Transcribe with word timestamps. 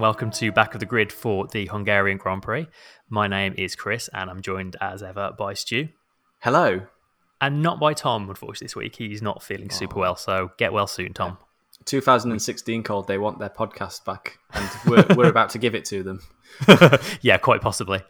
And 0.00 0.02
welcome 0.06 0.30
to 0.30 0.50
Back 0.50 0.72
of 0.72 0.80
the 0.80 0.86
Grid 0.86 1.12
for 1.12 1.46
the 1.46 1.66
Hungarian 1.66 2.16
Grand 2.16 2.40
Prix. 2.40 2.66
My 3.10 3.28
name 3.28 3.54
is 3.58 3.76
Chris, 3.76 4.08
and 4.14 4.30
I'm 4.30 4.40
joined 4.40 4.74
as 4.80 5.02
ever 5.02 5.34
by 5.36 5.52
Stu. 5.52 5.90
Hello. 6.38 6.86
And 7.38 7.60
not 7.60 7.78
by 7.78 7.92
Tom, 7.92 8.30
unfortunately, 8.30 8.64
this 8.64 8.74
week. 8.74 8.96
He's 8.96 9.20
not 9.20 9.42
feeling 9.42 9.68
super 9.68 9.98
oh. 9.98 10.00
well, 10.00 10.16
so 10.16 10.52
get 10.56 10.72
well 10.72 10.86
soon, 10.86 11.12
Tom. 11.12 11.36
2016 11.84 12.82
called 12.82 13.08
They 13.08 13.18
Want 13.18 13.40
Their 13.40 13.50
Podcast 13.50 14.06
Back, 14.06 14.38
and 14.54 14.70
we're, 14.86 15.04
we're 15.14 15.28
about 15.28 15.50
to 15.50 15.58
give 15.58 15.74
it 15.74 15.84
to 15.84 16.02
them. 16.02 16.22
yeah, 17.20 17.36
quite 17.36 17.60
possibly. 17.60 18.00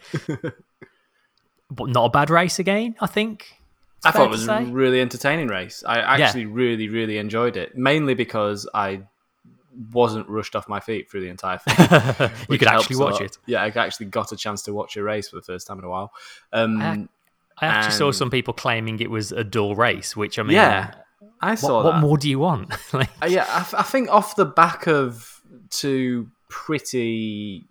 but 1.73 1.89
not 1.89 2.05
a 2.05 2.11
bad 2.11 2.31
race 2.31 2.61
again, 2.61 2.95
I 3.01 3.09
think. 3.09 3.57
It's 3.97 4.07
I 4.07 4.13
thought 4.13 4.27
it 4.27 4.31
was 4.31 4.47
a 4.47 4.63
really 4.63 5.01
entertaining 5.01 5.49
race. 5.49 5.83
I 5.85 5.99
actually 5.99 6.47
really, 6.47 6.89
really 6.89 7.19
enjoyed 7.19 7.57
it, 7.57 7.77
mainly 7.77 8.15
because 8.15 8.69
I 8.73 9.03
wasn't 9.93 10.29
rushed 10.29 10.57
off 10.57 10.69
my 10.69 10.81
feet 10.81 11.11
through 11.11 11.21
the 11.21 11.29
entire 11.29 11.59
thing. 11.67 12.31
you 12.49 12.59
could 12.59 12.69
actually 12.69 12.97
watch 12.97 13.21
it. 13.21 13.39
Yeah, 13.47 13.63
I 13.63 13.69
actually 13.69 14.07
got 14.07 14.33
a 14.33 14.37
chance 14.37 14.63
to 14.63 14.73
watch 14.75 14.97
a 14.97 15.03
race 15.03 15.29
for 15.29 15.37
the 15.37 15.43
first 15.43 15.67
time 15.67 15.79
in 15.79 15.85
a 15.85 15.89
while. 15.89 16.13
Um, 16.53 16.81
I- 16.83 17.09
I 17.63 17.67
actually 17.67 17.93
saw 17.93 18.11
some 18.11 18.31
people 18.31 18.55
claiming 18.55 19.01
it 19.01 19.11
was 19.11 19.33
a 19.33 19.45
dull 19.45 19.75
race, 19.75 20.17
which 20.17 20.39
I 20.39 20.43
mean, 20.43 20.55
yeah, 20.55 20.95
I 21.43 21.57
saw 21.57 21.77
what, 21.77 21.83
that. 21.83 21.89
what 21.91 22.01
more 22.01 22.17
do 22.17 22.31
you 22.31 22.39
want? 22.39 22.71
like, 22.95 23.11
Uh, 23.23 23.27
yeah, 23.27 23.45
I, 23.49 23.81
I 23.81 23.83
think 23.83 24.09
off 24.09 24.35
the 24.35 24.47
back 24.47 24.87
of 24.87 25.43
two 25.69 26.31
pretty 26.49 27.67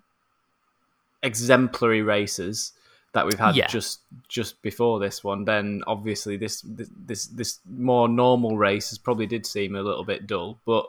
exemplary 1.23 2.01
races 2.01 2.73
that 3.13 3.25
we've 3.25 3.39
had 3.39 3.55
Yeah. 3.55 3.67
just 3.67 4.01
just 4.27 4.61
before 4.61 4.99
this 4.99 5.23
one, 5.23 5.45
then 5.45 5.81
obviously 5.87 6.37
this 6.37 6.61
this 6.61 6.89
this, 7.05 7.25
this 7.27 7.59
more 7.67 8.07
normal 8.07 8.57
race 8.57 8.89
has 8.91 8.99
probably 8.99 9.25
did 9.25 9.45
seem 9.45 9.75
a 9.75 9.81
little 9.81 10.03
bit 10.03 10.27
dull, 10.27 10.59
but 10.65 10.85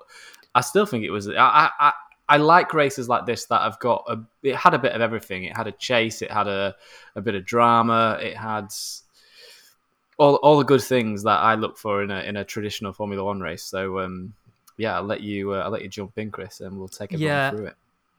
I 0.54 0.60
still 0.62 0.86
think 0.86 1.04
it 1.04 1.10
was. 1.10 1.28
I 1.28 1.70
I, 1.78 1.92
I, 2.28 2.36
like 2.38 2.74
races 2.74 3.08
like 3.08 3.26
this 3.26 3.46
that 3.46 3.62
have 3.62 3.78
got 3.78 4.04
a. 4.08 4.18
It 4.42 4.56
had 4.56 4.74
a 4.74 4.78
bit 4.78 4.92
of 4.92 5.00
everything. 5.00 5.44
It 5.44 5.56
had 5.56 5.66
a 5.66 5.72
chase. 5.72 6.22
It 6.22 6.30
had 6.30 6.48
a 6.48 6.74
a 7.14 7.20
bit 7.20 7.34
of 7.34 7.44
drama. 7.44 8.18
It 8.20 8.36
had 8.36 8.68
all 10.18 10.36
all 10.36 10.58
the 10.58 10.64
good 10.64 10.82
things 10.82 11.22
that 11.22 11.38
I 11.40 11.54
look 11.54 11.78
for 11.78 12.02
in 12.02 12.10
a 12.10 12.20
in 12.20 12.36
a 12.36 12.44
traditional 12.44 12.92
Formula 12.92 13.24
One 13.24 13.40
race. 13.40 13.62
So 13.64 14.00
um, 14.00 14.34
yeah, 14.76 14.96
I'll 14.96 15.04
let 15.04 15.20
you 15.20 15.52
uh, 15.54 15.58
I'll 15.58 15.70
let 15.70 15.82
you 15.82 15.88
jump 15.88 16.18
in, 16.18 16.30
Chris, 16.30 16.60
and 16.60 16.78
we'll 16.78 16.88
take 16.88 17.12
everyone 17.12 17.34
Yeah. 17.34 17.50
through 17.50 17.66
it. 17.66 17.74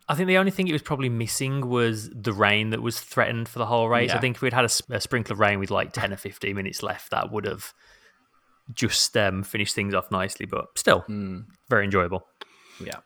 I 0.09 0.15
think 0.15 0.27
the 0.27 0.37
only 0.39 0.51
thing 0.51 0.67
it 0.67 0.73
was 0.73 0.81
probably 0.81 1.07
missing 1.07 1.69
was 1.69 2.09
the 2.09 2.33
rain 2.33 2.71
that 2.71 2.81
was 2.81 2.99
threatened 2.99 3.47
for 3.47 3.59
the 3.59 3.65
whole 3.65 3.87
race. 3.87 4.11
I 4.11 4.17
think 4.19 4.35
if 4.35 4.41
we'd 4.41 4.51
had 4.51 4.65
a 4.65 4.99
sprinkle 4.99 5.31
of 5.31 5.39
rain 5.39 5.57
with 5.57 5.71
like 5.71 5.93
10 5.93 6.11
or 6.11 6.17
15 6.17 6.53
minutes 6.53 6.83
left, 6.83 7.11
that 7.11 7.31
would 7.31 7.45
have 7.45 7.73
just 8.73 9.15
um, 9.17 9.43
finished 9.43 9.75
things 9.75 9.93
off 9.93 10.11
nicely, 10.11 10.45
but 10.45 10.67
still 10.77 10.99
Hmm. 11.01 11.39
very 11.69 11.85
enjoyable. 11.85 12.25
Yeah, 12.83 12.99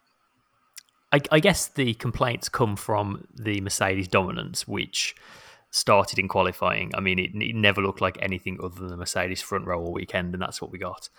I, 1.11 1.19
I 1.31 1.39
guess 1.39 1.67
the 1.67 1.93
complaints 1.95 2.49
come 2.49 2.75
from 2.75 3.27
the 3.33 3.61
Mercedes 3.61 4.07
dominance, 4.07 4.67
which 4.67 5.15
started 5.71 6.17
in 6.19 6.27
qualifying. 6.29 6.91
I 6.95 7.01
mean, 7.01 7.19
it, 7.19 7.31
it 7.35 7.55
never 7.55 7.81
looked 7.81 7.99
like 8.01 8.17
anything 8.21 8.57
other 8.63 8.75
than 8.79 8.87
the 8.89 8.97
Mercedes 8.97 9.41
front 9.41 9.65
row 9.65 9.81
all 9.81 9.91
weekend, 9.93 10.33
and 10.33 10.41
that's 10.41 10.61
what 10.61 10.71
we 10.71 10.77
got. 10.79 11.09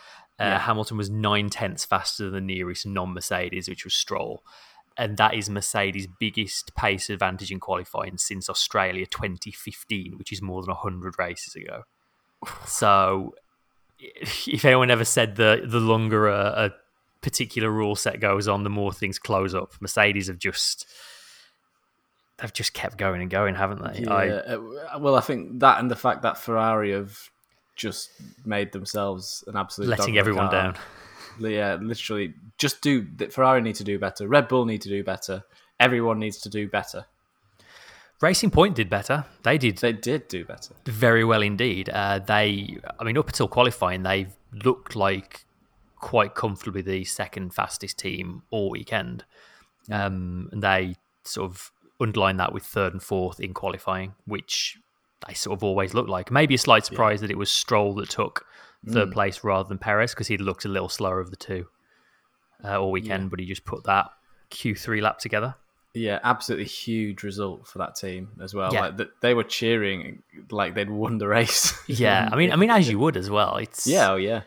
Uh, 0.41 0.45
Yeah. 0.45 0.59
Hamilton 0.61 0.97
was 0.97 1.11
nine 1.11 1.51
tenths 1.51 1.85
faster 1.85 2.25
than 2.25 2.33
the 2.47 2.55
nearest 2.55 2.87
non 2.87 3.13
Mercedes, 3.15 3.69
which 3.69 3.85
was 3.85 3.95
Stroll. 3.95 4.43
And 4.99 5.19
that 5.19 5.35
is 5.35 5.51
Mercedes' 5.51 6.07
biggest 6.19 6.75
pace 6.75 7.11
advantage 7.11 7.53
in 7.53 7.61
qualifying 7.61 8.17
since 8.17 8.49
Australia 8.49 9.05
2015, 9.05 10.17
which 10.17 10.33
is 10.33 10.41
more 10.41 10.63
than 10.63 10.71
100 10.71 11.19
races 11.19 11.55
ago. 11.55 11.83
So, 12.67 13.35
if 13.99 14.65
anyone 14.65 14.91
ever 14.91 15.05
said 15.05 15.37
that 15.37 15.71
the 15.71 15.81
longer 15.81 16.29
a, 16.29 16.67
a 16.67 16.71
particular 17.21 17.71
rule 17.71 17.97
set 17.97 18.21
goes 18.21 18.49
on, 18.49 18.63
the 18.63 18.71
more 18.71 18.93
things 18.93 19.19
close 19.19 19.55
up. 19.55 19.73
Mercedes 19.81 20.29
have 20.29 20.39
just 20.39 20.87
they've 22.39 22.53
just 22.53 22.75
kept 22.75 22.99
going 22.99 23.21
and 23.23 23.31
going, 23.31 23.55
haven't 23.55 23.83
they? 23.83 24.03
yeah. 24.03 24.13
I, 24.13 24.29
uh, 24.29 24.99
well, 24.99 25.15
I 25.15 25.21
think 25.21 25.61
that 25.61 25.81
and 25.81 25.91
the 25.91 25.97
fact 25.97 26.23
that 26.23 26.39
Ferrari 26.39 26.93
have 26.93 27.31
just 27.75 28.11
made 28.45 28.73
themselves 28.73 29.45
an 29.47 29.57
absolute 29.57 29.89
letting 29.89 30.19
everyone 30.19 30.49
car. 30.51 30.73
down. 30.73 30.77
Yeah, 31.39 31.75
literally, 31.81 32.35
just 32.59 32.81
do. 32.81 33.07
that 33.17 33.33
Ferrari 33.33 33.61
need 33.61 33.75
to 33.77 33.85
do 33.85 33.99
better. 33.99 34.27
Red 34.27 34.49
Bull 34.49 34.65
need 34.65 34.83
to 34.83 34.89
do 34.89 35.05
better. 35.05 35.45
Everyone 35.79 36.19
needs 36.19 36.39
to 36.39 36.49
do 36.49 36.69
better. 36.69 37.05
Racing 38.21 38.51
Point 38.51 38.75
did 38.75 38.89
better. 38.89 39.25
They 39.43 39.59
did 39.59 39.79
They 39.79 39.93
did 39.93 40.29
do 40.29 40.45
better. 40.45 40.75
very 40.87 41.25
well 41.25 41.43
indeed. 41.43 41.89
Uh, 41.91 42.19
they, 42.19 42.79
I 42.99 43.05
mean, 43.05 43.19
up 43.19 43.27
until 43.29 43.47
qualifying, 43.49 44.03
they 44.03 44.29
looked 44.53 44.97
like 44.97 45.45
quite 45.97 46.35
comfortably 46.35 46.83
the 46.83 47.05
second 47.05 47.53
fastest 47.55 47.99
team 47.99 48.43
all 48.51 48.71
weekend. 48.71 49.25
Um, 49.91 50.49
and 50.53 50.63
they 50.63 50.97
sort 51.25 51.51
of 51.51 51.71
underlined 52.01 52.41
that 52.41 52.53
with 52.53 52.63
third 52.65 52.93
and 52.93 53.03
fourth 53.03 53.39
in 53.41 53.53
qualifying, 53.55 54.15
which 54.27 54.79
they 55.27 55.35
sort 55.35 55.59
of 55.59 55.63
always 55.65 55.93
looked 55.95 56.09
like. 56.11 56.31
Maybe 56.31 56.55
a 56.55 56.59
slight 56.59 56.85
surprise 56.87 57.21
that 57.21 57.31
it 57.31 57.39
was 57.39 57.51
Stroll 57.51 57.95
that 57.97 58.09
took 58.11 58.47
third 58.89 59.11
place 59.13 59.43
rather 59.43 59.69
than 59.69 59.79
Perez 59.79 60.13
because 60.13 60.29
he 60.29 60.37
looked 60.39 60.65
a 60.65 60.69
little 60.69 60.89
slower 60.89 61.19
of 61.21 61.31
the 61.31 61.37
two 61.37 61.67
uh, 62.65 62.81
all 62.81 62.91
weekend, 62.93 63.31
but 63.31 63.41
he 63.41 63.47
just 63.47 63.65
put 63.65 63.85
that 63.85 64.07
Q3 64.51 65.03
lap 65.03 65.19
together. 65.19 65.57
Yeah, 65.97 66.21
absolutely 66.23 66.67
huge 66.67 67.23
result 67.23 67.67
for 67.67 67.79
that 67.79 67.97
team 67.97 68.29
as 68.43 68.55
well. 68.55 68.73
Yeah. 68.73 68.81
Like 68.83 68.97
th- 68.99 69.11
they 69.23 69.33
were 69.33 69.45
cheering 69.45 70.23
like 70.51 70.75
they'd 70.75 70.91
won 70.91 71.17
the 71.17 71.27
race. 71.27 71.73
Yeah, 71.89 72.29
I 72.31 72.37
mean, 72.37 72.53
I 72.53 72.57
mean, 72.57 72.69
as 72.69 72.89
you 72.89 72.99
would 72.99 73.17
as 73.17 73.31
well. 73.31 73.57
It's 73.57 73.87
yeah, 73.87 74.11
oh 74.11 74.17
yeah, 74.17 74.43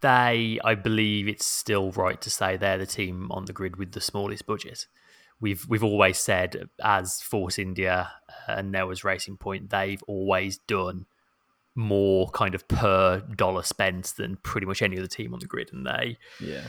they, 0.00 0.60
I 0.62 0.76
believe 0.76 1.26
it's 1.26 1.44
still 1.44 1.90
right 1.90 2.20
to 2.20 2.30
say 2.30 2.56
they're 2.56 2.78
the 2.78 2.86
team 2.86 3.32
on 3.32 3.46
the 3.46 3.52
grid 3.52 3.76
with 3.76 3.92
the 3.92 4.00
smallest 4.00 4.46
budget. 4.46 4.86
We've 5.40 5.66
we've 5.68 5.82
always 5.82 6.18
said 6.18 6.68
as 6.80 7.20
Force 7.20 7.58
India 7.58 8.12
uh, 8.48 8.52
and 8.52 8.70
now 8.70 8.90
as 8.90 9.02
Racing 9.02 9.38
Point, 9.38 9.70
they've 9.70 10.02
always 10.06 10.58
done 10.58 11.06
more 11.74 12.28
kind 12.30 12.54
of 12.54 12.68
per 12.68 13.20
dollar 13.34 13.62
spent 13.62 14.14
than 14.16 14.36
pretty 14.36 14.66
much 14.66 14.82
any 14.82 14.98
other 14.98 15.08
team 15.08 15.34
on 15.34 15.40
the 15.40 15.46
grid, 15.46 15.70
and 15.72 15.84
they 15.84 16.18
yeah. 16.38 16.66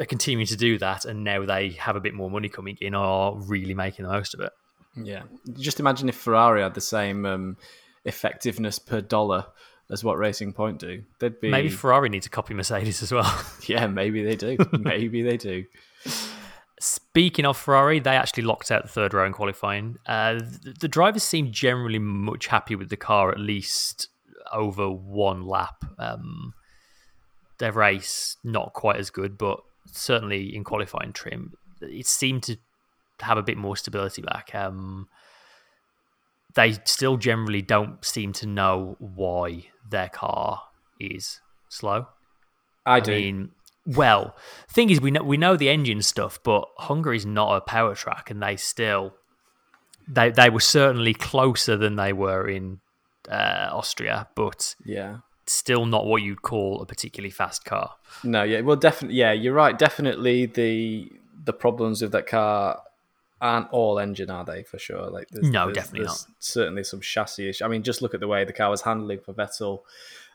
Are 0.00 0.06
continuing 0.06 0.46
to 0.46 0.56
do 0.56 0.78
that. 0.78 1.04
And 1.04 1.24
now 1.24 1.44
they 1.44 1.70
have 1.70 1.96
a 1.96 2.00
bit 2.00 2.14
more 2.14 2.30
money 2.30 2.48
coming 2.48 2.76
in, 2.80 2.94
are 2.94 3.36
really 3.36 3.74
making 3.74 4.04
the 4.04 4.12
most 4.12 4.34
of 4.34 4.40
it. 4.40 4.52
Yeah, 4.96 5.22
just 5.58 5.80
imagine 5.80 6.08
if 6.08 6.16
Ferrari 6.16 6.62
had 6.62 6.74
the 6.74 6.80
same 6.80 7.24
um, 7.24 7.56
effectiveness 8.04 8.78
per 8.78 9.00
dollar 9.00 9.46
as 9.90 10.04
what 10.04 10.18
Racing 10.18 10.52
Point 10.52 10.78
do. 10.78 11.02
They'd 11.18 11.40
be 11.40 11.50
Maybe 11.50 11.68
Ferrari 11.68 12.08
need 12.08 12.22
to 12.22 12.30
copy 12.30 12.54
Mercedes 12.54 13.02
as 13.02 13.12
well. 13.12 13.44
yeah, 13.66 13.86
maybe 13.86 14.22
they 14.22 14.36
do. 14.36 14.56
maybe 14.72 15.22
they 15.22 15.36
do. 15.36 15.64
Speaking 16.80 17.44
of 17.44 17.56
Ferrari, 17.56 17.98
they 17.98 18.16
actually 18.16 18.44
locked 18.44 18.70
out 18.70 18.82
the 18.82 18.88
third 18.88 19.14
row 19.14 19.26
in 19.26 19.32
qualifying. 19.32 19.96
Uh, 20.06 20.34
the, 20.34 20.74
the 20.80 20.88
drivers 20.88 21.22
seemed 21.22 21.52
generally 21.52 21.98
much 21.98 22.48
happy 22.48 22.74
with 22.76 22.88
the 22.90 22.96
car, 22.96 23.30
at 23.30 23.40
least 23.40 24.08
over 24.52 24.90
one 24.90 25.46
lap. 25.46 25.84
Um, 25.98 26.54
their 27.58 27.72
race 27.72 28.36
not 28.44 28.72
quite 28.74 28.96
as 28.96 29.10
good, 29.10 29.36
but 29.36 29.60
certainly 29.92 30.54
in 30.54 30.64
qualifying 30.64 31.12
trim, 31.12 31.54
it 31.80 32.06
seemed 32.06 32.42
to 32.44 32.56
have 33.20 33.38
a 33.38 33.42
bit 33.42 33.56
more 33.56 33.76
stability 33.76 34.22
back. 34.22 34.54
Um, 34.54 35.08
they 36.54 36.72
still 36.84 37.16
generally 37.16 37.62
don't 37.62 38.04
seem 38.04 38.32
to 38.34 38.46
know 38.46 38.96
why 38.98 39.66
their 39.88 40.08
car 40.08 40.62
is 40.98 41.40
slow. 41.68 42.06
I 42.86 42.96
I 42.96 43.00
do. 43.00 43.12
mean, 43.12 43.50
well, 43.86 44.36
thing 44.70 44.90
is, 44.90 45.00
we 45.00 45.10
know 45.10 45.22
we 45.22 45.36
know 45.36 45.56
the 45.56 45.68
engine 45.68 46.02
stuff, 46.02 46.38
but 46.42 46.64
Hungary's 46.78 47.26
not 47.26 47.56
a 47.56 47.60
power 47.60 47.94
track, 47.94 48.30
and 48.30 48.42
they 48.42 48.56
still 48.56 49.14
they 50.06 50.30
they 50.30 50.50
were 50.50 50.60
certainly 50.60 51.14
closer 51.14 51.76
than 51.76 51.96
they 51.96 52.12
were 52.12 52.48
in 52.48 52.80
uh, 53.30 53.68
Austria, 53.72 54.28
but 54.34 54.74
yeah. 54.84 55.18
Still 55.52 55.86
not 55.86 56.06
what 56.06 56.22
you'd 56.22 56.42
call 56.42 56.80
a 56.82 56.86
particularly 56.86 57.30
fast 57.30 57.64
car. 57.64 57.94
No, 58.24 58.42
yeah, 58.42 58.60
well, 58.60 58.76
definitely, 58.76 59.16
yeah, 59.18 59.32
you're 59.32 59.54
right. 59.54 59.78
Definitely, 59.78 60.46
the 60.46 61.10
the 61.44 61.52
problems 61.52 62.02
with 62.02 62.12
that 62.12 62.26
car 62.26 62.80
aren't 63.40 63.70
all 63.70 63.98
engine, 64.00 64.30
are 64.30 64.44
they? 64.44 64.64
For 64.64 64.78
sure. 64.78 65.08
Like, 65.10 65.28
there's, 65.30 65.48
No, 65.48 65.66
there's- 65.66 65.74
definitely 65.76 66.06
there's 66.06 66.26
Certainly, 66.40 66.84
some 66.84 67.00
chassis 67.00 67.48
issue. 67.48 67.64
I 67.64 67.68
mean, 67.68 67.82
just 67.84 68.02
look 68.02 68.12
at 68.12 68.20
the 68.20 68.26
way 68.28 68.44
the 68.44 68.52
car 68.52 68.68
was 68.68 68.82
handling 68.82 69.20
for 69.20 69.32
Vettel 69.32 69.80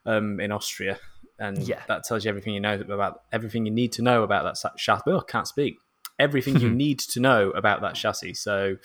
um, 0.06 0.40
in 0.40 0.52
Austria, 0.52 0.98
and 1.38 1.58
Yeah. 1.60 1.82
that 1.88 2.04
tells 2.06 2.24
you 2.26 2.30
everything 2.30 2.54
you 2.54 2.60
know 2.62 2.76
about 2.76 3.22
everything 3.32 3.66
you 3.66 3.72
need 3.74 3.92
to 3.94 4.02
know 4.02 4.24
about 4.24 4.44
that 4.46 4.78
chassis. 4.78 5.04
Oh, 5.08 5.20
can't 5.22 5.48
speak. 5.48 5.78
Everything 6.18 6.58
you 6.60 6.70
need 6.84 7.00
to 7.00 7.20
know 7.20 7.50
about 7.52 7.82
that 7.82 7.96
chassis. 7.96 8.34
So, 8.36 8.78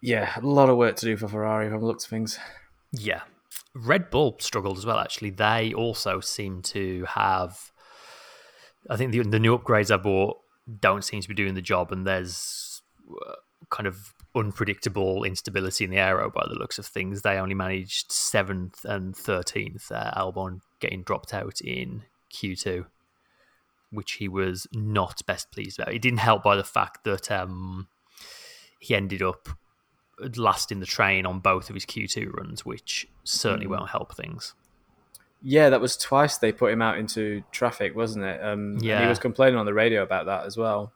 yeah, 0.00 0.32
a 0.36 0.40
lot 0.46 0.68
of 0.70 0.76
work 0.76 0.96
to 0.96 1.06
do 1.06 1.16
for 1.16 1.28
Ferrari 1.28 1.68
from 1.68 1.80
the 1.80 1.86
looks 1.86 2.04
of 2.04 2.10
things. 2.10 2.38
Yeah. 2.92 3.22
Red 3.74 4.10
Bull 4.10 4.36
struggled 4.40 4.78
as 4.78 4.86
well, 4.86 4.98
actually. 4.98 5.30
They 5.30 5.72
also 5.74 6.20
seem 6.20 6.62
to 6.62 7.04
have. 7.08 7.70
I 8.90 8.96
think 8.96 9.12
the, 9.12 9.22
the 9.22 9.38
new 9.38 9.56
upgrades 9.56 9.92
I 9.92 9.96
bought 9.98 10.38
don't 10.80 11.04
seem 11.04 11.20
to 11.20 11.28
be 11.28 11.34
doing 11.34 11.54
the 11.54 11.62
job, 11.62 11.92
and 11.92 12.06
there's 12.06 12.82
uh, 13.10 13.34
kind 13.70 13.86
of 13.86 14.14
unpredictable 14.34 15.24
instability 15.24 15.84
in 15.84 15.90
the 15.90 15.98
aero 15.98 16.30
by 16.30 16.44
the 16.48 16.54
looks 16.54 16.78
of 16.78 16.86
things. 16.86 17.22
They 17.22 17.36
only 17.38 17.54
managed 17.54 18.12
seventh 18.12 18.84
and 18.84 19.14
13th, 19.14 19.90
uh, 19.90 20.12
Albon 20.16 20.60
getting 20.80 21.02
dropped 21.02 21.34
out 21.34 21.60
in 21.60 22.04
Q2. 22.32 22.86
which 23.90 24.12
he 24.12 24.28
was 24.28 24.66
not 24.72 25.24
best 25.26 25.50
pleased 25.50 25.80
about. 25.80 25.94
It 25.94 26.02
didn't 26.02 26.18
help 26.18 26.42
by 26.42 26.56
the 26.56 26.64
fact 26.64 27.04
that 27.04 27.30
um, 27.30 27.88
he 28.78 28.94
ended 28.94 29.22
up 29.22 29.48
last 30.36 30.70
in 30.72 30.80
the 30.80 30.86
train 30.86 31.26
on 31.26 31.40
both 31.40 31.68
of 31.70 31.74
his 31.74 31.84
Q2 31.86 32.32
runs, 32.32 32.64
which 32.66 33.06
certainly 33.24 33.66
Mm. 33.66 33.70
won't 33.70 33.90
help 33.90 34.14
things. 34.14 34.54
Yeah, 35.42 35.70
that 35.70 35.80
was 35.80 35.96
twice 35.96 36.36
they 36.38 36.50
put 36.52 36.72
him 36.72 36.82
out 36.82 36.98
into 36.98 37.44
traffic, 37.52 37.94
wasn't 37.94 38.24
it? 38.24 38.42
Um, 38.42 38.72
and 38.74 38.82
he 38.82 39.06
was 39.08 39.18
complaining 39.20 39.58
on 39.58 39.66
the 39.66 39.74
radio 39.74 40.02
about 40.02 40.26
that 40.26 40.44
as 40.46 40.56
well. 40.56 40.92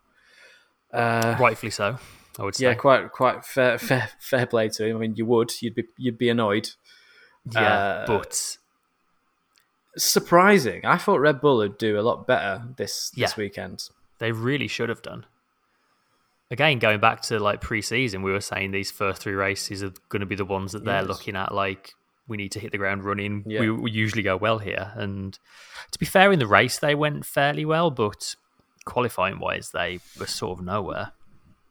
Uh, 0.93 1.37
Rightfully 1.39 1.71
so, 1.71 1.97
I 2.39 2.43
would 2.43 2.55
say. 2.57 2.65
yeah, 2.65 2.75
quite 2.75 3.13
quite 3.13 3.45
fair, 3.45 3.79
fair 3.89 4.11
fair 4.19 4.47
play 4.47 4.69
to 4.71 4.85
him. 4.87 4.97
I 4.97 5.01
mean, 5.01 5.15
you 5.17 5.25
would 5.27 5.53
you'd 5.63 5.75
be 5.77 5.85
you'd 5.97 6.19
be 6.19 6.29
annoyed. 6.29 6.71
Yeah, 7.51 7.61
uh, 7.61 8.07
but 8.07 8.57
Surprising. 9.97 10.85
I 10.87 10.97
thought 10.97 11.21
Red 11.21 11.41
Bull 11.41 11.59
would 11.59 11.77
do 11.77 11.99
a 11.99 12.03
lot 12.03 12.27
better 12.27 12.63
this 12.77 13.11
this 13.11 13.33
Yeah. 13.33 13.35
weekend. 13.37 13.89
they 14.19 14.31
really 14.33 14.69
should 14.69 14.89
have 14.89 15.03
done. 15.03 15.27
Again, 16.53 16.79
going 16.79 17.01
back 17.01 17.23
to 17.23 17.41
like 17.41 17.61
pre-season, 17.61 18.23
we 18.23 18.31
were 18.31 18.41
saying 18.41 18.71
these 18.71 18.91
first 18.91 19.23
three 19.23 19.33
races 19.33 19.83
are 19.83 19.93
going 20.11 20.21
to 20.21 20.27
be 20.27 20.37
the 20.37 20.45
ones 20.45 20.73
that 20.73 20.85
they're 20.85 21.01
Yes. 21.01 21.09
looking 21.09 21.35
at. 21.35 21.53
Like 21.55 21.95
we 22.29 22.37
need 22.37 22.53
to 22.53 22.61
hit 22.61 22.71
the 22.73 22.79
ground 22.79 23.03
running. 23.05 23.43
Yeah. 23.47 23.61
We, 23.61 23.71
we 23.71 23.91
usually 23.91 24.23
go 24.23 24.37
well 24.37 24.59
here, 24.59 24.93
and 24.95 25.37
to 25.91 25.99
be 25.99 26.07
fair, 26.07 26.31
in 26.31 26.39
the 26.39 26.47
race 26.47 26.79
they 26.79 26.95
went 26.95 27.25
fairly 27.27 27.65
well, 27.65 27.91
but 27.91 28.37
qualifying 28.85 29.41
wise, 29.41 29.71
they 29.71 29.99
were 30.21 30.27
sort 30.27 30.59
of 30.59 30.65
nowhere. 30.65 31.13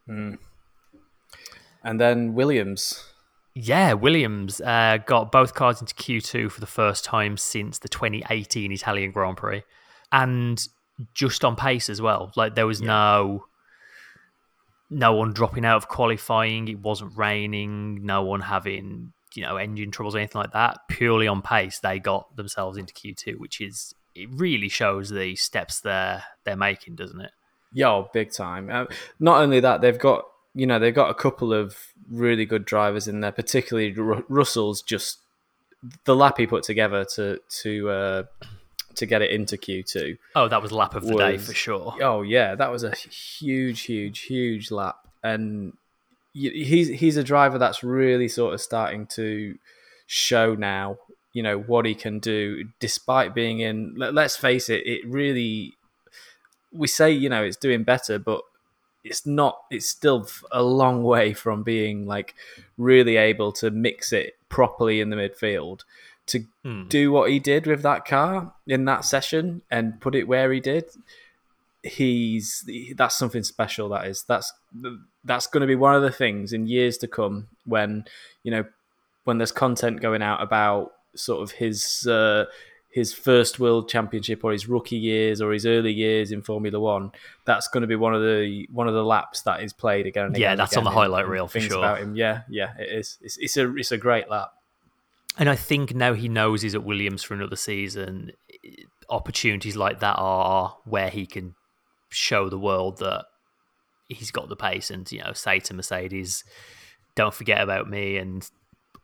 And 0.07 1.99
then 1.99 2.33
Williams. 2.33 3.05
Yeah, 3.53 3.93
Williams 3.93 4.61
uh, 4.61 4.97
got 5.05 5.31
both 5.31 5.53
cars 5.53 5.81
into 5.81 5.93
Q2 5.95 6.51
for 6.51 6.59
the 6.61 6.65
first 6.67 7.03
time 7.03 7.37
since 7.37 7.79
the 7.79 7.89
2018 7.89 8.71
Italian 8.71 9.11
Grand 9.11 9.37
Prix, 9.37 9.63
and 10.11 10.65
just 11.13 11.43
on 11.43 11.55
pace 11.55 11.89
as 11.89 12.01
well. 12.01 12.31
Like 12.35 12.55
there 12.55 12.67
was 12.67 12.81
no 12.81 13.45
no 14.91 15.13
one 15.13 15.31
dropping 15.31 15.65
out 15.65 15.77
of 15.77 15.88
qualifying. 15.88 16.67
It 16.67 16.79
wasn't 16.79 17.17
raining. 17.17 18.05
No 18.05 18.21
one 18.23 18.41
having 18.41 19.13
you 19.33 19.41
know 19.41 19.55
engine 19.55 19.89
troubles 19.89 20.13
or 20.13 20.19
anything 20.19 20.41
like 20.41 20.51
that. 20.51 20.79
Purely 20.89 21.27
on 21.27 21.41
pace, 21.41 21.79
they 21.79 21.97
got 21.97 22.35
themselves 22.35 22.77
into 22.77 22.93
Q2, 22.93 23.39
which 23.39 23.61
is 23.61 23.95
it 24.13 24.29
really 24.31 24.67
shows 24.67 25.09
the 25.09 25.35
steps 25.38 25.79
they're 25.79 26.23
they're 26.43 26.57
making, 26.57 26.95
doesn't 26.95 27.21
it? 27.21 27.31
Yo, 27.73 28.09
big 28.13 28.33
time. 28.33 28.69
Uh, 28.69 28.85
not 29.19 29.41
only 29.41 29.61
that, 29.61 29.79
they've 29.79 29.97
got 29.97 30.25
you 30.53 30.67
know 30.67 30.77
they've 30.77 30.93
got 30.93 31.09
a 31.09 31.15
couple 31.15 31.53
of 31.53 31.77
really 32.09 32.45
good 32.45 32.65
drivers 32.65 33.07
in 33.07 33.21
there. 33.21 33.31
Particularly 33.31 33.93
Ru- 33.93 34.25
Russell's 34.27 34.81
just 34.81 35.19
the 36.03 36.15
lap 36.15 36.38
he 36.38 36.45
put 36.45 36.63
together 36.63 37.05
to 37.15 37.39
to 37.61 37.89
uh, 37.89 38.23
to 38.95 39.05
get 39.05 39.21
it 39.21 39.31
into 39.31 39.57
Q 39.57 39.83
two. 39.83 40.17
Oh, 40.35 40.47
that 40.47 40.61
was 40.61 40.71
lap 40.71 40.95
of 40.95 41.05
the 41.05 41.15
day 41.15 41.38
for 41.38 41.53
sure. 41.53 41.95
Oh 42.01 42.21
yeah, 42.21 42.55
that 42.55 42.71
was 42.71 42.83
a 42.83 42.91
huge, 42.95 43.81
huge, 43.81 44.21
huge 44.21 44.71
lap, 44.71 45.07
and 45.23 45.73
he's 46.33 46.88
he's 46.88 47.17
a 47.17 47.23
driver 47.23 47.57
that's 47.57 47.83
really 47.83 48.27
sort 48.27 48.53
of 48.53 48.61
starting 48.61 49.07
to 49.07 49.57
show 50.07 50.55
now. 50.55 50.97
You 51.33 51.43
know 51.43 51.59
what 51.59 51.85
he 51.85 51.95
can 51.95 52.19
do, 52.19 52.65
despite 52.79 53.33
being 53.33 53.59
in. 53.59 53.95
Let, 53.97 54.13
let's 54.13 54.35
face 54.35 54.69
it, 54.69 54.85
it 54.85 55.05
really. 55.05 55.73
We 56.73 56.88
say 56.88 57.11
you 57.11 57.29
know 57.29 57.43
it's 57.43 57.57
doing 57.57 57.83
better, 57.83 58.19
but 58.19 58.41
it's 59.03 59.25
not. 59.25 59.61
It's 59.69 59.88
still 59.88 60.27
a 60.51 60.63
long 60.63 61.03
way 61.03 61.33
from 61.33 61.63
being 61.63 62.05
like 62.05 62.35
really 62.77 63.17
able 63.17 63.51
to 63.53 63.71
mix 63.71 64.11
it 64.11 64.35
properly 64.49 64.99
in 64.99 65.09
the 65.09 65.15
midfield 65.15 65.83
to 66.27 66.45
Hmm. 66.63 66.88
do 66.88 67.12
what 67.12 67.29
he 67.31 67.39
did 67.39 67.65
with 67.65 67.81
that 67.83 68.06
car 68.06 68.53
in 68.68 68.85
that 68.85 69.03
session 69.06 69.62
and 69.71 70.00
put 70.00 70.15
it 70.15 70.27
where 70.27 70.51
he 70.51 70.59
did 70.59 70.85
he's 71.83 72.63
that's 72.95 73.15
something 73.18 73.41
special 73.44 73.89
that 73.89 74.06
is 74.06 74.23
that's 74.27 74.53
that's 75.23 75.47
going 75.47 75.62
to 75.62 75.68
be 75.68 75.75
one 75.75 75.95
of 75.95 76.01
the 76.03 76.12
things 76.12 76.53
in 76.53 76.68
years 76.68 76.97
to 76.97 77.07
come 77.07 77.47
when 77.65 78.06
you 78.44 78.51
know 78.51 78.63
when 79.23 79.38
there's 79.39 79.51
content 79.51 80.00
going 80.00 80.21
out 80.21 80.41
about 80.41 80.91
sort 81.15 81.41
of 81.41 81.51
his 81.53 82.06
uh, 82.07 82.45
his 82.91 83.13
first 83.13 83.59
world 83.59 83.88
championship 83.89 84.44
or 84.44 84.51
his 84.51 84.67
rookie 84.67 84.95
years 84.97 85.41
or 85.41 85.51
his 85.53 85.65
early 85.65 85.94
years 85.94 86.31
in 86.31 86.41
Formula 86.41 86.79
One. 86.79 87.12
That's 87.45 87.67
going 87.67 87.81
to 87.81 87.88
be 87.88 87.95
one 87.95 88.13
of 88.13 88.21
the 88.21 88.67
one 88.71 88.88
of 88.88 88.94
the 88.94 89.03
laps 89.03 89.41
that 89.44 89.63
is 89.63 89.74
played 89.74 90.06
again. 90.07 90.25
And 90.27 90.38
Yeah, 90.38 90.50
again 90.50 90.57
that's 90.57 90.77
on 90.77 90.83
the 90.83 90.89
highlight 90.91 91.27
reel 91.27 91.47
for 91.47 91.59
sure. 91.59 91.77
About 91.77 92.00
him, 92.00 92.15
yeah, 92.15 92.41
yeah, 92.50 92.74
it 92.77 92.89
is. 92.89 93.17
It's, 93.21 93.38
it's 93.38 93.57
a 93.57 93.75
it's 93.75 93.91
a 93.91 93.97
great 93.97 94.29
lap. 94.29 94.51
And 95.37 95.49
I 95.49 95.55
think 95.55 95.95
now 95.95 96.13
he 96.13 96.27
knows 96.27 96.61
he's 96.61 96.75
at 96.75 96.83
Williams 96.83 97.23
for 97.23 97.33
another 97.33 97.55
season. 97.55 98.31
Opportunities 99.09 99.77
like 99.77 99.99
that 100.01 100.15
are 100.17 100.77
where 100.85 101.09
he 101.09 101.25
can 101.25 101.55
show 102.09 102.49
the 102.49 102.59
world 102.59 102.97
that 102.99 103.25
he's 104.07 104.31
got 104.31 104.49
the 104.49 104.55
pace, 104.55 104.91
and 104.91 105.09
you 105.11 105.23
know, 105.23 105.33
say 105.33 105.59
to 105.59 105.73
Mercedes, 105.73 106.43
"Don't 107.15 107.33
forget 107.33 107.61
about 107.61 107.89
me," 107.89 108.17
and 108.17 108.47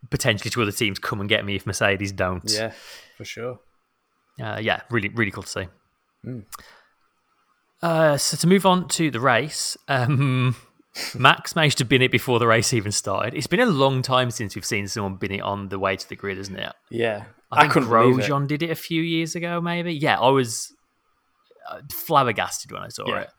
potentially 0.09 0.49
to 0.51 0.61
other 0.61 0.71
teams, 0.71 0.99
"Come 0.99 1.21
and 1.21 1.29
get 1.29 1.45
me 1.45 1.55
if 1.55 1.65
Mercedes 1.65 2.11
don't." 2.11 2.49
Yeah, 2.51 2.73
for 3.17 3.25
sure. 3.25 3.59
uh, 4.41 4.59
yeah, 4.61 4.81
really, 4.91 5.09
really 5.09 5.31
cool 5.31 5.43
to 5.43 5.49
see. 5.49 5.67
Hmm. 6.23 6.39
Uh, 7.81 8.17
so 8.17 8.35
to 8.37 8.47
move 8.47 8.65
on 8.65 8.87
to 8.89 9.11
the 9.11 9.19
race, 9.19 9.77
um, 9.87 10.55
Max 11.15 11.55
managed 11.55 11.77
to 11.79 11.85
bin 11.85 12.01
it 12.01 12.11
before 12.11 12.39
the 12.39 12.47
race 12.47 12.73
even 12.73 12.91
started. 12.91 13.33
It's 13.33 13.47
been 13.47 13.59
a 13.59 13.65
long 13.65 14.01
time 14.01 14.31
since 14.31 14.55
we've 14.55 14.65
seen 14.65 14.87
someone 14.87 15.15
bin 15.15 15.31
it 15.31 15.41
on 15.41 15.69
the 15.69 15.79
way 15.79 15.95
to 15.95 16.09
the 16.09 16.15
grid, 16.15 16.37
isn't 16.37 16.55
it? 16.57 16.73
Yeah, 16.89 17.25
I 17.51 17.61
think 17.61 17.73
couldn't 17.73 17.89
believe 17.89 18.19
it. 18.19 18.47
Did 18.47 18.63
it 18.63 18.71
a 18.71 18.75
few 18.75 19.01
years 19.01 19.35
ago, 19.35 19.61
maybe. 19.61 19.93
Yeah, 19.93 20.19
I 20.19 20.29
was 20.29 20.73
uh, 21.69 21.81
flabbergasted 21.91 22.71
when 22.71 22.81
I 22.81 22.87
saw 22.89 23.07
Yeah. 23.07 23.21
it. 23.21 23.29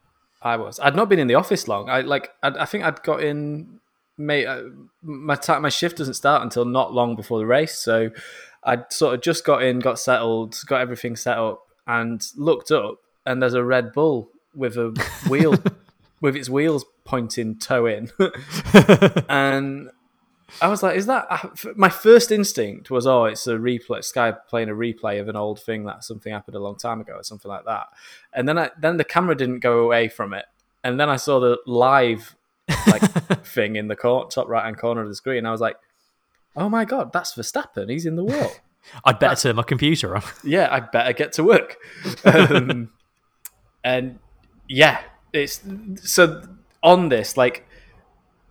I 0.40 0.56
was. 0.56 0.78
I'd 0.78 0.94
not 0.94 1.08
been 1.08 1.18
in 1.18 1.26
the 1.26 1.34
office 1.34 1.66
long. 1.66 1.90
I 1.90 2.02
like. 2.02 2.30
I'd, 2.42 2.56
I 2.56 2.64
think 2.64 2.84
I'd 2.84 3.02
got 3.02 3.22
in. 3.22 3.80
May 4.16 4.46
uh, 4.46 4.62
my 5.02 5.34
time. 5.34 5.62
My 5.62 5.68
shift 5.68 5.96
doesn't 5.98 6.14
start 6.14 6.42
until 6.42 6.64
not 6.64 6.92
long 6.92 7.16
before 7.16 7.38
the 7.38 7.46
race, 7.46 7.76
so 7.76 8.10
I'd 8.62 8.92
sort 8.92 9.14
of 9.14 9.20
just 9.20 9.44
got 9.44 9.62
in, 9.64 9.80
got 9.80 9.98
settled, 9.98 10.56
got 10.66 10.80
everything 10.80 11.16
set 11.16 11.38
up, 11.38 11.62
and 11.88 12.22
looked 12.36 12.70
up, 12.70 12.98
and 13.26 13.42
there's 13.42 13.54
a 13.54 13.64
Red 13.64 13.92
Bull 13.92 14.28
with 14.54 14.76
a 14.76 14.90
wheel, 15.28 15.56
with 16.20 16.36
its 16.36 16.48
wheels 16.48 16.84
pointing 17.08 17.56
toe 17.56 17.86
in, 17.86 18.10
and 19.30 19.90
I 20.60 20.68
was 20.68 20.82
like, 20.82 20.96
"Is 20.96 21.06
that?" 21.06 21.26
My 21.74 21.88
first 21.88 22.30
instinct 22.30 22.90
was, 22.90 23.06
"Oh, 23.06 23.24
it's 23.24 23.46
a 23.46 23.56
replay. 23.56 24.04
Sky 24.04 24.32
playing 24.32 24.68
a 24.68 24.74
replay 24.74 25.18
of 25.18 25.28
an 25.28 25.34
old 25.34 25.58
thing 25.58 25.84
that 25.84 26.04
something 26.04 26.30
happened 26.32 26.54
a 26.54 26.60
long 26.60 26.76
time 26.76 27.00
ago, 27.00 27.14
or 27.14 27.22
something 27.22 27.48
like 27.48 27.64
that." 27.64 27.86
And 28.34 28.46
then, 28.46 28.58
I, 28.58 28.70
then 28.78 28.98
the 28.98 29.04
camera 29.04 29.34
didn't 29.34 29.60
go 29.60 29.78
away 29.78 30.08
from 30.08 30.34
it, 30.34 30.44
and 30.84 31.00
then 31.00 31.08
I 31.08 31.16
saw 31.16 31.40
the 31.40 31.58
live 31.66 32.36
like 32.86 33.02
thing 33.46 33.76
in 33.76 33.88
the 33.88 33.96
cor- 33.96 34.28
top 34.28 34.48
right 34.48 34.64
hand 34.64 34.78
corner 34.78 35.00
of 35.00 35.08
the 35.08 35.14
screen. 35.14 35.46
I 35.46 35.50
was 35.50 35.62
like, 35.62 35.76
"Oh 36.54 36.68
my 36.68 36.84
god, 36.84 37.10
that's 37.12 37.34
Verstappen! 37.34 37.90
He's 37.90 38.04
in 38.04 38.16
the 38.16 38.24
wheel." 38.24 38.52
I'd 39.04 39.18
better 39.18 39.34
turn 39.34 39.56
my 39.56 39.62
computer 39.62 40.14
on. 40.14 40.22
yeah, 40.44 40.68
I'd 40.70 40.90
better 40.92 41.12
get 41.12 41.32
to 41.34 41.44
work. 41.44 41.76
Um, 42.24 42.90
and 43.84 44.18
yeah, 44.68 45.00
it's 45.32 45.62
so 45.96 46.42
on 46.82 47.08
this 47.08 47.36
like 47.36 47.64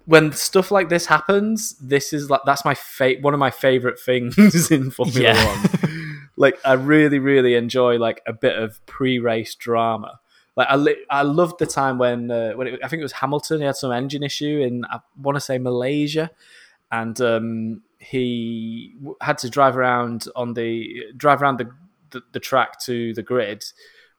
when 0.06 0.32
stuff 0.32 0.72
like 0.72 0.90
this 0.90 1.06
happens. 1.08 1.76
This 1.82 2.14
is 2.14 2.30
like 2.30 2.42
that's 2.46 2.64
my 2.64 2.74
fa- 2.76 3.16
one 3.22 3.34
of 3.34 3.40
my 3.40 3.52
favorite 3.52 4.00
things 4.06 4.72
in 4.72 4.92
Formula 4.92 5.22
Yeah. 5.22 5.46
One. 5.46 6.30
like 6.38 6.58
I 6.66 6.74
really, 6.74 7.20
really 7.20 7.56
enjoy 7.56 7.98
like 7.98 8.22
a 8.28 8.34
bit 8.34 8.58
of 8.58 8.86
pre-race 8.86 9.56
drama. 9.56 10.20
Like 10.56 10.68
I, 10.70 10.76
li- 10.76 11.06
I 11.10 11.22
loved 11.22 11.60
the 11.60 11.66
time 11.68 11.98
when 12.00 12.32
uh, 12.32 12.54
when 12.54 12.68
it, 12.68 12.80
I 12.84 12.88
think 12.88 13.00
it 13.02 13.04
was 13.04 13.12
Hamilton. 13.12 13.60
He 13.60 13.66
had 13.66 13.76
some 13.76 13.92
engine 13.92 14.24
issue 14.24 14.60
in 14.62 14.86
I 14.86 15.00
want 15.22 15.36
to 15.36 15.42
say 15.42 15.58
Malaysia, 15.60 16.32
and 16.92 17.20
um, 17.22 17.82
he 18.00 18.96
w- 18.98 19.16
had 19.22 19.38
to 19.40 19.50
drive 19.52 19.78
around 19.78 20.26
on 20.36 20.54
the 20.54 21.04
drive 21.16 21.42
around 21.44 21.60
the, 21.60 21.70
the 22.10 22.24
the 22.32 22.40
track 22.40 22.80
to 22.86 23.14
the 23.14 23.22
grid 23.22 23.66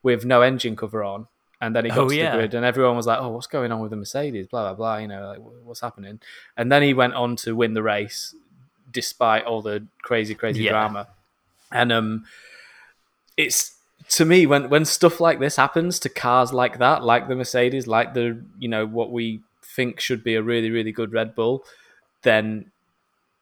with 0.04 0.24
no 0.24 0.42
engine 0.42 0.76
cover 0.76 1.02
on. 1.02 1.26
And 1.60 1.74
then 1.74 1.84
he 1.86 1.90
got 1.90 1.98
Oh, 1.98 2.08
to 2.08 2.14
yeah. 2.16 2.30
the 2.30 2.36
grid, 2.38 2.54
and 2.54 2.64
everyone 2.64 2.94
was 2.96 3.06
like, 3.06 3.18
"Oh, 3.20 3.30
what's 3.30 3.48
going 3.48 3.72
on 3.72 3.80
with 3.80 3.90
the 3.90 3.96
Mercedes?" 3.96 4.46
Blah 4.46 4.68
blah 4.68 4.74
blah. 4.74 4.96
You 4.98 5.08
know, 5.08 5.26
like 5.28 5.38
what's 5.64 5.80
happening? 5.80 6.20
And 6.56 6.70
then 6.70 6.82
he 6.82 6.94
went 6.94 7.14
on 7.14 7.34
to 7.36 7.56
win 7.56 7.74
the 7.74 7.82
race, 7.82 8.34
despite 8.92 9.44
all 9.44 9.60
the 9.62 9.84
crazy, 10.02 10.34
crazy 10.36 10.62
Yeah. 10.62 10.70
drama. 10.70 11.08
And 11.72 11.90
um, 11.92 12.24
it's 13.36 13.76
to 14.10 14.24
me 14.24 14.46
when 14.46 14.70
when 14.70 14.84
stuff 14.84 15.20
like 15.20 15.40
this 15.40 15.56
happens 15.56 15.98
to 16.00 16.08
cars 16.08 16.52
like 16.52 16.78
that, 16.78 17.02
like 17.02 17.28
the 17.28 17.34
Mercedes, 17.34 17.86
like 17.86 18.14
the 18.14 18.40
you 18.58 18.68
know 18.68 18.86
what 18.86 19.10
we 19.10 19.40
think 19.62 20.00
should 20.00 20.22
be 20.24 20.34
a 20.34 20.42
really 20.42 20.70
really 20.70 20.92
good 20.92 21.12
Red 21.12 21.34
Bull, 21.34 21.64
then 22.22 22.70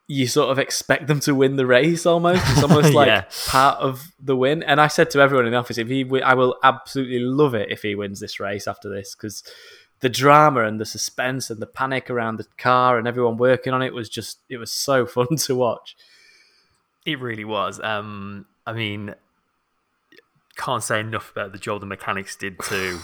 you 0.08 0.26
sort 0.28 0.50
of 0.50 0.58
expect 0.58 1.08
them 1.08 1.18
to 1.20 1.34
win 1.34 1.56
the 1.56 1.66
race 1.66 2.06
almost. 2.06 2.42
It's 2.50 2.62
almost 2.68 2.94
like 2.94 3.08
Yeah. 3.08 3.24
part 3.48 3.78
of 3.80 4.12
the 4.20 4.36
win. 4.36 4.62
And 4.62 4.80
I 4.80 4.86
said 4.86 5.10
to 5.10 5.20
everyone 5.20 5.46
in 5.46 5.52
the 5.52 5.58
office, 5.58 5.78
if 5.78 5.88
he, 5.88 6.08
I 6.22 6.34
will 6.34 6.56
absolutely 6.62 7.18
love 7.18 7.54
it 7.54 7.70
if 7.70 7.82
he 7.82 7.94
wins 7.96 8.20
this 8.20 8.38
race 8.38 8.68
after 8.68 8.88
this 8.88 9.14
because 9.16 9.42
the 10.00 10.08
drama 10.08 10.64
and 10.64 10.78
the 10.80 10.84
suspense 10.86 11.50
and 11.50 11.60
the 11.60 11.66
panic 11.66 12.08
around 12.10 12.36
the 12.36 12.46
car 12.58 12.98
and 12.98 13.08
everyone 13.08 13.36
working 13.36 13.72
on 13.72 13.82
it 13.82 13.92
was 13.94 14.08
just 14.08 14.38
it 14.48 14.58
was 14.58 14.70
so 14.70 15.06
fun 15.16 15.34
to 15.38 15.54
watch. 15.56 15.96
It 17.04 17.18
really 17.20 17.44
was. 17.44 17.80
Um, 17.80 18.46
I 18.66 18.72
mean, 18.74 19.14
can't 20.56 20.82
say 20.82 21.00
enough 21.00 21.30
about 21.32 21.52
the 21.52 21.58
job 21.58 21.80
the 21.80 21.86
mechanics 21.86 22.36
did 22.36 22.58
to 22.64 23.00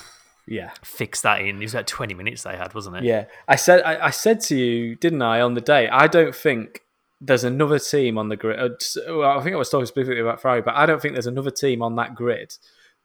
Yeah. 0.47 0.71
fix 0.83 1.21
that 1.23 1.41
in. 1.41 1.57
It 1.59 1.65
was 1.65 1.75
about 1.75 1.87
20 1.87 2.15
minutes 2.15 2.43
they 2.45 2.57
had, 2.57 2.75
wasn't 2.75 2.97
it? 2.97 3.05
Yeah, 3.05 3.25
I 3.49 3.57
said 3.57 3.83
I, 3.83 4.07
I 4.07 4.11
said 4.11 4.41
to 4.43 4.57
you, 4.57 4.95
didn't 4.97 5.23
I, 5.23 5.41
on 5.41 5.55
the 5.55 5.61
day? 5.61 5.89
I 5.89 6.07
don't 6.07 6.35
think 6.35 6.81
there's 7.25 7.45
another 7.45 7.79
team 7.79 8.19
on 8.19 8.29
the 8.29 8.37
grid. 8.37 8.59
uh, 8.59 9.21
I 9.21 9.41
think 9.43 9.55
I 9.55 9.59
was 9.59 9.71
talking 9.71 9.87
specifically 9.87 10.21
about 10.21 10.41
Ferrari, 10.43 10.61
but 10.61 10.75
I 10.75 10.87
don't 10.87 11.01
think 11.01 11.15
there's 11.15 11.27
another 11.27 11.53
team 11.53 11.81
on 11.81 11.95
that 11.97 12.15
grid 12.17 12.53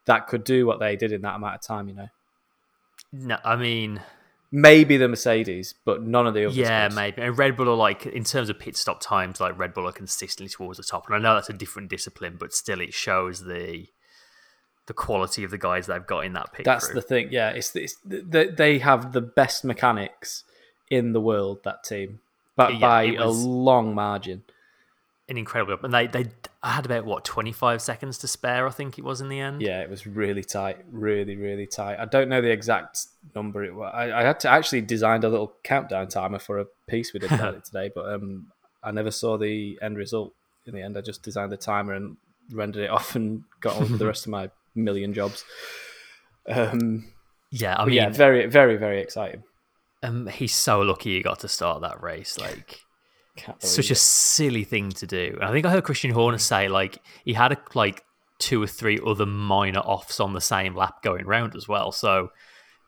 that 0.06 0.28
could 0.28 0.44
do 0.44 0.66
what 0.66 0.80
they 0.80 0.96
did 0.96 1.12
in 1.12 1.22
that 1.22 1.36
amount 1.36 1.56
of 1.56 1.62
time. 1.62 1.88
You 1.88 1.96
know, 1.96 2.08
No, 3.14 3.38
I 3.44 3.56
mean, 3.56 4.02
maybe 4.52 4.98
the 4.98 5.08
Mercedes, 5.08 5.76
but 5.86 6.02
none 6.02 6.26
of 6.26 6.34
the 6.34 6.46
others. 6.46 6.58
yeah, 6.58 6.88
could. 6.88 6.96
maybe. 6.96 7.22
And 7.22 7.38
Red 7.38 7.56
Bull 7.56 7.70
are 7.70 7.76
like, 7.76 8.06
in 8.08 8.24
terms 8.24 8.50
of 8.50 8.58
pit 8.58 8.76
stop 8.76 9.02
times, 9.02 9.40
like 9.40 9.58
Red 9.58 9.74
Bull 9.76 9.88
are 9.88 9.92
consistently 9.92 10.50
towards 10.50 10.78
the 10.78 10.84
top. 10.84 11.06
And 11.08 11.16
I 11.16 11.20
know 11.20 11.36
that's 11.36 11.50
a 11.50 11.54
different 11.54 11.90
discipline, 11.90 12.38
but 12.40 12.54
still, 12.54 12.82
it 12.82 12.94
shows 12.94 13.42
the 13.46 13.88
the 14.88 14.94
quality 14.94 15.44
of 15.44 15.52
the 15.52 15.58
guys 15.58 15.86
they've 15.86 16.08
got 16.08 16.22
in 16.22 16.32
that 16.32 16.54
pit 16.54 16.64
That's 16.64 16.86
crew. 16.86 16.96
the 16.96 17.02
thing. 17.02 17.28
Yeah, 17.30 17.50
it's, 17.50 17.76
it's 17.76 17.98
they 18.06 18.80
have 18.80 19.12
the 19.12 19.20
best 19.22 19.66
mechanics 19.66 20.46
in 20.90 21.12
the 21.12 21.20
world. 21.20 21.60
That 21.66 21.84
team, 21.84 22.22
but 22.58 22.74
Yeah, 22.74 22.80
by 22.80 23.04
a 23.14 23.30
long 23.30 23.96
margin. 23.96 24.44
an 25.30 25.38
incredible. 25.38 25.78
And 25.84 25.94
they 25.94 26.08
they 26.08 26.32
I 26.64 26.72
had 26.72 26.86
about 26.86 27.06
what 27.06 27.24
25 27.24 27.82
seconds 27.82 28.18
to 28.20 28.28
spare, 28.28 28.68
I 28.68 28.72
think 28.72 28.98
it 28.98 29.04
was 29.06 29.22
in 29.22 29.30
the 29.30 29.40
end. 29.40 29.62
Yeah, 29.62 29.82
it 29.82 29.90
was 29.90 30.06
really 30.06 30.44
tight, 30.44 30.78
really, 30.92 31.36
really 31.38 31.68
tight. 31.68 31.98
I 32.00 32.06
don't 32.06 32.28
know 32.30 32.42
the 32.42 32.52
exact 32.52 33.06
number. 33.36 33.64
It 33.64 33.74
was. 33.74 33.92
I, 33.94 34.12
I 34.20 34.24
had 34.24 34.40
to 34.42 34.50
actually 34.50 34.82
designed 34.82 35.24
a 35.24 35.30
little 35.30 35.54
countdown 35.64 36.08
timer 36.10 36.40
for 36.40 36.60
a 36.60 36.66
piece 36.88 37.14
we 37.14 37.20
did 37.22 37.32
about 37.32 37.56
it 37.60 37.64
today, 37.66 37.90
but 37.94 38.12
um, 38.14 38.48
I 38.84 38.92
never 38.92 39.12
saw 39.12 39.38
the 39.38 39.78
end 39.82 39.98
result. 39.98 40.34
In 40.66 40.74
the 40.74 40.82
end, 40.82 40.98
I 40.98 41.02
just 41.02 41.24
designed 41.24 41.52
the 41.52 41.58
timer 41.58 41.94
and 41.94 42.18
rendered 42.52 42.84
it 42.84 42.90
off 42.98 43.16
and 43.16 43.44
got 43.62 43.76
on 43.78 43.92
with 43.92 44.00
the 44.00 44.08
rest 44.08 44.26
of 44.26 44.32
my 44.32 44.50
million 44.76 45.14
jobs. 45.14 45.46
Um, 46.48 47.12
Yeah, 47.52 47.76
I 47.78 47.86
mean, 47.86 47.96
yeah, 47.96 48.10
very, 48.10 48.46
very, 48.48 48.78
very 48.78 49.02
exciting. 49.02 49.44
Um, 50.08 50.28
he's 50.28 50.56
so 50.56 50.82
lucky 50.82 51.16
he 51.16 51.22
got 51.22 51.40
to 51.40 51.48
start 51.48 51.82
that 51.82 52.02
race. 52.02 52.38
Like, 52.40 52.82
such 53.60 53.90
a 53.90 53.94
it. 53.94 53.98
silly 53.98 54.64
thing 54.64 54.92
to 54.92 55.08
do. 55.08 55.34
And 55.36 55.44
I 55.44 55.52
think 55.52 55.66
I 55.66 55.72
heard 55.72 55.84
Christian 55.84 56.12
Horner 56.12 56.38
say 56.38 56.68
like 56.68 56.98
he 57.24 57.34
had 57.34 57.52
a, 57.52 57.58
like 57.74 58.04
two 58.40 58.62
or 58.62 58.68
three 58.68 59.00
other 59.06 59.26
minor 59.26 59.80
offs 59.80 60.20
on 60.20 60.34
the 60.34 60.42
same 60.42 60.76
lap 60.76 61.02
going 61.04 61.26
round 61.26 61.56
as 61.56 61.68
well. 61.68 61.92
So 61.92 62.32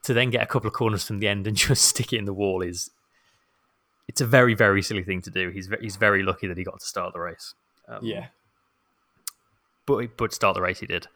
to 0.03 0.13
then 0.13 0.29
get 0.29 0.43
a 0.43 0.47
couple 0.47 0.67
of 0.67 0.73
corners 0.73 1.03
from 1.03 1.19
the 1.19 1.27
end 1.27 1.47
and 1.47 1.55
just 1.57 1.83
stick 1.83 2.13
it 2.13 2.17
in 2.17 2.25
the 2.25 2.33
wall 2.33 2.61
is 2.61 2.89
it's 4.07 4.21
a 4.21 4.25
very 4.25 4.55
very 4.55 4.81
silly 4.81 5.03
thing 5.03 5.21
to 5.23 5.29
do. 5.29 5.49
He's 5.49 5.69
he's 5.81 5.95
very 5.95 6.23
lucky 6.23 6.47
that 6.47 6.57
he 6.57 6.63
got 6.63 6.79
to 6.79 6.85
start 6.85 7.13
the 7.13 7.19
race. 7.19 7.53
Um, 7.87 7.99
yeah. 8.03 8.27
but 9.85 10.17
but 10.17 10.33
start 10.33 10.55
the 10.55 10.61
race 10.61 10.79
he 10.79 10.87
did. 10.87 11.07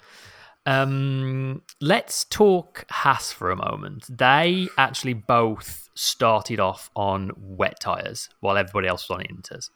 Um, 0.66 1.62
let's 1.82 2.24
talk 2.26 2.86
Haas 2.90 3.32
for 3.32 3.52
a 3.52 3.56
moment. 3.56 4.06
They 4.10 4.70
actually 4.78 5.14
both 5.14 5.90
started 5.96 6.60
off 6.60 6.90
on 6.96 7.32
wet 7.38 7.80
tires 7.80 8.30
while 8.40 8.58
everybody 8.58 8.88
else 8.88 9.08
was 9.10 9.18
on 9.18 9.26
inters, 9.26 9.70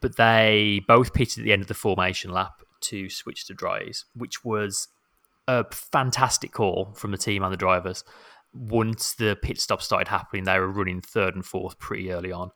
but 0.00 0.16
they 0.16 0.80
both 0.86 1.12
pitted 1.12 1.38
at 1.40 1.44
the 1.44 1.52
end 1.52 1.62
of 1.62 1.68
the 1.68 1.74
formation 1.74 2.30
lap 2.30 2.62
to 2.82 3.08
switch 3.10 3.46
to 3.46 3.54
dries, 3.54 4.04
which 4.14 4.44
was 4.44 4.88
a 5.48 5.64
fantastic 5.72 6.52
call 6.52 6.92
from 6.94 7.10
the 7.10 7.18
team 7.18 7.42
and 7.42 7.52
the 7.52 7.56
drivers. 7.56 8.04
Once 8.54 9.14
the 9.14 9.36
pit 9.42 9.58
stop 9.58 9.82
started 9.82 10.08
happening, 10.08 10.44
they 10.44 10.58
were 10.58 10.70
running 10.70 11.00
third 11.00 11.34
and 11.34 11.44
fourth 11.44 11.78
pretty 11.78 12.12
early 12.12 12.30
on, 12.30 12.50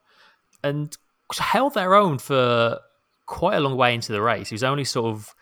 and 0.63 0.97
held 1.37 1.73
their 1.73 1.95
own 1.95 2.17
for 2.17 2.79
quite 3.25 3.55
a 3.55 3.59
long 3.59 3.75
way 3.75 3.93
into 3.93 4.13
the 4.13 4.21
race. 4.21 4.51
It 4.51 4.55
was 4.55 4.63
only 4.63 4.85
sort 4.85 5.13
of 5.13 5.35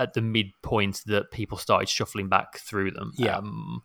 at 0.00 0.14
the 0.14 0.22
midpoint 0.22 1.02
that 1.06 1.30
people 1.30 1.58
started 1.58 1.88
shuffling 1.88 2.28
back 2.28 2.58
through 2.58 2.90
them. 2.90 3.12
Yeah. 3.16 3.36
Um, 3.36 3.82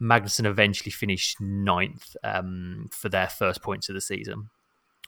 Magnussen 0.00 0.46
eventually 0.46 0.92
finished 0.92 1.40
ninth 1.40 2.16
um, 2.24 2.88
for 2.92 3.08
their 3.10 3.28
first 3.28 3.60
points 3.60 3.88
of 3.88 3.94
the 3.94 4.00
season, 4.00 4.48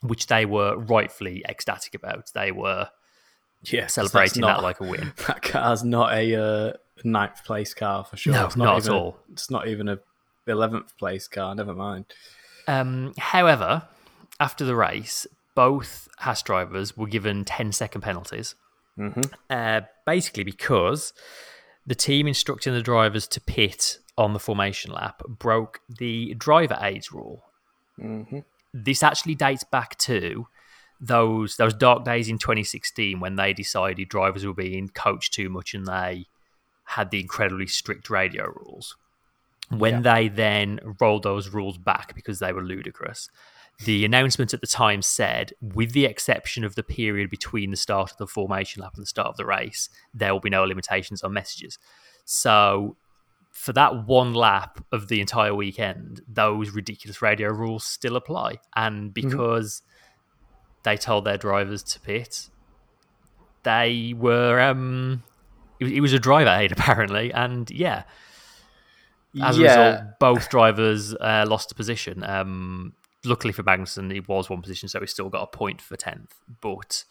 which 0.01 0.27
they 0.27 0.45
were 0.45 0.77
rightfully 0.77 1.43
ecstatic 1.47 1.95
about. 1.95 2.31
They 2.35 2.51
were 2.51 2.89
yeah, 3.63 3.87
celebrating 3.87 4.41
that's 4.41 4.57
that 4.57 4.63
like 4.63 4.81
a 4.81 4.83
win. 4.83 5.13
that 5.27 5.41
car's 5.41 5.83
not 5.83 6.13
a 6.13 6.35
uh, 6.35 6.73
ninth 7.03 7.43
place 7.45 7.73
car 7.73 8.03
for 8.03 8.17
sure. 8.17 8.33
No, 8.33 8.45
it's 8.45 8.55
not 8.57 8.75
at 8.75 8.83
even 8.83 8.93
a- 8.93 8.97
all. 8.97 9.17
it's 9.31 9.49
not 9.49 9.67
even 9.67 9.89
a 9.89 9.99
eleventh 10.45 10.95
place 10.97 11.27
car. 11.27 11.55
Never 11.55 11.73
mind. 11.73 12.05
Um, 12.67 13.13
however, 13.17 13.83
after 14.39 14.65
the 14.65 14.75
race, 14.75 15.25
both 15.55 16.07
Haas 16.19 16.41
drivers 16.41 16.95
were 16.97 17.07
given 17.07 17.45
10 17.45 17.71
second 17.71 18.01
penalties. 18.01 18.55
Uh, 19.49 19.81
basically, 20.05 20.43
because 20.43 21.13
the 21.85 21.95
team 21.95 22.27
instructing 22.27 22.73
the 22.73 22.81
drivers 22.81 23.27
to 23.27 23.41
pit 23.41 23.97
on 24.17 24.33
the 24.33 24.39
formation 24.39 24.91
lap 24.91 25.21
broke 25.27 25.79
the 25.89 26.33
driver 26.35 26.77
aids 26.81 27.11
rule. 27.11 27.43
This 28.73 29.03
actually 29.03 29.35
dates 29.35 29.63
back 29.63 29.97
to 29.99 30.47
those 30.99 31.57
those 31.57 31.73
dark 31.73 32.05
days 32.05 32.29
in 32.29 32.37
2016 32.37 33.19
when 33.19 33.35
they 33.35 33.53
decided 33.53 34.07
drivers 34.07 34.45
were 34.45 34.53
being 34.53 34.87
coached 34.89 35.33
too 35.33 35.49
much 35.49 35.73
and 35.73 35.85
they 35.85 36.25
had 36.85 37.11
the 37.11 37.19
incredibly 37.19 37.67
strict 37.67 38.09
radio 38.09 38.45
rules. 38.45 38.95
When 39.69 40.03
they 40.03 40.27
then 40.27 40.79
rolled 40.99 41.23
those 41.23 41.49
rules 41.49 41.77
back 41.77 42.13
because 42.13 42.39
they 42.39 42.53
were 42.53 42.61
ludicrous, 42.63 43.29
the 43.79 44.05
announcement 44.05 44.53
at 44.53 44.61
the 44.61 44.67
time 44.67 45.01
said, 45.01 45.53
with 45.61 45.91
the 45.91 46.05
exception 46.05 46.63
of 46.63 46.75
the 46.75 46.83
period 46.83 47.29
between 47.29 47.71
the 47.71 47.77
start 47.77 48.11
of 48.11 48.17
the 48.17 48.27
formation 48.27 48.81
lap 48.81 48.93
and 48.95 49.01
the 49.01 49.07
start 49.07 49.27
of 49.27 49.37
the 49.37 49.45
race, 49.45 49.89
there 50.13 50.31
will 50.31 50.39
be 50.39 50.49
no 50.49 50.63
limitations 50.63 51.23
on 51.23 51.33
messages. 51.33 51.79
So, 52.25 52.95
for 53.51 53.73
that 53.73 54.07
one 54.07 54.33
lap 54.33 54.83
of 54.91 55.09
the 55.09 55.21
entire 55.21 55.53
weekend, 55.53 56.21
those 56.27 56.71
ridiculous 56.71 57.21
radio 57.21 57.49
rules 57.49 57.83
still 57.83 58.15
apply. 58.15 58.59
And 58.75 59.13
because 59.13 59.81
they 60.83 60.97
told 60.97 61.25
their 61.25 61.37
drivers 61.37 61.83
to 61.83 61.99
pit, 61.99 62.49
they 63.63 64.13
were. 64.17 64.59
Um, 64.59 65.23
it, 65.79 65.85
was- 65.85 65.93
it 65.93 65.99
was 66.01 66.13
a 66.13 66.19
driver 66.19 66.49
aid, 66.49 66.71
apparently. 66.77 67.33
And 67.33 67.69
yeah, 67.69 68.03
as 69.41 69.57
a 69.57 69.61
yeah. 69.61 69.89
result, 69.89 70.01
both 70.19 70.49
drivers 70.49 71.13
uh, 71.15 71.45
lost 71.47 71.71
a 71.71 71.75
position. 71.75 72.23
Um, 72.23 72.93
luckily 73.25 73.53
for 73.53 73.63
Magnussen, 73.63 74.11
he 74.11 74.19
was 74.19 74.49
one 74.49 74.61
position, 74.61 74.89
so 74.89 74.99
he 74.99 75.07
still 75.07 75.29
got 75.29 75.43
a 75.43 75.47
point 75.47 75.81
for 75.81 75.95
tenth. 75.95 76.35
But 76.61 77.03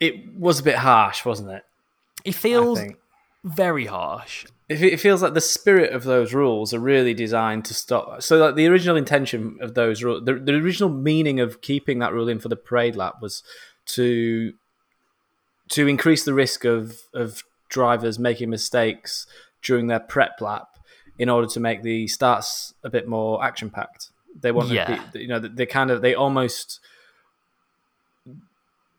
It 0.00 0.34
was 0.36 0.60
a 0.60 0.62
bit 0.62 0.76
harsh, 0.76 1.24
wasn't 1.24 1.50
it? 1.50 1.64
it 2.24 2.34
feels 2.34 2.80
very 3.44 3.86
harsh. 3.86 4.46
It 4.68 4.82
it 4.82 5.00
feels 5.00 5.22
like 5.22 5.34
the 5.34 5.40
spirit 5.40 5.92
of 5.92 6.04
those 6.04 6.32
rules 6.32 6.72
are 6.72 6.78
really 6.78 7.12
designed 7.12 7.66
to 7.66 7.74
stop. 7.74 8.22
So, 8.22 8.38
like 8.38 8.54
the 8.54 8.66
original 8.66 8.96
intention 8.96 9.58
of 9.60 9.74
those 9.74 10.02
rules, 10.02 10.24
the, 10.24 10.34
the 10.34 10.54
original 10.54 10.88
meaning 10.88 11.38
of 11.40 11.60
keeping 11.60 11.98
that 11.98 12.14
rule 12.14 12.28
in 12.28 12.38
for 12.40 12.48
the 12.48 12.56
parade 12.56 12.96
lap 12.96 13.16
was 13.20 13.42
to 13.86 14.54
to 15.70 15.86
increase 15.86 16.24
the 16.24 16.32
risk 16.34 16.64
of 16.64 17.02
of 17.12 17.42
drivers 17.68 18.18
making 18.18 18.48
mistakes 18.48 19.26
during 19.62 19.88
their 19.88 20.00
prep 20.00 20.40
lap 20.40 20.73
in 21.18 21.28
order 21.28 21.46
to 21.46 21.60
make 21.60 21.82
the 21.82 22.06
starts 22.08 22.74
a 22.82 22.90
bit 22.90 23.06
more 23.08 23.42
action 23.44 23.70
packed. 23.70 24.08
They 24.40 24.50
want, 24.52 24.68
Yeah. 24.70 25.02
the, 25.12 25.20
you 25.20 25.28
know, 25.28 25.38
they 25.38 25.66
kind 25.66 25.90
of 25.90 26.02
they 26.02 26.14
almost. 26.14 26.80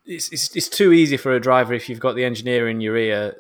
It's, 0.06 0.32
it's, 0.32 0.56
it's 0.56 0.70
too 0.70 0.94
easy 0.94 1.18
for 1.18 1.34
a 1.36 1.40
driver 1.40 1.74
if 1.74 1.90
you've 1.90 2.00
got 2.00 2.16
the 2.16 2.24
engineer 2.26 2.70
in 2.70 2.80
your 2.80 2.96
ear 2.96 3.36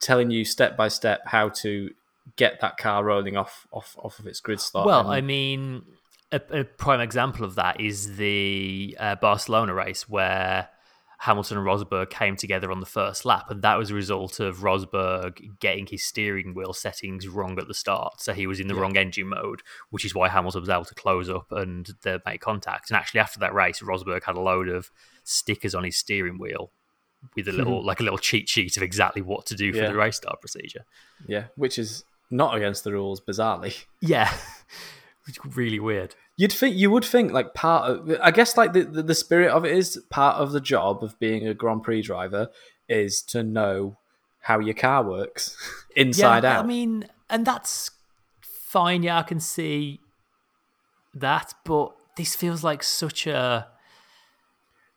telling 0.00 0.30
you 0.32 0.44
step 0.44 0.76
by 0.76 0.88
step 0.88 1.20
how 1.26 1.48
to 1.48 1.90
get 2.36 2.60
that 2.60 2.76
car 2.76 3.04
rolling 3.04 3.36
off 3.36 3.66
off, 3.72 3.96
off 4.02 4.18
of 4.18 4.26
its 4.26 4.40
grid 4.40 4.60
slot. 4.60 4.84
Well, 4.86 5.00
And- 5.00 5.10
I 5.10 5.20
mean, 5.20 5.84
a, 6.32 6.40
a 6.50 6.64
prime 6.64 7.00
example 7.00 7.44
of 7.44 7.54
that 7.54 7.80
is 7.80 8.16
the 8.16 8.96
uh, 8.98 9.14
Barcelona 9.16 9.74
race 9.74 10.08
where 10.08 10.68
Hamilton 11.22 11.56
and 11.58 11.64
Rosberg 11.66 12.10
came 12.10 12.34
together 12.36 12.72
on 12.72 12.80
the 12.80 12.86
first 12.86 13.24
lap, 13.24 13.48
and 13.48 13.62
that 13.62 13.78
was 13.78 13.90
a 13.90 13.94
result 13.94 14.40
of 14.40 14.58
Rosberg 14.58 15.58
getting 15.60 15.86
his 15.86 16.02
steering 16.02 16.52
wheel 16.52 16.72
settings 16.72 17.28
wrong 17.28 17.58
at 17.60 17.68
the 17.68 17.74
start. 17.74 18.20
So 18.20 18.32
he 18.32 18.48
was 18.48 18.58
in 18.58 18.66
the 18.66 18.74
wrong 18.74 18.96
engine 18.96 19.28
mode, 19.28 19.62
which 19.90 20.04
is 20.04 20.16
why 20.16 20.28
Hamilton 20.28 20.62
was 20.62 20.68
able 20.68 20.84
to 20.84 20.94
close 20.96 21.30
up 21.30 21.46
and 21.52 21.88
they 22.02 22.18
make 22.26 22.40
contact. 22.40 22.90
And 22.90 22.96
actually, 22.96 23.20
after 23.20 23.38
that 23.38 23.54
race, 23.54 23.80
Rosberg 23.80 24.24
had 24.24 24.34
a 24.34 24.40
load 24.40 24.68
of 24.68 24.90
stickers 25.22 25.76
on 25.76 25.84
his 25.84 25.96
steering 25.96 26.38
wheel 26.38 26.72
with 27.36 27.46
a 27.46 27.52
little, 27.52 27.84
like 27.86 28.00
a 28.00 28.02
little 28.02 28.18
cheat 28.18 28.48
sheet 28.48 28.76
of 28.76 28.82
exactly 28.82 29.22
what 29.22 29.46
to 29.46 29.54
do 29.54 29.72
for 29.72 29.78
Yeah. 29.78 29.90
the 29.90 29.96
race 29.96 30.16
start 30.16 30.40
procedure. 30.40 30.84
yeah, 31.28 31.44
which 31.54 31.78
is 31.78 32.04
not 32.32 32.56
against 32.56 32.82
the 32.82 32.90
rules, 32.92 33.20
bizarrely. 33.20 33.84
Yeah, 34.00 34.28
Which 35.26 35.38
is 35.38 35.56
really 35.56 35.78
weird. 35.78 36.16
You'd 36.42 36.52
think 36.52 36.74
you 36.74 36.90
would 36.90 37.04
think 37.04 37.30
like 37.30 37.54
part 37.54 37.88
of 37.88 38.18
I 38.20 38.32
guess 38.32 38.56
like 38.56 38.72
the, 38.72 38.82
the 38.82 39.04
the 39.04 39.14
spirit 39.14 39.52
of 39.52 39.64
it 39.64 39.76
is 39.76 40.02
part 40.10 40.38
of 40.38 40.50
the 40.50 40.60
job 40.60 41.04
of 41.04 41.16
being 41.20 41.46
a 41.46 41.54
Grand 41.54 41.84
Prix 41.84 42.02
driver 42.02 42.48
is 42.88 43.22
to 43.28 43.44
know 43.44 43.96
how 44.40 44.58
your 44.58 44.74
car 44.74 45.04
works 45.04 45.56
inside 45.94 46.42
yeah, 46.42 46.58
out. 46.58 46.64
I 46.64 46.66
mean, 46.66 47.06
and 47.30 47.46
that's 47.46 47.92
fine. 48.40 49.04
Yeah, 49.04 49.20
I 49.20 49.22
can 49.22 49.38
see 49.38 50.00
that, 51.14 51.54
but 51.64 51.92
this 52.16 52.34
feels 52.34 52.64
like 52.64 52.82
such 52.82 53.28
a. 53.28 53.68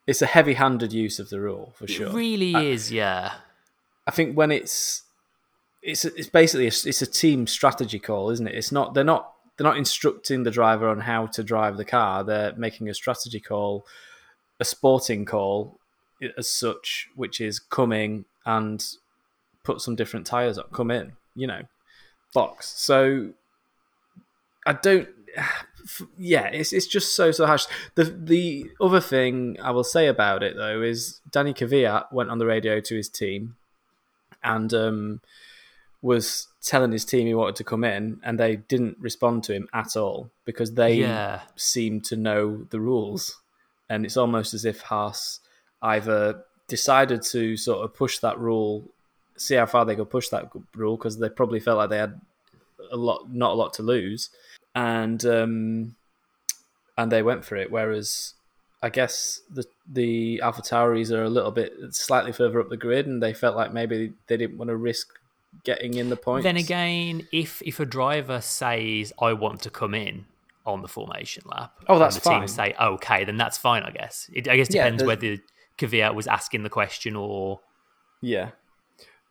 it's 0.08 0.24
a 0.24 0.26
heavy-handed 0.26 0.94
use 0.94 1.20
of 1.20 1.30
the 1.30 1.40
rule 1.40 1.74
for 1.76 1.88
sure. 1.88 2.08
It 2.08 2.14
really 2.14 2.72
is, 2.72 2.92
yeah. 2.92 3.34
I 4.08 4.10
think 4.10 4.36
when 4.36 4.50
it's 4.50 5.04
it's 5.84 6.06
it's 6.06 6.28
basically 6.28 6.66
a, 6.66 6.74
it's 6.90 7.04
a 7.04 7.06
team 7.06 7.46
strategy 7.46 8.00
call, 8.00 8.32
isn't 8.32 8.48
it? 8.48 8.56
It's 8.56 8.72
not 8.72 8.96
they're 8.96 9.04
not 9.04 9.35
they're 9.58 9.66
not 9.66 9.78
instructing 9.78 10.44
the 10.44 10.52
driver 10.52 10.88
on 10.88 11.00
how 11.02 11.28
to 11.28 11.44
drive 11.44 11.78
the 11.78 11.86
car. 11.86 12.24
They're 12.24 12.54
making 12.56 12.90
a 12.90 12.94
strategy 12.94 13.40
call, 13.40 13.86
a 14.60 14.66
sporting 14.66 15.26
call 15.26 15.80
as 16.38 16.50
such, 16.50 17.10
which 17.16 17.40
is 17.40 17.60
coming 17.60 18.26
and 18.46 18.86
put 19.64 19.82
some 19.82 19.96
different 19.96 20.26
tires 20.26 20.58
up, 20.58 20.72
come 20.72 20.92
in, 20.92 21.14
you 21.36 21.48
know, 21.48 21.62
box. 22.34 22.68
So 22.78 23.32
I 24.66 24.74
don't. 24.74 25.10
Yeah, 26.18 26.48
it's 26.48 26.74
it's 26.74 26.88
just 26.88 27.16
so 27.16 27.30
so 27.30 27.46
harsh. 27.46 27.68
The 27.94 28.06
the 28.06 28.72
other 28.82 29.00
thing 29.00 29.56
I 29.62 29.70
will 29.70 29.84
say 29.84 30.08
about 30.08 30.42
it 30.42 30.56
though 30.56 30.82
is 30.82 31.22
Danny 31.30 31.54
Kvyat 31.54 32.12
went 32.12 32.32
on 32.32 32.40
the 32.40 32.48
radio 32.48 32.80
to 32.80 32.96
his 32.96 33.08
team 33.08 33.56
and 34.44 34.74
um, 34.74 35.22
was 36.02 36.48
telling 36.62 36.92
his 36.92 37.06
team 37.06 37.26
he 37.28 37.34
wanted 37.34 37.56
to 37.56 37.64
come 37.64 37.84
in, 37.84 38.20
and 38.24 38.40
they 38.40 38.58
didn't 38.58 38.98
respond 39.00 39.44
to 39.46 39.54
him 39.54 39.68
at 39.74 39.96
all 39.96 40.30
because 40.46 40.74
they 40.74 40.96
Yeah. 40.96 41.42
seemed 41.56 42.06
to 42.06 42.16
know 42.16 42.66
the 42.70 42.80
rules, 42.80 43.40
and 43.90 44.06
it's 44.06 44.18
almost 44.18 44.54
as 44.54 44.66
if 44.66 44.82
Haas 44.82 45.40
either 45.82 46.44
decided 46.68 47.22
to 47.22 47.56
sort 47.58 47.84
of 47.84 47.94
push 47.94 48.20
that 48.20 48.40
rule, 48.40 48.90
see 49.38 49.56
how 49.56 49.66
far 49.66 49.86
they 49.86 49.96
could 49.96 50.10
push 50.10 50.30
that 50.30 50.50
rule 50.76 50.98
because 50.98 51.18
they 51.20 51.30
probably 51.30 51.60
felt 51.60 51.78
like 51.78 51.90
they 51.90 51.98
had 51.98 52.20
a 52.92 52.98
lot, 52.98 53.32
not 53.34 53.52
a 53.52 53.56
lot 53.56 53.74
to 53.74 53.84
lose, 53.84 54.30
and 54.74 55.26
um, 55.26 55.96
and 56.98 57.12
they 57.12 57.22
went 57.24 57.44
for 57.46 57.56
it. 57.56 57.72
Whereas 57.72 58.34
I 58.82 58.90
guess 58.90 59.42
the 59.52 59.66
the 59.92 60.40
AlphaTauris 60.44 61.12
are 61.12 61.24
a 61.24 61.30
little 61.30 61.52
bit 61.52 61.74
slightly 61.92 62.32
further 62.32 62.60
up 62.60 62.70
the 62.70 62.78
grid, 62.78 63.08
and 63.08 63.22
they 63.22 63.34
felt 63.34 63.56
like 63.56 63.74
maybe 63.74 64.14
they 64.28 64.38
didn't 64.38 64.58
want 64.58 64.70
to 64.70 64.76
risk 64.76 65.08
getting 65.64 65.94
in 65.96 66.10
the 66.10 66.16
points. 66.16 66.44
Then 66.44 66.58
again, 66.58 67.28
if 67.32 67.62
if 67.64 67.80
a 67.80 67.86
driver 67.86 68.42
says 68.42 69.14
I 69.22 69.34
want 69.34 69.62
to 69.62 69.70
come 69.70 69.94
in 69.94 70.26
on 70.66 70.82
the 70.82 70.88
formation 70.88 71.44
lap, 71.48 71.74
Oh, 71.88 72.00
that's 72.00 72.16
and 72.16 72.24
the 72.24 72.30
team 72.30 72.40
fine. 72.40 72.48
say 72.48 72.76
okay, 72.80 73.24
then 73.24 73.38
that's 73.38 73.58
fine. 73.58 73.84
I 73.84 73.92
guess 73.92 74.30
it. 74.34 74.48
I 74.48 74.56
guess 74.58 74.68
Yeah, 74.74 74.84
depends 74.84 75.04
there's- 75.04 75.08
whether 75.22 75.38
Kvyat 75.78 76.16
was 76.16 76.28
asking 76.28 76.64
the 76.64 76.70
question 76.70 77.16
or 77.16 77.60
yeah, 78.22 78.52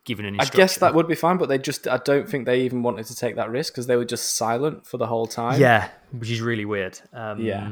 giving 0.05 0.25
an 0.25 0.39
I 0.39 0.45
guess 0.45 0.77
that 0.77 0.93
would 0.93 1.07
be 1.07 1.15
fine, 1.15 1.37
but 1.37 1.49
they 1.49 1.57
just 1.57 1.87
I 1.87 1.97
don't 1.97 2.29
think 2.29 2.45
they 2.45 2.61
even 2.61 2.83
wanted 2.83 3.05
to 3.07 3.15
take 3.15 3.35
that 3.35 3.49
risk 3.49 3.73
because 3.73 3.87
they 3.87 3.95
were 3.95 4.05
just 4.05 4.35
silent 4.35 4.85
for 4.85 4.97
the 4.97 5.07
whole 5.07 5.25
time. 5.27 5.59
yeah, 5.59 5.89
which 6.11 6.29
is 6.29 6.41
really 6.41 6.65
weird. 6.65 6.99
Um, 7.13 7.39
Yeah. 7.41 7.71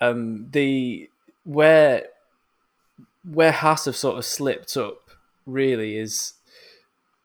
um, 0.00 0.48
the 0.52 1.10
where 1.44 2.06
where 3.24 3.52
Haas 3.52 3.86
have 3.86 3.96
sort 3.96 4.16
of 4.18 4.24
slipped 4.24 4.76
up 4.76 5.10
really 5.46 5.96
is 5.96 6.34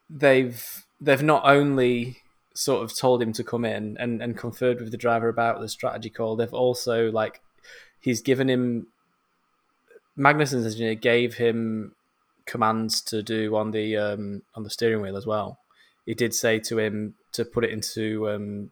they've 0.09 0.85
they've 0.99 1.23
not 1.23 1.43
only 1.45 2.17
sort 2.53 2.83
of 2.83 2.95
told 2.95 3.21
him 3.21 3.31
to 3.31 3.43
come 3.43 3.63
in 3.63 3.95
and, 3.99 4.21
and 4.21 4.37
conferred 4.37 4.81
with 4.81 4.91
the 4.91 4.97
driver 4.97 5.29
about 5.29 5.61
the 5.61 5.69
strategy 5.69 6.09
call, 6.09 6.35
they've 6.35 6.53
also 6.53 7.11
like 7.11 7.41
he's 7.99 8.21
given 8.21 8.49
him 8.49 8.87
Magnussen's 10.17 10.65
engineer 10.65 10.95
gave 10.95 11.35
him 11.35 11.95
commands 12.45 12.99
to 13.01 13.23
do 13.23 13.55
on 13.55 13.71
the 13.71 13.95
um, 13.95 14.41
on 14.55 14.63
the 14.63 14.69
steering 14.69 15.01
wheel 15.01 15.15
as 15.15 15.25
well. 15.25 15.59
He 16.05 16.13
did 16.13 16.33
say 16.33 16.59
to 16.59 16.79
him 16.79 17.15
to 17.33 17.45
put 17.45 17.63
it 17.63 17.69
into 17.69 18.27
um, 18.29 18.71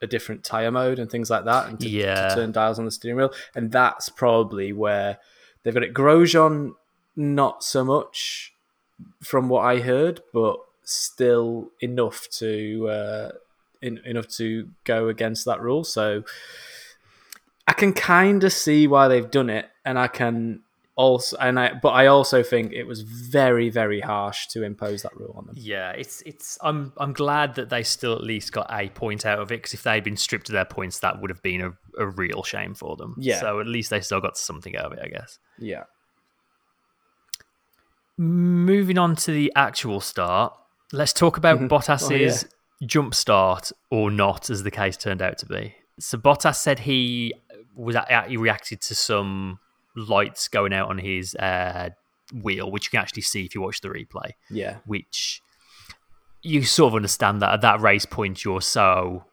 a 0.00 0.06
different 0.06 0.42
tire 0.42 0.70
mode 0.70 0.98
and 0.98 1.10
things 1.10 1.30
like 1.30 1.44
that, 1.44 1.68
and 1.68 1.78
to, 1.80 1.88
Yeah. 1.88 2.28
to 2.28 2.34
turn 2.34 2.52
dials 2.52 2.78
on 2.78 2.84
the 2.86 2.90
steering 2.90 3.18
wheel. 3.18 3.32
And 3.54 3.70
that's 3.70 4.08
probably 4.08 4.72
where 4.72 5.18
they've 5.62 5.74
got 5.74 5.82
it. 5.84 5.94
Grosjean, 5.94 6.72
not 7.14 7.62
so 7.62 7.84
much 7.84 8.52
from 9.22 9.48
what 9.48 9.60
I 9.60 9.80
heard, 9.80 10.22
but 10.32 10.56
still 10.84 11.70
enough 11.80 12.28
to 12.38 12.88
uh, 12.88 13.30
in, 13.80 13.98
enough 14.04 14.28
to 14.28 14.68
go 14.84 15.08
against 15.08 15.44
that 15.46 15.60
rule. 15.60 15.84
So 15.84 16.24
I 17.66 17.72
can 17.72 17.92
kind 17.92 18.44
of 18.44 18.52
see 18.52 18.86
why 18.86 19.08
they've 19.08 19.30
done 19.30 19.50
it, 19.50 19.68
and 19.84 19.98
I 19.98 20.08
can 20.08 20.62
also 20.94 21.36
and 21.38 21.58
I 21.58 21.72
but 21.74 21.90
I 21.90 22.06
also 22.06 22.42
think 22.42 22.72
it 22.72 22.84
was 22.84 23.00
very 23.00 23.70
very 23.70 24.00
harsh 24.00 24.46
to 24.48 24.62
impose 24.62 25.02
that 25.02 25.16
rule 25.16 25.34
on 25.36 25.46
them. 25.46 25.54
Yeah, 25.58 25.90
it's 25.92 26.22
it's. 26.22 26.58
I'm 26.62 26.92
I'm 26.96 27.12
glad 27.12 27.54
that 27.54 27.70
they 27.70 27.82
still 27.82 28.14
at 28.14 28.22
least 28.22 28.52
got 28.52 28.66
a 28.70 28.88
point 28.90 29.24
out 29.24 29.38
of 29.38 29.50
it 29.50 29.56
because 29.56 29.74
if 29.74 29.82
they'd 29.82 30.04
been 30.04 30.16
stripped 30.16 30.48
of 30.48 30.52
their 30.52 30.64
points, 30.64 31.00
that 31.00 31.20
would 31.20 31.30
have 31.30 31.42
been 31.42 31.62
a, 31.62 31.72
a 31.98 32.06
real 32.06 32.42
shame 32.42 32.74
for 32.74 32.96
them. 32.96 33.14
Yeah. 33.18 33.40
So 33.40 33.60
at 33.60 33.66
least 33.66 33.90
they 33.90 34.00
still 34.00 34.20
got 34.20 34.36
something 34.36 34.76
out 34.76 34.86
of 34.86 34.92
it, 34.92 35.00
I 35.02 35.08
guess. 35.08 35.38
Yeah. 35.58 35.84
Moving 38.18 38.98
on 38.98 39.16
to 39.16 39.32
the 39.32 39.50
actual 39.56 40.00
start, 40.00 40.52
let's 40.92 41.12
talk 41.12 41.36
about 41.36 41.58
Bottas's 41.60 42.44
Oh, 42.44 42.86
jump 42.86 43.14
start 43.14 43.72
or 43.90 44.10
not, 44.10 44.50
as 44.50 44.62
the 44.62 44.70
case 44.70 44.96
turned 44.96 45.22
out 45.22 45.38
to 45.38 45.46
be. 45.46 45.74
So 45.98 46.18
Bottas 46.18 46.56
said 46.56 46.80
he 46.80 47.34
was 47.74 47.96
he 48.28 48.36
reacted 48.36 48.80
to 48.82 48.94
some 48.94 49.58
lights 49.96 50.48
going 50.48 50.72
out 50.72 50.88
on 50.88 50.98
his 50.98 51.34
uh, 51.36 51.90
wheel, 52.32 52.70
which 52.70 52.86
you 52.86 52.90
can 52.90 53.00
actually 53.00 53.22
see 53.22 53.44
if 53.44 53.54
you 53.54 53.60
watch 53.60 53.80
the 53.80 53.88
replay. 53.88 54.32
Yeah. 54.50 54.78
Which 54.84 55.42
you 56.42 56.62
sort 56.62 56.92
of 56.92 56.96
understand 56.96 57.40
that 57.42 57.52
at 57.52 57.60
that 57.60 57.80
race 57.80 58.06
point 58.06 58.44
you're 58.44 58.60
so 58.60 59.24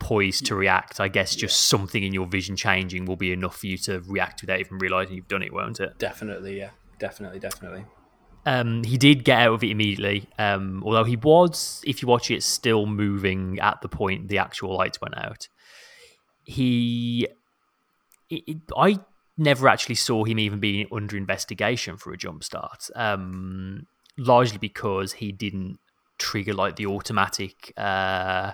poised 0.00 0.46
to 0.46 0.54
react. 0.54 1.00
I 1.00 1.08
guess 1.08 1.36
just 1.36 1.68
something 1.68 2.02
in 2.02 2.12
your 2.12 2.26
vision 2.26 2.56
changing 2.56 3.06
will 3.06 3.16
be 3.16 3.32
enough 3.32 3.56
for 3.58 3.66
you 3.66 3.78
to 3.78 4.00
react 4.00 4.40
without 4.40 4.60
even 4.60 4.78
realizing 4.78 5.14
you've 5.14 5.28
done 5.28 5.42
it, 5.42 5.52
won't 5.52 5.80
it? 5.80 5.98
Definitely, 5.98 6.58
yeah. 6.58 6.70
Definitely, 6.98 7.38
definitely. 7.38 7.84
Um, 8.46 8.84
he 8.84 8.98
did 8.98 9.24
get 9.24 9.40
out 9.40 9.54
of 9.54 9.64
it 9.64 9.70
immediately, 9.70 10.28
um, 10.38 10.82
although 10.84 11.04
he 11.04 11.16
was, 11.16 11.82
if 11.86 12.02
you 12.02 12.08
watch 12.08 12.30
it, 12.30 12.42
still 12.42 12.84
moving 12.86 13.58
at 13.60 13.80
the 13.80 13.88
point 13.88 14.28
the 14.28 14.38
actual 14.38 14.76
lights 14.76 15.00
went 15.00 15.16
out. 15.16 15.48
He, 16.44 17.26
it, 18.28 18.42
it- 18.46 18.58
I 18.76 18.98
never 19.38 19.66
actually 19.68 19.94
saw 19.96 20.24
him 20.24 20.38
even 20.38 20.60
being 20.60 20.86
under 20.92 21.16
investigation 21.16 21.96
for 21.96 22.12
a 22.12 22.16
jump 22.16 22.44
start, 22.44 22.88
um, 22.94 23.86
largely 24.18 24.58
because 24.58 25.14
he 25.14 25.32
didn't 25.32 25.78
trigger 26.18 26.54
like 26.54 26.76
the 26.76 26.86
automatic 26.86 27.72
uh, 27.76 28.52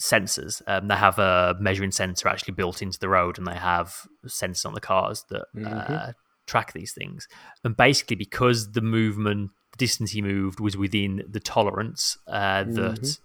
sensors. 0.00 0.62
Um, 0.66 0.88
they 0.88 0.94
have 0.96 1.18
a 1.18 1.56
measuring 1.58 1.90
sensor 1.92 2.28
actually 2.28 2.54
built 2.54 2.82
into 2.82 2.98
the 2.98 3.08
road, 3.08 3.38
and 3.38 3.46
they 3.46 3.54
have 3.56 4.06
sensors 4.26 4.66
on 4.66 4.74
the 4.74 4.80
cars 4.80 5.24
that 5.30 5.46
uh, 5.64 6.12
track 6.46 6.72
these 6.72 6.92
things. 6.92 7.28
And 7.64 7.76
basically, 7.76 8.16
because 8.16 8.72
the 8.72 8.80
movement, 8.80 9.50
the 9.72 9.78
distance 9.78 10.12
he 10.12 10.22
moved 10.22 10.60
was 10.60 10.76
within 10.76 11.24
the 11.28 11.40
tolerance 11.40 12.16
uh, 12.26 12.64
that 12.64 13.18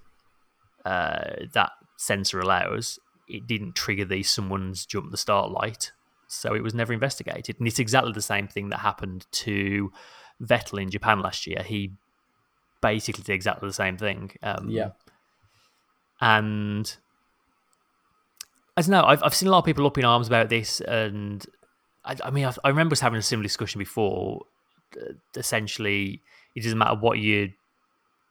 uh, 0.86 1.46
that 1.54 1.72
sensor 1.98 2.40
allows, 2.40 3.00
it 3.28 3.48
didn't 3.48 3.76
trigger 3.76 4.06
the 4.06 4.24
someone's 4.24 4.86
jump 4.86 5.12
the 5.12 5.18
start 5.18 5.52
light. 5.52 5.92
So 6.28 6.54
it 6.56 6.64
was 6.64 6.74
never 6.74 6.94
investigated. 6.94 7.58
And 7.60 7.68
it's 7.68 7.80
exactly 7.80 8.14
the 8.14 8.22
same 8.22 8.48
thing 8.48 8.70
that 8.70 8.80
happened 8.80 9.28
to 9.32 9.92
Vettel 10.42 10.82
in 10.82 10.90
Japan 10.90 11.22
last 11.22 11.46
year. 11.46 11.62
He 11.62 11.92
basically 12.82 13.24
did 13.24 13.34
exactly 13.34 13.68
the 13.68 13.74
same 13.74 13.98
thing. 13.98 14.32
Um, 14.42 14.70
Yeah. 14.70 14.92
and 16.20 16.96
I 18.78 18.82
don't 18.82 18.92
know. 18.92 19.04
I've 19.04 19.22
I've 19.24 19.36
seen 19.36 19.50
a 19.50 19.52
lot 19.52 19.60
of 19.60 19.66
people 19.66 19.86
up 19.86 19.98
in 19.98 20.06
arms 20.06 20.28
about 20.28 20.50
this, 20.50 20.80
and 20.82 21.46
I, 22.06 22.16
I 22.24 22.32
mean, 22.32 22.46
I, 22.46 22.54
I 22.64 22.70
remember 22.70 22.94
us 22.94 23.00
having 23.00 23.20
a 23.20 23.22
similar 23.22 23.44
discussion 23.44 23.80
before. 23.80 24.46
Uh, 25.00 25.14
essentially, 25.36 26.22
it 26.56 26.64
doesn't 26.64 26.78
matter 26.78 26.96
what 27.00 27.20
your 27.20 27.48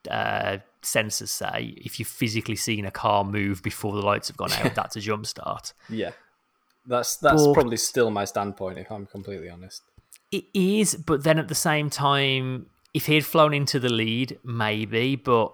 uh, 0.09 0.57
sensors 0.81 1.29
say. 1.29 1.73
If 1.77 1.99
you've 1.99 2.07
physically 2.07 2.55
seen 2.55 2.85
a 2.85 2.91
car 2.91 3.23
move 3.23 3.63
before 3.63 3.93
the 3.93 4.01
lights 4.01 4.27
have 4.27 4.37
gone 4.37 4.51
out, 4.53 4.75
that's 4.75 4.95
a 4.95 4.99
jump 4.99 5.25
start. 5.25 5.73
Yeah. 5.89 6.11
That's 6.85 7.15
that's 7.17 7.45
But- 7.45 7.53
probably 7.53 7.77
still 7.77 8.09
my 8.09 8.25
standpoint 8.25 8.79
if 8.79 8.91
I'm 8.91 9.05
completely 9.05 9.49
honest. 9.49 9.83
It 10.31 10.45
is, 10.53 10.95
but 10.95 11.23
then 11.23 11.37
at 11.39 11.49
the 11.49 11.55
same 11.55 11.89
time, 11.89 12.67
if 12.93 13.05
he 13.07 13.15
had 13.15 13.25
flown 13.25 13.53
into 13.53 13.79
the 13.79 13.89
lead, 13.89 14.39
maybe, 14.45 15.15
but 15.17 15.53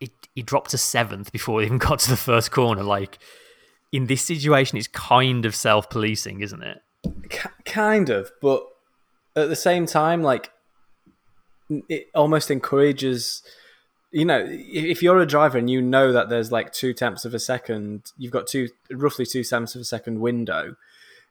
it, 0.00 0.10
he 0.34 0.42
dropped 0.42 0.72
to 0.72 0.78
seventh 0.78 1.30
before 1.30 1.60
he 1.60 1.66
even 1.66 1.78
got 1.88 2.00
to 2.00 2.10
the 2.10 2.16
first 2.16 2.50
corner. 2.50 2.82
Like 2.82 3.18
in 3.92 4.06
this 4.06 4.22
situation, 4.22 4.76
it's 4.76 4.88
kind 4.88 5.46
of 5.46 5.54
self 5.54 5.88
policing, 5.88 6.40
isn't 6.40 6.62
it? 6.62 6.82
K- 7.28 7.50
kind 7.64 8.10
of, 8.10 8.30
but 8.40 8.66
at 9.34 9.48
the 9.48 9.56
same 9.56 9.86
time, 9.86 10.22
like 10.22 10.50
it 11.88 12.08
almost 12.14 12.50
encourages. 12.50 13.42
You 14.10 14.26
know, 14.26 14.44
if 14.48 14.84
if 14.84 15.02
you're 15.02 15.20
a 15.20 15.26
driver 15.26 15.58
and 15.58 15.70
you 15.70 15.80
know 15.80 16.12
that 16.12 16.28
there's 16.28 16.52
like 16.52 16.72
two 16.72 16.92
tenths 16.92 17.24
of 17.24 17.34
a 17.34 17.38
second, 17.38 18.12
you've 18.18 18.32
got 18.32 18.46
two 18.46 18.68
roughly 18.90 19.24
two 19.24 19.42
tenths 19.42 19.74
of 19.74 19.80
a 19.80 19.84
second 19.84 20.20
window 20.20 20.76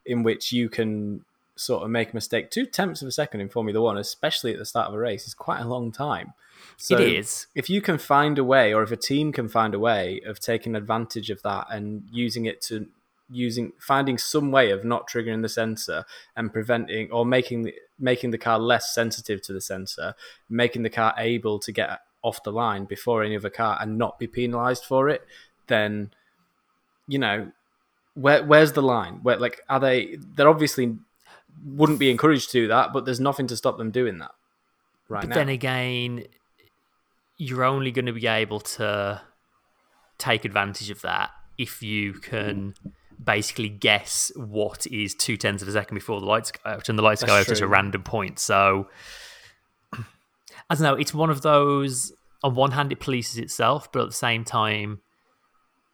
in 0.05 0.23
which 0.23 0.51
you 0.51 0.67
can 0.67 1.23
sort 1.55 1.83
of 1.83 1.89
make 1.89 2.11
a 2.11 2.15
mistake. 2.15 2.49
Two 2.49 2.65
tenths 2.65 3.01
of 3.01 3.07
a 3.07 3.11
second 3.11 3.41
in 3.41 3.49
Formula 3.49 3.79
One, 3.79 3.97
especially 3.97 4.51
at 4.51 4.57
the 4.57 4.65
start 4.65 4.87
of 4.87 4.95
a 4.95 4.97
race, 4.97 5.27
is 5.27 5.33
quite 5.33 5.61
a 5.61 5.67
long 5.67 5.91
time. 5.91 6.33
So 6.77 6.97
it 6.97 7.01
is. 7.01 7.47
if 7.53 7.69
you 7.69 7.81
can 7.81 7.97
find 7.97 8.37
a 8.39 8.43
way, 8.43 8.73
or 8.73 8.81
if 8.81 8.91
a 8.91 8.97
team 8.97 9.31
can 9.31 9.47
find 9.47 9.73
a 9.75 9.79
way 9.79 10.21
of 10.25 10.39
taking 10.39 10.75
advantage 10.75 11.29
of 11.29 11.41
that 11.43 11.67
and 11.69 12.03
using 12.11 12.45
it 12.45 12.61
to 12.63 12.87
using 13.31 13.71
finding 13.79 14.17
some 14.17 14.51
way 14.51 14.71
of 14.71 14.83
not 14.83 15.09
triggering 15.09 15.41
the 15.41 15.49
sensor 15.49 16.05
and 16.35 16.51
preventing 16.51 17.09
or 17.11 17.25
making 17.25 17.63
the, 17.63 17.73
making 17.97 18.31
the 18.31 18.37
car 18.37 18.59
less 18.59 18.93
sensitive 18.93 19.41
to 19.41 19.53
the 19.53 19.61
sensor, 19.61 20.13
making 20.49 20.83
the 20.83 20.89
car 20.89 21.13
able 21.17 21.57
to 21.59 21.71
get 21.71 22.01
off 22.23 22.43
the 22.43 22.51
line 22.51 22.85
before 22.85 23.23
any 23.23 23.35
other 23.35 23.49
car 23.49 23.77
and 23.81 23.97
not 23.97 24.19
be 24.19 24.27
penalized 24.27 24.83
for 24.83 25.09
it, 25.09 25.25
then 25.67 26.11
you 27.07 27.17
know 27.17 27.51
where 28.13 28.43
where's 28.43 28.73
the 28.73 28.81
line? 28.81 29.19
Where 29.23 29.37
like 29.37 29.61
are 29.69 29.79
they? 29.79 30.17
They're 30.35 30.49
obviously 30.49 30.97
wouldn't 31.65 31.99
be 31.99 32.11
encouraged 32.11 32.51
to 32.51 32.61
do 32.61 32.67
that, 32.67 32.93
but 32.93 33.05
there's 33.05 33.19
nothing 33.19 33.47
to 33.47 33.57
stop 33.57 33.77
them 33.77 33.91
doing 33.91 34.19
that 34.19 34.31
right 35.09 35.21
but 35.21 35.29
now. 35.29 35.35
then 35.35 35.49
again, 35.49 36.25
you're 37.37 37.63
only 37.63 37.91
going 37.91 38.05
to 38.05 38.13
be 38.13 38.27
able 38.27 38.59
to 38.59 39.21
take 40.17 40.45
advantage 40.45 40.89
of 40.89 41.01
that 41.01 41.31
if 41.57 41.81
you 41.81 42.13
can 42.13 42.73
basically 43.23 43.69
guess 43.69 44.31
what 44.35 44.87
is 44.87 45.13
two 45.13 45.37
tenths 45.37 45.61
of 45.61 45.69
a 45.69 45.71
second 45.71 45.95
before 45.95 46.19
the 46.19 46.25
lights 46.25 46.51
go 46.51 46.59
uh, 46.65 46.73
out, 46.73 46.89
and 46.89 46.97
the 46.97 47.03
lights 47.03 47.23
go 47.23 47.35
That's 47.35 47.49
out 47.49 47.57
at 47.57 47.61
a 47.61 47.67
random 47.67 48.03
point. 48.03 48.39
So 48.39 48.87
I 49.93 50.75
don't 50.75 50.81
know. 50.81 50.95
It's 50.95 51.13
one 51.13 51.29
of 51.29 51.41
those. 51.41 52.13
On 52.43 52.55
one 52.55 52.71
hand, 52.71 52.91
it 52.91 52.99
polices 52.99 53.37
itself, 53.37 53.91
but 53.91 54.01
at 54.01 54.07
the 54.07 54.15
same 54.15 54.43
time, 54.43 55.01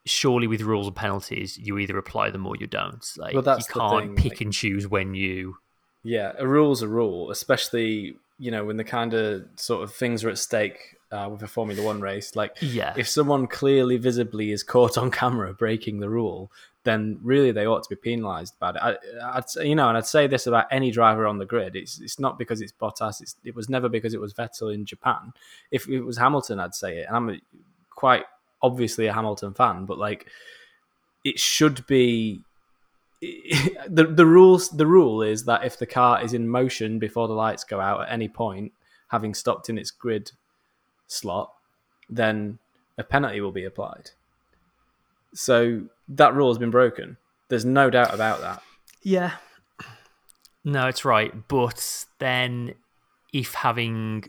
surely 0.06 0.48
with 0.48 0.62
rules 0.62 0.88
and 0.88 0.96
penalties, 0.96 1.58
you 1.58 1.78
either 1.78 1.98
apply 1.98 2.30
them 2.30 2.46
or 2.48 2.56
you 2.56 2.68
don't. 2.68 3.06
Like 3.18 3.34
Well, 3.34 3.44
that's 3.44 3.68
you 3.68 3.74
can't 3.74 4.16
pick 4.16 4.34
like- 4.34 4.42
and 4.42 4.54
choose 4.54 4.88
when 4.88 5.14
you. 5.14 5.58
Yeah, 6.04 6.34
a 6.38 6.48
rule's 6.48 6.82
a 6.82 6.88
rule, 6.88 7.32
especially 7.32 8.16
you 8.40 8.52
know 8.52 8.64
when 8.64 8.78
the 8.78 8.84
kind 8.84 9.14
of 9.14 9.46
sort 9.56 9.84
of 9.84 9.94
things 9.94 10.24
are 10.24 10.30
at 10.30 10.38
stake 10.38 10.97
uh, 11.12 11.30
with 11.32 11.42
a 11.44 11.48
Formula 11.48 11.82
One 11.84 12.02
race. 12.02 12.36
Like, 12.36 12.58
Yeah. 12.62 12.94
if 12.98 13.08
someone 13.08 13.48
clearly, 13.48 13.98
visibly 13.98 14.52
is 14.52 14.64
caught 14.64 14.98
on 14.98 15.12
camera 15.12 15.54
breaking 15.54 16.00
the 16.00 16.10
rule, 16.10 16.52
then 16.84 17.20
really 17.22 17.52
they 17.52 17.66
ought 17.66 17.84
to 17.84 17.90
be 17.90 17.96
penalised 17.96 18.56
about 18.60 18.76
it. 18.78 18.82
I, 18.82 19.38
I'd 19.38 19.50
say, 19.50 19.68
you 19.68 19.76
know, 19.76 19.90
and 19.90 19.98
I'd 19.98 20.06
say 20.06 20.28
this 20.28 20.48
about 20.48 20.68
any 20.72 20.90
driver 20.92 21.26
on 21.28 21.38
the 21.38 21.46
grid. 21.46 21.76
It's 21.76 22.00
it's 22.00 22.18
not 22.20 22.38
because 22.38 22.62
it's 22.62 22.72
Bottas. 22.72 23.22
It's, 23.22 23.36
it 23.44 23.56
was 23.56 23.68
never 23.70 23.90
because 23.90 24.14
it 24.14 24.22
was 24.22 24.34
Vettel 24.34 24.74
in 24.74 24.86
Japan. 24.86 25.34
If 25.72 25.88
it 25.90 26.02
was 26.02 26.18
Hamilton, 26.18 26.60
I'd 26.60 26.76
say 26.76 27.00
it, 27.00 27.08
and 27.08 27.16
I'm 27.16 27.30
a, 27.30 27.40
quite 27.90 28.24
obviously 28.62 29.06
a 29.08 29.14
Hamilton 29.14 29.54
fan, 29.54 29.86
but 29.86 29.98
like, 29.98 30.28
it 31.26 31.40
should 31.40 31.86
be 31.88 32.42
the 33.22 34.06
the 34.06 34.26
rules 34.26 34.70
the 34.70 34.88
rule 34.88 35.22
is 35.22 35.46
that 35.46 35.66
if 35.66 35.78
the 35.78 35.86
car 35.86 36.24
is 36.24 36.34
in 36.34 36.48
motion 36.48 37.00
before 37.00 37.28
the 37.28 37.34
lights 37.34 37.64
go 37.64 37.80
out 37.80 38.02
at 38.02 38.12
any 38.12 38.30
point, 38.30 38.72
having 39.10 39.34
stopped 39.34 39.70
in 39.70 39.78
its 39.78 39.92
grid 39.92 40.32
slot, 41.08 41.54
then 42.10 42.60
a 42.98 43.04
penalty 43.04 43.42
will 43.42 43.52
be 43.52 43.64
applied. 43.66 44.12
So 45.34 45.84
that 46.10 46.34
rule 46.34 46.50
has 46.50 46.58
been 46.58 46.72
broken. 46.72 47.18
There's 47.50 47.66
no 47.66 47.90
doubt 47.90 48.14
about 48.14 48.42
that. 48.42 48.62
Yeah. 49.04 49.34
No, 50.64 50.88
it's 50.88 51.06
right. 51.06 51.34
But 51.48 52.06
then, 52.20 52.74
if 53.34 53.54
having 53.54 54.26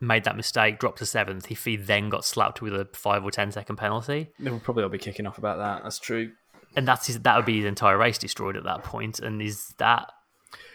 made 0.00 0.24
that 0.24 0.36
mistake, 0.36 0.78
dropped 0.78 0.98
to 0.98 1.06
seventh, 1.06 1.50
if 1.50 1.64
he 1.64 1.76
then 1.76 2.08
got 2.08 2.24
slapped 2.24 2.62
with 2.62 2.74
a 2.74 2.86
five 2.92 3.24
or 3.24 3.30
ten 3.30 3.50
second 3.50 3.76
penalty, 3.76 4.28
They 4.38 4.50
will 4.50 4.60
probably 4.60 4.84
all 4.84 4.88
be 4.88 4.98
kicking 4.98 5.26
off 5.26 5.38
about 5.38 5.58
that. 5.58 5.82
That's 5.82 5.98
true. 5.98 6.30
and 6.76 6.86
that's 6.86 7.06
his, 7.08 7.18
that 7.20 7.36
would 7.36 7.46
be 7.46 7.56
his 7.56 7.64
entire 7.64 7.98
race 7.98 8.18
destroyed 8.18 8.56
at 8.56 8.64
that 8.64 8.84
point. 8.84 9.18
And 9.18 9.42
is 9.42 9.74
that 9.78 10.12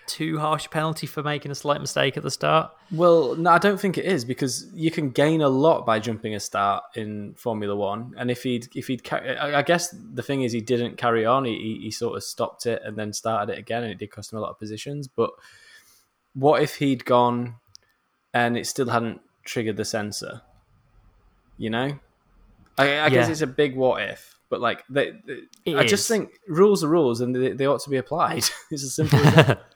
too 0.08 0.38
harsh 0.40 0.66
a 0.66 0.70
penalty 0.70 1.08
for 1.08 1.24
making 1.24 1.52
a 1.52 1.56
slight 1.56 1.82
mistake 1.82 2.18
at 2.18 2.24
the 2.24 2.32
start? 2.32 2.72
Well, 2.92 3.36
no, 3.36 3.52
I 3.52 3.58
don't 3.58 3.80
think 3.80 3.98
it 3.98 4.06
is 4.06 4.24
because 4.26 4.68
you 4.74 4.92
can 4.92 5.10
gain 5.10 5.42
a 5.42 5.50
lot 5.50 5.86
by 5.86 6.00
jumping 6.00 6.36
a 6.36 6.40
start 6.40 6.84
in 6.96 7.34
Formula 7.36 7.76
One. 7.76 8.14
And 8.18 8.30
if 8.32 8.44
he'd, 8.44 8.68
if 8.76 8.88
he'd, 8.88 9.08
I 9.12 9.62
guess 9.62 9.90
the 10.14 10.22
thing 10.22 10.44
is 10.44 10.52
he 10.52 10.62
didn't 10.62 10.98
carry 10.98 11.26
on. 11.26 11.46
He, 11.46 11.80
he, 11.82 11.92
sort 11.92 12.16
of 12.18 12.24
stopped 12.24 12.66
it 12.66 12.82
and 12.84 12.96
then 12.98 13.14
started 13.14 13.54
it 13.54 13.60
again, 13.60 13.84
and 13.84 13.92
it 13.92 13.98
did 13.98 14.12
cost 14.12 14.32
him 14.32 14.40
a 14.40 14.42
lot 14.42 14.52
of 14.52 14.60
positions. 14.60 15.08
But 15.08 15.32
what 16.34 16.62
if 16.62 16.76
he'd 16.78 17.06
gone 17.06 17.56
and 18.34 18.58
it 18.58 18.68
still 18.68 18.90
hadn't 18.90 19.22
triggered 19.44 19.78
the 19.78 19.86
sensor? 19.86 20.42
You 21.58 21.70
know, 21.70 22.00
I, 22.78 23.00
I 23.02 23.10
guess 23.10 23.30
it's 23.30 23.42
a 23.42 23.48
big 23.48 23.76
what 23.76 24.02
if. 24.02 24.38
But 24.50 24.62
like, 24.62 24.84
they, 24.90 25.14
they- 25.66 25.76
I 25.76 25.84
just 25.86 26.08
think 26.08 26.30
rules 26.48 26.84
are 26.84 26.88
rules, 26.88 27.22
and 27.22 27.36
they, 27.36 27.54
they 27.54 27.66
ought 27.66 27.82
to 27.82 27.90
be 27.90 27.98
applied. 27.98 28.44
it's 28.72 28.84
as 28.84 28.96
simple 28.96 29.20
as 29.20 29.36
that. 29.36 29.64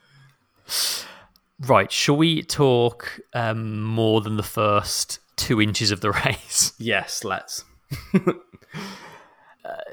Right. 1.60 1.91
Shall 1.91 2.17
we 2.17 2.43
talk 2.43 3.20
um, 3.34 3.82
more 3.82 4.22
than 4.22 4.38
the 4.38 4.43
first 4.43 5.20
two 5.36 5.60
inches 5.62 5.91
of 5.91 6.02
the 6.02 6.12
race? 6.26 6.74
yes, 6.78 7.24
let's. 7.24 7.65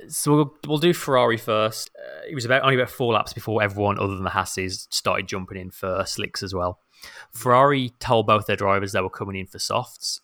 So 0.09 0.35
we'll, 0.35 0.55
we'll 0.67 0.79
do 0.79 0.93
Ferrari 0.93 1.37
first. 1.37 1.91
Uh, 1.99 2.27
it 2.29 2.35
was 2.35 2.45
about 2.45 2.63
only 2.63 2.77
about 2.77 2.91
four 2.91 3.13
laps 3.13 3.33
before 3.33 3.63
everyone 3.63 3.99
other 3.99 4.15
than 4.15 4.25
the 4.25 4.31
Hasses 4.31 4.87
started 4.91 5.27
jumping 5.27 5.59
in 5.59 5.71
for 5.71 6.05
slicks 6.07 6.43
as 6.43 6.55
well. 6.55 6.79
Ferrari 7.33 7.91
told 7.99 8.27
both 8.27 8.47
their 8.47 8.57
drivers 8.57 8.93
they 8.93 9.01
were 9.01 9.11
coming 9.11 9.37
in 9.37 9.47
for 9.47 9.59
softs. 9.59 10.21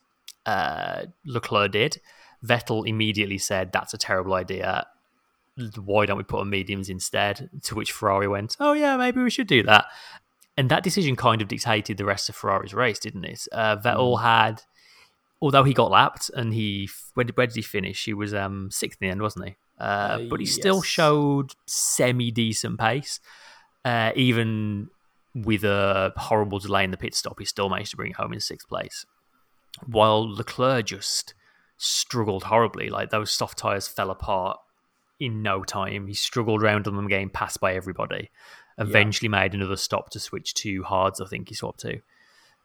Uh, 0.46 1.06
Leclerc 1.24 1.72
did. 1.72 2.00
Vettel 2.44 2.86
immediately 2.86 3.38
said, 3.38 3.72
"That's 3.72 3.92
a 3.92 3.98
terrible 3.98 4.34
idea. 4.34 4.86
Why 5.76 6.06
don't 6.06 6.16
we 6.16 6.24
put 6.24 6.40
on 6.40 6.48
mediums 6.48 6.88
instead?" 6.88 7.50
To 7.64 7.74
which 7.74 7.92
Ferrari 7.92 8.28
went, 8.28 8.56
"Oh 8.58 8.72
yeah, 8.72 8.96
maybe 8.96 9.22
we 9.22 9.30
should 9.30 9.46
do 9.46 9.62
that." 9.64 9.86
And 10.60 10.68
that 10.68 10.82
decision 10.82 11.16
kind 11.16 11.40
of 11.40 11.48
dictated 11.48 11.96
the 11.96 12.04
rest 12.04 12.28
of 12.28 12.36
Ferrari's 12.36 12.74
race, 12.74 12.98
didn't 12.98 13.24
it? 13.24 13.48
Uh, 13.50 13.78
Vettel 13.78 14.20
had, 14.20 14.60
although 15.40 15.64
he 15.64 15.72
got 15.72 15.90
lapped 15.90 16.30
and 16.36 16.52
he 16.52 16.90
where 17.14 17.24
did, 17.24 17.34
where 17.38 17.46
did 17.46 17.56
he 17.56 17.62
finish? 17.62 18.04
He 18.04 18.12
was 18.12 18.34
um, 18.34 18.70
sixth 18.70 18.98
in 19.00 19.06
the 19.06 19.10
end, 19.10 19.22
wasn't 19.22 19.46
he? 19.46 19.56
Uh, 19.78 19.84
Uh, 19.84 20.18
but 20.28 20.38
he 20.38 20.44
still 20.44 20.82
showed 20.82 21.54
semi 21.66 22.30
decent 22.30 22.78
pace, 22.78 23.20
uh, 23.86 24.12
even 24.14 24.90
with 25.34 25.64
a 25.64 26.12
horrible 26.18 26.58
delay 26.58 26.84
in 26.84 26.90
the 26.90 26.98
pit 26.98 27.14
stop. 27.14 27.38
He 27.38 27.46
still 27.46 27.70
managed 27.70 27.92
to 27.92 27.96
bring 27.96 28.10
it 28.10 28.16
home 28.16 28.34
in 28.34 28.40
sixth 28.40 28.68
place, 28.68 29.06
while 29.86 30.30
Leclerc 30.30 30.84
just 30.84 31.32
struggled 31.78 32.42
horribly. 32.42 32.90
Like 32.90 33.08
those 33.08 33.30
soft 33.30 33.56
tires 33.56 33.88
fell 33.88 34.10
apart 34.10 34.58
in 35.18 35.40
no 35.40 35.62
time. 35.62 36.06
He 36.06 36.12
struggled 36.12 36.62
around 36.62 36.86
on 36.86 36.96
them, 36.96 37.08
getting 37.08 37.30
passed 37.30 37.60
by 37.60 37.74
everybody. 37.74 38.30
Eventually 38.78 39.28
made 39.28 39.54
another 39.54 39.76
stop 39.76 40.10
to 40.10 40.20
switch 40.20 40.54
to 40.54 40.82
hards. 40.84 41.20
I 41.20 41.26
think 41.26 41.48
he 41.48 41.54
swapped 41.54 41.80
to. 41.80 42.00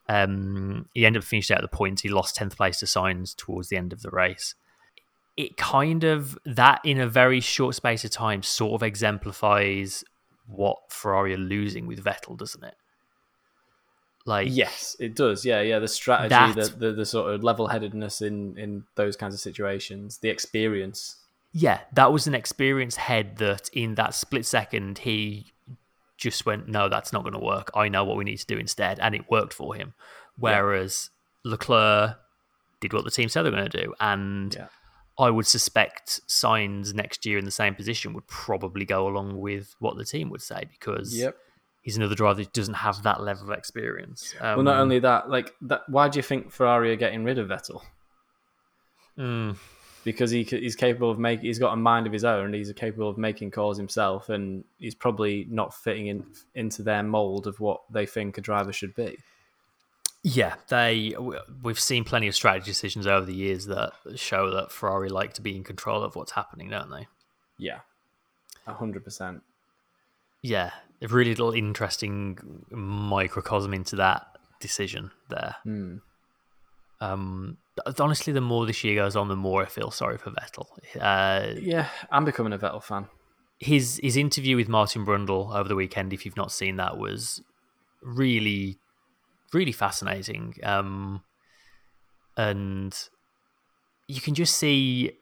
Um, 0.07 0.87
he 0.93 1.05
ended 1.05 1.21
up 1.23 1.25
finishing 1.27 1.55
out 1.55 1.61
the 1.61 1.67
points. 1.67 2.03
He 2.03 2.09
lost 2.09 2.35
tenth 2.35 2.55
place 2.55 2.79
to 2.79 2.85
Sainz 2.85 3.35
towards 3.35 3.69
the 3.69 3.77
end 3.77 3.91
of 3.91 4.01
the 4.01 4.11
race. 4.11 4.55
It 5.35 5.57
kind 5.57 6.03
of 6.05 6.37
that 6.45 6.79
in 6.85 6.99
a 6.99 7.07
very 7.07 7.39
short 7.41 7.75
space 7.75 8.05
of 8.05 8.11
time 8.11 8.43
sort 8.43 8.73
of 8.73 8.83
exemplifies 8.83 10.03
what 10.47 10.77
Ferrari 10.89 11.33
are 11.33 11.37
losing 11.37 11.87
with 11.87 12.03
Vettel, 12.03 12.37
doesn't 12.37 12.63
it? 12.63 12.75
Like 14.25 14.47
Yes, 14.51 14.95
it 14.99 15.15
does. 15.15 15.45
Yeah, 15.45 15.61
yeah. 15.61 15.79
The 15.79 15.87
strategy, 15.87 16.29
That- 16.29 16.55
the, 16.55 16.87
the 16.87 16.91
the 16.93 17.05
sort 17.05 17.33
of 17.33 17.43
level 17.43 17.67
headedness 17.67 18.21
in 18.21 18.57
in 18.57 18.85
those 18.95 19.15
kinds 19.15 19.33
of 19.33 19.39
situations, 19.39 20.19
the 20.19 20.29
experience. 20.29 21.17
yeah, 21.51 21.81
that 21.93 22.11
was 22.11 22.27
an 22.27 22.35
experienced 22.35 22.97
head 22.97 23.37
that 23.37 23.69
in 23.73 23.95
that 23.95 24.13
split 24.13 24.45
second 24.45 24.99
he 24.99 25.53
just 26.17 26.45
went, 26.45 26.67
no, 26.67 26.87
that's 26.89 27.11
not 27.13 27.23
going 27.23 27.33
to 27.33 27.39
work. 27.39 27.71
I 27.75 27.89
know 27.89 28.03
what 28.03 28.17
we 28.17 28.23
need 28.23 28.37
to 28.37 28.45
do 28.45 28.57
instead, 28.57 28.99
and 28.99 29.13
it 29.15 29.29
worked 29.29 29.53
for 29.53 29.75
him. 29.75 29.93
Whereas 30.37 31.09
Leclerc 31.43 32.17
did 32.81 32.93
what 32.93 33.03
the 33.03 33.11
team 33.11 33.29
said 33.29 33.43
they 33.43 33.49
were 33.49 33.57
going 33.57 33.69
to 33.69 33.83
do, 33.85 33.93
and 33.99 34.53
Yeah. 34.55 34.67
I 35.17 35.29
would 35.29 35.47
suspect 35.47 36.19
Sainz 36.27 36.93
next 36.93 37.25
year 37.25 37.37
in 37.37 37.45
the 37.45 37.51
same 37.51 37.73
position 37.75 38.13
would 38.13 38.27
probably 38.27 38.83
go 38.85 39.07
along 39.07 39.39
with 39.39 39.73
what 39.79 39.95
the 39.97 40.03
team 40.03 40.29
would 40.29 40.41
say 40.41 40.65
because 40.69 41.15
Yep. 41.17 41.37
he's 41.83 41.95
another 41.95 42.15
driver 42.15 42.43
that 42.43 42.51
doesn't 42.51 42.73
have 42.73 43.01
that 43.03 43.21
level 43.21 43.49
of 43.51 43.57
experience. 43.57 44.35
Um, 44.41 44.57
Well, 44.57 44.63
not 44.63 44.77
only 44.79 44.99
that, 44.99 45.29
like 45.29 45.53
that. 45.61 45.87
Why 45.87 46.09
do 46.09 46.19
you 46.19 46.23
think 46.23 46.51
Ferrari 46.51 46.91
are 46.91 46.97
getting 46.97 47.23
rid 47.23 47.37
of 47.39 47.47
Vettel? 47.47 47.81
mm, 49.17 49.55
Because 50.05 50.31
he 50.31 50.43
he's 50.43 50.75
capable 50.75 51.11
of 51.11 51.19
making. 51.19 51.45
He's 51.45 51.59
got 51.59 51.73
a 51.73 51.75
mind 51.75 52.07
of 52.07 52.13
his 52.13 52.23
own. 52.23 52.53
He's 52.53 52.71
capable 52.73 53.09
of 53.09 53.17
making 53.17 53.51
calls 53.51 53.77
himself, 53.77 54.29
and 54.29 54.63
he's 54.77 54.95
probably 54.95 55.47
not 55.49 55.73
fitting 55.73 56.07
in 56.07 56.25
into 56.53 56.83
their 56.83 57.03
mold 57.03 57.47
of 57.47 57.59
what 57.59 57.81
they 57.91 58.05
think 58.05 58.37
a 58.37 58.41
driver 58.41 58.71
should 58.71 58.95
be. 58.95 59.17
Yeah, 60.21 60.55
they. 60.69 61.15
We've 61.61 61.79
seen 61.79 62.03
plenty 62.03 62.27
of 62.27 62.35
strategy 62.35 62.65
decisions 62.65 63.07
over 63.07 63.25
the 63.25 63.35
years 63.35 63.65
that 63.65 63.93
show 64.15 64.51
that 64.51 64.71
Ferrari 64.71 65.09
like 65.09 65.33
to 65.33 65.41
be 65.41 65.55
in 65.55 65.63
control 65.63 66.03
of 66.03 66.15
what's 66.15 66.31
happening, 66.31 66.69
don't 66.69 66.91
they? 66.91 67.07
Yeah, 67.57 67.79
a 68.67 68.73
hundred 68.73 69.03
percent. 69.03 69.41
Yeah, 70.43 70.69
a 71.01 71.07
really 71.07 71.31
little 71.31 71.51
interesting 71.51 72.63
microcosm 72.69 73.73
into 73.73 73.95
that 73.97 74.27
decision 74.59 75.11
there. 75.29 75.55
Hmm. 75.63 75.95
Um, 77.01 77.57
honestly, 77.99 78.33
the 78.33 78.41
more 78.41 78.65
this 78.65 78.83
year 78.83 78.95
goes 78.95 79.15
on, 79.15 79.27
the 79.27 79.35
more 79.35 79.63
I 79.63 79.65
feel 79.65 79.91
sorry 79.91 80.17
for 80.17 80.31
Vettel. 80.31 80.67
Uh, 80.99 81.59
Yeah, 81.59 81.89
I'm 82.11 82.25
becoming 82.25 82.53
a 82.53 82.57
Vettel 82.57 82.83
fan. 82.83 83.07
his 83.59 83.99
his 84.03 84.17
interview 84.17 84.55
with 84.55 84.67
Martin 84.69 85.05
Brundle 85.05 85.53
over 85.55 85.67
the 85.67 85.75
weekend, 85.75 86.13
if 86.13 86.25
you've 86.25 86.37
not 86.37 86.51
seen 86.51 86.77
that, 86.77 86.97
was 86.97 87.41
really, 88.01 88.77
really 89.53 89.71
fascinating. 89.71 90.55
Um, 90.63 91.23
and 92.37 92.97
you 94.07 94.21
can 94.21 94.35
just 94.35 94.57
see 94.57 95.13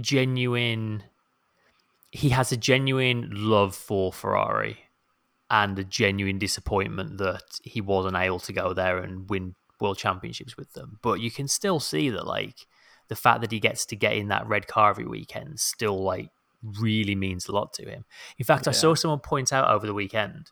genuine 0.00 1.02
he 2.12 2.30
has 2.30 2.50
a 2.52 2.56
genuine 2.56 3.28
love 3.32 3.74
for 3.74 4.12
Ferrari 4.12 4.78
and 5.48 5.78
a 5.78 5.84
genuine 5.84 6.38
disappointment 6.38 7.18
that 7.18 7.42
he 7.62 7.80
wasn't 7.80 8.16
able 8.16 8.38
to 8.40 8.52
go 8.52 8.72
there 8.72 8.98
and 8.98 9.28
win 9.30 9.54
world 9.80 9.98
championships 9.98 10.56
with 10.56 10.72
them. 10.72 10.98
But 11.02 11.20
you 11.20 11.30
can 11.30 11.48
still 11.48 11.80
see 11.80 12.10
that 12.10 12.26
like 12.26 12.66
the 13.08 13.16
fact 13.16 13.40
that 13.40 13.52
he 13.52 13.60
gets 13.60 13.84
to 13.86 13.96
get 13.96 14.16
in 14.16 14.28
that 14.28 14.46
red 14.46 14.66
car 14.66 14.90
every 14.90 15.06
weekend 15.06 15.60
still 15.60 16.02
like 16.02 16.30
really 16.62 17.14
means 17.14 17.48
a 17.48 17.52
lot 17.52 17.72
to 17.74 17.88
him. 17.88 18.04
In 18.38 18.44
fact, 18.44 18.66
yeah. 18.66 18.70
I 18.70 18.72
saw 18.72 18.94
someone 18.94 19.20
point 19.20 19.52
out 19.52 19.68
over 19.68 19.86
the 19.86 19.94
weekend 19.94 20.50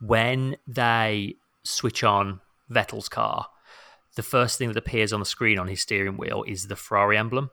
when 0.00 0.56
they 0.66 1.36
switch 1.64 2.04
on 2.04 2.40
Vettel's 2.70 3.08
car, 3.08 3.48
the 4.16 4.22
first 4.22 4.58
thing 4.58 4.68
that 4.68 4.76
appears 4.76 5.12
on 5.12 5.20
the 5.20 5.26
screen 5.26 5.58
on 5.58 5.68
his 5.68 5.80
steering 5.80 6.16
wheel 6.16 6.44
is 6.46 6.66
the 6.66 6.76
Ferrari 6.76 7.16
emblem. 7.16 7.50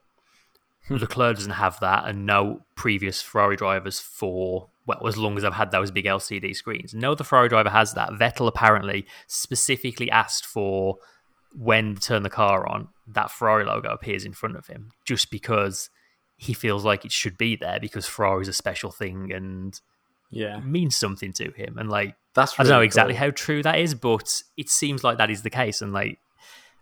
Hmm. 0.88 0.96
Leclerc 0.96 1.38
doesn't 1.38 1.52
have 1.54 1.80
that, 1.80 2.08
and 2.08 2.26
no 2.26 2.66
previous 2.76 3.22
Ferrari 3.22 3.56
drivers 3.56 4.00
for 4.00 4.70
well, 4.90 5.08
as 5.08 5.18
long 5.18 5.38
as 5.38 5.44
I've 5.44 5.54
had 5.54 5.72
those 5.72 5.92
big 5.92 6.06
LCD 6.06 6.56
screens. 6.56 6.94
No 6.94 7.12
other 7.12 7.24
Ferrari 7.24 7.48
driver 7.48 7.70
has 7.70 7.94
that. 7.94 8.10
Vettel 8.12 8.48
apparently 8.48 9.06
specifically 9.28 10.10
asked 10.10 10.46
for 10.46 10.98
when 11.56 11.96
to 11.96 12.02
turn 12.02 12.24
the 12.24 12.30
car 12.30 12.68
on, 12.68 12.88
that 13.08 13.30
Ferrari 13.32 13.66
logo 13.66 13.90
appears 13.90 14.26
in 14.26 14.34
front 14.34 14.56
of 14.56 14.68
him, 14.68 14.92
just 15.06 15.30
because 15.30 15.90
he 16.38 16.54
feels 16.54 16.84
like 16.84 17.06
it 17.06 17.12
should 17.12 17.38
be 17.38 17.56
there 17.56 17.80
because 17.80 18.08
Ferrari 18.08 18.42
is 18.42 18.48
a 18.48 18.54
special 18.54 18.92
thing 18.92 19.32
and 19.32 19.82
yeah 20.32 20.60
means 20.62 20.96
something 20.96 21.34
to 21.34 21.52
him. 21.52 21.78
And 21.78 21.90
like 21.90 22.16
that's 22.34 22.58
really 22.58 22.70
I 22.70 22.72
don't 22.72 22.80
know 22.80 22.84
exactly 22.84 23.14
cool. 23.14 23.20
how 23.20 23.32
true 23.32 23.62
that 23.64 23.78
is, 23.80 23.94
but 23.94 24.42
it 24.58 24.70
seems 24.70 25.04
like 25.04 25.18
that 25.18 25.30
is 25.30 25.44
the 25.44 25.50
case. 25.50 25.82
And 25.82 25.94
like 25.94 26.20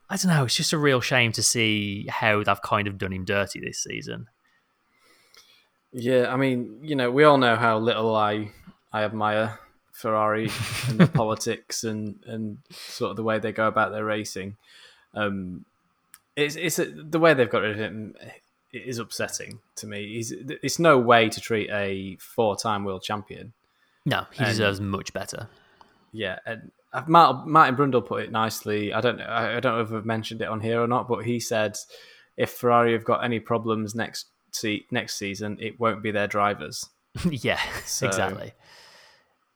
I 0.10 0.16
don't 0.16 0.32
know, 0.32 0.46
it's 0.46 0.56
just 0.56 0.74
a 0.74 0.78
real 0.78 1.02
shame 1.02 1.32
to 1.34 1.44
see 1.44 2.08
how 2.08 2.44
they've 2.44 2.62
kind 2.62 2.88
of 2.88 2.98
done 2.98 3.12
him 3.12 3.26
dirty 3.26 3.60
this 3.60 3.80
season. 3.80 4.28
Yeah, 6.00 6.32
I 6.32 6.38
mean, 6.38 6.78
you 6.84 6.96
know, 6.96 7.10
we 7.10 7.24
all 7.24 7.40
know 7.40 7.56
how 7.56 7.80
little 7.80 8.16
I 8.16 8.52
I 8.94 9.04
admire 9.04 9.60
Ferrari 9.92 10.52
and 10.88 11.00
the 11.00 11.08
politics 11.14 11.84
and 11.84 12.20
and 12.28 12.60
sort 12.70 13.12
of 13.12 13.18
the 13.18 13.24
way 13.24 13.40
they 13.40 13.52
go 13.52 13.68
about 13.68 13.92
their 13.92 14.06
racing. 14.06 14.58
Um, 15.16 15.66
it's 16.36 16.56
it's 16.56 16.78
a, 16.78 16.86
the 16.86 17.18
way 17.18 17.34
they've 17.34 17.50
got 17.50 17.64
rid 17.64 17.72
of 17.72 17.78
him 17.78 18.14
is 18.72 19.00
upsetting 19.00 19.60
to 19.78 19.88
me. 19.88 20.08
He's, 20.08 20.32
it's 20.32 20.78
no 20.78 21.00
way 21.00 21.30
to 21.30 21.42
treat 21.42 21.72
a 21.72 22.18
four-time 22.18 22.84
world 22.84 23.02
champion. 23.02 23.54
No, 24.06 24.28
he 24.34 24.44
and, 24.44 24.50
deserves 24.50 24.80
much 24.80 25.14
better. 25.14 25.50
Yeah, 26.12 26.38
and 26.46 26.72
uh, 26.94 27.04
Martin 27.08 27.76
Brundle 27.76 28.06
put 28.06 28.22
it 28.22 28.32
nicely. 28.32 28.94
I 28.94 29.02
don't 29.02 29.18
know. 29.18 29.26
I 29.28 29.60
don't 29.60 29.78
know 29.78 29.82
if 29.82 29.92
I've 29.92 30.06
mentioned 30.06 30.44
it 30.44 30.48
on 30.48 30.62
here 30.62 30.80
or 30.80 30.88
not, 30.88 31.08
but 31.08 31.26
he 31.26 31.40
said 31.40 31.76
if 32.38 32.52
Ferrari 32.52 32.94
have 32.94 33.04
got 33.04 33.24
any 33.24 33.40
problems 33.40 33.96
next 33.96 34.28
see, 34.52 34.86
next 34.92 35.16
season, 35.16 35.58
it 35.60 35.80
won't 35.80 36.04
be 36.04 36.12
their 36.12 36.28
drivers. 36.28 36.90
yeah, 37.30 37.60
so, 37.86 38.08
exactly. 38.08 38.54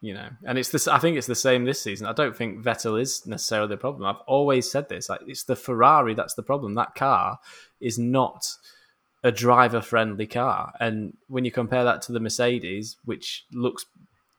You 0.02 0.16
know, 0.16 0.30
and 0.46 0.58
it's 0.58 0.70
this. 0.70 0.88
I 0.88 0.98
think 0.98 1.18
it's 1.18 1.28
the 1.28 1.36
same 1.36 1.66
this 1.66 1.80
season. 1.80 2.08
I 2.08 2.14
don't 2.14 2.36
think 2.36 2.64
Vettel 2.64 3.00
is 3.00 3.26
necessarily 3.28 3.70
the 3.70 3.78
problem. 3.78 4.06
I've 4.06 4.24
always 4.26 4.70
said 4.70 4.90
this. 4.90 5.10
Like 5.10 5.22
it's 5.28 5.44
the 5.44 5.56
Ferrari 5.56 6.16
that's 6.16 6.34
the 6.34 6.42
problem. 6.42 6.74
That 6.74 6.96
car 6.96 7.38
is 7.80 8.00
not 8.00 8.48
a 9.24 9.32
driver 9.32 9.82
friendly 9.82 10.28
car. 10.28 10.74
And 10.80 11.16
when 11.28 11.46
you 11.46 11.52
compare 11.52 11.84
that 11.84 12.02
to 12.04 12.12
the 12.12 12.20
Mercedes, 12.20 12.98
which 13.06 13.46
looks, 13.52 13.86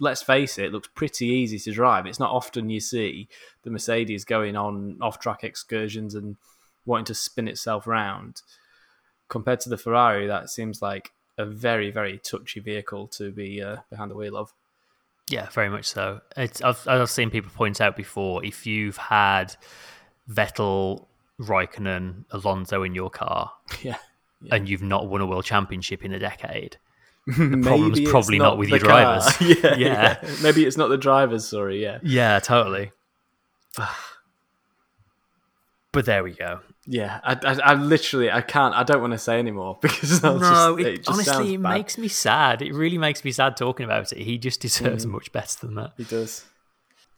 let's 0.00 0.22
face 0.22 0.58
it, 0.58 0.72
looks 0.72 0.88
pretty 0.94 1.26
easy 1.26 1.58
to 1.60 1.72
drive, 1.72 2.06
it's 2.06 2.18
not 2.18 2.32
often 2.32 2.68
you 2.68 2.80
see 2.80 3.28
the 3.62 3.70
Mercedes 3.70 4.24
going 4.24 4.56
on 4.56 4.98
off 5.00 5.20
track 5.20 5.44
excursions 5.44 6.14
and 6.14 6.36
wanting 6.84 7.04
to 7.06 7.14
spin 7.14 7.46
itself 7.46 7.86
around. 7.86 8.42
Compared 9.32 9.60
to 9.60 9.68
the 9.70 9.78
Ferrari, 9.78 10.26
that 10.26 10.50
seems 10.50 10.82
like 10.82 11.12
a 11.38 11.46
very, 11.46 11.90
very 11.90 12.18
touchy 12.18 12.60
vehicle 12.60 13.06
to 13.08 13.32
be 13.32 13.62
uh, 13.62 13.78
behind 13.88 14.10
the 14.10 14.14
wheel 14.14 14.36
of. 14.36 14.52
Yeah, 15.30 15.48
very 15.48 15.70
much 15.70 15.86
so. 15.86 16.20
It's, 16.36 16.60
I've, 16.60 16.86
I've 16.86 17.08
seen 17.08 17.30
people 17.30 17.50
point 17.50 17.80
out 17.80 17.96
before 17.96 18.44
if 18.44 18.66
you've 18.66 18.98
had 18.98 19.56
Vettel, 20.30 21.06
Raikkonen, 21.40 22.26
Alonso 22.30 22.82
in 22.82 22.94
your 22.94 23.08
car, 23.08 23.52
yeah 23.82 23.96
yeah. 24.42 24.54
and 24.54 24.68
you've 24.68 24.82
not 24.82 25.08
won 25.08 25.20
a 25.20 25.26
world 25.26 25.44
championship 25.44 26.04
in 26.04 26.12
a 26.12 26.18
decade. 26.18 26.76
The 27.24 27.60
problem's 27.62 28.00
probably 28.10 28.38
not, 28.38 28.44
not, 28.44 28.58
with 28.58 28.68
your 28.68 28.80
drivers. 28.80 29.40
yeah, 29.40 29.76
yeah. 29.76 29.76
yeah, 29.76 30.30
Maybe 30.42 30.64
it's 30.64 30.76
not 30.76 30.88
the 30.88 30.98
drivers. 30.98 31.46
Sorry. 31.46 31.80
Yeah. 31.80 32.00
Yeah. 32.02 32.40
Totally. 32.40 32.90
but 35.92 36.06
there 36.06 36.24
we 36.24 36.32
go. 36.32 36.60
Yeah, 36.86 37.20
I, 37.22 37.34
I, 37.34 37.58
I, 37.70 37.74
literally, 37.74 38.30
I 38.30 38.40
can't, 38.40 38.74
I 38.74 38.82
don't 38.82 39.00
want 39.00 39.12
to 39.12 39.18
say 39.18 39.38
anymore 39.38 39.78
because 39.82 40.22
no, 40.22 40.38
just, 40.38 40.80
it, 40.80 40.86
it 40.86 40.96
just 41.04 41.08
honestly, 41.10 41.54
it 41.54 41.62
bad. 41.62 41.74
makes 41.74 41.98
me 41.98 42.08
sad. 42.08 42.62
It 42.62 42.74
really 42.74 42.98
makes 42.98 43.24
me 43.24 43.30
sad 43.30 43.56
talking 43.56 43.84
about 43.84 44.12
it. 44.12 44.18
He 44.18 44.38
just 44.38 44.60
deserves 44.60 45.06
mm. 45.06 45.10
much 45.10 45.30
better 45.32 45.64
than 45.64 45.76
that. 45.76 45.92
He 45.96 46.04
does. 46.04 46.44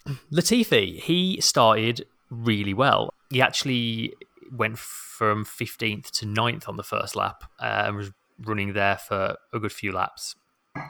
Latifi, 0.33 1.01
he 1.01 1.41
started 1.41 2.07
really 2.31 2.75
well. 2.75 3.15
He 3.31 3.41
actually 3.41 4.13
went 4.53 4.79
from 4.79 5.45
15th 5.45 6.11
to 6.11 6.27
9th 6.27 6.69
on 6.69 6.77
the 6.77 6.83
first 6.83 7.17
lap 7.17 7.45
uh, 7.61 7.85
and 7.87 7.97
was 7.97 8.11
running 8.39 8.73
there 8.73 8.97
for 8.97 9.37
a 9.53 9.59
good 9.59 9.73
few 9.73 9.93
laps 9.93 10.35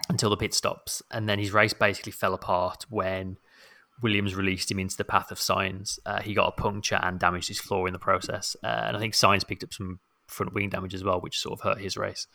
until 0.08 0.30
the 0.30 0.36
pit 0.36 0.54
stops. 0.54 1.02
And 1.10 1.28
then 1.28 1.38
his 1.38 1.52
race 1.52 1.74
basically 1.74 2.12
fell 2.12 2.34
apart 2.34 2.86
when 2.88 3.38
Williams 4.02 4.34
released 4.34 4.70
him 4.70 4.78
into 4.78 4.96
the 4.96 5.04
path 5.04 5.30
of 5.30 5.38
Sainz. 5.38 5.98
Uh, 6.04 6.20
he 6.20 6.34
got 6.34 6.48
a 6.48 6.52
puncture 6.52 6.98
and 7.02 7.18
damaged 7.18 7.48
his 7.48 7.60
floor 7.60 7.86
in 7.86 7.92
the 7.92 7.98
process. 7.98 8.56
Uh, 8.62 8.84
and 8.86 8.96
I 8.96 9.00
think 9.00 9.14
Sainz 9.14 9.46
picked 9.46 9.64
up 9.64 9.72
some 9.72 10.00
front 10.26 10.52
wing 10.54 10.68
damage 10.68 10.94
as 10.94 11.04
well, 11.04 11.20
which 11.20 11.38
sort 11.38 11.58
of 11.58 11.64
hurt 11.64 11.80
his 11.80 11.96
race. 11.96 12.26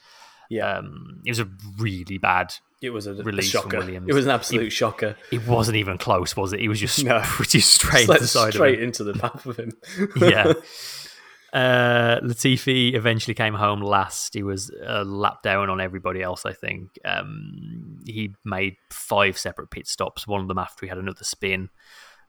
Yeah, 0.49 0.77
um, 0.77 1.21
it 1.25 1.29
was 1.29 1.39
a 1.39 1.47
really 1.77 2.17
bad. 2.17 2.53
It 2.81 2.89
was 2.89 3.05
a, 3.05 3.13
release 3.13 3.49
a 3.49 3.51
shocker. 3.51 3.69
From 3.69 3.79
Williams. 3.79 4.07
It 4.09 4.13
was 4.13 4.25
an 4.25 4.31
absolute 4.31 4.67
it, 4.67 4.69
shocker. 4.71 5.15
It 5.31 5.45
wasn't 5.47 5.77
even 5.77 5.97
close, 5.99 6.35
was 6.35 6.53
it? 6.53 6.59
It 6.59 6.69
was 6.69 6.79
just 6.79 7.03
no. 7.03 7.19
pretty 7.23 7.59
straight 7.59 8.09
straight 8.23 8.81
into 8.81 9.03
the 9.03 9.13
path 9.13 9.45
of 9.45 9.57
him. 9.57 9.73
yeah, 10.15 10.53
Uh, 11.51 12.19
Latifi 12.21 12.93
eventually 12.93 13.33
came 13.33 13.55
home 13.55 13.81
last. 13.81 14.33
He 14.33 14.43
was 14.43 14.71
a 14.83 15.03
lap 15.03 15.41
down 15.41 15.69
on 15.69 15.81
everybody 15.81 16.21
else, 16.21 16.45
I 16.45 16.53
think. 16.53 16.99
Um, 17.03 17.99
he 18.05 18.33
made 18.45 18.77
five 18.89 19.37
separate 19.37 19.71
pit 19.71 19.87
stops, 19.87 20.27
one 20.27 20.41
of 20.41 20.47
them 20.47 20.59
after 20.59 20.85
he 20.85 20.89
had 20.89 20.97
another 20.97 21.23
spin, 21.23 21.69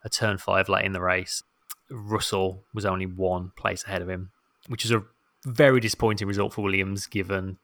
a 0.04 0.08
turn 0.08 0.38
five 0.38 0.68
late 0.68 0.84
in 0.84 0.92
the 0.92 1.00
race. 1.00 1.42
Russell 1.90 2.64
was 2.72 2.86
only 2.86 3.06
one 3.06 3.52
place 3.56 3.84
ahead 3.84 4.00
of 4.00 4.08
him, 4.08 4.30
which 4.68 4.84
is 4.84 4.90
a 4.90 5.02
very 5.44 5.80
disappointing 5.80 6.28
result 6.28 6.54
for 6.54 6.62
Williams 6.62 7.06
given 7.06 7.58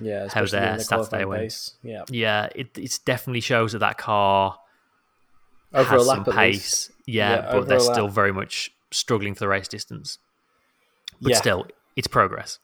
yeah, 0.00 0.28
how 0.28 0.44
their 0.44 0.76
the 0.76 1.08
they 1.10 1.24
went. 1.24 1.74
Yeah, 1.82 2.02
yeah, 2.10 2.48
it 2.54 2.76
it 2.76 2.98
definitely 3.04 3.40
shows 3.40 3.72
that 3.72 3.78
that 3.78 3.98
car 3.98 4.58
over 5.72 5.88
has 5.88 6.06
some 6.06 6.24
pace. 6.24 6.90
Yeah, 7.06 7.30
yeah 7.30 7.52
but 7.52 7.68
they're 7.68 7.80
still 7.80 8.08
very 8.08 8.32
much 8.32 8.72
struggling 8.90 9.34
for 9.34 9.40
the 9.40 9.48
race 9.48 9.68
distance 9.68 10.18
but 11.22 11.30
yeah. 11.30 11.38
still, 11.38 11.66
it's 11.96 12.08
progress. 12.08 12.58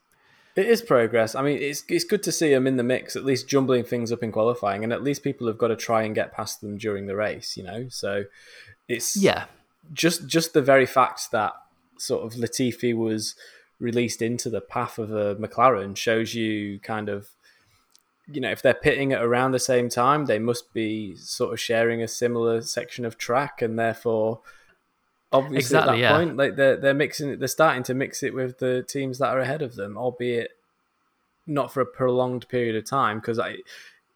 It 0.57 0.67
is 0.67 0.83
progress. 0.83 1.37
I 1.37 1.43
mean, 1.43 1.59
it's 1.63 1.85
it's 1.89 2.05
good 2.05 2.23
to 2.25 2.33
see 2.33 2.53
them 2.53 2.67
in 2.67 2.77
the 2.77 2.83
mix, 2.83 3.15
at 3.15 3.25
least 3.25 3.49
jumbling 3.49 3.85
things 3.85 4.11
up 4.11 4.25
in 4.25 4.33
qualifying, 4.33 4.83
and 4.83 4.93
at 4.93 5.05
least 5.05 5.23
people 5.23 5.47
have 5.47 5.57
got 5.57 5.69
to 5.69 5.77
try 5.77 6.03
and 6.03 6.17
get 6.17 6.33
past 6.33 6.61
them 6.61 6.77
during 6.77 7.07
the 7.07 7.15
race. 7.15 7.57
You 7.57 7.63
know, 7.63 7.87
so 7.89 8.25
it's 8.89 9.17
yeah, 9.17 9.45
just 9.93 10.27
just 10.27 10.55
the 10.55 10.63
very 10.63 10.85
fact 10.87 11.31
that 11.31 11.53
sort 11.97 12.25
of 12.25 12.39
Latifi 12.39 12.93
was 12.93 13.37
released 13.79 14.21
into 14.21 14.51
the 14.51 14.61
path 14.61 14.99
of 14.99 15.13
a 15.13 15.37
McLaren 15.37 15.97
shows 15.97 16.35
you 16.35 16.81
kind 16.81 17.09
of 17.09 17.29
you 18.27 18.41
know 18.41 18.51
if 18.51 18.61
they're 18.61 18.75
pitting 18.75 19.13
at 19.13 19.23
around 19.23 19.53
the 19.53 19.61
same 19.61 19.89
time, 19.89 20.27
they 20.27 20.41
must 20.41 20.73
be 20.73 21.15
sort 21.15 21.53
of 21.53 21.61
sharing 21.61 22.03
a 22.03 22.09
similar 22.09 22.63
section 22.63 23.05
of 23.05 23.17
track, 23.17 23.63
and 23.63 23.79
therefore 23.79 24.41
obviously 25.33 25.59
exactly, 25.59 25.91
at 25.91 25.93
that 25.93 25.99
yeah. 25.99 26.17
point, 26.17 26.37
like 26.37 26.57
they're 26.57 26.77
they're 26.77 26.95
mixing 26.95 27.31
it, 27.31 27.39
they're 27.39 27.49
starting 27.49 27.83
to 27.85 27.95
mix 27.95 28.23
it 28.23 28.35
with 28.35 28.59
the 28.59 28.83
teams 28.83 29.19
that 29.19 29.29
are 29.29 29.41
ahead 29.41 29.63
of 29.63 29.75
them, 29.75 29.97
albeit 29.97 30.53
not 31.47 31.73
for 31.73 31.81
a 31.81 31.87
prolonged 31.87 32.49
period 32.49 32.77
of 32.77 32.89
time. 32.89 33.19
Because 33.19 33.39
I, 33.39 33.57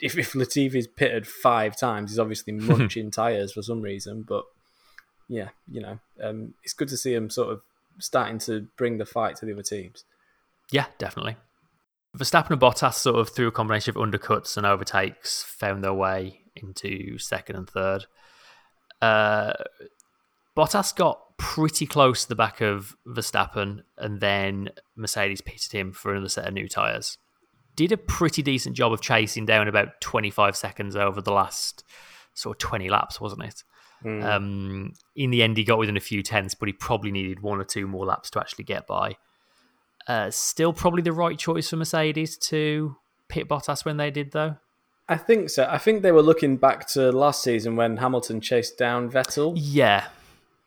if 0.01 0.17
if 0.17 0.35
Latifi's 0.35 0.87
pitted 0.87 1.27
five 1.27 1.77
times, 1.77 2.11
he's 2.11 2.19
obviously 2.19 2.53
munching 2.53 3.11
tires 3.11 3.53
for 3.53 3.63
some 3.63 3.83
reason. 3.83 4.23
But 4.23 4.45
yeah, 5.29 5.49
you 5.71 5.81
know, 5.81 5.99
um, 6.23 6.55
it's 6.63 6.75
good 6.75 6.89
to 6.89 6.97
see 6.97 7.15
him 7.15 7.31
sort 7.31 7.51
of 7.51 7.63
starting 7.99 8.39
to 8.39 8.69
bring 8.77 8.99
the 8.99 9.07
fight 9.07 9.37
to 9.37 9.47
the 9.47 9.53
other 9.53 9.63
teams. 9.63 10.05
Yeah, 10.71 10.87
definitely. 10.99 11.37
Verstappen 12.17 12.51
and 12.51 12.61
Bottas 12.61 12.95
sort 12.95 13.17
of 13.17 13.31
through 13.31 13.49
a 13.49 13.53
combination 13.53 13.97
of 13.97 13.97
undercuts 13.97 14.57
and 14.57 14.67
overtakes 14.67 15.43
found 15.43 15.83
their 15.83 15.95
way 15.95 16.41
into 16.57 17.19
second 17.19 17.57
and 17.57 17.69
third. 17.69 18.05
Uh, 19.01 19.55
Bottas 20.57 20.95
got 20.95 21.37
pretty 21.39 21.87
close 21.87 22.23
to 22.23 22.29
the 22.29 22.35
back 22.35 22.61
of 22.61 22.97
Verstappen, 23.07 23.83
and 23.99 24.21
then 24.21 24.71
Mercedes 24.97 25.41
pitted 25.41 25.73
him 25.73 25.93
for 25.93 26.13
another 26.13 26.29
set 26.29 26.47
of 26.47 26.55
new 26.55 26.69
tyres. 26.69 27.19
Did 27.75 27.93
a 27.93 27.97
pretty 27.97 28.43
decent 28.43 28.77
job 28.77 28.93
of 28.93 29.01
chasing 29.01 29.47
down 29.47 29.67
about 29.67 30.01
25 30.01 30.57
seconds 30.57 30.95
over 30.95 31.21
the 31.21 31.33
last 31.33 31.85
sort 32.35 32.57
of 32.57 32.59
20 32.59 32.89
laps, 32.91 33.21
wasn't 33.21 33.45
it? 33.45 33.65
Mm. 34.05 34.25
Um, 34.25 34.93
in 35.17 35.31
the 35.31 35.43
end, 35.43 35.57
he 35.57 35.65
got 35.65 35.79
within 35.79 35.97
a 35.97 36.01
few 36.01 36.23
tenths, 36.23 36.55
but 36.55 36.69
he 36.69 36.73
probably 36.73 37.11
needed 37.11 37.41
one 37.41 37.61
or 37.61 37.65
two 37.65 37.87
more 37.87 38.05
laps 38.05 38.31
to 38.31 38.41
actually 38.41 38.65
get 38.65 38.87
by. 38.87 39.17
Uh, 40.07 40.31
still, 40.31 40.73
probably 40.73 41.03
the 41.03 41.13
right 41.13 41.39
choice 41.39 41.71
for 41.71 41.77
Mercedes 41.77 42.37
to 42.37 42.97
pit 43.29 43.49
Bottas 43.49 43.85
when 43.85 43.97
they 43.97 44.11
did 44.11 44.33
though? 44.33 44.57
I 45.09 45.17
think 45.17 45.51
so. 45.51 45.67
I 45.69 45.79
think 45.79 46.03
they 46.03 46.13
were 46.13 46.23
looking 46.23 46.57
back 46.57 46.87
to 46.89 47.11
last 47.11 47.43
season 47.43 47.77
when 47.77 47.97
Hamilton 47.97 48.41
chased 48.41 48.79
down 48.79 49.11
Vettel. 49.11 49.55
Yeah. 49.57 50.07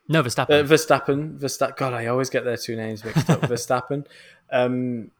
No, 0.08 0.22
Verstappen. 0.22 0.50
Uh, 0.50 0.64
Verstappen, 0.64 1.40
Verstappen. 1.40 1.78
God, 1.78 1.94
I 1.94 2.08
always 2.08 2.30
get 2.30 2.44
their 2.44 2.58
two 2.58 2.76
names 2.76 3.04
mixed 3.04 3.30
up. 3.30 3.42
Verstappen. 3.42 4.06
Um, 4.52 5.12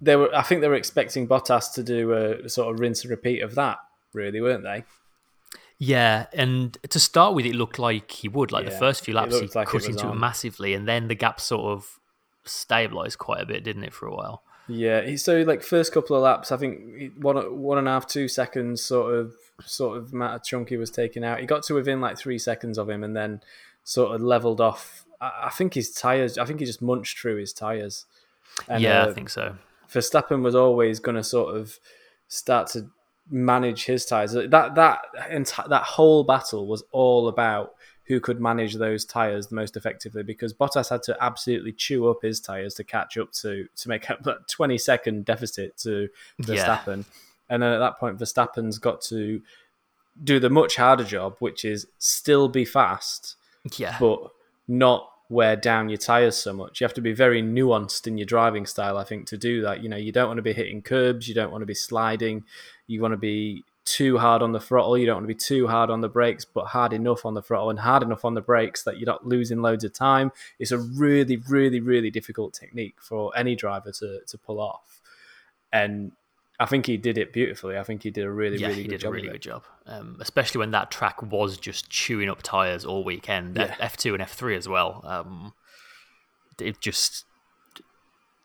they 0.00 0.16
were. 0.16 0.34
I 0.34 0.42
think 0.42 0.60
they 0.60 0.68
were 0.68 0.74
expecting 0.74 1.26
Bottas 1.26 1.72
to 1.74 1.82
do 1.82 2.12
a 2.12 2.48
sort 2.48 2.72
of 2.72 2.80
rinse 2.80 3.02
and 3.02 3.10
repeat 3.10 3.42
of 3.42 3.54
that. 3.54 3.78
Really, 4.12 4.40
weren't 4.40 4.62
they? 4.62 4.84
Yeah, 5.78 6.26
and 6.32 6.76
to 6.88 7.00
start 7.00 7.34
with, 7.34 7.46
it 7.46 7.54
looked 7.54 7.78
like 7.78 8.10
he 8.10 8.28
would. 8.28 8.52
Like 8.52 8.64
the 8.64 8.70
first 8.70 9.04
few 9.04 9.14
laps, 9.14 9.38
he 9.40 9.48
like 9.54 9.68
cut 9.68 9.86
into 9.86 10.08
it 10.08 10.14
massively, 10.14 10.74
and 10.74 10.86
then 10.86 11.08
the 11.08 11.14
gap 11.14 11.40
sort 11.40 11.64
of 11.64 11.98
stabilized 12.44 13.18
quite 13.18 13.40
a 13.40 13.46
bit, 13.46 13.64
didn't 13.64 13.84
it, 13.84 13.92
for 13.92 14.06
a 14.06 14.14
while? 14.14 14.42
Yeah. 14.68 15.16
So 15.16 15.42
like 15.42 15.62
first 15.62 15.92
couple 15.92 16.16
of 16.16 16.22
laps, 16.22 16.52
I 16.52 16.56
think 16.56 17.14
one 17.16 17.36
one 17.60 17.78
and 17.78 17.88
a 17.88 17.92
half, 17.92 18.06
two 18.06 18.28
seconds 18.28 18.82
sort 18.82 19.14
of 19.14 19.34
sort 19.64 19.98
of 19.98 20.12
matter 20.12 20.40
chunky 20.44 20.76
was 20.76 20.90
taken 20.90 21.24
out. 21.24 21.40
He 21.40 21.46
got 21.46 21.62
to 21.64 21.74
within 21.74 22.00
like 22.00 22.18
three 22.18 22.38
seconds 22.38 22.78
of 22.78 22.88
him, 22.88 23.02
and 23.02 23.16
then 23.16 23.40
sort 23.84 24.14
of 24.14 24.22
leveled 24.22 24.60
off. 24.60 25.04
I, 25.20 25.44
I 25.44 25.50
think 25.50 25.74
his 25.74 25.92
tires. 25.92 26.38
I 26.38 26.44
think 26.44 26.60
he 26.60 26.66
just 26.66 26.82
munched 26.82 27.18
through 27.18 27.36
his 27.36 27.52
tires. 27.52 28.06
And, 28.68 28.82
yeah, 28.82 29.02
uh, 29.02 29.10
I 29.10 29.12
think 29.12 29.28
so. 29.30 29.56
Verstappen 29.90 30.42
was 30.42 30.54
always 30.54 30.98
going 30.98 31.16
to 31.16 31.24
sort 31.24 31.56
of 31.56 31.78
start 32.28 32.68
to 32.68 32.86
manage 33.30 33.84
his 33.84 34.04
tires. 34.04 34.32
That 34.32 34.74
that 34.74 35.02
enti- 35.30 35.68
that 35.68 35.82
whole 35.82 36.24
battle 36.24 36.66
was 36.66 36.82
all 36.90 37.28
about 37.28 37.74
who 38.06 38.20
could 38.20 38.38
manage 38.40 38.74
those 38.74 39.04
tires 39.04 39.46
the 39.46 39.54
most 39.54 39.76
effectively 39.76 40.22
because 40.22 40.52
Bottas 40.52 40.90
had 40.90 41.02
to 41.04 41.16
absolutely 41.20 41.72
chew 41.72 42.08
up 42.08 42.18
his 42.22 42.38
tires 42.38 42.74
to 42.74 42.84
catch 42.84 43.16
up 43.16 43.32
to 43.32 43.66
to 43.76 43.88
make 43.88 44.10
up 44.10 44.22
that 44.24 44.46
20 44.48 44.76
second 44.78 45.24
deficit 45.24 45.76
to 45.78 46.08
Yeah. 46.38 46.44
Verstappen. 46.54 47.04
And 47.48 47.62
then 47.62 47.72
at 47.72 47.78
that 47.78 47.98
point 47.98 48.18
Verstappen's 48.18 48.78
got 48.78 49.00
to 49.02 49.40
do 50.22 50.38
the 50.38 50.50
much 50.50 50.76
harder 50.76 51.04
job 51.04 51.36
which 51.38 51.64
is 51.64 51.86
still 51.98 52.48
be 52.48 52.64
fast 52.66 53.36
Yeah, 53.72 53.96
but 53.98 54.30
not 54.68 55.10
wear 55.28 55.56
down 55.56 55.88
your 55.88 55.98
tires 55.98 56.36
so 56.36 56.52
much. 56.52 56.80
You 56.80 56.84
have 56.84 56.94
to 56.94 57.00
be 57.00 57.12
very 57.12 57.42
nuanced 57.42 58.06
in 58.06 58.18
your 58.18 58.26
driving 58.26 58.66
style, 58.66 58.96
I 58.98 59.04
think, 59.04 59.26
to 59.28 59.38
do 59.38 59.62
that. 59.62 59.82
You 59.82 59.88
know, 59.88 59.96
you 59.96 60.12
don't 60.12 60.28
want 60.28 60.38
to 60.38 60.42
be 60.42 60.52
hitting 60.52 60.82
curbs, 60.82 61.28
you 61.28 61.34
don't 61.34 61.50
want 61.50 61.62
to 61.62 61.66
be 61.66 61.74
sliding, 61.74 62.44
you 62.86 63.00
want 63.00 63.12
to 63.12 63.18
be 63.18 63.64
too 63.84 64.16
hard 64.18 64.42
on 64.42 64.52
the 64.52 64.60
throttle, 64.60 64.96
you 64.96 65.06
don't 65.06 65.16
want 65.16 65.24
to 65.24 65.34
be 65.34 65.34
too 65.34 65.66
hard 65.66 65.90
on 65.90 66.00
the 66.00 66.08
brakes, 66.08 66.44
but 66.44 66.66
hard 66.66 66.92
enough 66.92 67.26
on 67.26 67.34
the 67.34 67.42
throttle 67.42 67.70
and 67.70 67.78
hard 67.78 68.02
enough 68.02 68.24
on 68.24 68.34
the 68.34 68.40
brakes 68.40 68.82
that 68.82 68.98
you're 68.98 69.06
not 69.06 69.26
losing 69.26 69.60
loads 69.60 69.84
of 69.84 69.92
time. 69.92 70.32
It's 70.58 70.70
a 70.70 70.78
really, 70.78 71.36
really, 71.36 71.80
really 71.80 72.10
difficult 72.10 72.54
technique 72.54 72.96
for 73.00 73.36
any 73.36 73.54
driver 73.56 73.92
to, 73.92 74.20
to 74.26 74.38
pull 74.38 74.60
off. 74.60 75.00
And 75.72 76.12
I 76.60 76.66
think 76.66 76.86
he 76.86 76.96
did 76.96 77.18
it 77.18 77.32
beautifully. 77.32 77.76
I 77.76 77.82
think 77.82 78.04
he 78.04 78.10
did 78.10 78.24
a 78.24 78.30
really, 78.30 78.52
really, 78.52 78.60
yeah, 78.62 78.68
really 78.68 78.82
he 78.82 78.88
good 78.88 78.90
did 78.90 79.00
job. 79.00 79.08
a 79.10 79.12
really 79.14 79.28
good 79.28 79.42
job, 79.42 79.64
um, 79.86 80.16
especially 80.20 80.60
when 80.60 80.70
that 80.70 80.90
track 80.90 81.20
was 81.22 81.58
just 81.58 81.90
chewing 81.90 82.28
up 82.28 82.42
tires 82.42 82.84
all 82.84 83.02
weekend. 83.04 83.56
Yeah. 83.56 83.74
F 83.80 83.96
two 83.96 84.12
and 84.14 84.22
F 84.22 84.32
three 84.32 84.54
as 84.56 84.68
well. 84.68 85.00
Um, 85.04 85.52
it 86.60 86.80
just 86.80 87.24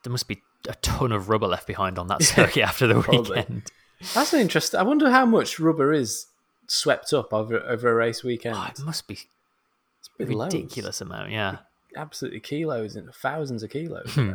there 0.04 0.12
must 0.12 0.28
be 0.28 0.42
a 0.68 0.74
ton 0.76 1.12
of 1.12 1.30
rubber 1.30 1.48
left 1.48 1.68
behind 1.68 2.00
on 2.00 2.08
that 2.08 2.24
circuit 2.36 2.64
after 2.64 2.88
the 2.88 3.00
probably. 3.02 3.38
weekend. 3.38 3.64
That's 4.16 4.34
an 4.34 4.40
interesting. 4.40 4.80
I 4.80 4.84
wonder 4.84 5.10
how 5.12 5.26
much 5.26 5.60
rubber 5.60 5.94
is 5.94 6.26
swept 6.68 7.14
up 7.14 7.32
over 7.34 7.60
over 7.60 7.92
a 7.92 7.94
race 7.96 8.24
weekend. 8.24 8.56
Oh, 8.58 8.68
it 8.70 8.80
must 8.84 9.08
be 9.08 9.14
It's 10.00 10.10
a 10.20 10.26
been 10.26 10.38
loads. 10.38 10.56
ridiculous 10.56 11.00
amount. 11.02 11.32
Yeah. 11.32 11.58
absolutely 11.96 12.40
kilos 12.40 12.96
and 12.96 13.14
thousands 13.14 13.62
of 13.62 13.70
kilos. 13.70 14.14
Hmm. 14.16 14.34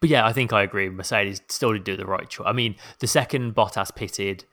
But 0.00 0.10
yeah, 0.10 0.24
I 0.26 0.32
think 0.32 0.52
I 0.52 0.62
agree. 0.62 0.88
Mercedes 0.88 1.40
still 1.48 1.72
did 1.72 1.84
do 1.84 1.96
the 1.96 2.06
right 2.06 2.28
choice. 2.28 2.46
I 2.46 2.52
mean, 2.52 2.76
the 3.00 3.06
second 3.08 3.54
Bottas 3.54 3.94
pitted, 3.94 4.44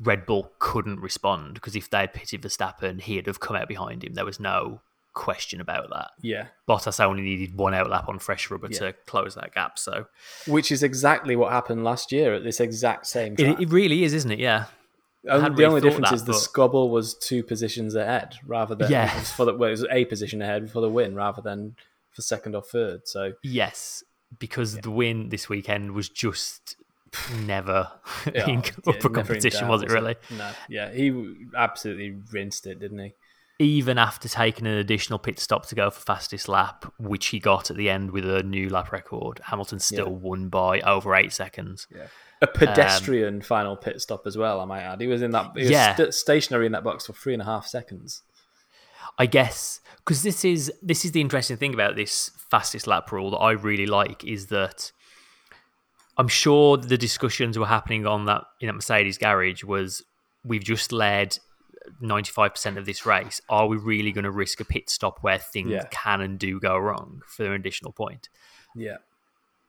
Red 0.00 0.24
Bull 0.26 0.52
couldn't 0.58 1.00
respond 1.00 1.54
because 1.54 1.76
if 1.76 1.90
they 1.90 1.98
had 1.98 2.14
pitted 2.14 2.42
Verstappen, 2.42 3.00
he'd 3.00 3.26
have 3.26 3.40
come 3.40 3.56
out 3.56 3.68
behind 3.68 4.02
him. 4.04 4.14
There 4.14 4.24
was 4.24 4.40
no 4.40 4.80
question 5.14 5.60
about 5.60 5.90
that. 5.90 6.10
Yeah, 6.22 6.46
Bottas 6.68 7.04
only 7.04 7.22
needed 7.22 7.56
one 7.56 7.72
outlap 7.72 8.08
on 8.08 8.18
fresh 8.18 8.50
rubber 8.50 8.68
Yeah. 8.70 8.78
to 8.78 8.92
close 9.06 9.34
that 9.34 9.52
gap. 9.52 9.78
So 9.78 10.06
which 10.46 10.70
is 10.72 10.82
exactly 10.82 11.34
what 11.36 11.50
happened 11.52 11.82
last 11.84 12.12
year 12.12 12.34
at 12.34 12.44
this 12.44 12.60
exact 12.60 13.06
same 13.06 13.34
it, 13.36 13.60
it 13.60 13.70
really 13.70 14.04
is, 14.04 14.14
isn't 14.14 14.30
it? 14.30 14.38
Yeah. 14.38 14.66
Um, 15.28 15.56
the 15.56 15.64
only 15.64 15.80
difference 15.80 16.10
that, 16.10 16.14
is 16.14 16.24
the 16.24 16.32
but- 16.32 16.40
Scobble 16.40 16.88
was 16.90 17.14
two 17.14 17.42
positions 17.42 17.94
ahead 17.96 18.36
rather 18.46 18.74
than 18.76 18.90
Yeah. 18.90 19.08
for 19.20 19.44
the 19.44 19.54
well, 19.54 19.68
it 19.68 19.72
was 19.72 19.86
a 19.90 20.04
position 20.04 20.40
ahead 20.40 20.70
for 20.70 20.80
the 20.80 20.88
win 20.88 21.14
rather 21.16 21.42
than 21.42 21.74
for 22.12 22.22
second 22.22 22.54
or 22.54 22.62
third. 22.62 23.08
So 23.08 23.32
Yes, 23.42 24.04
because 24.38 24.76
the 24.78 24.90
win 24.90 25.28
this 25.28 25.48
weekend 25.48 25.92
was 25.92 26.08
just 26.08 26.76
never 27.40 27.90
yeah, 28.34 28.48
in 28.48 28.60
yeah, 28.62 28.70
upper 28.86 29.08
competition, 29.08 29.62
doubt, 29.62 29.70
was 29.70 29.82
it 29.82 29.90
really? 29.90 30.16
No, 30.36 30.50
yeah, 30.68 30.92
he 30.92 31.34
absolutely 31.56 32.16
rinsed 32.32 32.66
it, 32.66 32.80
didn't 32.80 32.98
he? 32.98 33.14
even 33.60 33.98
after 33.98 34.28
taking 34.28 34.66
an 34.68 34.74
additional 34.74 35.18
pit 35.18 35.40
stop 35.40 35.66
to 35.66 35.74
go 35.74 35.90
for 35.90 36.00
fastest 36.00 36.48
lap, 36.48 36.84
which 36.98 37.26
he 37.26 37.40
got 37.40 37.70
at 37.70 37.76
the 37.76 37.90
end 37.90 38.12
with 38.12 38.24
a 38.24 38.42
new 38.44 38.68
lap 38.68 38.92
record, 38.92 39.40
Hamilton 39.46 39.80
still 39.80 40.06
Yeah. 40.06 40.12
won 40.12 40.48
by 40.48 40.80
over 40.82 41.14
eight 41.16 41.32
seconds. 41.32 41.88
A 42.40 42.46
pedestrian 42.46 43.34
um, 43.36 43.40
final 43.40 43.76
pit 43.76 44.00
stop 44.00 44.28
as 44.28 44.38
well. 44.38 44.60
I 44.60 44.64
might 44.64 44.82
add. 44.82 45.00
He 45.00 45.08
was 45.08 45.22
in 45.22 45.32
that. 45.32 45.50
He 45.56 45.62
was 45.62 45.70
Yeah. 45.70 45.96
st- 45.96 46.14
stationary 46.14 46.66
in 46.66 46.72
that 46.72 46.84
box 46.84 47.06
for 47.06 47.14
three 47.14 47.32
and 47.32 47.42
a 47.42 47.46
half 47.46 47.66
seconds. 47.66 48.22
I 49.18 49.26
guess 49.26 49.80
because 49.98 50.22
this 50.22 50.44
is 50.44 50.72
this 50.82 51.04
is 51.04 51.12
the 51.12 51.20
interesting 51.20 51.56
thing 51.56 51.74
about 51.74 51.96
this 51.96 52.30
fastest 52.50 52.86
lap 52.86 53.10
rule 53.12 53.30
that 53.32 53.38
I 53.38 53.52
really 53.52 53.86
like 53.86 54.24
is 54.24 54.46
that 54.46 54.92
I'm 56.16 56.28
sure 56.28 56.76
the 56.76 56.96
discussions 56.98 57.58
were 57.58 57.66
happening 57.66 58.06
on 58.06 58.26
that 58.26 58.44
in 58.60 58.66
that 58.68 58.72
Mercedes 58.74 59.18
garage 59.18 59.64
was 59.64 60.02
we've 60.44 60.64
just 60.64 60.92
led 60.92 61.38
95% 62.02 62.76
of 62.76 62.86
this 62.86 63.06
race. 63.06 63.40
Are 63.48 63.66
we 63.66 63.76
really 63.76 64.12
going 64.12 64.24
to 64.24 64.30
risk 64.30 64.60
a 64.60 64.64
pit 64.64 64.90
stop 64.90 65.18
where 65.22 65.38
things 65.38 65.70
Yeah. 65.70 65.84
can 65.90 66.20
and 66.20 66.38
do 66.38 66.58
go 66.60 66.76
wrong 66.76 67.22
for 67.26 67.44
an 67.46 67.52
additional 67.52 67.92
point? 67.92 68.28
Yeah. 68.76 68.98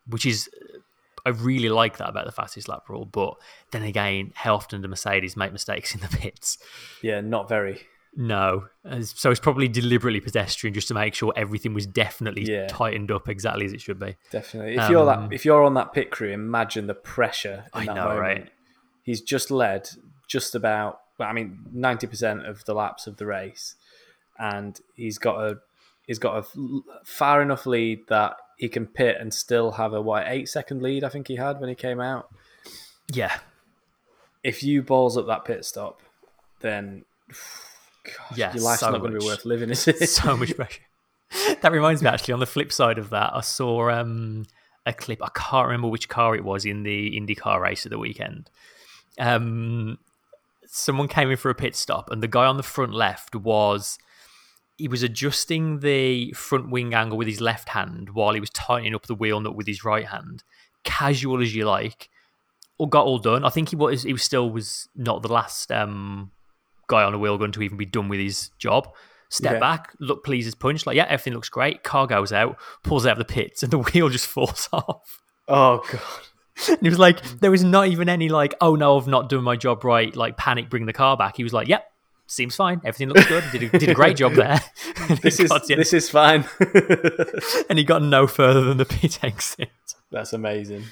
which 0.07 0.25
is 0.25 0.49
I 1.25 1.29
really 1.29 1.69
like 1.69 1.97
that 1.97 2.09
about 2.09 2.25
the 2.25 2.31
fastest 2.31 2.67
lap 2.69 2.87
rule. 2.89 3.05
But 3.05 3.35
then 3.71 3.83
again, 3.83 4.31
how 4.35 4.55
often 4.55 4.81
do 4.81 4.87
Mercedes 4.87 5.35
make 5.35 5.51
mistakes 5.51 5.93
in 5.93 6.01
the 6.01 6.07
pits? 6.07 6.57
Yeah, 7.01 7.21
not 7.21 7.49
very. 7.49 7.81
No, 8.15 8.65
so 9.03 9.29
it's 9.31 9.39
probably 9.39 9.67
deliberately 9.67 10.19
pedestrian 10.19 10.73
just 10.73 10.87
to 10.89 10.93
make 10.93 11.13
sure 11.13 11.31
everything 11.35 11.73
was 11.73 11.85
definitely 11.85 12.43
Yeah. 12.43 12.67
tightened 12.67 13.11
up 13.11 13.29
exactly 13.29 13.65
as 13.65 13.71
it 13.73 13.81
should 13.81 13.99
be. 13.99 14.15
Definitely. 14.31 14.75
If 14.77 14.89
you're 14.89 15.09
Um, 15.09 15.29
that, 15.29 15.33
if 15.35 15.45
you're 15.45 15.63
on 15.63 15.75
that 15.75 15.93
pit 15.93 16.09
crew, 16.11 16.29
imagine 16.31 16.87
the 16.87 16.95
pressure. 16.95 17.65
In 17.75 17.81
I 17.81 17.85
that 17.85 17.95
know, 17.95 18.03
moment. 18.05 18.19
right? 18.19 18.49
He's 19.03 19.21
just 19.21 19.51
led 19.51 19.89
just 20.27 20.55
about. 20.55 20.99
I 21.19 21.33
mean, 21.33 21.59
ninety 21.71 22.07
percent 22.07 22.45
of 22.45 22.65
the 22.65 22.73
laps 22.73 23.05
of 23.07 23.17
the 23.17 23.25
race, 23.25 23.75
and 24.37 24.79
he's 24.95 25.17
got 25.17 25.39
a 25.39 25.59
he's 26.07 26.19
got 26.19 26.43
a 26.43 26.81
far 27.05 27.41
enough 27.41 27.65
lead 27.65 27.99
that 28.07 28.37
he 28.57 28.67
can 28.69 28.87
pit 28.87 29.17
and 29.19 29.33
still 29.33 29.71
have 29.73 29.93
a 29.93 30.01
what 30.01 30.23
eight 30.27 30.49
second 30.49 30.81
lead. 30.81 31.03
I 31.03 31.09
think 31.09 31.27
he 31.27 31.35
had 31.35 31.59
when 31.59 31.69
he 31.69 31.75
came 31.75 31.99
out. 32.01 32.27
Yeah, 33.11 33.39
If 34.43 34.63
you 34.63 34.81
balls 34.81 35.17
up 35.17 35.27
that 35.27 35.45
pit 35.45 35.63
stop, 35.65 36.01
then 36.61 37.05
gosh, 38.17 38.37
Yeah, 38.37 38.53
your 38.53 38.63
life's 38.63 38.81
so 38.81 38.91
not 38.91 39.01
going 39.01 39.13
to 39.13 39.19
be 39.19 39.25
worth 39.25 39.45
living, 39.45 39.69
is 39.69 39.87
it? 39.87 40.09
so 40.09 40.35
much 40.37 40.55
pressure. 40.55 40.81
That 41.61 41.71
reminds 41.71 42.01
me, 42.01 42.09
actually, 42.09 42.33
on 42.33 42.39
the 42.39 42.45
flip 42.45 42.71
side 42.71 42.97
of 42.97 43.09
that, 43.11 43.31
I 43.33 43.41
saw 43.41 43.89
um, 43.91 44.45
a 44.85 44.93
clip. 44.93 45.19
I 45.23 45.29
can't 45.35 45.67
remember 45.67 45.87
which 45.87 46.09
car 46.09 46.35
it 46.35 46.43
was 46.43 46.65
in 46.65 46.83
the 46.83 47.11
IndyCar 47.19 47.61
race 47.61 47.85
of 47.85 47.91
the 47.91 47.99
weekend. 47.99 48.49
Um, 49.19 49.99
someone 50.65 51.07
came 51.07 51.29
in 51.29 51.37
for 51.37 51.49
a 51.51 51.55
pit 51.55 51.75
stop, 51.75 52.09
and 52.09 52.23
the 52.23 52.27
guy 52.27 52.45
on 52.45 52.57
the 52.57 52.63
front 52.63 52.93
left 52.93 53.35
was 53.35 53.97
he 54.77 54.87
was 54.87 55.03
adjusting 55.03 55.79
the 55.81 56.31
front 56.31 56.71
wing 56.71 56.93
angle 56.93 57.17
with 57.17 57.27
his 57.27 57.41
left 57.41 57.69
hand 57.69 58.11
while 58.11 58.33
he 58.33 58.39
was 58.39 58.49
tightening 58.49 58.95
up 58.95 59.05
the 59.07 59.15
wheel 59.15 59.39
nut 59.41 59.55
with 59.55 59.67
his 59.67 59.83
right 59.83 60.07
hand, 60.07 60.43
casual 60.83 61.41
as 61.41 61.53
you 61.53 61.65
like. 61.65 62.09
All 62.77 62.87
got 62.87 63.05
all 63.05 63.19
done. 63.19 63.43
I 63.43 63.49
think 63.49 63.69
he 63.69 63.75
was 63.75 64.03
he 64.03 64.13
was 64.13 64.23
still 64.23 64.49
was 64.49 64.87
not 64.95 65.21
the 65.21 65.31
last 65.31 65.69
um, 65.69 66.31
guy 66.89 67.03
on 67.03 67.13
a 67.13 67.17
wheel 67.17 67.37
gun 67.37 67.53
to 67.53 67.61
even 67.61 67.77
be 67.77 67.85
done 67.85 68.09
with 68.09 68.19
his 68.19 68.49
job. 68.57 68.89
Step 69.29 69.53
Yeah. 69.53 69.59
back, 69.59 69.93
look 69.99 70.25
pleased 70.25 70.47
as 70.47 70.55
punch, 70.55 70.85
like 70.85 70.97
yeah, 70.97 71.05
everything 71.07 71.33
looks 71.33 71.49
great. 71.49 71.83
Car 71.83 72.07
goes 72.07 72.33
out, 72.33 72.57
pulls 72.83 73.05
out 73.05 73.13
of 73.13 73.17
the 73.19 73.25
pits, 73.33 73.61
and 73.63 73.71
the 73.71 73.77
wheel 73.93 74.09
just 74.09 74.27
falls 74.27 74.67
off. 74.73 75.21
oh 75.47 75.83
god. 75.89 76.01
And 76.67 76.79
he 76.81 76.89
was 76.89 76.99
like, 76.99 77.23
there 77.39 77.51
was 77.51 77.63
not 77.63 77.87
even 77.87 78.09
any 78.09 78.27
like, 78.27 78.53
oh 78.59 78.75
no, 78.75 78.97
I've 78.99 79.07
not 79.07 79.29
done 79.29 79.43
my 79.45 79.55
job 79.55 79.85
right, 79.85 80.13
like 80.13 80.35
panic, 80.35 80.69
bring 80.69 80.87
the 80.87 80.91
car 80.93 81.15
back. 81.15 81.37
He 81.37 81.43
was 81.43 81.53
like, 81.53 81.69
yep, 81.69 81.85
seems 82.27 82.55
fine, 82.55 82.81
everything 82.83 83.07
looks 83.09 83.27
good, 83.27 83.43
did 83.53 83.63
a, 83.63 83.69
did 83.79 83.89
a 83.89 83.93
great 83.93 84.17
job 84.17 84.33
there. 84.33 84.59
This 85.21 85.39
is 85.39 85.51
this 85.67 85.93
is 85.93 86.09
fine. 86.09 86.43
and 87.69 87.77
he 87.79 87.83
got 87.85 88.01
no 88.01 88.27
further 88.27 88.61
than 88.61 88.77
the 88.77 88.85
pit 88.85 89.23
exit. 89.23 89.69
That's 90.11 90.33
amazing. 90.33 90.83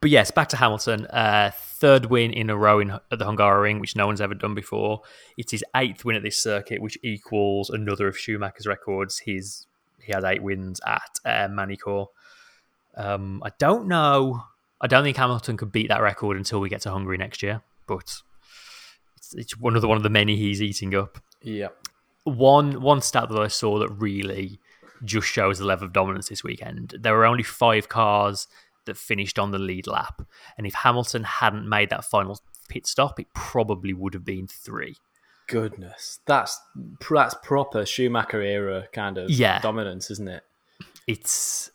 But 0.00 0.10
yes, 0.10 0.30
back 0.30 0.48
to 0.50 0.56
Hamilton. 0.56 1.06
Uh, 1.06 1.52
third 1.82 2.06
win 2.06 2.32
in 2.32 2.48
a 2.48 2.56
row 2.56 2.78
in, 2.78 2.92
at 2.92 3.18
the 3.18 3.24
Hungaroring, 3.24 3.80
which 3.80 3.96
no 3.96 4.06
one's 4.06 4.20
ever 4.20 4.34
done 4.34 4.54
before. 4.54 5.02
It's 5.36 5.50
his 5.50 5.64
eighth 5.74 6.04
win 6.04 6.14
at 6.16 6.22
this 6.22 6.38
circuit, 6.38 6.80
which 6.80 6.96
equals 7.02 7.70
another 7.70 8.06
of 8.06 8.16
Schumacher's 8.16 8.68
records. 8.68 9.18
He's 9.18 9.66
he 10.00 10.12
had 10.12 10.24
eight 10.24 10.42
wins 10.42 10.80
at 10.86 11.18
uh, 11.24 11.48
Magny-Cours. 11.48 12.06
Um, 12.96 13.42
I 13.44 13.50
don't 13.58 13.88
know. 13.88 14.44
I 14.80 14.86
don't 14.86 15.02
think 15.02 15.16
Hamilton 15.16 15.56
could 15.56 15.72
beat 15.72 15.88
that 15.88 16.02
record 16.02 16.36
until 16.36 16.60
we 16.60 16.68
get 16.68 16.82
to 16.82 16.90
Hungary 16.90 17.18
next 17.18 17.42
year, 17.42 17.62
but 17.86 18.22
it's, 19.16 19.34
it's 19.34 19.58
one 19.58 19.74
of 19.74 19.82
the 19.82 19.88
one 19.88 19.96
of 19.96 20.04
the 20.04 20.10
many 20.10 20.36
he's 20.36 20.62
eating 20.62 20.94
up. 20.94 21.18
Yeah. 21.42 21.68
One 22.22 22.80
one 22.80 23.00
stat 23.00 23.28
that 23.28 23.40
I 23.40 23.48
saw 23.48 23.80
that 23.80 23.90
really 23.90 24.60
just 25.04 25.26
shows 25.26 25.58
the 25.58 25.64
level 25.64 25.86
of 25.86 25.92
dominance 25.92 26.28
this 26.28 26.44
weekend. 26.44 26.94
There 27.00 27.16
were 27.16 27.26
only 27.26 27.42
five 27.42 27.88
cars 27.88 28.46
that 28.86 28.96
finished 28.96 29.38
on 29.38 29.50
the 29.50 29.58
lead 29.58 29.86
lap, 29.86 30.22
and 30.58 30.66
if 30.66 30.74
Hamilton 30.74 31.24
hadn't 31.24 31.68
made 31.68 31.90
that 31.90 32.04
final 32.04 32.40
pit 32.68 32.86
stop, 32.86 33.18
it 33.20 33.26
probably 33.34 33.92
would 33.92 34.14
have 34.14 34.24
been 34.24 34.46
three. 34.46 34.96
Goodness, 35.48 36.20
that's 36.26 36.60
that's 37.10 37.34
proper 37.42 37.84
Schumacher 37.84 38.40
era 38.40 38.86
kind 38.92 39.18
of 39.18 39.30
Yeah. 39.30 39.60
dominance, 39.60 40.10
isn't 40.10 40.28
it? 40.28 40.44
It's 41.06 41.70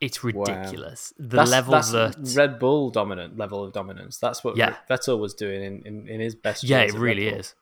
it's 0.00 0.22
ridiculous. 0.22 1.12
The 1.18 1.38
that's, 1.38 1.50
level 1.50 1.72
that's 1.72 1.90
that 1.92 2.16
Red 2.36 2.58
Bull 2.58 2.90
dominant 2.90 3.36
level 3.36 3.64
of 3.64 3.72
dominance. 3.72 4.18
That's 4.18 4.44
what 4.44 4.56
Yeah. 4.56 4.76
Vettel 4.88 5.18
was 5.18 5.34
doing 5.34 5.62
in, 5.62 5.82
in, 5.86 6.08
in 6.08 6.20
his 6.20 6.34
best. 6.34 6.62
yeah, 6.64 6.80
it 6.82 6.92
really 6.94 7.28
is. 7.28 7.54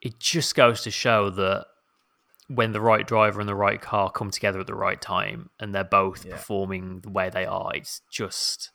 It 0.00 0.18
just 0.20 0.54
goes 0.54 0.82
to 0.82 0.90
show 0.90 1.28
that 1.30 1.66
when 2.48 2.72
the 2.72 2.80
right 2.80 3.06
driver 3.06 3.40
and 3.40 3.48
the 3.48 3.54
right 3.54 3.80
car 3.80 4.10
come 4.10 4.30
together 4.30 4.58
at 4.60 4.66
the 4.66 4.74
right 4.74 5.00
time 5.00 5.50
and 5.60 5.74
they're 5.74 5.84
both 5.84 6.24
Yeah. 6.24 6.32
performing 6.32 7.00
the 7.00 7.10
way 7.10 7.28
they 7.30 7.44
are, 7.44 7.70
it's 7.74 8.00
just. 8.10 8.70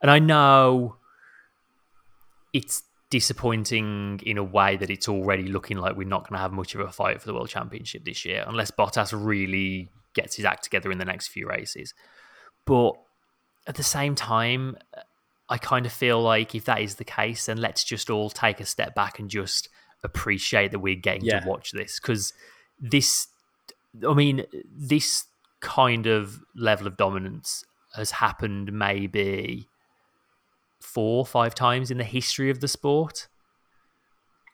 And 0.00 0.10
I 0.10 0.18
know 0.18 0.96
it's 2.52 2.82
disappointing 3.10 4.20
in 4.24 4.38
a 4.38 4.44
way 4.44 4.76
that 4.76 4.90
it's 4.90 5.08
already 5.08 5.44
looking 5.44 5.76
like 5.76 5.96
we're 5.96 6.06
not 6.08 6.22
going 6.28 6.36
to 6.36 6.40
have 6.42 6.52
much 6.52 6.74
of 6.74 6.80
a 6.80 6.90
fight 6.90 7.20
for 7.20 7.26
the 7.26 7.34
world 7.34 7.48
championship 7.48 8.04
this 8.04 8.24
year 8.24 8.44
unless 8.46 8.70
Bottas 8.70 9.12
really 9.14 9.90
gets 10.14 10.36
his 10.36 10.44
act 10.44 10.64
together 10.64 10.90
in 10.90 10.98
the 10.98 11.04
next 11.04 11.28
few 11.28 11.46
races. 11.48 11.94
But 12.64 12.92
at 13.66 13.74
the 13.76 13.82
same 13.82 14.14
time, 14.14 14.76
I 15.48 15.58
kind 15.58 15.84
of 15.86 15.92
feel 15.92 16.20
like 16.22 16.54
if 16.54 16.64
that 16.66 16.80
is 16.80 16.94
the 16.96 17.04
case, 17.04 17.46
then 17.46 17.58
let's 17.58 17.84
just 17.84 18.08
all 18.10 18.30
take 18.30 18.60
a 18.60 18.64
step 18.66 18.94
back 18.94 19.18
and 19.18 19.28
just 19.28 19.68
appreciate 20.04 20.70
that 20.70 20.78
we're 20.80 20.94
getting 20.94 21.24
Yeah. 21.24 21.40
to 21.40 21.48
watch 21.48 21.72
this 21.72 22.00
because 22.00 22.32
this, 22.80 23.28
I 24.08 24.14
mean, 24.14 24.44
this 24.76 25.26
kind 25.60 26.06
of 26.06 26.40
level 26.56 26.86
of 26.86 26.96
dominance 26.96 27.64
has 27.94 28.12
happened 28.12 28.72
maybe 28.72 29.68
four 30.80 31.18
or 31.18 31.26
five 31.26 31.54
times 31.54 31.90
in 31.90 31.98
the 31.98 32.04
history 32.04 32.50
of 32.50 32.60
the 32.60 32.68
sport. 32.68 33.28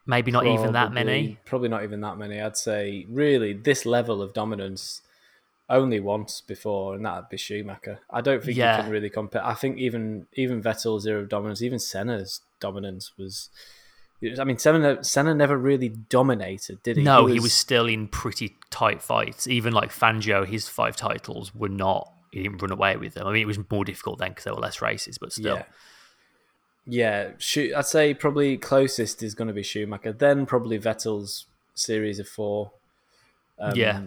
Maybe 0.07 0.31
not 0.31 0.47
even 0.47 0.73
that 0.73 0.93
many. 0.93 1.39
Probably 1.45 1.69
not 1.69 1.83
even 1.85 2.01
that 2.01 2.17
many. 2.17 2.41
I'd 2.41 2.57
say 2.57 3.05
really 3.09 3.53
this 3.53 3.85
level 3.85 4.23
of 4.23 4.33
dominance 4.33 5.03
only 5.69 6.01
once 6.01 6.41
before, 6.41 6.95
and 6.95 7.05
that'd 7.05 7.29
be 7.29 7.37
Schumacher. 7.37 8.01
I 8.11 8.23
don't 8.23 8.43
think 8.43 8.57
Yeah. 8.57 8.77
you 8.79 8.83
can 8.85 8.91
really 8.93 9.11
compare. 9.11 9.45
I 9.45 9.53
think 9.53 9.77
even 9.77 10.27
even 10.33 10.63
Vettel's 10.63 11.07
era 11.07 11.21
of 11.21 11.29
dominance, 11.29 11.61
even 11.61 11.79
Senna's 11.79 12.41
dominance 12.59 13.13
was. 13.19 13.51
I 14.39 14.45
mean, 14.45 14.59
Senna, 14.59 15.05
Senna 15.05 15.35
never 15.35 15.57
really 15.57 15.91
dominated, 15.91 16.83
did 16.83 16.97
he? 16.97 17.03
No, 17.05 17.27
he 17.27 17.39
was 17.39 17.53
still 17.53 17.87
in 17.87 18.09
pretty 18.09 18.57
tight 18.71 19.01
fights. 19.01 19.47
Even 19.47 19.73
like 19.73 19.91
Fangio, 19.91 20.45
his 20.45 20.69
five 20.69 20.97
titles 20.97 21.55
were 21.55 21.69
not. 21.69 22.13
He 22.33 22.43
didn't 22.43 22.61
run 22.61 22.73
away 22.73 22.97
with 22.97 23.15
them. 23.15 23.27
I 23.27 23.33
mean, 23.33 23.43
it 23.43 23.47
was 23.47 23.59
more 23.71 23.85
difficult 23.85 24.19
then 24.19 24.31
because 24.31 24.45
there 24.45 24.55
were 24.55 24.61
less 24.61 24.83
races, 24.83 25.19
but 25.19 25.33
still. 25.33 25.57
Yeah. 25.57 25.65
Yeah, 26.91 27.33
I'd 27.77 27.87
say 27.87 28.15
probably 28.15 28.57
closest 28.57 29.23
is 29.23 29.35
going 29.35 29.49
to 29.49 29.55
be 29.55 29.63
Schumacher. 29.63 30.13
Then 30.13 30.47
probably 30.47 30.79
Vettel's 30.79 31.47
series 31.75 32.19
of 32.19 32.27
four. 32.27 32.73
Um, 33.59 33.77
Yeah. 33.77 34.03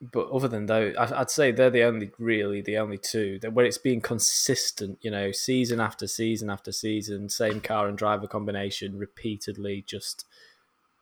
But 0.00 0.30
other 0.30 0.48
than 0.48 0.66
those, 0.66 0.96
I'd 0.96 1.30
say 1.30 1.52
they're 1.52 1.68
the 1.68 1.82
only 1.82 2.10
really 2.18 2.62
the 2.62 2.78
only 2.78 2.96
two 2.96 3.38
that 3.42 3.52
where 3.52 3.66
it's 3.66 3.78
been 3.78 4.00
consistent. 4.00 4.98
You 5.02 5.10
know, 5.10 5.30
season 5.30 5.80
after 5.80 6.06
season 6.06 6.48
after 6.48 6.72
season, 6.72 7.28
same 7.28 7.60
car 7.60 7.86
and 7.86 7.98
driver 7.98 8.26
combination, 8.26 8.98
repeatedly, 8.98 9.84
just 9.86 10.24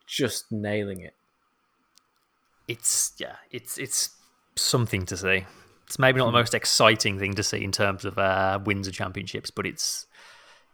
just 0.05 0.51
nailing 0.51 0.99
it. 1.01 1.13
it's 2.69 3.13
yeah, 3.17 3.35
it's 3.51 3.77
it's 3.77 4.11
something 4.55 5.05
to 5.07 5.17
see. 5.17 5.45
It's 5.87 5.97
maybe 5.97 6.19
not 6.19 6.27
the 6.27 6.31
most 6.31 6.53
exciting 6.53 7.17
thing 7.17 7.33
to 7.33 7.43
see 7.43 7.63
in 7.63 7.71
terms 7.71 8.05
of 8.05 8.17
uh, 8.17 8.59
wins 8.63 8.87
of 8.87 8.93
championships, 8.93 9.49
but 9.49 9.65
it's, 9.65 10.05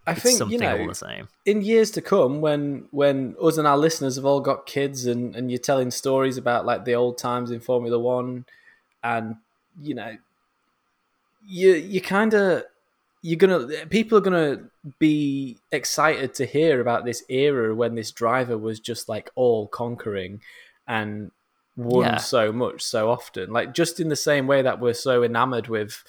I 0.06 0.12
it's 0.12 0.22
think 0.22 0.38
something 0.38 0.52
you 0.60 0.64
know 0.64 0.78
all 0.78 0.86
the 0.88 0.94
same. 0.94 1.28
in 1.44 1.62
years 1.62 1.90
to 1.92 2.00
come, 2.02 2.40
when 2.40 2.86
when 2.90 3.34
us 3.42 3.58
and 3.58 3.66
our 3.66 3.76
listeners 3.78 4.16
have 4.16 4.24
all 4.24 4.40
got 4.40 4.66
kids 4.66 5.06
and, 5.06 5.34
and 5.34 5.50
you're 5.50 5.58
telling 5.58 5.90
stories 5.90 6.36
about 6.36 6.64
like 6.64 6.84
the 6.84 6.94
old 6.94 7.18
times 7.18 7.50
in 7.50 7.60
Formula 7.60 7.98
One, 7.98 8.44
and 9.02 9.36
you 9.80 9.94
know, 9.94 10.16
you 11.46 11.72
you 11.74 12.00
kind 12.00 12.34
of 12.34 12.64
you're 13.22 13.36
gonna 13.38 13.86
people 13.86 14.18
are 14.18 14.20
gonna 14.20 14.60
be 14.98 15.58
excited 15.72 16.34
to 16.34 16.46
hear 16.46 16.80
about 16.80 17.04
this 17.04 17.24
era 17.28 17.74
when 17.74 17.94
this 17.94 18.12
driver 18.12 18.56
was 18.56 18.78
just 18.78 19.08
like 19.08 19.30
all 19.34 19.66
conquering 19.66 20.40
and 20.86 21.32
won 21.76 22.04
Yeah. 22.04 22.16
so 22.18 22.52
much 22.52 22.82
so 22.82 23.10
often 23.10 23.52
like 23.52 23.74
just 23.74 24.00
in 24.00 24.08
the 24.08 24.16
same 24.16 24.46
way 24.46 24.62
that 24.62 24.80
we're 24.80 24.94
so 24.94 25.22
enamored 25.22 25.68
with 25.68 26.04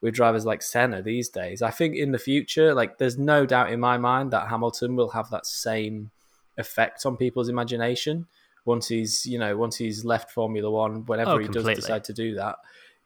with 0.00 0.14
drivers 0.14 0.46
like 0.46 0.62
Senna 0.62 1.02
these 1.02 1.28
days. 1.28 1.62
I 1.62 1.70
think 1.70 1.94
in 1.94 2.12
the 2.12 2.18
future, 2.18 2.74
like 2.74 2.98
there's 2.98 3.18
no 3.18 3.46
doubt 3.46 3.72
in 3.72 3.80
my 3.80 3.98
mind 3.98 4.30
that 4.32 4.48
Hamilton 4.48 4.96
will 4.96 5.10
have 5.10 5.30
that 5.30 5.46
same 5.46 6.10
effect 6.56 7.04
on 7.06 7.16
people's 7.16 7.48
imagination 7.48 8.26
once 8.64 8.88
he's, 8.88 9.26
you 9.26 9.38
know, 9.38 9.56
once 9.56 9.76
he's 9.76 10.04
left 10.04 10.30
Formula 10.30 10.70
One, 10.70 11.04
whenever 11.06 11.32
Oh, 11.32 11.38
he 11.38 11.48
does 11.48 11.64
decide 11.64 12.04
to 12.04 12.12
do 12.12 12.34
that. 12.34 12.56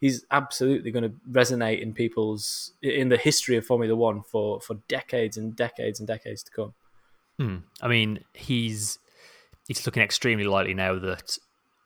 He's 0.01 0.25
absolutely 0.31 0.91
going 0.91 1.05
to 1.05 1.15
resonate 1.31 1.81
in 1.81 1.95
people's 1.95 2.73
in 2.83 3.09
the 3.09 3.17
history 3.17 3.57
of 3.57 3.65
Formula 3.65 3.95
One 3.97 4.23
for 4.23 4.61
for 4.61 4.75
decades 4.89 5.37
and 5.37 5.57
decades 5.57 5.99
and 5.99 6.07
decades 6.07 6.43
to 6.43 6.51
come. 6.51 6.75
Hmm. 7.39 7.57
I 7.81 7.89
mean, 7.89 8.21
he's 8.35 8.99
it's 9.69 9.87
looking 9.87 10.03
extremely 10.03 10.45
likely 10.45 10.75
now 10.75 10.99
that 10.99 11.39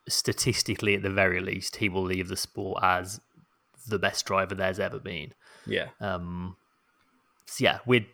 statistically, 0.08 0.94
at 0.94 1.02
the 1.02 1.10
very 1.10 1.40
least, 1.40 1.76
he 1.76 1.88
will 1.88 2.02
leave 2.02 2.28
the 2.28 2.36
sport 2.36 2.80
as 2.82 3.20
the 3.88 3.98
best 3.98 4.24
driver 4.26 4.54
there's 4.54 4.78
ever 4.78 4.98
been. 4.98 5.34
Yeah, 5.66 5.88
Um, 6.00 6.56
so 7.46 7.64
yeah, 7.64 7.78
we'd 7.86 8.06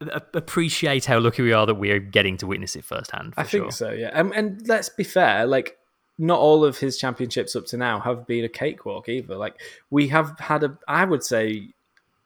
uh, 0.00 0.20
appreciate 0.34 1.04
how 1.04 1.18
lucky 1.18 1.42
we 1.42 1.52
are 1.52 1.66
that 1.66 1.74
we're 1.74 2.00
getting 2.00 2.36
to 2.38 2.46
witness 2.46 2.76
it 2.76 2.84
firsthand. 2.84 3.34
For 3.34 3.40
I 3.40 3.44
think 3.44 3.64
sure. 3.64 3.70
so. 3.70 3.90
Yeah, 3.90 4.10
and, 4.12 4.32
and 4.34 4.66
let's 4.68 4.88
be 4.88 5.04
fair, 5.04 5.46
like 5.46 5.78
not 6.18 6.38
all 6.38 6.64
of 6.64 6.78
his 6.78 6.98
championships 6.98 7.54
up 7.54 7.66
to 7.66 7.76
now 7.76 8.00
have 8.00 8.26
been 8.26 8.44
a 8.44 8.48
cakewalk 8.48 9.08
either. 9.08 9.36
Like 9.36 9.60
we 9.90 10.08
have 10.08 10.38
had 10.38 10.64
a, 10.64 10.78
I 10.88 11.04
would 11.04 11.22
say, 11.22 11.68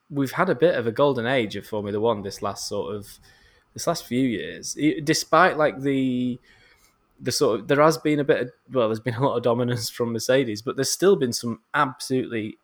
we've 0.08 0.32
had 0.32 0.48
a 0.48 0.54
bit 0.54 0.74
of 0.74 0.86
a 0.86 0.92
golden 0.92 1.26
age 1.26 1.56
of 1.56 1.66
Formula 1.66 2.00
One 2.00 2.22
this 2.22 2.42
last 2.42 2.68
sort 2.68 2.94
of 2.94 3.18
this 3.74 3.86
last 3.86 4.04
few 4.04 4.22
years, 4.22 4.76
despite 5.04 5.56
like 5.56 5.80
the 5.80 6.38
the 7.20 7.32
sort 7.32 7.60
of 7.60 7.68
there 7.68 7.80
has 7.80 7.98
been 7.98 8.20
a 8.20 8.24
bit 8.24 8.40
of 8.40 8.50
well, 8.72 8.88
there's 8.88 9.00
been 9.00 9.14
a 9.14 9.24
lot 9.26 9.36
of 9.36 9.42
dominance 9.42 9.90
from 9.90 10.12
Mercedes, 10.12 10.62
but 10.62 10.76
there's 10.76 10.90
still 10.90 11.16
been 11.16 11.32
some 11.32 11.60
absolutely 11.74 12.58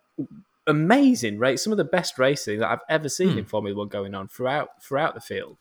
amazing 0.67 1.39
race, 1.39 1.63
some 1.63 1.73
of 1.73 1.77
the 1.77 1.85
best 1.85 2.19
racing 2.19 2.61
that 2.61 2.71
I've 2.71 2.81
ever 2.89 3.09
seen 3.09 3.39
in 3.39 3.45
Formula 3.45 3.77
One 3.77 3.89
going 3.89 4.15
on 4.15 4.29
throughout 4.29 4.83
throughout 4.83 5.15
the 5.15 5.21
field. 5.21 5.59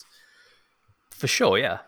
For 1.11 1.27
sure, 1.27 1.57
yeah. 1.57 1.79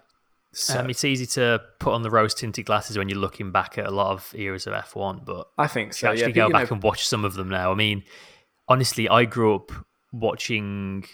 So 0.54 0.80
Um, 0.80 0.90
it's 0.90 1.04
easy 1.04 1.26
to 1.28 1.62
put 1.80 1.94
on 1.94 2.02
the 2.02 2.10
rose 2.10 2.34
tinted 2.34 2.66
glasses 2.66 2.98
when 2.98 3.10
you're 3.10 3.20
looking 3.20 3.52
back 3.52 3.78
at 3.78 3.86
a 3.86 3.92
lot 3.92 4.12
of 4.12 4.34
eras 4.36 4.66
of 4.66 4.74
F1, 4.74 5.26
but 5.26 5.48
I 5.58 5.68
think 5.68 5.94
so. 5.94 6.10
actually 6.10 6.28
yeah, 6.30 6.48
go 6.48 6.50
back 6.50 6.70
know, 6.70 6.76
and 6.76 6.84
watch 6.84 7.08
some 7.08 7.26
of 7.26 7.36
them 7.36 7.50
now. 7.50 7.72
I 7.72 7.76
mean, 7.76 8.04
honestly, 8.68 9.08
I 9.10 9.26
grew 9.26 9.56
up 9.56 9.72
watching 10.12 11.06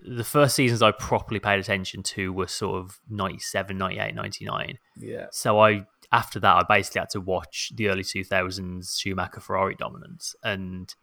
the 0.00 0.24
first 0.24 0.54
seasons 0.56 0.80
I 0.82 0.92
properly 0.92 1.40
paid 1.40 1.58
attention 1.58 2.02
to 2.04 2.32
were 2.32 2.46
sort 2.46 2.78
of 2.78 3.00
97, 3.10 3.76
98, 3.76 4.14
99. 4.14 4.78
yeah. 4.96 5.26
So 5.32 5.58
I 5.60 5.86
after 6.12 6.40
that 6.40 6.56
I 6.56 6.62
basically 6.68 7.00
had 7.00 7.10
to 7.10 7.20
watch 7.20 7.72
the 7.74 7.88
early 7.88 8.02
2000s 8.02 8.98
Schumacher 8.98 9.40
Ferrari 9.40 9.74
dominance 9.74 10.34
and 10.42 10.94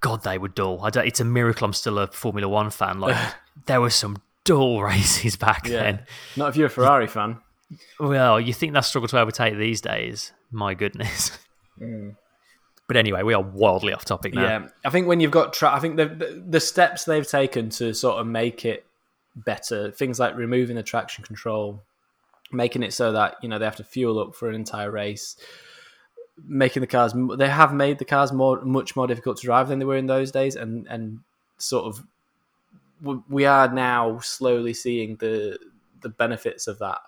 God, 0.00 0.22
they 0.22 0.38
were 0.38 0.48
dull. 0.48 0.80
I 0.84 0.90
don't, 0.90 1.06
it's 1.06 1.18
a 1.20 1.24
miracle 1.24 1.64
I'm 1.64 1.72
still 1.72 1.98
a 1.98 2.06
Formula 2.06 2.48
One 2.48 2.70
fan. 2.70 3.00
Like 3.00 3.16
there 3.66 3.80
were 3.80 3.90
some 3.90 4.22
dull 4.44 4.80
races 4.82 5.34
back 5.36 5.66
Yeah. 5.66 5.82
then. 5.82 6.00
Not 6.36 6.50
if 6.50 6.56
you're 6.56 6.68
a 6.68 6.70
Ferrari 6.70 7.08
fan. 7.08 7.38
Well, 7.98 8.40
you 8.40 8.54
think 8.54 8.72
that 8.74 8.80
struggle 8.86 9.08
to 9.08 9.18
overtake 9.18 9.56
these 9.58 9.80
days? 9.80 10.32
My 10.52 10.74
goodness. 10.74 11.36
Mm. 11.80 12.16
But 12.88 12.96
anyway, 12.96 13.22
we 13.22 13.34
are 13.34 13.42
wildly 13.42 13.92
off 13.92 14.06
topic 14.06 14.34
now. 14.34 14.42
Yeah, 14.42 14.68
I 14.84 14.90
think 14.90 15.06
when 15.06 15.20
you've 15.20 15.30
got, 15.30 15.52
tra- 15.52 15.72
I 15.74 15.78
think 15.78 15.96
the, 15.96 16.06
the 16.06 16.44
the 16.48 16.60
steps 16.60 17.04
they've 17.04 17.26
taken 17.26 17.68
to 17.70 17.92
sort 17.92 18.18
of 18.18 18.26
make 18.26 18.64
it 18.64 18.86
better, 19.36 19.90
things 19.90 20.18
like 20.18 20.34
removing 20.36 20.74
the 20.74 20.82
traction 20.82 21.22
control, 21.22 21.82
making 22.50 22.82
it 22.82 22.94
so 22.94 23.12
that 23.12 23.36
you 23.42 23.48
know 23.48 23.58
they 23.58 23.66
have 23.66 23.76
to 23.76 23.84
fuel 23.84 24.18
up 24.18 24.34
for 24.34 24.48
an 24.48 24.54
entire 24.54 24.90
race, 24.90 25.36
making 26.46 26.80
the 26.80 26.86
cars, 26.86 27.12
they 27.36 27.48
have 27.48 27.74
made 27.74 27.98
the 27.98 28.06
cars 28.06 28.32
more 28.32 28.62
much 28.62 28.96
more 28.96 29.06
difficult 29.06 29.36
to 29.36 29.46
drive 29.46 29.68
than 29.68 29.78
they 29.78 29.84
were 29.84 29.96
in 29.96 30.06
those 30.06 30.30
days, 30.30 30.56
and 30.56 30.86
and 30.88 31.20
sort 31.58 31.84
of 31.84 32.02
we 33.28 33.44
are 33.44 33.72
now 33.72 34.18
slowly 34.20 34.72
seeing 34.72 35.16
the 35.16 35.58
the 36.00 36.08
benefits 36.08 36.66
of 36.66 36.78
that. 36.78 37.00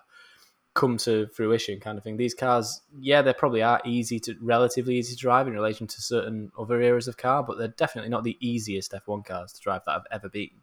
Come 0.73 0.97
to 0.97 1.27
fruition 1.27 1.79
kind 1.79 1.97
of 1.97 2.03
thing. 2.03 2.17
These 2.17 2.33
cars, 2.33 2.81
yeah, 2.99 3.21
they 3.21 3.33
probably 3.33 3.61
are 3.61 3.81
easy 3.85 4.19
to 4.21 4.35
relatively 4.41 4.95
easy 4.95 5.15
to 5.15 5.21
drive 5.21 5.47
in 5.47 5.53
relation 5.53 5.87
to 5.87 6.01
certain 6.01 6.51
other 6.57 6.81
eras 6.81 7.07
of 7.07 7.17
car, 7.17 7.43
but 7.43 7.57
they're 7.57 7.67
definitely 7.67 8.09
not 8.09 8.23
the 8.23 8.37
easiest 8.39 8.93
F1 8.93 9.25
cars 9.25 9.51
to 9.53 9.61
drive 9.61 9.81
that 9.85 9.95
I've 9.95 10.07
ever 10.11 10.29
beaten. 10.29 10.59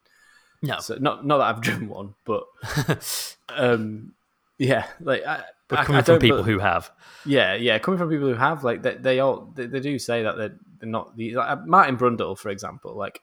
No, 0.62 0.80
So 0.80 0.96
not 0.96 1.24
not 1.24 1.38
that 1.38 1.44
I've 1.44 1.60
driven 1.60 1.88
one, 1.88 2.14
but 2.24 2.44
um, 3.50 4.12
yeah, 4.56 4.86
like 5.00 5.24
I, 5.24 5.44
but 5.68 5.84
coming 5.84 6.00
I 6.00 6.02
from 6.02 6.18
people 6.18 6.38
bel- 6.38 6.44
who 6.44 6.58
have, 6.58 6.90
yeah, 7.24 7.54
yeah, 7.54 7.78
coming 7.78 7.98
from 7.98 8.08
people 8.08 8.28
who 8.28 8.34
have 8.34 8.64
like 8.64 8.82
they, 8.82 8.94
they 8.94 9.20
all 9.20 9.52
they, 9.54 9.66
they 9.66 9.80
do 9.80 9.98
say 9.98 10.22
that 10.22 10.36
they're, 10.36 10.56
they're 10.80 10.88
not 10.88 11.16
the 11.16 11.34
like, 11.34 11.50
uh, 11.50 11.56
Martin 11.66 11.96
Brundle, 11.98 12.36
for 12.36 12.48
example. 12.48 12.96
Like, 12.96 13.20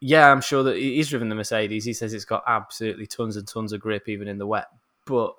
yeah, 0.00 0.30
I'm 0.32 0.40
sure 0.40 0.62
that 0.64 0.76
he's 0.76 1.10
driven 1.10 1.28
the 1.28 1.34
Mercedes. 1.34 1.84
He 1.84 1.92
says 1.92 2.14
it's 2.14 2.24
got 2.24 2.42
absolutely 2.46 3.06
tons 3.06 3.36
and 3.36 3.46
tons 3.46 3.72
of 3.72 3.80
grip 3.80 4.08
even 4.08 4.26
in 4.26 4.38
the 4.38 4.46
wet. 4.46 4.66
But 5.04 5.34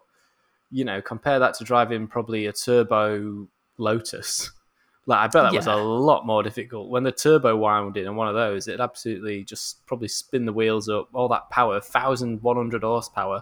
you 0.72 0.86
know, 0.86 1.02
compare 1.02 1.40
that 1.40 1.56
to 1.56 1.64
driving 1.64 2.08
probably 2.08 2.46
a 2.48 2.54
turbo 2.54 3.48
Lotus. 3.78 4.52
Like, 5.06 5.22
I 5.22 5.28
bet 5.28 5.52
that 5.52 5.54
was 5.56 5.66
a 5.66 5.76
lot 5.76 6.28
more 6.28 6.44
difficult. 6.44 6.92
When 6.92 7.02
the 7.02 7.12
turbo 7.12 7.56
wound 7.58 7.98
in 7.98 8.06
on 8.06 8.16
one 8.16 8.28
of 8.28 8.36
those, 8.36 8.68
it'd 8.68 8.80
absolutely 8.80 9.44
just 9.44 9.84
probably 9.88 10.08
spin 10.08 10.46
the 10.46 10.54
wheels 10.54 10.88
up. 10.88 11.10
All 11.14 11.28
that 11.30 11.50
power, 11.50 11.82
thousand 11.82 12.44
one 12.44 12.58
hundred 12.58 12.84
horsepower. 12.84 13.42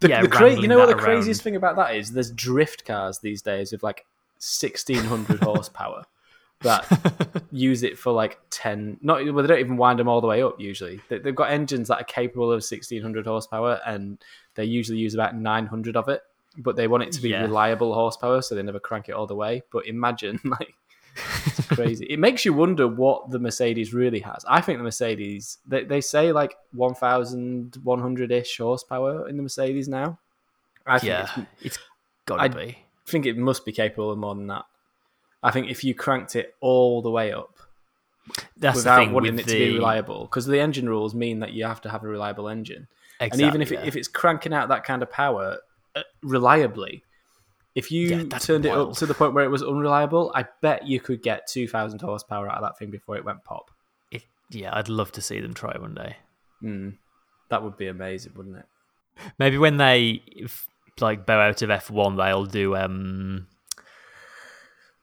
The, 0.00 0.08
Yeah, 0.08 0.22
the 0.22 0.28
cra- 0.28 0.60
you 0.60 0.66
know 0.66 0.78
what 0.78 0.88
the 0.88 0.96
craziest 0.96 1.42
thing 1.42 1.54
about 1.54 1.76
that 1.76 1.94
is? 1.94 2.10
There's 2.10 2.32
drift 2.32 2.84
cars 2.84 3.20
these 3.20 3.40
days 3.40 3.70
with 3.70 3.84
like 3.84 4.04
1600 4.38 5.38
horsepower 5.42 6.06
that 6.62 7.42
use 7.52 7.82
it 7.82 7.98
for 7.98 8.12
like 8.12 8.38
10 8.50 8.98
not 9.00 9.24
well, 9.24 9.42
they 9.42 9.46
don't 9.48 9.60
even 9.60 9.76
wind 9.76 9.98
them 9.98 10.08
all 10.08 10.20
the 10.20 10.26
way 10.26 10.42
up 10.42 10.60
usually 10.60 11.00
they, 11.08 11.18
they've 11.18 11.34
got 11.34 11.50
engines 11.50 11.88
that 11.88 12.00
are 12.00 12.04
capable 12.04 12.46
of 12.46 12.56
1600 12.64 13.26
horsepower 13.26 13.80
and 13.86 14.18
they 14.56 14.64
usually 14.64 14.98
use 14.98 15.14
about 15.14 15.36
900 15.36 15.96
of 15.96 16.08
it 16.08 16.22
but 16.56 16.74
they 16.74 16.88
want 16.88 17.04
it 17.04 17.12
to 17.12 17.22
be 17.22 17.28
Yeah. 17.28 17.42
reliable 17.42 17.94
horsepower 17.94 18.42
so 18.42 18.54
they 18.54 18.62
never 18.62 18.80
crank 18.80 19.08
it 19.08 19.12
all 19.12 19.26
the 19.26 19.36
way 19.36 19.62
but 19.70 19.86
imagine 19.86 20.40
like 20.44 20.74
it's 21.46 21.66
crazy 21.68 22.06
it 22.06 22.18
makes 22.18 22.44
you 22.44 22.52
wonder 22.52 22.86
what 22.88 23.30
the 23.30 23.38
mercedes 23.38 23.92
really 23.94 24.20
has 24.20 24.44
i 24.48 24.60
think 24.60 24.78
the 24.78 24.84
mercedes 24.84 25.58
they, 25.66 25.82
they 25.84 26.00
say 26.00 26.32
like 26.32 26.54
1100-ish 26.76 28.58
horsepower 28.58 29.28
in 29.28 29.36
the 29.36 29.42
mercedes 29.42 29.88
now 29.88 30.18
i 30.86 30.98
think 30.98 31.12
it's 31.12 31.32
it's 31.62 31.78
gotta 32.26 32.42
I- 32.42 32.48
be. 32.48 32.78
think 33.06 33.26
it 33.26 33.36
must 33.36 33.64
be 33.64 33.72
capable 33.72 34.10
of 34.10 34.18
more 34.18 34.34
than 34.34 34.46
that. 34.48 34.64
I 35.42 35.50
think 35.50 35.70
if 35.70 35.84
you 35.84 35.94
cranked 35.94 36.36
it 36.36 36.54
all 36.60 37.02
the 37.02 37.10
way 37.10 37.32
up 37.32 37.58
That's 38.56 38.76
without 38.76 38.96
the 38.96 39.04
thing 39.06 39.12
wanting 39.12 39.36
with 39.36 39.40
it 39.40 39.46
the 39.46 39.52
to 39.52 39.58
be 39.58 39.74
reliable, 39.76 40.22
because 40.22 40.46
the 40.46 40.60
engine 40.60 40.88
rules 40.88 41.14
mean 41.14 41.40
that 41.40 41.52
you 41.52 41.64
have 41.64 41.80
to 41.82 41.90
have 41.90 42.02
a 42.04 42.08
reliable 42.08 42.48
engine, 42.48 42.88
Exactly, 43.20 43.44
and 43.44 43.48
even 43.48 43.62
if 43.62 43.70
yeah. 43.72 43.80
it, 43.80 43.88
if 43.88 43.96
it's 43.96 44.08
cranking 44.08 44.52
out 44.52 44.68
that 44.68 44.84
kind 44.84 45.02
of 45.02 45.10
power 45.10 45.58
uh, 45.96 46.02
reliably, 46.22 47.02
if 47.74 47.90
you 47.92 48.28
Yeah, 48.28 48.38
turned 48.38 48.64
it 48.64 48.72
up 48.72 48.94
to 48.94 49.06
the 49.06 49.14
point 49.14 49.34
where 49.34 49.44
it 49.44 49.48
was 49.50 49.62
unreliable, 49.62 50.32
I 50.34 50.46
bet 50.60 50.86
you 50.86 50.98
could 51.00 51.22
get 51.22 51.46
two 51.46 51.68
thousand 51.68 52.00
horsepower 52.00 52.48
out 52.50 52.56
of 52.56 52.62
that 52.62 52.78
thing 52.78 52.90
before 52.90 53.16
it 53.16 53.24
went 53.24 53.44
pop. 53.44 53.70
It- 54.10 54.26
yeah, 54.50 54.70
I'd 54.72 54.88
love 54.88 55.12
to 55.12 55.20
see 55.20 55.40
them 55.40 55.54
try 55.54 55.76
one 55.78 55.94
day. 55.94 56.16
Mm, 56.62 56.94
that 57.50 57.62
would 57.62 57.76
be 57.76 57.86
amazing, 57.86 58.32
wouldn't 58.34 58.56
it? 58.56 58.66
Maybe 59.38 59.58
when 59.58 59.76
they 59.76 60.22
if, 60.26 60.66
like 61.00 61.26
bow 61.26 61.40
out 61.40 61.62
of 61.62 61.70
F 61.70 61.90
one, 61.90 62.16
they'll 62.16 62.46
do 62.46 62.74
um 62.76 63.46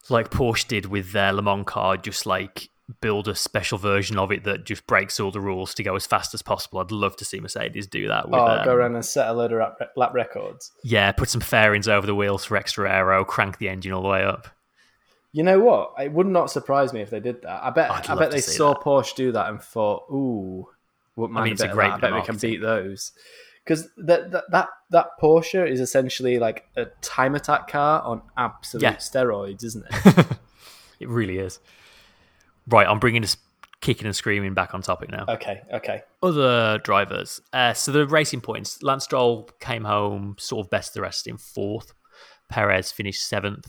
like 0.09 0.29
Porsche 0.29 0.67
did 0.67 0.85
with 0.85 1.11
their 1.11 1.33
Le 1.33 1.41
Mans 1.41 1.65
car, 1.65 1.97
just 1.97 2.25
like 2.25 2.69
build 3.01 3.27
a 3.27 3.35
special 3.35 3.77
version 3.77 4.17
of 4.17 4.31
it 4.31 4.43
that 4.43 4.63
just 4.63 4.85
breaks 4.85 5.19
all 5.19 5.31
the 5.31 5.41
rules 5.41 5.73
to 5.73 5.83
go 5.83 5.95
as 5.95 6.05
fast 6.05 6.33
as 6.33 6.41
possible. 6.41 6.79
I'd 6.79 6.91
love 6.91 7.15
to 7.17 7.25
see 7.25 7.39
Mercedes 7.39 7.87
do 7.87 8.07
that. 8.07 8.29
With, 8.29 8.39
Oh, 8.39 8.61
go 8.63 8.73
um, 8.73 8.77
around 8.77 8.95
and 8.95 9.03
set 9.03 9.27
a 9.27 9.33
load 9.33 9.51
of 9.51 9.59
lap, 9.59 9.91
lap 9.95 10.13
records. 10.13 10.71
Yeah, 10.83 11.11
put 11.11 11.29
some 11.29 11.41
fairings 11.41 11.87
over 11.87 12.05
the 12.05 12.13
wheels 12.13 12.45
for 12.45 12.57
extra 12.57 12.91
aero, 12.91 13.25
crank 13.25 13.57
the 13.57 13.69
engine 13.69 13.91
all 13.91 14.03
the 14.03 14.09
way 14.09 14.23
up. 14.23 14.47
You 15.31 15.43
know 15.43 15.59
what? 15.59 15.93
It 15.99 16.13
would 16.13 16.27
not 16.27 16.51
surprise 16.51 16.93
me 16.93 17.01
if 17.01 17.09
they 17.09 17.19
did 17.19 17.41
that. 17.41 17.63
I 17.63 17.69
bet. 17.71 18.09
I 18.09 18.15
bet 18.15 18.31
they 18.31 18.39
saw 18.39 18.73
that. 18.73 18.83
Porsche 18.83 19.15
do 19.15 19.31
that 19.33 19.49
and 19.49 19.61
thought, 19.61 20.05
"Ooh, 20.09 20.69
wouldn't 21.17 21.33
mind 21.33 21.43
mean, 21.43 21.51
a 21.51 21.53
it's 21.55 21.61
a 21.63 21.67
great. 21.67 21.91
I 21.91 21.97
bet 21.97 22.13
we 22.13 22.21
can 22.21 22.37
beat 22.37 22.61
those." 22.61 23.11
Because 23.65 23.89
that, 23.97 24.31
that 24.51 24.67
that 24.91 25.07
Porsche 25.19 25.67
is 25.69 25.79
essentially 25.79 26.37
like 26.37 26.67
a 26.77 26.85
time 27.01 27.33
attack 27.35 27.67
car 27.67 28.01
on 28.03 28.21
absolute 28.37 28.83
Yeah. 28.83 28.95
steroids, 28.97 29.63
isn't 29.63 29.85
it? 29.89 30.25
It 30.99 31.09
really 31.09 31.39
is. 31.39 31.59
Right, 32.67 32.87
I'm 32.87 32.99
bringing 32.99 33.21
this 33.21 33.35
kicking 33.81 34.05
and 34.07 34.15
screaming 34.15 34.53
back 34.53 34.73
on 34.73 34.81
topic 34.81 35.09
now. 35.11 35.25
okay, 35.27 35.61
okay. 35.73 36.03
Other 36.23 36.77
drivers. 36.79 37.41
Uh, 37.51 37.73
so 37.73 37.91
the 37.91 38.07
racing 38.07 38.39
points. 38.41 38.81
Lance 38.81 39.03
Stroll 39.03 39.49
came 39.59 39.83
home 39.83 40.35
sort 40.39 40.65
of 40.65 40.69
best 40.71 40.91
of 40.91 40.93
the 40.95 41.01
rest 41.01 41.27
in 41.27 41.37
fourth. 41.37 41.93
Perez 42.49 42.91
finished 42.93 43.27
seventh. 43.27 43.67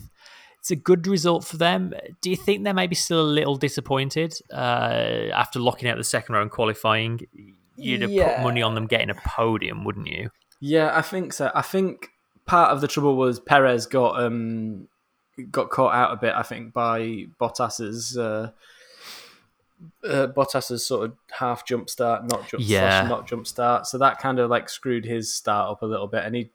It's 0.59 0.71
a 0.71 0.75
good 0.75 1.05
result 1.05 1.43
for 1.43 1.57
them. 1.57 1.93
Do 2.21 2.29
you 2.29 2.35
think 2.37 2.63
they're 2.63 2.73
maybe 2.73 2.95
still 2.95 3.21
a 3.21 3.23
little 3.29 3.57
disappointed 3.57 4.33
uh, 4.51 5.29
after 5.33 5.59
locking 5.59 5.89
out 5.89 5.97
the 5.97 6.03
second 6.03 6.33
round 6.35 6.51
qualifying? 6.51 7.19
You'd 7.77 8.01
have 8.01 8.11
Yeah. 8.11 8.35
put 8.37 8.43
money 8.43 8.61
on 8.61 8.75
them 8.75 8.87
getting 8.87 9.09
a 9.09 9.15
podium, 9.15 9.83
wouldn't 9.83 10.07
you? 10.07 10.31
Yeah, 10.59 10.91
I 10.97 11.01
think 11.01 11.33
so. 11.33 11.51
I 11.53 11.61
think 11.61 12.09
part 12.45 12.71
of 12.71 12.81
the 12.81 12.87
trouble 12.87 13.15
was 13.15 13.39
Perez 13.39 13.85
got 13.85 14.21
um 14.21 14.87
got 15.51 15.69
caught 15.69 15.93
out 15.93 16.11
a 16.11 16.15
bit. 16.15 16.33
I 16.33 16.41
think 16.43 16.73
by 16.73 17.27
Bottas's 17.39 18.17
uh, 18.17 18.51
uh, 20.03 20.27
Bottas's 20.27 20.83
sort 20.85 21.05
of 21.05 21.15
half 21.31 21.65
jump 21.65 21.89
start, 21.89 22.23
not 22.23 22.47
jump 22.47 22.63
Yeah. 22.65 23.01
slash 23.01 23.09
not 23.09 23.27
jump 23.27 23.45
start. 23.47 23.85
So 23.87 23.97
that 23.99 24.19
kind 24.19 24.39
of 24.39 24.49
like 24.49 24.69
screwed 24.69 25.05
his 25.05 25.31
start 25.33 25.69
up 25.69 25.81
a 25.83 25.85
little 25.85 26.07
bit, 26.07 26.23
and 26.25 26.35
he 26.35 26.49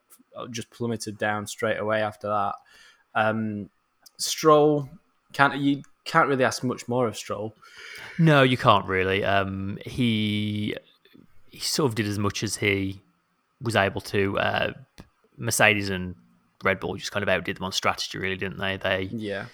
just 0.51 0.71
plummeted 0.71 1.19
down 1.19 1.47
straight 1.47 1.79
away 1.79 2.03
after 2.03 2.27
that. 2.29 2.55
Um, 3.15 3.69
Stroll 4.19 4.89
can't 5.33 5.57
you 5.57 5.83
can't 6.05 6.29
really 6.29 6.45
ask 6.45 6.65
much 6.65 6.89
more 6.89 7.07
of 7.07 7.17
Stroll. 7.17 7.55
No, 8.19 8.43
you 8.43 8.57
can't 8.57 8.87
really. 8.87 9.25
Um, 9.25 9.79
he 9.85 10.75
he 11.53 11.61
sort 11.61 11.89
of 11.89 11.95
did 11.95 12.07
as 12.07 12.19
much 12.19 12.43
as 12.43 12.57
he 12.57 13.01
was 13.61 13.77
able 13.77 14.01
to. 14.01 14.39
Uh, 14.39 14.73
Mercedes 15.37 15.89
and 15.91 16.15
Red 16.65 16.81
Bull 16.81 16.97
just 16.97 17.13
kind 17.13 17.23
of 17.23 17.29
outdid 17.29 17.57
them 17.57 17.65
on 17.65 17.73
strategy, 17.73 18.19
really, 18.19 18.37
didn't 18.37 18.59
they? 18.59 18.77
They 18.77 19.03
Yeah, 19.13 19.47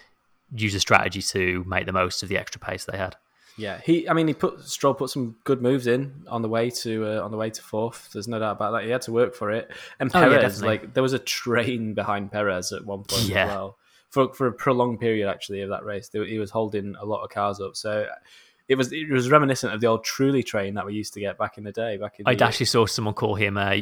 used 0.55 0.77
a 0.77 0.81
strategy 0.81 1.23
to 1.23 1.65
make 1.67 1.87
the 1.87 1.93
most 1.93 2.23
of 2.23 2.29
the 2.29 2.39
extra 2.39 2.61
pace 2.61 2.85
they 2.85 2.97
had. 2.97 3.17
Yeah, 3.57 3.81
he. 3.85 4.09
I 4.09 4.13
mean, 4.13 4.29
he 4.29 4.35
put 4.35 4.61
Stroll 4.63 4.95
put 4.95 5.11
some 5.11 5.37
good 5.45 5.61
moves 5.61 5.87
in 5.89 6.25
on 6.29 6.43
the 6.43 6.49
way 6.49 6.71
to 6.71 7.07
uh, 7.19 7.25
on 7.25 7.31
the 7.33 7.37
way 7.37 7.51
to 7.51 7.61
fourth. 7.63 8.11
There's 8.13 8.29
no 8.29 8.39
doubt 8.39 8.53
about 8.57 8.71
that. 8.73 8.85
He 8.85 8.91
had 8.91 9.03
to 9.03 9.13
work 9.13 9.35
for 9.35 9.51
it. 9.51 9.71
And 9.99 10.11
Oh, 10.15 10.21
yeah, 10.21 10.39
Perez, 10.39 10.63
like 10.63 10.95
there 10.95 11.03
was 11.03 11.13
a 11.13 11.19
train 11.19 11.95
behind 11.95 12.31
Perez 12.31 12.73
at 12.73 12.85
one 12.85 13.03
point 13.05 13.25
Yeah. 13.25 13.45
as 13.45 13.49
well 13.49 13.79
for 14.11 14.33
for 14.33 14.47
a 14.47 14.53
prolonged 14.53 15.01
period 15.01 15.29
actually 15.29 15.61
of 15.63 15.71
that 15.71 15.85
race. 15.85 16.09
He 16.13 16.39
was 16.39 16.51
holding 16.51 16.95
a 17.01 17.05
lot 17.05 17.25
of 17.25 17.31
cars 17.31 17.61
up. 17.61 17.75
So 17.77 18.07
it 18.69 18.77
was 18.77 18.93
it 18.93 19.11
was 19.11 19.31
reminiscent 19.31 19.73
of 19.73 19.81
the 19.81 19.87
old 19.87 20.05
Trulli 20.05 20.45
train 20.45 20.75
that 20.75 20.85
we 20.85 20.95
used 20.95 21.15
to 21.15 21.21
get 21.21 21.39
back 21.39 21.59
in 21.59 21.65
the 21.65 21.73
day. 21.73 21.97
Back 21.97 22.21
in 22.21 22.27
I 22.27 22.33
actually 22.33 22.67
saw 22.67 22.87
someone 22.87 23.15
call 23.15 23.35
him 23.35 23.57
uh, 23.57 23.77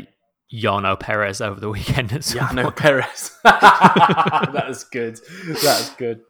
Jarno 0.52 0.98
Perez 0.98 1.40
over 1.40 1.58
the 1.58 1.70
weekend. 1.70 2.12
At 2.12 2.24
some 2.24 2.38
yeah, 2.38 2.50
no 2.52 2.62
point. 2.64 2.76
Perez. 2.76 3.36
that 3.44 4.66
is 4.68 4.84
good. 4.84 5.16
That 5.46 5.80
is 5.80 5.90
good. 5.98 6.20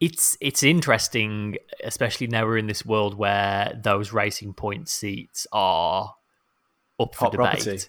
It's 0.00 0.36
it's 0.40 0.62
interesting, 0.64 1.56
especially 1.84 2.26
now 2.26 2.44
we're 2.44 2.58
in 2.58 2.66
this 2.66 2.84
world 2.84 3.14
where 3.14 3.80
those 3.82 4.12
racing 4.12 4.54
point 4.54 4.88
seats 4.88 5.46
are 5.52 6.14
up 6.98 7.14
for 7.14 7.26
Hot 7.26 7.32
debate. 7.32 7.62
property. 7.62 7.84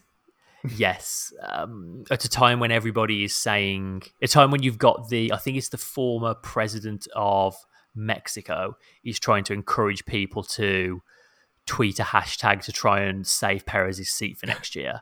yes, 0.77 1.33
um, 1.41 2.05
at 2.11 2.23
a 2.23 2.29
time 2.29 2.59
when 2.59 2.71
everybody 2.71 3.23
is 3.23 3.35
saying, 3.35 4.03
a 4.21 4.27
time 4.27 4.51
when 4.51 4.61
you've 4.63 4.77
got 4.77 5.09
the, 5.09 5.33
I 5.33 5.37
think 5.37 5.57
it's 5.57 5.69
the 5.69 5.77
former 5.77 6.35
president 6.35 7.07
of 7.15 7.55
Mexico, 7.95 8.75
is 9.03 9.19
trying 9.19 9.43
to 9.45 9.53
encourage 9.53 10.05
people 10.05 10.43
to 10.43 11.01
tweet 11.65 11.99
a 11.99 12.03
hashtag 12.03 12.61
to 12.65 12.71
try 12.71 12.99
and 13.01 13.25
save 13.25 13.65
Perez's 13.65 14.09
seat 14.11 14.37
for 14.37 14.45
next 14.47 14.75
year, 14.75 15.01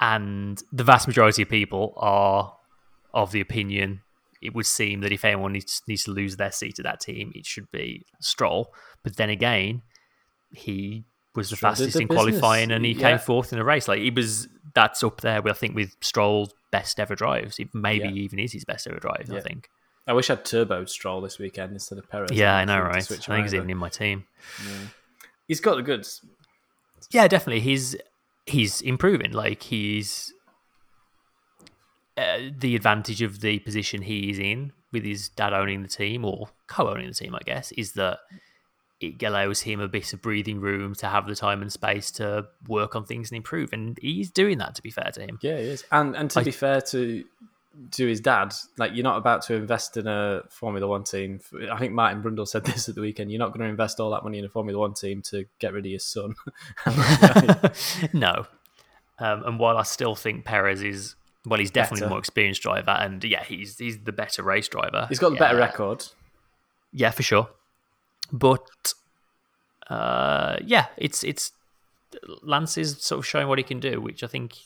and 0.00 0.62
the 0.72 0.84
vast 0.84 1.06
majority 1.06 1.42
of 1.42 1.48
people 1.48 1.94
are 1.96 2.56
of 3.12 3.32
the 3.32 3.40
opinion 3.40 4.02
it 4.40 4.54
would 4.54 4.66
seem 4.66 5.00
that 5.00 5.10
if 5.10 5.24
anyone 5.24 5.52
needs 5.52 5.82
needs 5.88 6.04
to 6.04 6.12
lose 6.12 6.36
their 6.36 6.52
seat 6.52 6.78
at 6.78 6.84
that 6.84 7.00
team, 7.00 7.32
it 7.34 7.44
should 7.44 7.68
be 7.72 8.06
Stroll. 8.20 8.72
But 9.02 9.16
then 9.16 9.30
again, 9.30 9.82
he 10.52 11.04
was 11.34 11.50
the 11.50 11.56
Stroll 11.56 11.70
fastest 11.72 11.94
the 11.96 12.02
in 12.02 12.08
qualifying, 12.08 12.70
and 12.70 12.84
he 12.84 12.92
Yeah. 12.92 13.10
came 13.10 13.18
fourth 13.18 13.52
in 13.52 13.58
the 13.58 13.64
race. 13.64 13.88
Like 13.88 13.98
he 14.00 14.10
was, 14.10 14.46
that's 14.74 15.02
up 15.02 15.22
there. 15.22 15.42
With, 15.42 15.50
I 15.50 15.56
think 15.56 15.74
with 15.74 15.96
Stroll's 16.00 16.54
best 16.70 17.00
ever 17.00 17.16
drives, 17.16 17.58
It 17.58 17.74
maybe 17.74 18.06
Yeah. 18.08 18.22
even 18.22 18.38
is 18.38 18.52
his 18.52 18.64
best 18.64 18.86
ever 18.86 19.00
drive. 19.00 19.28
I 19.32 19.40
think. 19.40 19.68
I 20.08 20.12
wish 20.14 20.30
I'd 20.30 20.44
turbo 20.44 20.84
Stroll 20.86 21.20
this 21.20 21.38
weekend 21.38 21.72
instead 21.72 21.98
of 21.98 22.08
Perez. 22.10 22.32
Yeah, 22.32 22.56
I 22.56 22.64
know, 22.64 22.80
right? 22.80 22.96
I 22.96 23.00
think 23.02 23.22
him 23.24 23.42
he's 23.42 23.52
over. 23.52 23.58
even 23.58 23.70
in 23.70 23.76
my 23.76 23.90
team. 23.90 24.24
He's 25.46 25.60
got 25.60 25.76
the 25.76 25.82
goods. 25.82 26.22
Yeah, 27.10 27.28
definitely. 27.28 27.60
He's 27.60 27.94
he's 28.46 28.80
improving. 28.80 29.32
Like 29.32 29.62
he's 29.62 30.32
uh, 32.16 32.38
the 32.58 32.74
advantage 32.74 33.22
of 33.22 33.40
the 33.40 33.58
position 33.60 34.02
he 34.02 34.30
is 34.30 34.38
in 34.38 34.72
with 34.92 35.04
his 35.04 35.28
dad 35.28 35.52
owning 35.52 35.82
the 35.82 35.88
team 35.88 36.24
or 36.24 36.48
co-owning 36.66 37.06
the 37.08 37.14
team, 37.14 37.34
I 37.34 37.40
guess, 37.44 37.70
is 37.72 37.92
that 37.92 38.18
it 39.00 39.22
allows 39.22 39.60
him 39.60 39.78
a 39.80 39.86
bit 39.86 40.12
of 40.12 40.20
breathing 40.22 40.60
room 40.60 40.94
to 40.96 41.06
have 41.06 41.26
the 41.28 41.36
time 41.36 41.62
and 41.62 41.72
space 41.72 42.10
to 42.12 42.46
work 42.66 42.96
on 42.96 43.04
things 43.04 43.30
and 43.30 43.36
improve. 43.36 43.72
And 43.72 43.96
he's 44.02 44.30
doing 44.30 44.58
that. 44.58 44.74
To 44.74 44.82
be 44.82 44.90
fair 44.90 45.10
to 45.12 45.20
him, 45.20 45.38
Yeah, 45.42 45.58
he 45.58 45.64
is. 45.68 45.84
And 45.92 46.16
and 46.16 46.30
to 46.32 46.40
I- 46.40 46.44
be 46.44 46.50
fair 46.50 46.80
to 46.80 47.24
to 47.92 48.06
his 48.06 48.20
dad, 48.20 48.54
like 48.76 48.92
you're 48.94 49.04
not 49.04 49.18
about 49.18 49.42
to 49.42 49.54
invest 49.54 49.96
in 49.96 50.06
a 50.06 50.42
Formula 50.48 50.86
One 50.86 51.04
team. 51.04 51.40
I 51.70 51.78
think 51.78 51.92
Martin 51.92 52.22
Brundle 52.22 52.48
said 52.48 52.64
this 52.64 52.88
at 52.88 52.94
the 52.94 53.00
weekend. 53.00 53.30
You're 53.30 53.38
not 53.38 53.48
going 53.48 53.60
to 53.60 53.66
invest 53.66 54.00
all 54.00 54.10
that 54.10 54.24
money 54.24 54.38
in 54.38 54.44
a 54.44 54.48
Formula 54.48 54.78
One 54.78 54.94
team 54.94 55.22
to 55.22 55.44
get 55.58 55.72
rid 55.72 55.84
of 55.86 55.90
your 55.90 56.00
son. 56.00 56.34
no. 58.12 58.46
Um, 59.20 59.42
and 59.44 59.58
while 59.58 59.76
I 59.76 59.82
still 59.82 60.14
think 60.14 60.44
Perez 60.44 60.82
is 60.82 61.14
well, 61.46 61.58
he's 61.58 61.70
definitely 61.70 62.00
Better. 62.00 62.06
the 62.06 62.10
more 62.10 62.18
experienced 62.18 62.62
driver, 62.62 62.90
and 62.90 63.22
yeah, 63.24 63.44
he's 63.44 63.78
he's 63.78 63.98
the 63.98 64.12
better 64.12 64.42
race 64.42 64.68
driver. 64.68 65.06
He's 65.08 65.18
got 65.18 65.30
the 65.30 65.36
better 65.36 65.56
record. 65.56 66.04
Yeah, 66.92 67.10
for 67.10 67.22
sure. 67.22 67.48
But 68.32 68.94
uh, 69.88 70.56
yeah, 70.64 70.86
it's 70.96 71.24
it's 71.24 71.52
Lance 72.42 72.76
is 72.76 72.98
sort 73.02 73.20
of 73.20 73.26
showing 73.26 73.48
what 73.48 73.58
he 73.58 73.64
can 73.64 73.80
do, 73.80 74.00
which 74.00 74.22
I 74.22 74.26
think 74.26 74.56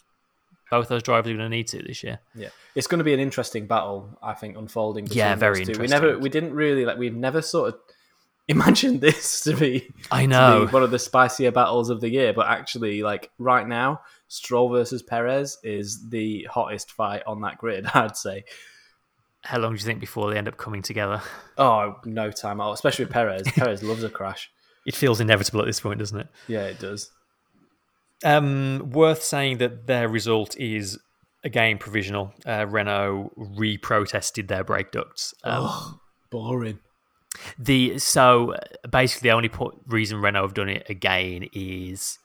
both 0.72 0.88
those 0.88 1.02
drivers 1.02 1.30
are 1.30 1.36
going 1.36 1.50
to 1.50 1.54
need 1.54 1.68
to 1.68 1.82
this 1.82 2.02
year. 2.02 2.18
Yeah, 2.34 2.48
it's 2.74 2.86
going 2.86 2.96
to 3.00 3.04
be 3.04 3.12
an 3.12 3.20
interesting 3.20 3.66
battle, 3.66 4.18
I 4.22 4.32
think, 4.32 4.56
unfolding. 4.56 5.06
Yeah, 5.10 5.34
very 5.34 5.66
two. 5.66 5.78
We 5.78 5.86
never, 5.86 6.18
we 6.18 6.30
didn't 6.30 6.54
really 6.54 6.86
like, 6.86 6.96
we've 6.96 7.14
never 7.14 7.42
sort 7.42 7.74
of 7.74 7.80
imagined 8.48 9.02
this 9.02 9.42
to 9.42 9.54
be, 9.54 9.90
I 10.10 10.24
know. 10.24 10.64
be 10.64 10.72
one 10.72 10.82
of 10.82 10.90
the 10.90 10.98
spicier 10.98 11.50
battles 11.50 11.90
of 11.90 12.00
the 12.00 12.08
year. 12.08 12.32
But 12.32 12.46
actually, 12.46 13.02
like 13.02 13.30
right 13.38 13.68
now, 13.68 14.00
Stroll 14.28 14.70
versus 14.70 15.02
Perez 15.02 15.58
is 15.62 16.08
the 16.08 16.48
hottest 16.50 16.90
fight 16.90 17.22
on 17.26 17.42
that 17.42 17.58
grid. 17.58 17.84
I'd 17.94 18.16
say. 18.16 18.44
How 19.42 19.58
long 19.58 19.72
do 19.74 19.78
you 19.78 19.84
think 19.84 20.00
before 20.00 20.30
they 20.30 20.38
end 20.38 20.48
up 20.48 20.56
coming 20.56 20.80
together? 20.80 21.20
Oh, 21.58 21.96
no 22.06 22.30
time 22.30 22.62
at 22.62 22.64
all. 22.64 22.72
Especially 22.72 23.04
with 23.04 23.12
Perez. 23.12 23.42
Perez 23.42 23.82
loves 23.82 24.02
a 24.02 24.08
crash. 24.08 24.50
It 24.86 24.94
feels 24.94 25.20
inevitable 25.20 25.60
at 25.60 25.66
this 25.66 25.80
point, 25.80 25.98
doesn't 25.98 26.18
it? 26.18 26.28
Yeah, 26.48 26.62
it 26.62 26.78
does. 26.78 27.10
Um, 28.24 28.90
worth 28.90 29.22
saying 29.22 29.58
that 29.58 29.86
their 29.86 30.08
result 30.08 30.56
is 30.56 30.98
again 31.44 31.78
provisional. 31.78 32.32
Uh, 32.46 32.66
Renault 32.68 33.32
re-protested 33.36 34.48
their 34.48 34.64
brake 34.64 34.92
ducts. 34.92 35.34
Um, 35.44 35.64
oh, 35.66 36.00
boring. 36.30 36.78
The 37.58 37.98
so 37.98 38.54
basically 38.90 39.30
the 39.30 39.34
only 39.34 39.48
po- 39.48 39.80
reason 39.86 40.20
Renault 40.20 40.42
have 40.42 40.54
done 40.54 40.68
it 40.68 40.86
again 40.88 41.48
is 41.52 42.18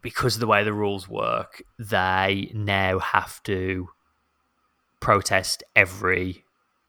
because 0.00 0.36
of 0.36 0.40
the 0.40 0.46
way 0.46 0.62
the 0.64 0.72
rules 0.72 1.08
work. 1.08 1.62
They 1.78 2.50
now 2.54 2.98
have 3.00 3.42
to 3.44 3.88
protest 5.00 5.62
every 5.74 6.44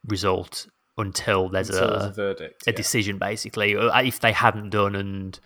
result 0.05 0.67
until 0.97 1.49
there's 1.49 1.69
Until 1.69 1.85
a 1.85 1.89
there's 1.91 2.03
a 2.05 2.11
verdict. 2.11 2.67
a 2.67 2.71
yeah. 2.71 2.75
decision 2.77 3.17
basically 3.17 3.75
Uh, 3.75 4.01
if 4.01 4.19
they 4.19 4.31
hadn't 4.33 4.69
done 4.69 4.95
and 4.95 5.39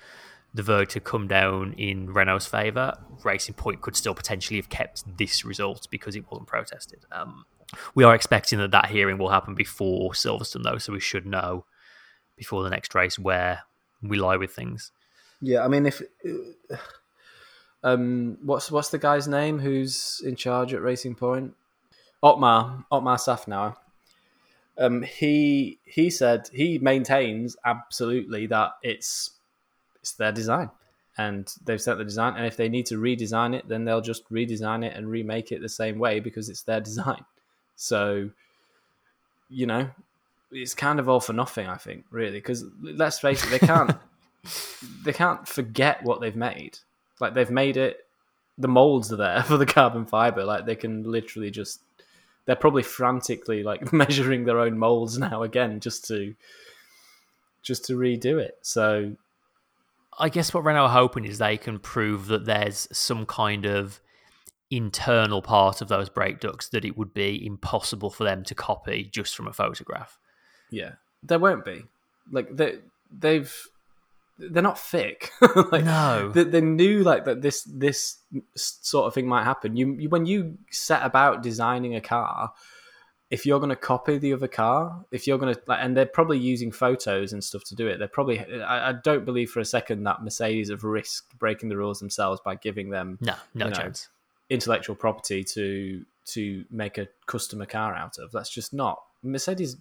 the 0.53 0.63
verdict 0.63 0.93
had 0.93 1.03
come 1.03 1.27
down 1.27 1.73
in 1.73 2.13
Renault's 2.13 2.45
favour 2.45 2.97
Racing 3.23 3.55
Point 3.55 3.81
could 3.81 3.95
still 3.95 4.13
potentially 4.13 4.57
have 4.57 4.69
kept 4.69 5.17
this 5.17 5.43
result 5.43 5.87
because 5.89 6.15
it 6.15 6.29
wasn't 6.29 6.47
protested 6.47 7.05
um, 7.11 7.45
we 7.95 8.03
are 8.03 8.13
expecting 8.13 8.59
that 8.59 8.71
that 8.71 8.87
hearing 8.87 9.17
will 9.17 9.29
happen 9.29 9.55
before 9.55 10.11
Silverstone 10.11 10.63
though 10.63 10.77
so 10.77 10.93
we 10.93 10.99
should 10.99 11.25
know 11.25 11.65
before 12.35 12.63
the 12.63 12.69
next 12.69 12.93
race 12.95 13.17
where 13.17 13.63
we 14.01 14.17
lie 14.17 14.37
with 14.37 14.51
things 14.51 14.91
Yeah, 15.43 15.65
I 15.65 15.67
mean, 15.67 15.85
if 15.85 16.01
um, 17.83 18.37
what's 18.41 18.71
what's 18.71 18.89
the 18.89 18.97
guy's 18.97 19.27
name 19.27 19.59
who's 19.59 20.21
in 20.23 20.37
charge 20.37 20.73
at 20.73 20.81
Racing 20.81 21.15
Point? 21.15 21.53
Otmar 22.23 22.85
Otmar 22.89 23.17
Szafnauer. 23.17 23.75
Um, 24.77 25.01
he 25.01 25.79
he 25.83 26.09
said 26.09 26.49
he 26.53 26.79
maintains 26.79 27.57
absolutely 27.65 28.47
that 28.47 28.71
it's 28.81 29.31
it's 30.03 30.11
their 30.11 30.33
design, 30.33 30.69
and 31.17 31.51
they've 31.63 31.81
set 31.81 31.97
the 31.97 32.03
design. 32.03 32.35
And 32.35 32.45
if 32.45 32.57
they 32.57 32.69
need 32.69 32.85
to 32.87 32.99
redesign 32.99 33.55
it, 33.55 33.67
then 33.67 33.85
they'll 33.85 34.01
just 34.01 34.29
redesign 34.29 34.85
it 34.85 34.95
and 34.95 35.09
remake 35.09 35.51
it 35.53 35.61
the 35.61 35.69
same 35.69 35.97
way 35.97 36.19
because 36.19 36.49
it's 36.49 36.61
their 36.61 36.79
design. 36.79 37.25
So, 37.75 38.29
you 39.49 39.65
know, 39.65 39.89
it's 40.51 40.75
kind 40.75 40.99
of 40.99 41.09
all 41.09 41.19
for 41.19 41.33
nothing. 41.33 41.67
I 41.67 41.75
think 41.75 42.05
really 42.11 42.37
because 42.37 42.63
let's 42.83 43.17
face 43.17 43.43
it, 43.43 43.49
they 43.49 43.57
can't 43.57 43.97
they 45.03 45.11
can't 45.11 45.47
forget 45.47 46.03
what 46.03 46.21
they've 46.21 46.35
made. 46.35 46.77
Like 47.19 47.33
they've 47.33 47.49
made 47.49 47.75
it. 47.75 48.05
The 48.59 48.67
molds 48.67 49.11
are 49.11 49.17
there 49.17 49.41
for 49.47 49.57
the 49.57 49.65
carbon 49.65 50.05
fiber. 50.05 50.43
Like 50.45 50.67
they 50.67 50.75
can 50.75 51.03
literally 51.03 51.49
just. 51.49 51.81
They're 52.45 52.55
probably 52.55 52.83
frantically 52.83 53.63
like 53.63 53.91
measuring 53.91 54.45
their 54.45 54.59
own 54.59 54.77
molds 54.77 55.17
now 55.17 55.41
again 55.41 55.79
just 55.79 56.05
to. 56.09 56.35
Just 57.63 57.85
to 57.85 57.97
redo 57.97 58.39
it. 58.39 58.59
So 58.61 59.15
I 60.19 60.29
guess 60.29 60.53
what 60.53 60.63
Renault 60.63 60.83
are 60.85 60.89
hoping 60.89 61.25
is 61.25 61.37
they 61.37 61.57
can 61.57 61.79
prove 61.79 62.27
that 62.27 62.45
there's 62.45 62.87
some 62.91 63.25
kind 63.25 63.65
of 63.65 63.99
internal 64.69 65.41
part 65.41 65.81
of 65.81 65.87
those 65.87 66.09
brake 66.09 66.39
ducts 66.39 66.69
that 66.69 66.83
it 66.85 66.97
would 66.97 67.13
be 67.13 67.45
impossible 67.45 68.09
for 68.09 68.23
them 68.23 68.43
to 68.43 68.55
copy 68.55 69.03
just 69.11 69.35
from 69.35 69.47
a 69.47 69.53
photograph. 69.53 70.17
yeah, 70.71 70.93
there 71.21 71.39
won't 71.39 71.63
be. 71.65 71.83
Like 72.31 72.55
they 72.55 72.79
they've 73.11 73.53
they're 74.39 74.63
not 74.63 74.79
thick. 74.79 75.29
like, 75.71 75.83
No. 75.85 76.31
they, 76.33 76.43
they 76.43 76.61
knew 76.61 77.03
like 77.03 77.25
that 77.25 77.41
this 77.41 77.63
this 77.63 78.17
sort 78.55 79.05
of 79.05 79.13
thing 79.13 79.27
might 79.27 79.43
happen. 79.43 79.75
You, 79.77 79.95
you 79.99 80.09
when 80.09 80.25
you 80.25 80.57
set 80.71 81.03
about 81.03 81.43
designing 81.43 81.95
a 81.95 82.01
car, 82.01 82.51
if 83.33 83.47
you're 83.47 83.57
going 83.59 83.71
to 83.71 83.75
copy 83.75 84.19
the 84.19 84.31
other 84.31 84.47
car, 84.47 85.03
if 85.11 85.25
you're 85.25 85.39
going 85.39 85.55
to 85.55 85.59
like, 85.65 85.79
and 85.81 85.97
they're 85.97 86.05
probably 86.05 86.37
using 86.37 86.71
photos 86.71 87.33
and 87.33 87.43
stuff 87.43 87.63
to 87.65 87.75
do 87.75 87.87
it. 87.87 87.97
They're 87.97 88.07
probably. 88.07 88.39
I, 88.61 88.89
I 88.89 88.93
don't 88.93 89.25
believe 89.25 89.49
for 89.49 89.59
a 89.59 89.65
second 89.65 90.03
that 90.03 90.21
Mercedes 90.23 90.69
have 90.69 90.83
risked 90.83 91.39
breaking 91.39 91.69
the 91.69 91.77
rules 91.77 91.99
themselves 91.99 92.39
by 92.45 92.53
giving 92.53 92.91
them 92.91 93.17
No, 93.21 93.33
no 93.55 93.65
You 93.65 93.71
know, 93.71 93.75
chance. 93.75 94.09
intellectual 94.51 94.95
property 94.95 95.43
to 95.55 96.05
to 96.25 96.63
make 96.69 96.99
a 96.99 97.07
customer 97.25 97.65
car 97.65 97.95
out 97.95 98.19
of. 98.19 98.31
That's 98.31 98.51
just 98.51 98.71
not 98.71 99.01
Mercedes. 99.23 99.77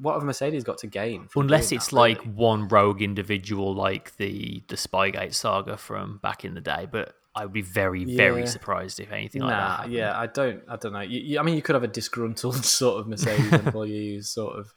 What 0.00 0.14
have 0.14 0.22
Mercedes 0.22 0.62
got 0.62 0.78
to 0.78 0.86
gain? 0.86 1.28
Unless 1.34 1.72
it's 1.72 1.88
that, 1.88 1.96
like 1.96 2.20
really? 2.20 2.30
one 2.30 2.68
rogue 2.68 3.02
individual, 3.02 3.74
like 3.74 4.16
the 4.16 4.62
the 4.68 4.76
Spygate 4.76 5.34
saga 5.34 5.76
from 5.76 6.18
back 6.22 6.44
in 6.44 6.54
the 6.54 6.60
day. 6.60 6.86
But 6.88 7.14
I 7.36 7.44
would 7.44 7.52
be 7.52 7.62
very, 7.62 8.04
very 8.04 8.46
surprised 8.46 8.98
if 8.98 9.12
anything 9.12 9.42
like 9.42 9.50
that. 9.50 9.58
Nah, 9.60 9.76
happened. 9.76 9.92
yeah, 9.92 10.18
I 10.18 10.26
don't, 10.26 10.62
I 10.68 10.76
don't 10.76 10.92
know. 10.94 11.00
You, 11.00 11.20
you, 11.20 11.38
I 11.38 11.42
mean, 11.42 11.54
you 11.54 11.62
could 11.62 11.74
have 11.74 11.84
a 11.84 11.88
disgruntled 11.88 12.64
sort 12.64 12.98
of 13.00 13.06
Mercedes 13.08 13.52
employee 13.52 14.14
who's 14.14 14.30
sort 14.30 14.58
of 14.58 14.72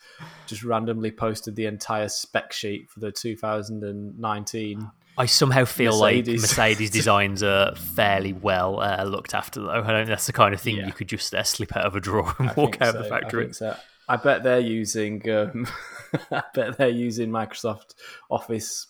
just 0.45 0.63
randomly 0.63 1.11
posted 1.11 1.55
the 1.55 1.65
entire 1.65 2.09
spec 2.09 2.51
sheet 2.51 2.89
for 2.89 2.99
the 2.99 3.11
2019. 3.11 4.91
I 5.17 5.25
somehow 5.25 5.65
feel 5.65 5.99
Mercedes. 6.01 6.41
like 6.41 6.49
Mercedes 6.49 6.89
designs 6.91 7.43
are 7.43 7.75
fairly 7.75 8.33
well 8.33 8.79
uh, 8.81 9.03
looked 9.03 9.33
after, 9.33 9.61
though. 9.61 9.69
I 9.69 9.91
don't 9.91 10.07
that's 10.07 10.27
the 10.27 10.33
kind 10.33 10.53
of 10.53 10.61
thing 10.61 10.77
Yeah. 10.77 10.85
you 10.87 10.93
could 10.93 11.07
just 11.09 11.33
uh, 11.33 11.43
slip 11.43 11.75
out 11.75 11.85
of 11.85 11.95
a 11.95 11.99
drawer 11.99 12.33
and 12.39 12.49
I 12.49 12.53
walk 12.53 12.81
out 12.81 12.95
of 12.95 13.01
the 13.03 13.07
so, 13.09 13.15
I 13.15 13.19
factory. 13.21 13.53
so. 13.53 13.75
I 14.07 14.15
bet 14.15 14.43
they're 14.43 14.59
using, 14.59 15.29
um, 15.29 15.67
I 16.31 16.43
bet 16.55 16.77
they're 16.77 16.89
using 16.89 17.29
Microsoft 17.29 17.93
Office 18.29 18.87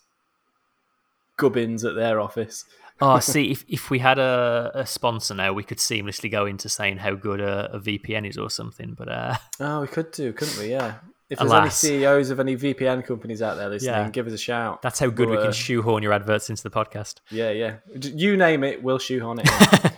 gubbins 1.38 1.84
at 1.84 1.96
their 1.96 2.20
office. 2.20 2.66
Oh, 3.02 3.20
see, 3.20 3.52
if, 3.52 3.64
if 3.68 3.90
we 3.90 4.00
had 4.00 4.20
a, 4.20 4.72
a 4.76 4.86
sponsor 4.86 5.34
now, 5.34 5.54
we 5.54 5.64
could 5.64 5.78
seamlessly 5.78 6.30
go 6.30 6.46
into 6.46 6.68
saying 6.70 6.98
how 6.98 7.16
good 7.16 7.40
a, 7.40 7.72
a 7.74 7.80
VPN 7.80 8.28
is 8.30 8.38
or 8.38 8.50
something. 8.50 8.94
But 8.98 9.10
uh, 9.10 9.36
Oh, 9.60 9.82
we 9.82 9.88
could 9.88 10.12
do, 10.12 10.34
couldn't 10.34 10.58
we? 10.60 10.72
Yeah. 10.72 10.96
If 11.30 11.38
there's 11.38 11.52
Alas. 11.52 11.84
any 11.84 12.00
CEOs 12.00 12.30
of 12.32 12.40
any 12.40 12.58
VPN 12.58 13.06
companies 13.06 13.42
out 13.44 13.56
there 13.56 13.70
listening, 13.70 13.94
Yeah. 13.94 14.10
give 14.10 14.26
us 14.26 14.34
a 14.34 14.38
shout. 14.38 14.82
that's 14.82 14.98
how 15.00 15.08
good 15.08 15.30
we 15.30 15.36
We'll, 15.36 15.44
can 15.44 15.50
uh, 15.52 15.54
shoehorn 15.54 16.02
your 16.02 16.12
adverts 16.12 16.50
into 16.50 16.64
the 16.64 16.72
podcast. 16.72 17.18
Yeah, 17.30 17.52
yeah. 17.52 17.76
You 18.02 18.36
name 18.36 18.64
it, 18.64 18.82
we'll 18.82 18.98
shoehorn 19.00 19.40
it. 19.44 19.94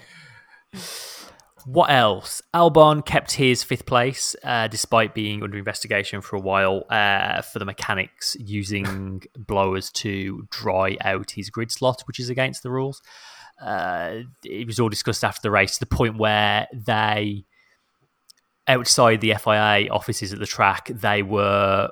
What 1.66 1.92
else? 1.92 2.42
Albon 2.54 3.06
kept 3.06 3.34
his 3.34 3.64
fifth 3.64 3.86
place 3.86 4.36
uh, 4.44 4.68
despite 4.68 5.14
being 5.14 5.44
under 5.44 5.58
investigation 5.58 6.22
for 6.22 6.36
a 6.36 6.40
while 6.40 6.86
uh, 6.90 7.42
for 7.42 7.60
the 7.60 7.66
mechanics 7.66 8.36
using 8.40 9.24
blowers 9.38 9.92
to 9.92 10.48
dry 10.50 10.98
out 11.02 11.32
his 11.32 11.50
grid 11.50 11.72
slot, 11.72 12.02
which 12.08 12.20
is 12.20 12.30
against 12.30 12.64
the 12.64 12.72
rules. 12.72 13.02
Uh, 13.62 14.22
it 14.44 14.66
was 14.66 14.80
all 14.80 14.90
discussed 14.90 15.24
after 15.24 15.42
the 15.42 15.52
race 15.52 15.74
to 15.74 15.80
the 15.82 15.86
point 15.86 16.18
where 16.18 16.68
they, 16.74 17.46
outside 18.68 19.22
the 19.22 19.36
FIA 19.36 19.88
offices 19.92 20.34
at 20.34 20.40
the 20.40 20.48
track, 20.48 20.88
they 20.88 21.22
were 21.22 21.90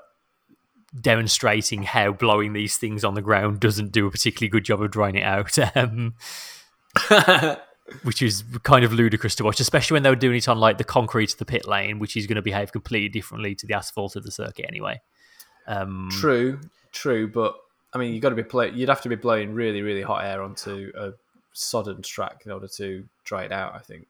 demonstrating 1.00 1.84
how 1.84 2.12
blowing 2.12 2.54
these 2.54 2.78
things 2.78 3.04
on 3.04 3.14
the 3.14 3.22
ground 3.22 3.60
doesn't 3.60 3.92
do 3.92 4.08
a 4.08 4.12
particularly 4.12 4.50
good 4.50 4.66
job 4.66 4.82
of 4.82 4.92
drying 4.92 5.16
it 5.16 5.24
out. 5.24 5.58
Um, 5.76 6.16
which 8.04 8.22
is 8.22 8.44
kind 8.64 8.84
of 8.84 8.94
ludicrous 8.94 9.36
to 9.36 9.44
watch, 9.44 9.60
especially 9.60 9.96
when 9.96 10.04
they 10.04 10.10
were 10.10 10.16
doing 10.16 10.38
it 10.38 10.48
on 10.48 10.60
like 10.60 10.78
the 10.78 10.84
concrete 10.84 11.34
of 11.34 11.40
the 11.40 11.46
pit 11.46 11.68
lane, 11.68 12.00
which 12.00 12.16
is 12.16 12.28
going 12.28 12.36
to 12.36 12.42
behave 12.42 12.72
completely 12.72 13.10
differently 13.10 13.56
to 13.56 13.68
the 13.68 13.74
asphalt 13.74 14.16
of 14.16 14.24
the 14.24 14.32
circuit 14.32 14.66
anyway. 14.68 15.02
Um, 15.68 16.10
true, 16.12 16.60
true, 16.92 17.28
but 17.28 17.56
I 17.94 17.98
mean, 17.98 18.14
you 18.14 18.20
got 18.20 18.30
to 18.30 18.36
be 18.36 18.44
play. 18.44 18.72
You'd 18.72 18.90
have 18.90 19.02
to 19.02 19.10
be 19.10 19.16
blowing 19.16 19.54
really, 19.54 19.82
really 19.82 20.02
hot 20.02 20.26
air 20.26 20.42
onto 20.42 20.92
a 20.98 21.12
sodden 21.54 22.02
track 22.02 22.44
in 22.46 22.52
order 22.52 22.68
to 22.78 23.06
dry 23.24 23.44
it 23.44 23.52
out. 23.52 23.76
I 23.76 23.80
think. 23.80 24.08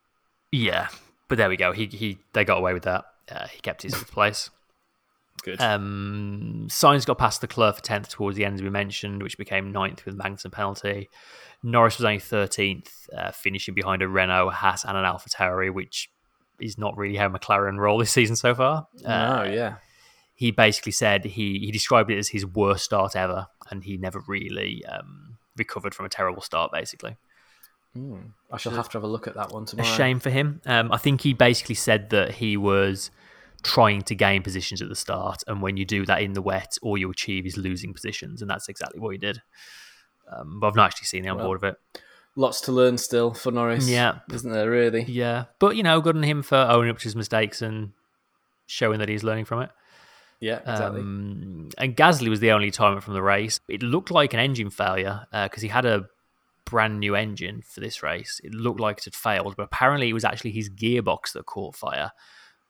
yeah, 0.51 0.89
but 1.27 1.37
there 1.37 1.49
we 1.49 1.57
go. 1.57 1.71
He 1.71 1.85
he 1.87 2.17
they 2.33 2.45
got 2.45 2.57
away 2.57 2.73
with 2.73 2.83
that. 2.83 3.05
Uh, 3.29 3.47
he 3.47 3.59
kept 3.61 3.83
his 3.83 3.93
place. 3.95 4.49
Good. 5.41 5.61
Um, 5.61 6.67
Sainz 6.69 7.05
got 7.05 7.17
past 7.17 7.41
the 7.41 7.47
Leclerc 7.47 7.77
for 7.77 7.81
10th 7.81 8.09
towards 8.09 8.37
the 8.37 8.45
end, 8.45 8.55
as 8.55 8.63
we 8.63 8.69
mentioned, 8.69 9.23
which 9.23 9.37
became 9.37 9.73
9th 9.73 10.05
with 10.05 10.17
Magnussen 10.17 10.51
penalty. 10.51 11.09
Norris 11.63 11.97
was 11.97 12.05
only 12.05 12.19
13th, 12.19 12.89
uh, 13.15 13.31
finishing 13.31 13.73
behind 13.73 14.01
a 14.01 14.07
Renault, 14.07 14.49
Haas, 14.51 14.85
and 14.85 14.97
an 14.97 15.03
AlphaTauri, 15.03 15.73
which 15.73 16.09
is 16.59 16.77
not 16.77 16.97
really 16.97 17.15
how 17.15 17.29
McLaren 17.29 17.77
roll 17.77 17.97
this 17.97 18.11
season 18.11 18.35
so 18.35 18.53
far. 18.55 18.87
Oh, 19.05 19.09
Uh, 19.09 19.49
yeah. 19.51 19.75
He 20.35 20.51
basically 20.51 20.93
said 20.93 21.25
he, 21.25 21.59
he 21.59 21.71
described 21.71 22.09
it 22.09 22.17
as 22.17 22.29
his 22.29 22.45
worst 22.45 22.85
start 22.85 23.15
ever, 23.15 23.47
and 23.69 23.83
he 23.83 23.97
never 23.97 24.21
really 24.27 24.85
um, 24.85 25.37
recovered 25.57 25.93
from 25.93 26.05
a 26.05 26.09
terrible 26.09 26.41
start, 26.41 26.71
basically. 26.71 27.17
Mm. 27.97 28.31
I 28.51 28.57
shall 28.57 28.71
have 28.73 28.87
to 28.89 28.97
have 28.97 29.03
a 29.03 29.07
look 29.07 29.27
at 29.27 29.35
that 29.35 29.51
one 29.51 29.65
A 29.77 29.83
shame 29.83 30.19
for 30.19 30.29
him. 30.29 30.61
Um, 30.65 30.91
I 30.91 30.97
think 30.97 31.21
he 31.21 31.33
basically 31.33 31.75
said 31.75 32.11
that 32.11 32.35
he 32.35 32.55
was 32.55 33.11
trying 33.63 34.01
to 34.03 34.15
gain 34.15 34.43
positions 34.43 34.81
at 34.81 34.89
the 34.89 34.95
start, 34.95 35.43
and 35.47 35.61
when 35.61 35.77
you 35.77 35.85
do 35.85 36.05
that 36.05 36.21
in 36.21 36.33
the 36.33 36.41
wet, 36.41 36.77
all 36.81 36.97
you 36.97 37.09
achieve 37.09 37.45
is 37.45 37.57
losing 37.57 37.93
positions, 37.93 38.41
and 38.41 38.49
that's 38.49 38.69
exactly 38.69 38.99
what 38.99 39.11
he 39.11 39.17
did. 39.17 39.41
Um, 40.31 40.59
but 40.59 40.67
I've 40.67 40.75
not 40.75 40.87
actually 40.87 41.07
seen 41.07 41.23
the 41.23 41.29
on 41.29 41.37
Well, 41.37 41.47
board 41.47 41.57
of 41.57 41.63
it. 41.63 41.75
Lots 42.35 42.61
to 42.61 42.71
learn 42.71 42.97
still 42.97 43.33
for 43.33 43.51
Norris. 43.51 43.89
Yeah. 43.89 44.19
Isn't 44.31 44.51
there, 44.51 44.69
really? 44.69 45.03
Yeah, 45.03 45.45
but 45.59 45.75
you 45.75 45.83
know, 45.83 45.99
good 46.01 46.15
on 46.15 46.23
him 46.23 46.41
for 46.43 46.57
owning 46.57 46.91
up 46.91 46.99
to 46.99 47.03
his 47.03 47.15
mistakes 47.15 47.61
and 47.61 47.91
showing 48.67 48.99
that 48.99 49.09
he's 49.09 49.23
learning 49.23 49.45
from 49.45 49.63
it. 49.63 49.71
Yeah, 50.39 50.59
exactly. 50.59 51.01
Um, 51.01 51.69
and 51.77 51.97
Gasly 51.97 52.29
was 52.29 52.39
the 52.39 52.51
only 52.51 52.67
retirement 52.67 53.03
from 53.03 53.13
the 53.13 53.21
race. 53.21 53.59
It 53.67 53.83
looked 53.83 54.09
like 54.09 54.33
an 54.33 54.39
engine 54.39 54.69
failure 54.69 55.25
because 55.31 55.61
he 55.61 55.67
had 55.67 55.85
a 55.85 56.05
brand 56.63 56.99
new 56.99 57.15
engine 57.15 57.61
for 57.61 57.81
this 57.81 58.01
race. 58.03 58.39
It 58.43 58.53
looked 58.53 58.79
like 58.79 58.99
it 58.99 59.05
had 59.05 59.15
failed, 59.15 59.55
but 59.57 59.63
apparently 59.63 60.07
it 60.07 60.13
was 60.13 60.23
actually 60.23 60.51
his 60.51 60.69
gearbox 60.69 61.33
that 61.33 61.45
caught 61.45 61.75
fire. 61.75 62.11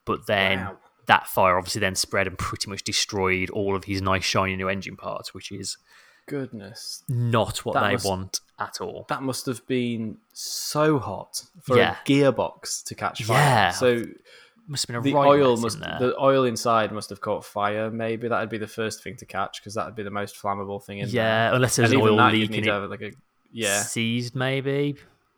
But 0.10 0.26
then 0.26 0.60
Wow. 0.62 0.78
that 1.06 1.28
fire 1.28 1.56
obviously 1.56 1.82
then 1.82 1.94
spread 1.94 2.26
and 2.26 2.36
pretty 2.36 2.68
much 2.68 2.84
destroyed 2.84 3.52
all 3.52 3.76
of 3.76 3.84
his 3.84 4.02
nice 4.02 4.24
shiny 4.24 4.56
new 4.56 4.68
engine 4.68 4.98
parts, 4.98 5.36
which 5.36 5.52
is 5.52 5.78
Goodness. 6.26 7.04
not 7.08 7.64
what 7.64 7.74
That 7.74 7.84
they 7.88 7.94
must- 7.94 8.06
want 8.06 8.40
at 8.58 8.82
all. 8.82 9.06
That 9.10 9.22
must 9.22 9.46
have 9.46 9.66
been 9.68 10.18
so 10.34 10.98
hot 10.98 11.44
for 11.62 11.78
Yeah. 11.78 11.98
a 12.04 12.08
gearbox 12.10 12.84
to 12.86 12.96
catch 12.96 13.24
fire. 13.24 13.38
Yeah. 13.38 13.70
So 13.72 14.04
Must 14.68 14.88
have 14.88 14.88
been 14.88 14.96
a 14.98 15.02
the 15.02 15.16
oil 15.16 15.58
must 15.58 15.76
in 15.78 15.82
there. 15.82 15.98
the 16.00 16.16
oil 16.20 16.44
inside 16.46 16.92
must 16.92 17.10
have 17.10 17.22
caught 17.22 17.44
fire. 17.46 17.90
Maybe 17.92 18.28
that'd 18.28 18.50
be 18.50 18.58
the 18.60 18.68
first 18.68 19.02
thing 19.04 19.16
to 19.18 19.26
catch 19.26 19.60
because 19.62 19.74
that'd 19.76 19.96
be 19.96 20.04
the 20.04 20.12
most 20.12 20.36
flammable 20.36 20.84
thing 20.84 21.00
in 21.00 21.06
there. 21.08 21.16
yeah, 21.16 21.56
unless 21.56 21.76
there's 21.76 21.92
an 21.92 21.98
oil 22.02 22.16
leak 22.16 22.36
you'd 22.42 22.50
need 22.52 22.58
and 22.58 22.66
to 22.68 22.84
it 22.84 22.90
like 22.90 23.02
a 23.02 23.12
yeah. 23.52 23.82
seized 23.82 24.36
maybe. 24.36 24.96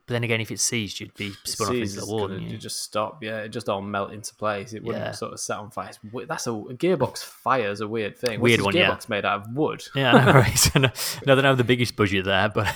But 0.07 0.13
then 0.13 0.23
again, 0.23 0.41
if 0.41 0.51
it's 0.51 0.63
seized, 0.63 0.99
you'd 0.99 1.13
be 1.13 1.31
spun 1.45 1.67
off 1.69 1.73
into 1.75 1.99
the 2.01 2.05
wall, 2.05 2.21
gonna- 2.21 2.33
wouldn't 2.33 2.47
you 2.49 2.53
you? 2.53 2.57
just 2.57 2.81
stop. 2.83 3.23
Yeah, 3.23 3.39
it 3.41 3.49
just 3.49 3.69
all 3.69 3.81
melt 3.81 4.11
into 4.11 4.33
place. 4.35 4.73
It 4.73 4.83
wouldn't 4.83 5.05
Yeah. 5.05 5.11
sort 5.11 5.31
of 5.31 5.39
set 5.39 5.57
on 5.57 5.69
fire. 5.71 5.91
That's 6.27 6.47
a, 6.47 6.51
a 6.51 6.73
gearbox 6.73 7.19
fire 7.19 7.69
is 7.69 7.79
a 7.81 7.87
weird 7.87 8.17
thing. 8.17 8.39
Weird 8.41 8.59
What's 8.61 8.65
one, 8.65 8.73
this 8.73 8.79
yeah. 8.81 8.89
gearbox 8.95 9.09
made 9.09 9.25
out 9.25 9.41
of 9.47 9.53
wood. 9.53 9.83
Yeah, 9.95 10.13
I 10.13 10.25
know, 10.25 10.31
right. 10.33 10.71
no, 10.75 10.89
they 11.25 11.35
don't 11.35 11.43
have 11.45 11.57
the 11.57 11.63
biggest 11.63 11.95
budget 11.95 12.25
there, 12.25 12.49
but. 12.49 12.67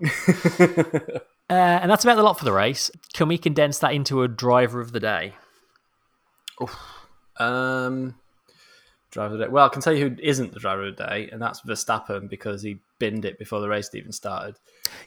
uh, 0.00 1.20
and 1.50 1.90
that's 1.90 2.04
about 2.04 2.16
the 2.16 2.22
lot 2.22 2.38
for 2.38 2.44
the 2.44 2.52
race. 2.52 2.90
Can 3.12 3.28
we 3.28 3.38
condense 3.38 3.78
that 3.80 3.92
into 3.92 4.22
a 4.22 4.28
driver 4.28 4.80
of 4.80 4.92
the 4.92 5.00
day? 5.00 5.34
Um, 7.38 8.16
driver 9.10 9.34
of 9.34 9.38
the 9.38 9.44
day. 9.46 9.50
Well, 9.50 9.66
I 9.66 9.68
can 9.68 9.80
tell 9.82 9.92
you 9.92 10.08
who 10.10 10.16
isn't 10.20 10.52
the 10.54 10.60
driver 10.60 10.86
of 10.86 10.96
the 10.96 11.04
day, 11.06 11.28
and 11.30 11.40
that's 11.40 11.60
Verstappen 11.62 12.28
because 12.28 12.62
he 12.62 12.78
binned 12.98 13.24
it 13.24 13.38
before 13.38 13.60
the 13.60 13.68
race 13.68 13.90
even 13.94 14.12
started. 14.12 14.56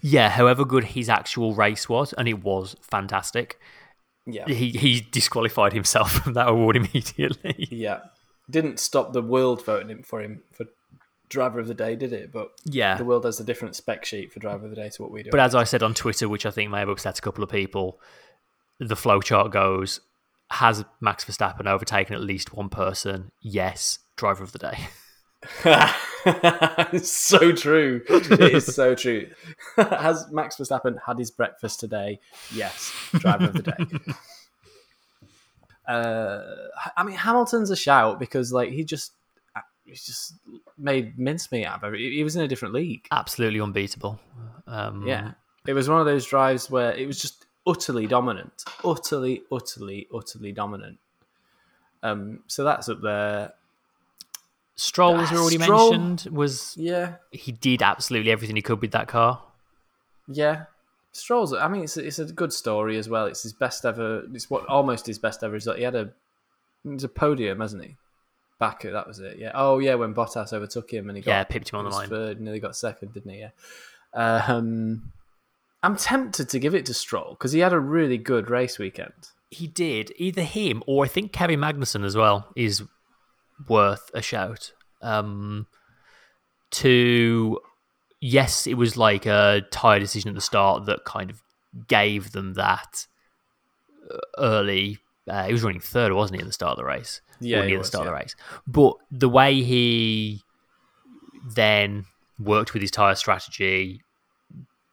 Yeah, 0.02 0.30
however 0.30 0.66
good 0.66 0.84
his 0.84 1.10
actual 1.10 1.54
race 1.54 1.88
was, 1.90 2.14
and 2.14 2.28
it 2.28 2.44
was 2.44 2.76
fantastic, 2.82 3.60
Yeah, 4.26 4.46
he, 4.48 4.70
he 4.70 5.02
disqualified 5.12 5.74
himself 5.74 6.12
from 6.24 6.34
that 6.34 6.48
award 6.48 6.76
immediately. 6.76 7.68
yeah. 7.72 8.00
Didn't 8.50 8.80
stop 8.80 9.14
the 9.14 9.22
world 9.22 9.64
voting 9.66 9.90
him 9.90 10.04
for 10.04 10.22
him 10.22 10.44
for 10.52 10.66
driver 11.30 11.60
of 11.62 11.68
the 11.68 11.74
day, 11.74 11.96
did 11.96 12.12
it? 12.12 12.32
But 12.32 12.50
Yeah. 12.66 12.98
the 12.98 13.06
world 13.06 13.24
has 13.24 13.40
a 13.40 13.44
different 13.46 13.76
spec 13.76 14.04
sheet 14.04 14.34
for 14.34 14.40
driver 14.40 14.66
of 14.66 14.70
the 14.72 14.76
day 14.76 14.90
to 14.90 15.02
what 15.02 15.12
we 15.12 15.24
do. 15.24 15.30
But 15.32 15.40
as 15.40 15.56
I 15.56 15.64
said 15.64 15.82
on 15.84 15.94
Twitter, 15.94 16.28
which 16.28 16.46
I 16.46 16.52
think 16.52 16.70
may 16.70 16.80
have 16.80 16.90
upset 16.90 17.18
a 17.18 17.22
couple 17.22 17.44
of 17.44 17.50
people, 17.50 18.00
the 18.80 18.96
flowchart 18.96 19.52
goes 19.52 20.02
Has 20.50 20.84
Max 21.00 21.24
Verstappen 21.24 21.68
overtaken 21.68 22.14
at 22.16 22.22
least 22.22 22.54
one 22.54 22.68
person? 22.68 23.32
Yes, 23.40 24.00
driver 24.18 24.44
of 24.44 24.52
the 24.52 24.60
day. 24.60 24.78
it's 25.66 27.10
so 27.12 27.52
true. 27.52 28.02
It 28.08 28.54
is 28.54 28.74
so 28.74 28.96
true. 28.96 29.28
Has 29.78 30.28
Max 30.32 30.58
Verstappen 30.58 30.98
had 31.06 31.18
his 31.18 31.32
breakfast 31.32 31.80
today? 31.80 32.20
Yes, 32.54 32.94
driver 33.14 33.46
of 33.46 33.54
the 33.54 33.64
day. 33.64 34.14
uh, 35.92 36.42
I 36.96 37.04
mean, 37.04 37.16
Hamilton's 37.16 37.72
a 37.72 37.76
shout 37.76 38.20
because 38.20 38.54
like 38.54 38.70
he 38.70 38.84
just 38.84 39.14
he 39.86 39.94
just 39.94 40.36
made 40.78 41.18
mincemeat 41.18 41.66
out 41.66 41.78
of 41.78 41.84
every. 41.86 42.16
He 42.16 42.24
was 42.24 42.36
in 42.36 42.44
a 42.44 42.48
different 42.48 42.74
league. 42.74 43.08
Absolutely 43.12 43.60
unbeatable. 43.60 44.20
Um, 44.68 45.06
Yeah, 45.06 45.32
it 45.68 45.74
was 45.74 45.90
one 45.90 46.00
of 46.00 46.06
those 46.06 46.26
drives 46.26 46.70
where 46.70 46.94
it 46.94 47.08
was 47.08 47.20
just 47.22 47.46
utterly 47.68 48.08
dominant, 48.08 48.64
utterly, 48.84 49.44
utterly, 49.52 50.08
utterly 50.14 50.52
dominant. 50.52 50.98
Um, 52.04 52.40
so 52.48 52.64
that's 52.64 52.90
up 52.90 53.02
there. 53.02 53.54
Stroll, 54.76 55.18
as 55.20 55.32
we 55.32 55.38
already 55.38 55.60
Stroll- 55.60 55.92
mentioned, 55.92 56.34
was 56.34 56.76
Yeah, 56.78 57.16
he 57.32 57.52
did 57.52 57.82
absolutely 57.84 58.32
everything 58.32 58.56
he 58.56 58.62
could 58.62 58.82
with 58.82 58.92
that 58.92 59.08
car. 59.08 59.42
Yeah, 60.28 60.66
Stroll's. 61.12 61.54
I 61.54 61.68
mean, 61.68 61.84
it's 61.84 61.98
a, 61.98 62.06
it's 62.06 62.20
a 62.20 62.26
good 62.26 62.54
story 62.54 62.98
as 62.98 63.10
well. 63.10 63.26
It's 63.26 63.44
his 63.44 63.54
best 63.54 63.86
ever. 63.86 64.24
It's 64.34 64.50
what 64.50 64.66
almost 64.68 65.06
his 65.06 65.20
best 65.20 65.44
ever 65.44 65.54
result. 65.54 65.78
He 65.78 65.84
had 65.84 65.96
a 65.96 66.12
it 66.84 66.90
was 66.94 67.04
a 67.04 67.10
podium, 67.10 67.60
hasn't 67.60 67.84
he? 67.84 67.96
Back 68.60 68.84
that 68.84 69.08
was 69.08 69.20
it. 69.20 69.38
Yeah. 69.40 69.52
Oh 69.56 69.80
yeah, 69.80 69.96
when 69.96 70.14
Bottas 70.14 70.54
overtook 70.54 70.92
him 70.94 71.10
and 71.10 71.18
he 71.18 71.22
got 71.24 71.32
Yeah, 71.32 71.44
pipped 71.44 71.72
him 71.72 71.80
on 71.80 71.86
the 71.86 71.92
line. 71.92 72.10
third, 72.10 72.40
nearly 72.40 72.60
got 72.60 72.76
second, 72.76 73.14
didn't 73.14 73.32
he? 73.32 73.40
Yeah. 73.40 73.50
Um, 74.14 75.12
I'm 75.84 75.96
tempted 75.96 76.48
to 76.50 76.60
give 76.60 76.76
it 76.76 76.86
to 76.88 76.94
Stroll 76.94 77.32
because 77.32 77.52
he 77.54 77.60
had 77.60 77.74
a 77.74 77.80
really 77.80 78.18
good 78.18 78.50
race 78.50 78.78
weekend. 78.78 79.14
He 79.50 79.68
did. 79.68 80.14
Either 80.18 80.44
him 80.44 80.84
or 80.86 81.04
I 81.06 81.08
think 81.08 81.34
Kevin 81.34 81.60
Magnussen 81.60 82.06
as 82.06 82.16
well 82.16 82.48
is 82.56 82.84
worth 83.68 84.12
a 84.14 84.22
shout. 84.22 84.74
Um, 85.02 85.68
to 86.72 87.60
yes, 88.20 88.68
it 88.68 88.76
was 88.76 88.96
like 88.98 89.26
a 89.26 89.62
tire 89.72 90.00
decision 90.00 90.30
at 90.30 90.36
the 90.36 90.42
start 90.42 90.86
that 90.86 91.06
kind 91.06 91.30
of 91.30 91.42
gave 91.88 92.32
them 92.32 92.54
that 92.54 93.08
uh, 94.10 94.18
early. 94.38 95.00
Uh, 95.28 95.46
he 95.46 95.54
was 95.54 95.64
running 95.64 95.82
third, 95.82 96.12
wasn't 96.14 96.38
he, 96.38 96.42
at 96.42 96.48
the 96.48 96.54
start 96.54 96.72
of 96.72 96.78
the 96.78 96.86
race? 96.86 97.22
Yeah, 97.40 97.66
near 97.66 97.78
was, 97.78 97.88
the 97.88 97.98
start 97.98 98.08
of 98.08 98.14
the 98.14 98.18
race. 98.18 98.36
But 98.68 98.96
the 99.12 99.30
way 99.30 99.62
he 99.62 100.42
then 101.56 102.06
worked 102.40 102.74
with 102.74 102.82
his 102.82 102.92
tire 102.92 103.16
strategy, 103.16 104.02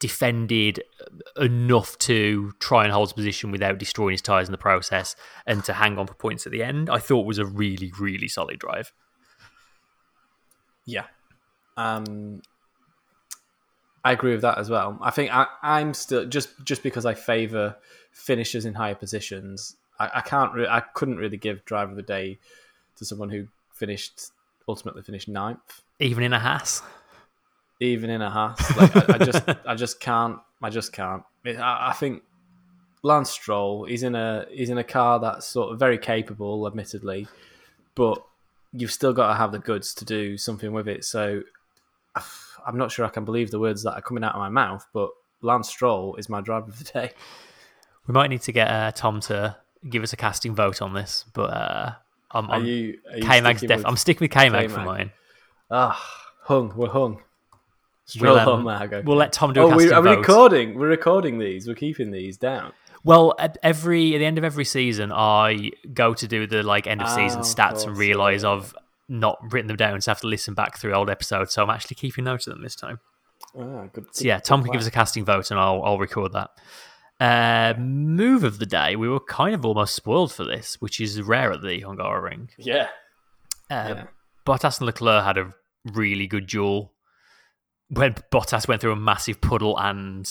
defended 0.00 0.82
enough 1.36 1.98
to 1.98 2.52
try 2.60 2.84
and 2.84 2.92
hold 2.92 3.08
his 3.08 3.12
position 3.12 3.50
without 3.50 3.78
destroying 3.78 4.12
his 4.12 4.22
tires 4.22 4.48
in 4.48 4.52
the 4.52 4.58
process, 4.58 5.16
and 5.46 5.64
to 5.64 5.72
hang 5.72 5.98
on 5.98 6.06
for 6.06 6.14
points 6.14 6.46
at 6.46 6.52
the 6.52 6.62
end, 6.62 6.88
I 6.88 6.98
thought 6.98 7.26
was 7.26 7.38
a 7.38 7.46
really, 7.46 7.92
really 7.98 8.28
solid 8.28 8.58
drive. 8.58 8.92
Yeah. 10.84 11.04
Um, 11.76 12.42
I 14.04 14.12
agree 14.12 14.32
with 14.32 14.42
that 14.42 14.58
as 14.58 14.70
well. 14.70 14.98
I 15.02 15.10
think 15.10 15.34
I, 15.34 15.46
I'm 15.62 15.92
still 15.94 16.26
just 16.26 16.48
just 16.64 16.82
because 16.82 17.04
I 17.04 17.14
favour 17.14 17.76
finishers 18.12 18.64
in 18.64 18.74
higher 18.74 18.94
positions. 18.94 19.76
I, 19.98 20.10
I 20.14 20.20
can't. 20.20 20.54
Re- 20.54 20.68
I 20.68 20.80
couldn't 20.80 21.16
really 21.16 21.36
give 21.36 21.64
driver 21.64 21.90
of 21.90 21.96
the 21.96 22.02
day 22.02 22.38
to 22.96 23.04
someone 23.04 23.30
who 23.30 23.48
finished 23.74 24.30
ultimately 24.68 25.02
finished 25.02 25.28
ninth, 25.28 25.82
Even 25.98 26.22
in 26.22 26.32
a 26.32 26.38
Haas, 26.38 26.82
even 27.80 28.10
in 28.10 28.22
a 28.22 28.30
Haas. 28.30 28.76
Like 28.76 28.96
I, 28.96 29.14
I 29.14 29.18
just 29.24 29.44
I 29.66 29.74
just 29.74 30.00
can't. 30.00 30.38
I 30.62 30.70
just 30.70 30.92
can't. 30.92 31.22
I, 31.46 31.88
I 31.90 31.92
think 31.92 32.22
Lance 33.02 33.30
Stroll. 33.30 33.84
is 33.84 34.02
in 34.02 34.14
a 34.14 34.46
he's 34.50 34.70
in 34.70 34.78
a 34.78 34.84
car 34.84 35.20
that's 35.20 35.46
sort 35.46 35.72
of 35.72 35.78
very 35.78 35.98
capable, 35.98 36.66
admittedly, 36.66 37.26
but 37.94 38.22
you've 38.72 38.92
still 38.92 39.12
got 39.12 39.28
to 39.28 39.34
have 39.34 39.52
the 39.52 39.58
goods 39.58 39.94
to 39.94 40.04
do 40.04 40.36
something 40.36 40.72
with 40.72 40.88
it. 40.88 41.04
So 41.04 41.42
I'm 42.66 42.76
not 42.76 42.90
sure 42.92 43.06
I 43.06 43.08
can 43.10 43.24
believe 43.24 43.50
the 43.50 43.58
words 43.60 43.82
that 43.84 43.92
are 43.94 44.02
coming 44.02 44.24
out 44.24 44.34
of 44.34 44.40
my 44.40 44.48
mouth, 44.48 44.86
but 44.92 45.10
Lance 45.40 45.68
Stroll 45.68 46.16
is 46.16 46.28
my 46.28 46.40
driver 46.40 46.66
of 46.68 46.78
the 46.78 46.84
day. 46.84 47.10
we 48.06 48.12
might 48.12 48.28
need 48.28 48.42
to 48.42 48.52
get 48.52 48.68
uh, 48.68 48.90
Tom 48.92 49.20
to 49.20 49.56
give 49.88 50.02
us 50.02 50.12
a 50.12 50.16
casting 50.16 50.54
vote 50.54 50.82
on 50.82 50.92
this, 50.92 51.24
but 51.32 51.50
uh, 51.50 51.92
I'm, 52.32 52.50
I'm 52.50 52.64
you? 52.66 52.98
Are 53.10 53.16
you 53.18 53.22
K 53.22 53.40
Mag's 53.40 53.58
sticking 53.60 53.68
def. 53.68 53.76
with- 53.78 53.86
I'm 53.86 53.96
sticking 53.96 54.24
with 54.24 54.32
K 54.32 54.48
Mag 54.50 54.68
for 54.68 54.76
K-Mag? 54.78 54.86
mine. 54.86 55.10
Ah, 55.70 56.26
hung. 56.42 56.72
We're 56.76 56.88
hung. 56.88 57.22
We'll, 58.20 58.38
um, 58.38 58.44
hung, 58.44 58.64
Mag, 58.64 58.92
okay. 58.92 59.04
We'll 59.04 59.16
let 59.16 59.32
Tom 59.32 59.52
do 59.52 59.62
a 59.62 59.64
Oh, 59.64 59.76
we, 59.76 59.84
casting 59.88 59.92
are 59.92 60.02
we 60.02 60.10
recording? 60.16 60.78
We're 60.78 60.88
recording 60.88 61.38
these. 61.38 61.68
We're 61.68 61.74
keeping 61.74 62.10
these 62.10 62.36
down. 62.36 62.72
Well, 63.04 63.34
at 63.38 63.58
every 63.62 64.14
at 64.14 64.18
the 64.18 64.24
end 64.24 64.38
of 64.38 64.44
every 64.44 64.64
season, 64.64 65.12
I 65.12 65.70
go 65.92 66.14
to 66.14 66.26
do 66.26 66.46
the 66.46 66.62
like 66.62 66.86
end 66.86 67.02
of 67.02 67.08
season 67.08 67.40
of 67.40 67.46
stats 67.46 67.86
and 67.86 67.96
realize 67.96 68.42
yeah. 68.42 68.50
I've 68.50 68.74
not 69.08 69.38
written 69.52 69.68
them 69.68 69.76
down, 69.76 70.00
so 70.00 70.10
I 70.10 70.12
have 70.12 70.20
to 70.20 70.26
listen 70.26 70.54
back 70.54 70.78
through 70.78 70.94
old 70.94 71.08
episodes. 71.08 71.52
So 71.52 71.62
I'm 71.62 71.70
actually 71.70 71.96
keeping 71.96 72.24
notes 72.24 72.46
of 72.46 72.54
them 72.54 72.62
this 72.62 72.74
time. 72.74 72.98
Ah, 73.58 73.86
good. 73.92 74.06
So 74.10 74.24
yeah, 74.24 74.38
Tom 74.38 74.62
can 74.62 74.72
give 74.72 74.80
us 74.80 74.86
a 74.86 74.90
casting 74.90 75.24
vote, 75.24 75.50
and 75.50 75.60
I'll 75.60 75.82
I'll 75.82 75.98
record 75.98 76.32
that. 76.32 76.50
Uh, 77.20 77.78
move 77.78 78.44
of 78.44 78.58
the 78.58 78.66
day. 78.66 78.96
We 78.96 79.08
were 79.08 79.20
kind 79.20 79.54
of 79.54 79.64
almost 79.64 79.94
spoiled 79.94 80.32
for 80.32 80.44
this, 80.44 80.80
which 80.80 81.00
is 81.00 81.20
rare 81.22 81.52
at 81.52 81.62
the 81.62 81.82
Hungaroring. 81.82 82.48
Yeah. 82.58 82.88
Uh, 83.70 83.94
Yeah. 83.94 84.04
Bottas 84.46 84.78
and 84.80 84.86
Leclerc 84.86 85.24
had 85.24 85.36
a 85.36 85.52
really 85.92 86.26
good 86.26 86.46
duel 86.46 86.92
when 87.90 88.14
Bottas 88.32 88.68
went 88.68 88.80
through 88.80 88.92
a 88.92 88.96
massive 88.96 89.40
puddle 89.40 89.78
and 89.78 90.30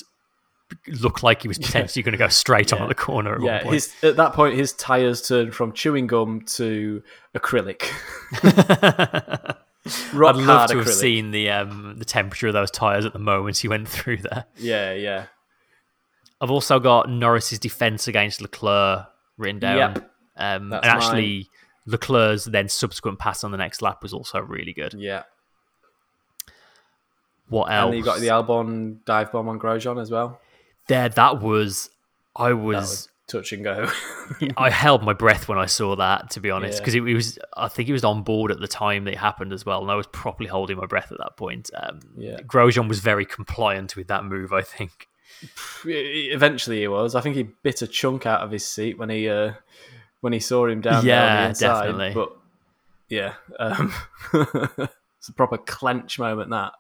looked 1.02 1.24
like 1.24 1.42
he 1.42 1.48
was 1.48 1.58
potentially 1.58 2.04
going 2.04 2.12
to 2.14 2.18
go 2.18 2.28
straight 2.28 2.74
on 2.74 2.82
at 2.82 2.90
the 2.90 2.96
corner 2.96 3.36
at 3.36 3.42
Yeah, 3.42 3.54
one 3.56 3.64
point. 3.64 3.74
his, 3.74 3.94
at 4.04 4.16
that 4.18 4.34
point, 4.34 4.56
his 4.56 4.74
tires 4.74 5.22
turned 5.28 5.56
from 5.56 5.72
chewing 5.74 6.08
gum 6.08 6.42
to 6.56 7.02
acrylic. 7.36 7.84
Rock 10.14 10.36
I'd 10.36 10.42
love 10.42 10.70
to 10.72 10.78
have 10.80 10.90
seen 10.90 11.32
the 11.32 11.50
um, 11.50 11.96
the 11.98 12.04
temperature 12.04 12.48
of 12.48 12.54
those 12.54 12.70
tires 12.70 13.06
at 13.06 13.14
the 13.14 13.20
moment 13.20 13.58
he 13.58 13.70
went 13.70 13.88
through 13.88 14.18
there. 14.18 14.46
Yeah, 14.58 14.94
yeah. 14.94 15.26
I've 16.42 16.52
also 16.52 16.80
got 16.80 17.10
Norris's 17.10 17.58
defense 17.60 18.08
against 18.08 18.42
Leclerc 18.42 19.08
written 19.38 19.60
down. 19.60 19.78
Yep. 19.78 20.12
Um, 20.36 20.74
and 20.74 20.86
actually, 20.86 21.50
Leclerc's 21.86 22.44
then 22.46 22.68
subsequent 22.68 23.18
pass 23.20 23.44
on 23.46 23.52
the 23.52 23.58
next 23.58 23.82
lap 23.82 24.04
was 24.04 24.14
also 24.14 24.40
really 24.40 24.74
good. 24.74 24.94
Yeah. 24.94 25.24
What 27.50 27.72
else? 27.72 27.90
And 27.90 27.98
you 27.98 28.04
got 28.04 28.20
the 28.20 28.28
Albon 28.28 28.98
dive 29.06 29.32
bomb 29.32 29.48
on 29.50 29.60
Grosjean 29.60 30.02
as 30.02 30.12
well. 30.12 30.40
there, 30.88 31.10
that 31.10 31.42
was. 31.42 31.90
I 32.36 32.54
was. 32.54 32.76
was 32.76 33.10
touch 33.28 33.52
and 33.52 33.64
go. 33.64 33.90
I 34.58 34.70
held 34.70 35.04
my 35.04 35.14
breath 35.14 35.48
when 35.50 35.58
I 35.58 35.66
saw 35.66 35.96
that, 35.98 36.30
to 36.32 36.40
be 36.40 36.50
honest, 36.50 36.76
Yeah. 36.78 36.80
because 36.82 36.96
it, 36.96 37.04
it 37.08 37.14
was. 37.14 37.40
I 37.56 37.68
think 37.68 37.88
he 37.88 37.94
was 37.94 38.04
on 38.04 38.24
board 38.24 38.52
at 38.52 38.60
the 38.60 38.68
time 38.68 39.04
that 39.06 39.14
it 39.14 39.18
happened 39.18 39.54
as 39.54 39.66
well, 39.66 39.82
and 39.82 39.90
I 39.92 39.96
was 39.96 40.08
properly 40.08 40.48
holding 40.48 40.78
my 40.78 40.86
breath 40.86 41.12
at 41.12 41.18
that 41.20 41.36
point. 41.38 41.70
Um, 41.76 42.00
Yeah. 42.18 42.38
Grosjean 42.42 42.88
was 42.88 43.00
very 43.00 43.26
compliant 43.26 43.96
with 43.96 44.08
that 44.08 44.24
move. 44.26 44.54
I 44.54 44.62
think. 44.62 45.08
Eventually, 45.86 46.80
he 46.82 46.88
was. 46.88 47.16
I 47.16 47.22
think 47.22 47.36
he 47.36 47.44
bit 47.44 47.82
a 47.82 47.88
chunk 47.88 48.26
out 48.26 48.42
of 48.42 48.52
his 48.52 48.66
seat 48.66 48.98
when 48.98 49.10
he 49.10 49.30
uh, 49.30 49.54
when 50.22 50.34
he 50.34 50.40
saw 50.40 50.66
him 50.68 50.82
down 50.82 51.06
there 51.06 51.20
on 51.22 51.28
Yeah, 51.28 51.44
the 51.44 51.50
inside. 51.50 51.86
definitely. 51.86 52.14
But 52.14 52.38
yeah, 53.10 53.34
um, 53.60 53.94
it's 55.28 55.34
a 55.34 55.34
proper 55.34 55.58
clench 55.58 56.20
moment. 56.20 56.50
That 56.52 56.72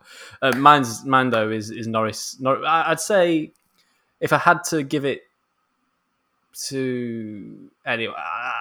uh, 0.41 0.55
mine's 0.55 1.03
mine 1.03 1.29
though 1.31 1.49
is 1.51 1.69
is 1.69 1.85
Norris. 1.87 2.37
Nor- 2.39 2.65
I'd 2.65 2.99
say 3.01 3.51
if 4.21 4.31
I 4.31 4.37
had 4.37 4.63
to 4.69 4.83
give 4.83 5.03
it 5.03 5.23
to 6.69 7.69
anyway, 7.85 8.13
I- 8.17 8.53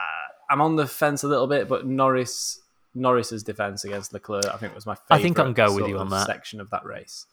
I'm 0.51 0.61
on 0.61 0.76
the 0.76 0.87
fence 0.87 1.22
a 1.24 1.28
little 1.28 1.47
bit, 1.47 1.68
but 1.68 1.87
Norris 1.87 2.61
Norris's 2.95 3.43
defense 3.43 3.84
against 3.84 4.12
Leclerc, 4.12 4.47
I 4.47 4.57
think, 4.57 4.74
was 4.74 4.87
my 4.87 4.95
favorite. 4.95 5.07
I 5.11 5.22
think 5.22 5.39
I 5.39 5.45
can 5.45 5.53
go 5.53 5.74
with 5.74 5.87
you 5.87 5.99
on 5.99 6.09
that. 6.11 6.26
section 6.26 6.61
of 6.61 6.70
that 6.70 6.84
race. 6.84 7.26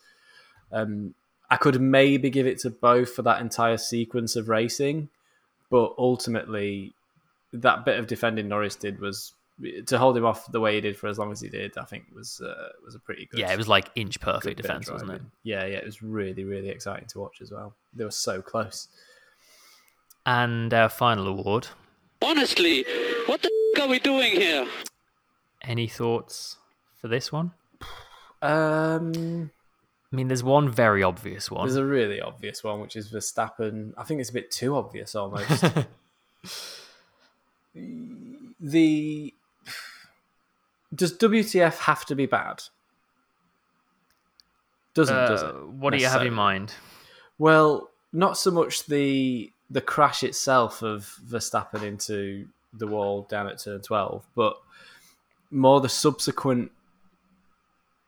Um, 0.71 1.13
I 1.49 1.55
could 1.55 1.79
maybe 1.79 2.29
give 2.29 2.47
it 2.47 2.59
to 2.59 2.69
both 2.69 3.13
for 3.13 3.21
that 3.21 3.39
entire 3.39 3.77
sequence 3.77 4.35
of 4.35 4.49
racing, 4.49 5.09
but 5.69 5.93
ultimately, 5.97 6.93
that 7.53 7.85
bit 7.85 7.97
of 7.99 8.07
defending 8.07 8.47
Norris 8.47 8.75
did 8.75 8.99
was 8.99 9.33
to 9.85 9.97
hold 9.97 10.17
him 10.17 10.25
off 10.25 10.51
the 10.51 10.59
way 10.59 10.75
he 10.75 10.81
did 10.81 10.97
for 10.97 11.07
as 11.07 11.17
long 11.17 11.31
as 11.31 11.39
he 11.39 11.49
did. 11.49 11.77
I 11.77 11.85
think 11.85 12.05
was 12.13 12.41
uh, 12.41 12.69
was 12.83 12.95
a 12.95 12.99
pretty 12.99 13.25
good. 13.25 13.39
Yeah, 13.39 13.51
it 13.51 13.57
was 13.57 13.67
like 13.67 13.89
inch 13.95 14.19
perfect 14.19 14.61
defense, 14.61 14.89
wasn't 14.89 15.11
it? 15.11 15.21
Yeah, 15.43 15.65
yeah, 15.65 15.77
it 15.77 15.85
was 15.85 16.01
really 16.01 16.43
really 16.43 16.69
exciting 16.69 17.07
to 17.09 17.19
watch 17.19 17.41
as 17.41 17.51
well. 17.51 17.75
They 17.93 18.03
were 18.03 18.11
so 18.11 18.41
close. 18.41 18.87
And 20.25 20.73
our 20.73 20.89
final 20.89 21.27
award. 21.27 21.67
Honestly, 22.21 22.85
what 23.25 23.41
the 23.41 23.51
f- 23.75 23.83
are 23.83 23.89
we 23.89 23.99
doing 23.99 24.31
here? 24.31 24.65
Any 25.61 25.87
thoughts 25.87 26.57
for 27.01 27.09
this 27.09 27.31
one? 27.31 27.51
Um, 28.41 29.51
I 30.11 30.15
mean, 30.15 30.29
there's 30.29 30.43
one 30.43 30.69
very 30.69 31.03
obvious 31.03 31.51
one. 31.51 31.65
there's 31.65 31.75
a 31.75 31.85
really 31.85 32.21
obvious 32.21 32.63
one, 32.63 32.79
which 32.79 32.95
is 32.95 33.11
Verstappen. 33.11 33.93
I 33.97 34.03
think 34.03 34.21
it's 34.21 34.29
a 34.29 34.33
bit 34.33 34.51
too 34.51 34.77
obvious 34.77 35.15
almost. 35.15 35.65
the 38.59 39.33
does 40.93 41.17
WTF 41.17 41.77
have 41.79 42.05
to 42.05 42.15
be 42.15 42.25
bad? 42.25 42.63
Doesn't 44.93 45.15
does 45.15 45.43
Uh, 45.43 45.47
it? 45.47 45.67
what 45.69 45.91
do 45.91 45.97
you 45.97 46.07
have 46.07 46.21
in 46.25 46.33
mind? 46.33 46.73
Well, 47.37 47.89
not 48.11 48.37
so 48.37 48.51
much 48.51 48.85
the 48.85 49.51
the 49.69 49.81
crash 49.81 50.23
itself 50.23 50.83
of 50.83 51.15
Verstappen 51.27 51.81
into 51.83 52.47
the 52.73 52.85
wall 52.85 53.23
down 53.29 53.47
at 53.47 53.59
turn 53.59 53.81
twelve, 53.81 54.25
but 54.35 54.55
more 55.49 55.81
the 55.81 55.89
subsequent 55.89 56.71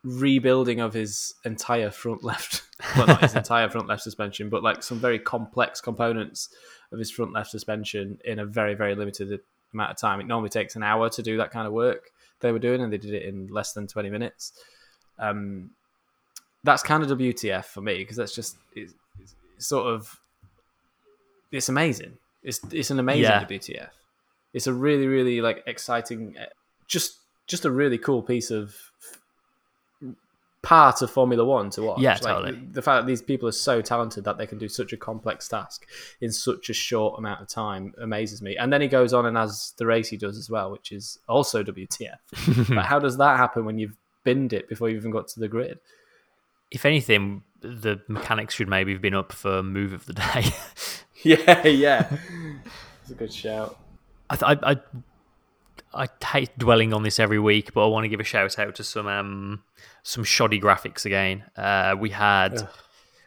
rebuilding 0.03 0.79
of 0.79 0.93
his 0.93 1.33
entire 1.45 1.89
front 1.89 2.23
left 2.23 2.61
well 2.95 3.07
not 3.07 3.21
his 3.21 3.33
entire 3.43 3.67
front 3.67 3.88
left 3.88 4.03
suspension 4.03 4.49
but 4.49 4.61
like 4.61 4.83
some 4.83 4.99
very 4.99 5.17
complex 5.17 5.81
components 5.81 6.49
of 6.91 6.99
his 6.99 7.09
front 7.09 7.33
left 7.33 7.49
suspension 7.49 8.19
in 8.23 8.38
a 8.38 8.45
very 8.45 8.75
very 8.75 8.93
limited 8.93 9.39
amount 9.73 9.89
of 9.89 9.97
time 9.97 10.19
it 10.19 10.27
normally 10.27 10.49
takes 10.49 10.75
an 10.75 10.83
hour 10.83 11.09
to 11.09 11.23
do 11.23 11.38
that 11.38 11.49
kind 11.49 11.65
of 11.65 11.73
work 11.73 12.11
they 12.46 12.52
were 12.52 12.60
doing 12.60 12.82
and 12.82 12.91
they 12.93 12.98
did 12.98 13.14
it 13.14 13.24
in 13.24 13.48
less 13.48 13.74
than 13.74 13.88
20 13.88 14.10
minutes. 14.10 14.54
Um 15.20 15.72
that's 16.64 16.82
kind 16.84 17.04
of 17.04 17.10
wtf 17.10 17.66
for 17.66 17.82
me 17.82 17.96
because 18.00 18.18
that's 18.18 18.34
just 18.34 18.58
it's, 18.76 18.93
it's 19.22 19.68
sort 19.68 19.88
of 19.93 20.20
it's 21.52 21.70
amazing. 21.70 22.18
It's 22.43 22.60
it's 22.72 22.91
an 22.91 23.00
amazing 23.00 23.24
Yeah. 23.24 23.46
wtf 23.46 23.89
it's 24.54 24.68
a 24.68 24.74
really 24.74 25.08
really 25.08 25.41
like 25.41 25.64
exciting 25.68 26.36
eh, 26.38 26.46
just 26.88 27.18
just 27.48 27.66
a 27.66 27.72
really 27.72 27.98
cool 27.98 28.22
piece 28.22 28.52
of 28.52 28.76
part 30.66 31.03
of 31.03 31.11
Formula 31.11 31.45
One 31.45 31.70
to 31.70 31.84
watch. 31.84 31.99
Yeah, 31.99 32.13
Like, 32.13 32.22
totally. 32.22 32.59
The, 32.72 32.82
fact 32.82 33.03
that 33.03 33.07
these 33.07 33.22
people 33.22 33.47
are 33.47 33.53
so 33.53 33.82
talented 33.82 34.24
that 34.24 34.39
they 34.39 34.47
can 34.47 34.57
do 34.57 34.68
such 34.68 34.93
a 34.93 34.97
complex 34.97 35.47
task 35.47 35.86
in 36.22 36.32
such 36.32 36.72
a 36.72 36.74
short 36.74 37.20
amount 37.20 37.39
of 37.39 37.47
time 37.47 37.93
amazes 37.99 38.41
me. 38.41 38.57
And 38.57 38.74
then 38.74 38.82
he 38.82 38.88
goes 38.88 39.13
on 39.13 39.28
and 39.28 39.38
has 39.38 39.74
the 39.78 39.86
race 39.86 40.09
he 40.09 40.18
does 40.18 40.38
as 40.39 40.49
well, 40.49 40.72
which 40.72 40.91
is 40.91 41.20
also 41.30 41.63
WTF. 41.63 42.18
but 42.76 42.86
how 42.86 42.97
does 42.97 43.18
that 43.18 43.38
happen 43.38 43.63
when 43.63 43.78
you've 43.78 43.95
binned 44.24 44.53
it 44.53 44.68
before 44.68 44.89
you 44.89 44.97
even 44.97 45.11
got 45.11 45.28
to 45.30 45.39
the 45.39 45.47
grid? 45.47 45.78
If 46.72 46.84
anything, 46.84 47.43
the 47.61 48.01
mechanics 48.07 48.55
should 48.55 48.68
maybe 48.68 48.91
have 48.91 49.03
been 49.03 49.13
up 49.13 49.32
for 49.32 49.61
move 49.61 49.93
of 49.93 50.07
the 50.07 50.13
day. 50.13 50.45
Yeah, 51.24 51.66
yeah. 51.66 52.18
It's 53.01 53.09
a 53.09 53.16
good 53.16 53.34
shout. 53.34 53.80
I, 54.30 54.36
th- 54.36 54.59
I, 54.61 54.72
I 54.72 54.78
I 55.96 56.10
hate 56.26 56.58
dwelling 56.58 56.93
on 56.93 57.04
this 57.04 57.20
every 57.20 57.39
week, 57.39 57.74
but 57.74 57.86
I 57.86 57.88
want 57.88 58.04
to 58.04 58.10
give 58.10 58.20
a 58.20 58.24
shout 58.24 58.60
out 58.60 58.76
to 58.76 58.84
some 58.84 59.08
um 59.08 59.64
some 60.04 60.24
shoddy 60.24 60.60
graphics 60.60 61.06
again. 61.06 61.43
Uh, 61.56 61.96
we 61.98 62.10
had 62.10 62.58
Ugh. 62.58 62.70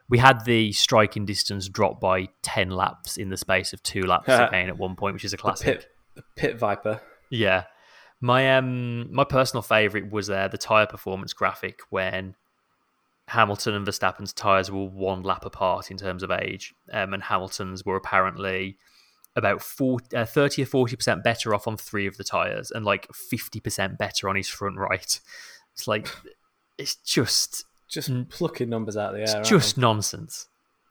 we 0.09 0.19
had 0.19 0.45
the 0.45 0.73
striking 0.73 1.25
distance 1.25 1.69
drop 1.69 2.01
by 2.01 2.29
ten 2.43 2.71
laps 2.71 3.17
in 3.17 3.31
the 3.31 3.37
space 3.37 3.73
of 3.73 3.83
two 3.83 4.03
laps 4.03 4.29
again 4.29 4.69
at 4.69 4.79
one 4.79 4.97
point, 4.97 5.15
which 5.15 5.25
is 5.25 5.33
a 5.33 5.37
classic. 5.39 5.81
Pit, 5.81 5.87
the 6.15 6.23
Pit 6.37 6.59
Viper. 6.59 7.01
Yeah. 7.31 7.65
My 8.21 8.57
um 8.57 9.13
my 9.13 9.25
personal 9.25 9.63
favourite 9.63 10.11
was 10.11 10.29
uh, 10.29 10.49
the 10.49 10.59
tyre 10.59 10.87
performance 10.87 11.33
graphic 11.33 11.81
when 11.91 12.35
Hamilton 13.29 13.75
and 13.75 13.87
Verstappen's 13.87 14.33
tyres 14.33 14.71
were 14.71 14.87
one 14.87 15.23
lap 15.23 15.45
apart 15.45 15.91
in 15.91 15.97
terms 15.97 16.23
of 16.23 16.31
age, 16.31 16.75
um, 16.93 17.15
and 17.15 17.23
Hamilton's 17.23 17.85
were 17.85 17.97
apparently 17.97 18.77
about 19.39 19.63
40, 19.63 20.17
uh, 20.17 20.25
30 20.27 20.63
or 20.63 20.67
40% 20.67 21.23
better 21.23 21.55
off 21.55 21.67
on 21.67 21.77
three 21.77 22.07
of 22.07 22.17
the 22.17 22.25
tyres 22.25 22.71
and 22.71 22.85
like 22.85 23.09
50% 23.13 23.97
better 23.99 24.29
on 24.29 24.37
his 24.37 24.49
front 24.49 24.77
right. 24.77 25.21
It's 25.75 25.87
like, 25.89 26.09
it's 26.77 26.97
just, 26.97 27.65
Just 27.89 28.11
plucking 28.31 28.69
numbers 28.69 28.97
out 28.97 29.15
of 29.15 29.21
the 29.21 29.31
air. 29.33 29.41
it's 29.41 29.49
just 29.49 29.77
they? 29.77 29.83
nonsense. 29.83 30.49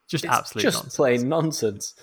Just 0.07 0.23
It's 0.25 0.33
absolute 0.33 0.63
just 0.63 0.77
nonsense. 0.77 0.95
plain 0.95 1.29
nonsense. 1.29 1.93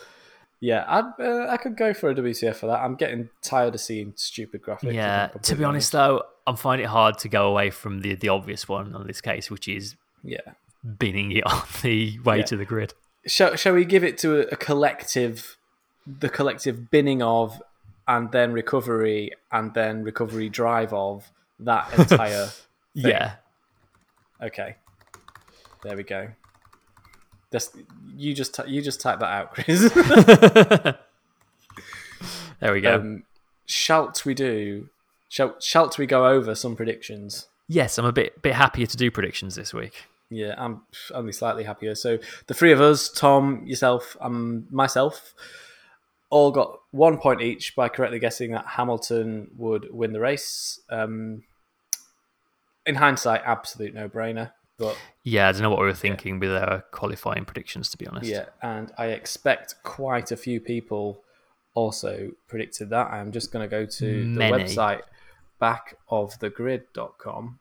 Yeah, 0.61 0.85
I'd, 0.87 1.05
uh, 1.23 1.47
I 1.51 1.57
could 1.59 1.77
go 1.77 1.93
for 1.93 2.11
a 2.11 2.15
WTF 2.15 2.57
for 2.57 2.67
that. 2.69 2.81
I'm 2.81 2.95
getting 2.95 3.29
tired 3.43 3.75
of 3.75 3.81
seeing 3.81 4.13
stupid 4.17 4.63
graphics. 4.63 4.93
Yeah, 4.95 5.29
to 5.43 5.55
be 5.57 5.65
honest 5.65 5.93
though, 5.93 6.23
I'm 6.47 6.57
finding 6.57 6.85
it 6.85 6.89
hard 6.89 7.19
to 7.19 7.29
go 7.29 7.49
away 7.49 7.71
from 7.71 8.01
the 8.01 8.15
the 8.15 8.29
obvious 8.31 8.67
one 8.69 8.95
on 8.95 9.07
this 9.07 9.21
case, 9.21 9.51
which 9.51 9.69
is 9.69 9.97
Yeah. 10.23 10.41
binning 10.99 11.33
it 11.33 11.47
on 11.47 11.63
the 11.83 12.19
way 12.21 12.39
Yeah. 12.39 12.45
to 12.45 12.57
the 12.57 12.65
grid. 12.65 12.95
Shall, 13.27 13.57
shall 13.57 13.73
we 13.75 13.85
give 13.87 14.05
it 14.05 14.17
to 14.19 14.41
a, 14.41 14.53
a 14.53 14.57
collective, 14.57 15.57
the 16.07 16.29
collective 16.29 16.91
binning 16.91 17.23
of, 17.23 17.63
and 18.07 18.31
then 18.33 18.53
recovery, 18.53 19.33
and 19.51 19.73
then 19.75 20.03
recovery 20.03 20.49
drive 20.49 20.93
of 20.93 21.31
that 21.61 21.93
entire. 21.99 22.49
Yeah, 22.95 23.35
Okay. 24.43 24.77
There 25.83 25.97
we 25.97 26.03
go. 26.03 26.29
That's, 27.51 27.71
you 28.17 28.35
just 28.35 28.59
you 28.67 28.83
just 28.83 29.01
type 29.01 29.21
that 29.21 29.31
out, 29.31 29.55
Chris. 29.55 29.93
there 32.61 32.73
we 32.73 32.81
go. 32.81 32.97
um, 32.97 33.25
shalt 33.67 34.25
we 34.25 34.35
do? 34.35 34.89
Shall 35.29 35.57
shalt 35.61 35.99
we 35.99 36.07
go 36.07 36.27
over 36.27 36.55
some 36.55 36.77
predictions? 36.77 37.49
yes, 37.69 37.99
I'm 37.99 38.05
a 38.05 38.13
bit 38.13 38.41
bit 38.43 38.55
happier 38.55 38.87
to 38.87 38.97
do 38.97 39.11
predictions 39.11 39.55
this 39.55 39.73
week. 39.73 40.05
Yeah, 40.31 40.55
I'm 40.59 40.83
only 41.13 41.33
slightly 41.33 41.65
happier. 41.65 41.95
So 41.95 42.19
the 42.47 42.55
three 42.55 42.73
of 42.73 42.81
us, 42.81 43.09
Tom, 43.09 43.63
yourself, 43.67 44.17
and 44.21 44.71
myself, 44.73 45.35
all 46.35 46.51
got 46.51 46.81
one 46.91 47.17
point 47.17 47.41
each 47.41 47.77
by 47.77 47.89
correctly 47.89 48.19
guessing 48.19 48.51
that 48.51 48.67
Hamilton 48.67 49.53
would 49.57 49.87
win 49.93 50.13
the 50.13 50.19
race. 50.19 50.81
Um, 50.91 51.45
in 52.85 52.97
hindsight, 52.97 53.43
absolute 53.47 53.95
no-brainer. 53.95 54.51
But 54.77 54.99
Yeah, 55.23 55.47
I 55.49 55.53
don't 55.53 55.63
know 55.63 55.71
what 55.71 55.79
we 55.79 55.87
were 55.87 55.95
thinking 55.95 56.41
with 56.41 56.51
our 56.51 56.81
qualifying 56.91 57.45
predictions, 57.45 57.89
to 57.91 57.97
be 57.97 58.09
honest. 58.09 58.29
yeah, 58.29 58.47
and 58.63 58.91
I 58.99 59.07
expect 59.11 59.77
quite 59.85 60.33
a 60.33 60.37
few 60.37 60.61
people 60.61 61.23
also 61.75 62.33
predicted 62.49 62.91
that. 62.91 63.13
I'm 63.13 63.31
just 63.31 63.53
going 63.53 63.65
to 63.65 63.71
go 63.71 63.87
to 63.87 64.25
Many. 64.25 64.51
the 64.51 64.59
website 64.59 65.03
backofthegrid.com, 65.63 67.61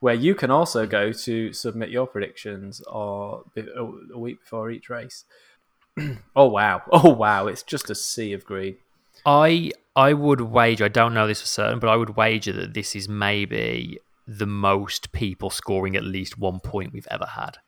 where 0.00 0.14
you 0.14 0.34
can 0.34 0.50
also 0.50 0.86
go 0.86 1.10
to 1.10 1.54
submit 1.54 1.88
your 1.88 2.06
predictions 2.06 2.82
or 2.82 3.44
a 4.12 4.18
week 4.18 4.40
before 4.40 4.70
each 4.70 4.90
race. 4.90 5.24
oh 6.36 6.46
wow! 6.48 6.82
Oh 6.92 7.10
wow! 7.10 7.46
It's 7.46 7.62
just 7.62 7.90
a 7.90 7.94
sea 7.94 8.32
of 8.32 8.44
green. 8.44 8.76
I 9.26 9.72
I 9.96 10.12
would 10.12 10.40
wager. 10.40 10.84
I 10.84 10.88
don't 10.88 11.14
know 11.14 11.26
this 11.26 11.40
for 11.40 11.46
certain, 11.46 11.78
but 11.78 11.88
I 11.88 11.96
would 11.96 12.16
wager 12.16 12.52
that 12.52 12.74
this 12.74 12.94
is 12.96 13.08
maybe 13.08 13.98
the 14.26 14.46
most 14.46 15.12
people 15.12 15.50
scoring 15.50 15.96
at 15.96 16.02
least 16.04 16.38
one 16.38 16.58
point 16.60 16.92
we've 16.92 17.08
ever 17.10 17.26
had. 17.26 17.58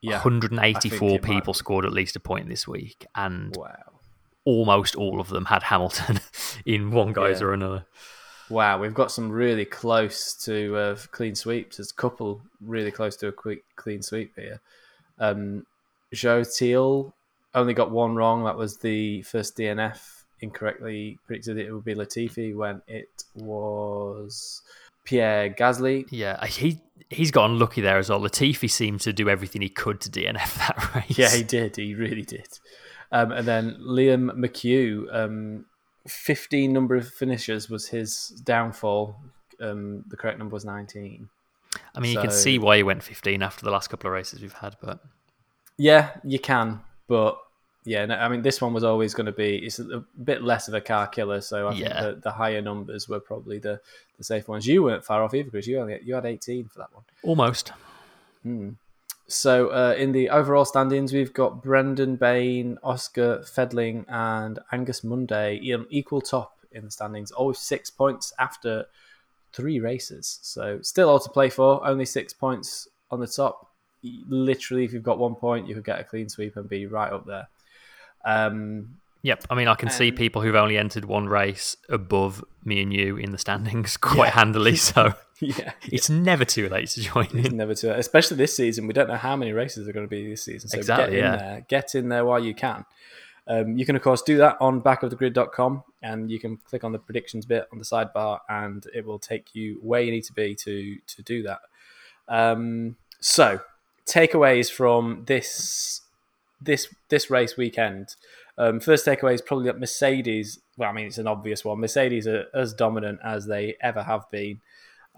Yeah, 0.00 0.16
184 0.22 0.66
I 0.76 0.80
think 0.80 1.02
it 1.02 1.28
might 1.28 1.34
people 1.40 1.54
scored 1.54 1.84
at 1.84 1.92
least 1.92 2.16
a 2.16 2.20
point 2.20 2.48
this 2.48 2.66
week, 2.68 3.06
and 3.14 3.54
Wow! 3.56 3.74
almost 4.44 4.94
all 4.94 5.20
of 5.20 5.28
them 5.28 5.46
had 5.46 5.64
Hamilton 5.64 6.20
in 6.66 6.90
one 6.90 7.12
guise 7.12 7.40
Yeah. 7.40 7.46
or 7.48 7.52
another. 7.54 7.86
Wow, 8.48 8.78
we've 8.78 8.94
got 8.94 9.10
some 9.10 9.30
really 9.30 9.64
close 9.64 10.32
to 10.44 10.76
uh, 10.76 10.96
clean 11.10 11.34
sweeps. 11.34 11.78
There's 11.78 11.90
a 11.90 11.94
couple 11.94 12.40
really 12.60 12.92
close 12.92 13.16
to 13.16 13.26
a 13.28 13.32
quick 13.32 13.64
clean 13.74 14.02
sweep 14.02 14.34
here. 14.36 14.60
Um, 15.18 15.66
Joe 16.12 16.44
Teal 16.44 17.14
only 17.54 17.74
got 17.74 17.90
one 17.90 18.14
wrong. 18.14 18.44
That 18.44 18.56
was 18.56 18.78
the 18.78 19.22
first 19.22 19.56
DNF 19.56 19.98
incorrectly 20.40 21.18
predicted 21.26 21.58
it 21.58 21.72
would 21.72 21.84
be 21.84 21.94
Latifi 21.94 22.54
when 22.54 22.82
it 22.86 23.24
was 23.34 24.62
Pierre 25.04 25.50
Gasly. 25.50 26.06
Yeah, 26.10 26.44
he 26.46 26.80
he's 27.10 27.30
got 27.30 27.50
unlucky 27.50 27.80
there 27.80 27.98
as 27.98 28.10
well. 28.10 28.20
Latifi 28.20 28.70
seemed 28.70 29.00
to 29.02 29.12
do 29.12 29.28
everything 29.28 29.62
he 29.62 29.68
could 29.68 30.00
to 30.02 30.10
DNF 30.10 30.54
that 30.58 30.94
race. 30.94 31.18
Yeah, 31.18 31.30
he 31.30 31.42
did. 31.42 31.76
He 31.76 31.94
really 31.94 32.22
did. 32.22 32.58
Um, 33.12 33.32
and 33.32 33.46
then 33.46 33.78
Liam 33.80 34.32
McHugh, 34.32 35.14
um, 35.14 35.64
15 36.08 36.72
number 36.72 36.96
of 36.96 37.08
finishes 37.08 37.70
was 37.70 37.88
his 37.88 38.28
downfall. 38.44 39.16
Um, 39.60 40.04
the 40.08 40.16
correct 40.16 40.38
number 40.38 40.54
was 40.54 40.64
19. 40.64 41.28
I 41.94 42.00
mean, 42.00 42.12
you 42.12 42.20
can 42.20 42.30
see 42.30 42.58
why 42.58 42.78
he 42.78 42.82
went 42.82 43.02
15 43.02 43.42
after 43.42 43.64
the 43.64 43.70
last 43.70 43.88
couple 43.88 44.08
of 44.08 44.14
races 44.14 44.40
we've 44.40 44.52
had, 44.52 44.76
but 44.82 45.00
Yeah, 45.78 46.10
you 46.24 46.38
can, 46.38 46.80
but 47.06 47.38
yeah, 47.84 48.04
no, 48.06 48.16
I 48.16 48.28
mean, 48.28 48.42
this 48.42 48.60
one 48.60 48.72
was 48.72 48.82
always 48.82 49.14
going 49.14 49.26
to 49.26 49.32
be 49.32 49.58
it's 49.58 49.78
a 49.78 50.04
bit 50.24 50.42
less 50.42 50.68
of 50.68 50.74
a 50.74 50.80
car 50.80 51.06
killer, 51.06 51.40
so 51.40 51.68
I 51.68 51.74
Yeah. 51.74 52.02
think 52.02 52.16
the, 52.16 52.20
the 52.22 52.32
higher 52.32 52.62
numbers 52.62 53.08
were 53.08 53.20
probably 53.20 53.58
the, 53.58 53.80
the 54.18 54.24
safe 54.24 54.48
ones. 54.48 54.66
You 54.66 54.82
weren't 54.82 55.04
far 55.04 55.22
off 55.22 55.34
either, 55.34 55.50
because 55.50 55.66
you 55.66 55.78
only 55.78 56.00
you 56.02 56.14
had 56.14 56.26
eighteen 56.26 56.68
for 56.68 56.78
that 56.80 56.92
one. 56.94 57.04
almost. 57.22 57.72
So 59.28 59.68
uh, 59.68 59.94
in 59.98 60.12
the 60.12 60.30
overall 60.30 60.64
standings, 60.64 61.12
we've 61.12 61.34
got 61.34 61.62
Brendan 61.62 62.16
Bain, 62.16 62.78
Oscar 62.82 63.42
Fedling, 63.42 64.06
and 64.08 64.60
Angus 64.70 65.02
Monday 65.02 65.60
equal 65.90 66.20
top 66.20 66.58
in 66.70 66.84
the 66.84 66.90
standings, 66.90 67.32
all 67.32 67.52
six 67.52 67.90
points 67.90 68.32
after 68.38 68.86
three 69.52 69.80
races. 69.80 70.38
So 70.42 70.80
still 70.82 71.08
all 71.08 71.18
to 71.18 71.28
play 71.28 71.50
for, 71.50 71.84
only 71.84 72.04
six 72.04 72.32
points 72.32 72.88
on 73.10 73.18
the 73.20 73.26
top. 73.26 73.72
Literally, 74.02 74.84
if 74.84 74.92
you've 74.92 75.02
got 75.02 75.18
one 75.18 75.34
point, 75.34 75.66
you 75.68 75.74
could 75.74 75.84
get 75.84 75.98
a 76.00 76.04
clean 76.04 76.28
sweep 76.28 76.56
and 76.56 76.68
be 76.68 76.86
right 76.86 77.12
up 77.12 77.26
there. 77.26 77.48
Um, 78.24 78.96
Yep. 79.22 79.46
I 79.50 79.54
mean, 79.56 79.66
I 79.66 79.74
can 79.74 79.90
see 79.90 80.12
people 80.12 80.40
who've 80.40 80.54
only 80.54 80.78
entered 80.78 81.04
one 81.04 81.26
race 81.28 81.76
above 81.88 82.44
me 82.64 82.80
and 82.80 82.92
you 82.92 83.16
in 83.16 83.32
the 83.32 83.38
standings 83.38 83.96
quite 83.96 84.26
Yeah. 84.28 84.30
handily. 84.34 84.76
So 84.76 85.14
yeah, 85.40 85.72
it's 85.82 86.08
never 86.08 86.44
too 86.44 86.68
late 86.68 86.88
to 86.90 87.00
join 87.00 87.26
It's 87.34 87.48
in. 87.48 87.56
never 87.56 87.74
too, 87.74 87.88
late, 87.88 87.98
especially 87.98 88.36
this 88.36 88.54
season. 88.56 88.86
We 88.86 88.92
don't 88.92 89.08
know 89.08 89.16
how 89.16 89.34
many 89.34 89.52
races 89.52 89.88
are 89.88 89.92
going 89.92 90.06
to 90.06 90.10
be 90.10 90.28
this 90.30 90.44
season. 90.44 90.68
So 90.68 90.78
Exactly, 90.78 91.16
get 91.16 91.24
in 91.24 91.32
yeah. 91.32 91.36
there, 91.38 91.66
get 91.68 91.94
in 91.96 92.08
there 92.08 92.24
while 92.24 92.38
you 92.44 92.54
can. 92.54 92.84
Um, 93.48 93.76
you 93.76 93.84
can 93.84 93.96
of 93.96 94.02
course 94.02 94.22
do 94.22 94.36
that 94.38 94.58
on 94.60 94.80
backofthegrid.com, 94.80 95.82
and 96.02 96.30
you 96.30 96.38
can 96.38 96.58
click 96.58 96.84
on 96.84 96.92
the 96.92 96.98
predictions 97.00 97.46
bit 97.46 97.66
on 97.72 97.78
the 97.78 97.84
sidebar, 97.84 98.40
and 98.48 98.86
it 98.94 99.04
will 99.04 99.18
take 99.18 99.54
you 99.56 99.78
where 99.82 100.02
you 100.02 100.12
need 100.12 100.24
to 100.24 100.32
be 100.34 100.54
to 100.56 100.98
to 101.06 101.22
do 101.22 101.42
that. 101.44 101.60
Um, 102.28 102.94
so 103.20 103.60
takeaways 104.08 104.70
from 104.70 105.24
this 105.26 106.02
this 106.60 106.88
this 107.08 107.30
race 107.30 107.56
weekend. 107.56 108.16
Um, 108.58 108.80
first 108.80 109.04
takeaway 109.04 109.34
is 109.34 109.42
probably 109.42 109.66
that 109.66 109.78
Mercedes. 109.78 110.60
Well, 110.76 110.88
I 110.88 110.92
mean, 110.92 111.06
it's 111.06 111.18
an 111.18 111.26
obvious 111.26 111.64
one. 111.64 111.80
Mercedes 111.80 112.26
are 112.26 112.46
as 112.54 112.72
dominant 112.72 113.20
as 113.22 113.46
they 113.46 113.76
ever 113.82 114.02
have 114.02 114.30
been. 114.30 114.60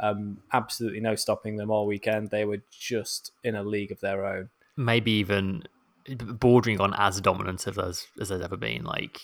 Um, 0.01 0.39
absolutely 0.53 1.01
no 1.01 1.15
stopping 1.15 1.57
them 1.57 1.71
all 1.71 1.87
weekend. 1.87 2.31
They 2.31 2.45
were 2.45 2.63
just 2.71 3.33
in 3.43 3.55
a 3.55 3.63
league 3.63 3.91
of 3.93 4.01
their 4.01 4.25
own. 4.25 4.51
Maybe 4.77 5.13
even 5.13 5.65
bordering 6.17 6.81
on 6.81 6.95
as 6.95 7.21
dominant 7.21 7.67
as 7.67 7.75
there's, 7.75 8.07
as 8.21 8.29
there's 8.29 8.43
ever 8.43 8.57
been. 8.57 8.85
Like, 8.85 9.21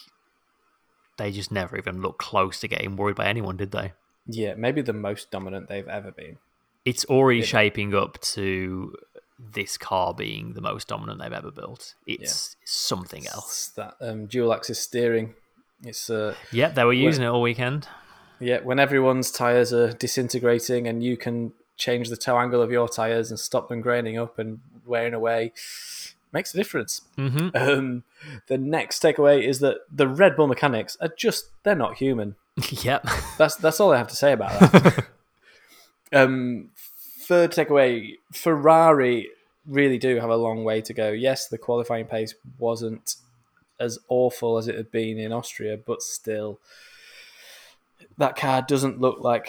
they 1.17 1.31
just 1.31 1.53
never 1.53 1.77
even 1.79 2.03
looked 2.03 2.19
close 2.19 2.61
to 2.61 2.69
getting 2.69 2.97
worried 2.97 3.17
by 3.17 3.27
anyone, 3.27 3.57
did 3.57 3.71
they? 3.71 3.93
Yeah, 4.27 4.55
maybe 4.57 4.83
the 4.83 4.93
most 4.93 5.31
dominant 5.31 5.69
they've 5.69 5.87
ever 5.87 6.11
been. 6.11 6.39
It's 6.85 7.05
already 7.05 7.43
shaping 7.43 7.95
up 7.95 8.21
to 8.23 8.95
this 9.53 9.77
car 9.77 10.15
being 10.15 10.53
the 10.55 10.61
most 10.61 10.89
dominant 10.89 11.21
they've 11.21 11.33
ever 11.33 11.51
built. 11.51 11.95
It's 12.07 12.57
something 12.65 13.27
else. 13.27 13.45
It's 13.47 13.69
that 13.77 13.95
um, 14.01 14.27
dual 14.27 14.53
axis 14.53 14.79
steering. 14.81 15.35
It's 15.83 16.09
uh, 16.11 16.35
Yeah, 16.53 16.69
they 16.69 16.85
were 16.85 16.93
using 16.93 17.25
it 17.25 17.29
all 17.29 17.43
weekend. 17.43 17.89
yeah, 18.41 18.61
when 18.61 18.79
everyone's 18.79 19.31
tires 19.31 19.73
are 19.73 19.93
disintegrating 19.93 20.87
and 20.89 21.03
you 21.03 21.17
can 21.17 21.53
change 21.77 22.09
the 22.09 22.17
toe 22.17 22.39
angle 22.39 22.63
of 22.63 22.71
your 22.71 22.89
tires 22.89 23.31
and 23.31 23.39
stop 23.39 23.69
them 23.69 23.81
graining 23.81 24.17
up 24.19 24.39
and 24.39 24.61
wearing 24.87 25.13
away, 25.15 25.53
makes 26.33 26.55
a 26.55 26.57
difference. 26.57 27.03
hmm 27.17 27.49
Um, 27.55 28.05
the 28.47 28.57
next 28.59 29.03
takeaway 29.03 29.43
is 29.47 29.61
that 29.61 29.79
the 29.93 30.09
Red 30.09 30.37
Bull 30.37 30.47
mechanics 30.47 30.97
are 31.01 31.11
just 31.17 31.51
they're 31.65 31.75
not 31.75 31.97
human. 31.97 32.37
yep. 32.71 33.07
That's 33.39 33.57
that's 33.57 33.81
all 33.81 33.93
I 33.93 33.99
have 33.99 34.09
to 34.09 34.17
say 34.17 34.33
about 34.33 34.59
that. 34.61 35.07
um, 36.13 36.71
third 37.27 37.53
takeaway: 37.53 38.19
Ferrari 38.33 39.29
really 39.67 39.99
do 39.99 40.21
have 40.21 40.31
a 40.31 40.37
long 40.37 40.65
way 40.65 40.81
to 40.83 40.93
go. 40.93 41.11
Yes, 41.11 41.49
the 41.49 41.59
qualifying 41.59 42.07
pace 42.07 42.35
wasn't 42.59 43.17
as 43.81 43.99
awful 44.09 44.59
as 44.59 44.69
it 44.69 44.77
had 44.77 44.91
been 44.91 45.19
in 45.19 45.33
Austria, 45.33 45.77
but 45.77 46.03
still, 46.03 46.61
that 48.19 48.37
car 48.37 48.63
doesn't 48.63 49.01
look 49.01 49.21
like 49.21 49.49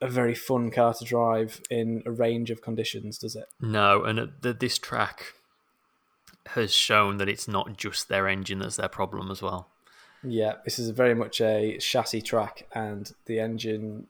a 0.00 0.08
very 0.08 0.34
fun 0.34 0.70
car 0.70 0.94
to 0.94 1.04
drive 1.04 1.60
in 1.70 2.02
a 2.06 2.10
range 2.10 2.50
of 2.50 2.62
conditions, 2.62 3.18
does 3.18 3.36
it? 3.36 3.46
No, 3.60 4.04
and 4.04 4.32
this 4.42 4.78
track 4.78 5.34
has 6.48 6.72
shown 6.72 7.18
that 7.18 7.28
it's 7.28 7.48
not 7.48 7.76
just 7.76 8.08
their 8.08 8.26
engine 8.26 8.60
that's 8.60 8.76
their 8.76 8.88
problem 8.88 9.30
as 9.30 9.42
well. 9.42 9.68
Yeah, 10.22 10.54
this 10.64 10.78
is 10.78 10.90
very 10.90 11.14
much 11.14 11.40
a 11.40 11.78
chassis 11.78 12.22
track, 12.22 12.66
and 12.72 13.12
the 13.26 13.38
engine 13.38 14.08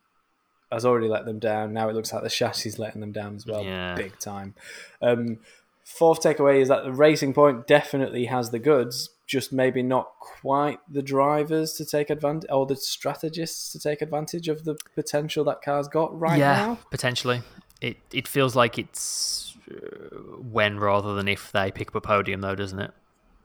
has 0.70 0.84
already 0.84 1.08
let 1.08 1.24
them 1.24 1.38
down. 1.38 1.72
Now 1.72 1.88
it 1.88 1.94
looks 1.94 2.12
like 2.12 2.22
the 2.22 2.28
chassis 2.30 2.68
is 2.68 2.78
letting 2.78 3.00
them 3.00 3.12
down 3.12 3.36
as 3.36 3.46
well, 3.46 3.64
Yeah. 3.64 3.94
big 3.94 4.18
time. 4.18 4.54
Um, 5.00 5.38
fourth 5.84 6.20
takeaway 6.20 6.60
is 6.60 6.68
that 6.68 6.84
the 6.84 6.92
Racing 6.92 7.32
Point 7.32 7.66
definitely 7.66 8.26
has 8.26 8.50
the 8.50 8.58
goods, 8.58 9.10
just 9.26 9.52
maybe 9.52 9.82
not 9.82 10.10
quite 10.20 10.78
the 10.90 11.02
drivers 11.02 11.72
to 11.74 11.84
take 11.84 12.10
advantage, 12.10 12.50
or 12.50 12.66
the 12.66 12.76
strategists 12.76 13.72
to 13.72 13.78
take 13.78 14.02
advantage 14.02 14.48
of 14.48 14.64
the 14.64 14.76
potential 14.94 15.44
that 15.44 15.62
car's 15.62 15.88
got 15.88 16.18
right 16.18 16.38
yeah, 16.38 16.56
now. 16.56 16.78
potentially. 16.90 17.42
It 17.80 17.96
it 18.12 18.26
feels 18.26 18.56
like 18.56 18.78
it's 18.78 19.56
uh, 19.70 20.16
when 20.40 20.78
rather 20.78 21.14
than 21.14 21.28
if 21.28 21.52
they 21.52 21.70
pick 21.70 21.88
up 21.88 21.94
a 21.94 22.00
podium, 22.00 22.40
though, 22.40 22.54
doesn't 22.54 22.80
it? 22.80 22.90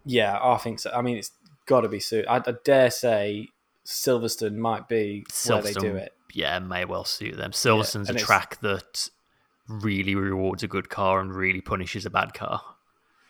Yeah, 0.05 0.37
I 0.41 0.57
think 0.57 0.79
so. 0.79 0.91
I 0.91 1.01
mean, 1.01 1.17
it's 1.17 1.31
got 1.65 1.81
to 1.81 1.87
be 1.87 1.99
soon. 1.99 2.25
I, 2.27 2.37
I 2.37 2.53
dare 2.63 2.91
say 2.91 3.49
Silverstone 3.85 4.55
might 4.55 4.87
be 4.87 5.25
where 5.47 5.61
they 5.61 5.73
do 5.73 5.95
it. 5.95 6.13
Yeah, 6.33 6.59
may 6.59 6.85
well 6.85 7.05
suit 7.05 7.37
them. 7.37 7.51
Silverstone's 7.51 8.09
and 8.09 8.19
a 8.19 8.21
track 8.21 8.59
that 8.61 9.09
really 9.67 10.15
rewards 10.15 10.63
a 10.63 10.67
good 10.67 10.89
car 10.89 11.19
and 11.19 11.33
really 11.33 11.61
punishes 11.61 12.05
a 12.05 12.09
bad 12.09 12.33
car. 12.33 12.61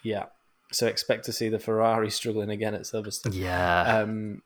Yeah. 0.01 0.25
So 0.71 0.87
expect 0.87 1.25
to 1.25 1.33
see 1.33 1.49
the 1.49 1.59
Ferrari 1.59 2.09
struggling 2.09 2.49
again 2.49 2.73
at 2.73 2.81
Silverstone. 2.81 3.33
Yeah. 3.33 3.99
Um, 3.99 4.41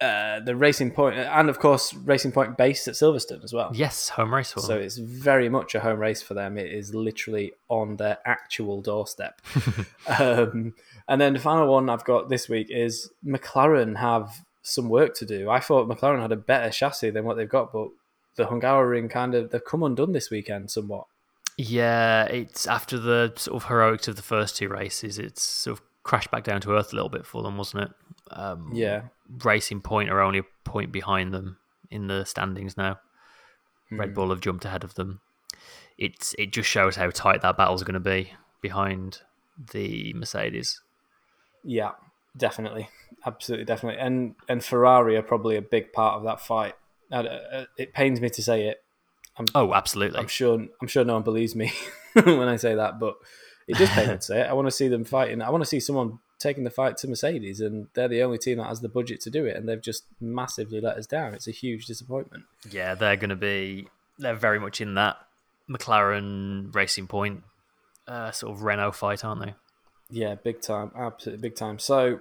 uh, 0.00 0.40
the 0.40 0.56
Racing 0.56 0.90
Point, 0.90 1.16
and 1.16 1.48
of 1.48 1.60
course, 1.60 1.94
Racing 1.94 2.32
Point 2.32 2.58
based 2.58 2.88
at 2.88 2.94
Silverstone 2.94 3.44
as 3.44 3.52
well. 3.52 3.70
yes, 3.72 4.10
home 4.10 4.34
race 4.34 4.52
for 4.52 4.60
So 4.60 4.76
it's 4.76 4.98
very 4.98 5.48
much 5.48 5.74
a 5.74 5.80
home 5.80 6.00
race 6.00 6.20
for 6.20 6.34
them. 6.34 6.58
It 6.58 6.72
is 6.72 6.94
literally 6.94 7.52
on 7.68 7.96
their 7.96 8.18
actual 8.26 8.82
doorstep. 8.82 9.40
um, 10.18 10.74
and 11.08 11.20
then 11.20 11.34
the 11.34 11.38
final 11.38 11.72
one 11.72 11.88
I've 11.88 12.04
got 12.04 12.28
this 12.28 12.48
week 12.48 12.66
is 12.70 13.10
McLaren 13.24 13.96
have 13.96 14.44
some 14.64 14.88
work 14.88 15.14
to 15.14 15.26
do. 15.26 15.48
I 15.50 15.60
thought 15.60 15.88
McLaren 15.88 16.22
had 16.22 16.32
a 16.32 16.36
better 16.36 16.70
chassis 16.70 17.10
than 17.10 17.24
what 17.24 17.36
they've 17.36 17.48
got, 17.48 17.72
but 17.72 17.88
the 18.36 18.46
Hungaroring 18.46 19.08
kind 19.10 19.34
of 19.34 19.50
they've 19.50 19.64
come 19.64 19.82
undone 19.84 20.12
this 20.12 20.30
weekend 20.30 20.70
somewhat. 20.70 21.06
Yeah, 21.56 22.24
it's 22.24 22.66
after 22.66 22.98
the 22.98 23.32
sort 23.36 23.62
of 23.62 23.68
heroics 23.68 24.08
of 24.08 24.16
the 24.16 24.22
first 24.22 24.56
two 24.56 24.68
races, 24.68 25.18
it's 25.18 25.42
sort 25.42 25.78
of 25.78 25.84
crashed 26.02 26.30
back 26.30 26.42
down 26.44 26.60
to 26.62 26.72
earth 26.72 26.92
a 26.92 26.96
little 26.96 27.10
bit 27.10 27.26
for 27.26 27.42
them, 27.42 27.56
wasn't 27.56 27.84
it? 27.84 27.90
Um, 28.32 28.70
Yeah, 28.72 29.02
Racing 29.44 29.82
Point 29.82 30.10
are 30.10 30.20
only 30.20 30.40
a 30.40 30.44
point 30.64 30.90
behind 30.90 31.32
them 31.32 31.58
in 31.90 32.08
the 32.08 32.24
standings 32.24 32.76
now. 32.76 32.98
Red 33.90 34.14
Bull 34.14 34.30
have 34.30 34.40
jumped 34.40 34.64
ahead 34.64 34.82
of 34.82 34.94
them. 34.94 35.20
It's 35.98 36.34
it 36.38 36.52
just 36.52 36.68
shows 36.68 36.96
how 36.96 37.10
tight 37.10 37.42
that 37.42 37.56
battle's 37.56 37.84
going 37.84 37.94
to 37.94 38.00
be 38.00 38.32
behind 38.60 39.20
the 39.72 40.12
Mercedes. 40.14 40.80
Yeah. 41.62 41.92
Definitely, 42.36 42.88
absolutely, 43.24 43.64
definitely, 43.64 44.00
and 44.00 44.34
and 44.48 44.64
Ferrari 44.64 45.16
are 45.16 45.22
probably 45.22 45.56
a 45.56 45.62
big 45.62 45.92
part 45.92 46.16
of 46.16 46.24
that 46.24 46.40
fight. 46.40 46.74
Uh, 47.12 47.16
uh, 47.16 47.64
it 47.76 47.92
pains 47.92 48.20
me 48.20 48.28
to 48.30 48.42
say 48.42 48.68
it. 48.68 48.82
I'm, 49.36 49.46
Oh, 49.54 49.74
absolutely. 49.74 50.18
I'm 50.18 50.28
sure. 50.28 50.66
I'm 50.80 50.88
sure 50.88 51.04
no 51.04 51.14
one 51.14 51.22
believes 51.22 51.54
me 51.54 51.72
when 52.12 52.48
I 52.48 52.56
say 52.56 52.74
that, 52.74 52.98
but 52.98 53.16
it 53.68 53.76
does 53.76 53.90
pain 53.90 54.08
me 54.08 54.14
to 54.16 54.22
say 54.22 54.40
it. 54.40 54.46
I 54.46 54.52
want 54.52 54.66
to 54.66 54.72
see 54.72 54.88
them 54.88 55.04
fighting. 55.04 55.42
I 55.42 55.50
want 55.50 55.62
to 55.62 55.68
see 55.68 55.80
someone 55.80 56.18
taking 56.38 56.64
the 56.64 56.70
fight 56.70 56.96
to 56.98 57.08
Mercedes, 57.08 57.60
and 57.60 57.86
they're 57.94 58.08
the 58.08 58.22
only 58.22 58.38
team 58.38 58.58
that 58.58 58.66
has 58.66 58.80
the 58.80 58.88
budget 58.88 59.20
to 59.22 59.30
do 59.30 59.44
it, 59.46 59.56
and 59.56 59.68
they've 59.68 59.80
just 59.80 60.04
massively 60.20 60.80
let 60.80 60.96
us 60.96 61.06
down. 61.06 61.34
It's 61.34 61.48
a 61.48 61.52
huge 61.52 61.86
disappointment. 61.86 62.44
Yeah, 62.70 62.94
they're 62.94 63.16
going 63.16 63.30
to 63.30 63.36
be. 63.36 63.88
They're 64.18 64.34
very 64.34 64.60
much 64.60 64.80
in 64.80 64.94
that 64.94 65.16
McLaren 65.70 66.74
Racing 66.74 67.06
Point 67.06 67.42
uh, 68.06 68.30
sort 68.30 68.52
of 68.52 68.62
Renault 68.62 68.92
fight, 68.92 69.24
aren't 69.24 69.42
they? 69.44 69.54
Yeah, 70.10 70.34
big 70.34 70.60
time, 70.60 70.90
absolutely 70.96 71.42
big 71.42 71.56
time. 71.56 71.78
So 71.78 72.20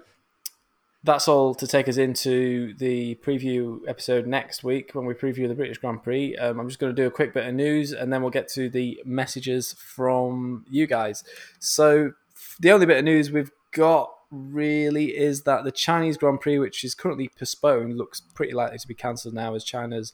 that's 1.03 1.27
all 1.27 1.53
to 1.55 1.67
take 1.67 1.89
us 1.89 1.97
into 1.97 2.73
the 2.75 3.15
preview 3.15 3.81
episode 3.87 4.25
next 4.25 4.63
week 4.63 4.91
when 4.93 5.05
we 5.05 5.13
preview 5.13 5.47
the 5.49 5.53
British 5.53 5.77
Grand 5.77 6.01
Prix. 6.01 6.35
Um, 6.37 6.59
I'm 6.59 6.69
just 6.69 6.79
going 6.79 6.95
to 6.95 7.01
do 7.01 7.07
a 7.07 7.11
quick 7.11 7.33
bit 7.33 7.45
of 7.45 7.53
news 7.53 7.91
and 7.91 8.11
then 8.11 8.21
we'll 8.21 8.31
get 8.31 8.47
to 8.49 8.69
the 8.69 9.01
messages 9.05 9.73
from 9.73 10.65
you 10.69 10.87
guys. 10.87 11.23
So 11.59 12.13
the 12.59 12.71
only 12.71 12.85
bit 12.85 12.99
of 12.99 13.03
news 13.03 13.31
we've 13.31 13.51
got 13.71 14.11
really 14.31 15.15
is 15.15 15.43
that 15.43 15.65
the 15.65 15.71
Chinese 15.71 16.17
Grand 16.17 16.39
Prix, 16.39 16.57
which 16.57 16.83
is 16.85 16.95
currently 16.95 17.29
postponed, 17.37 17.97
looks 17.97 18.21
pretty 18.21 18.53
likely 18.53 18.77
to 18.77 18.87
be 18.87 18.95
cancelled 18.95 19.33
now 19.33 19.53
as 19.55 19.65
China's 19.65 20.13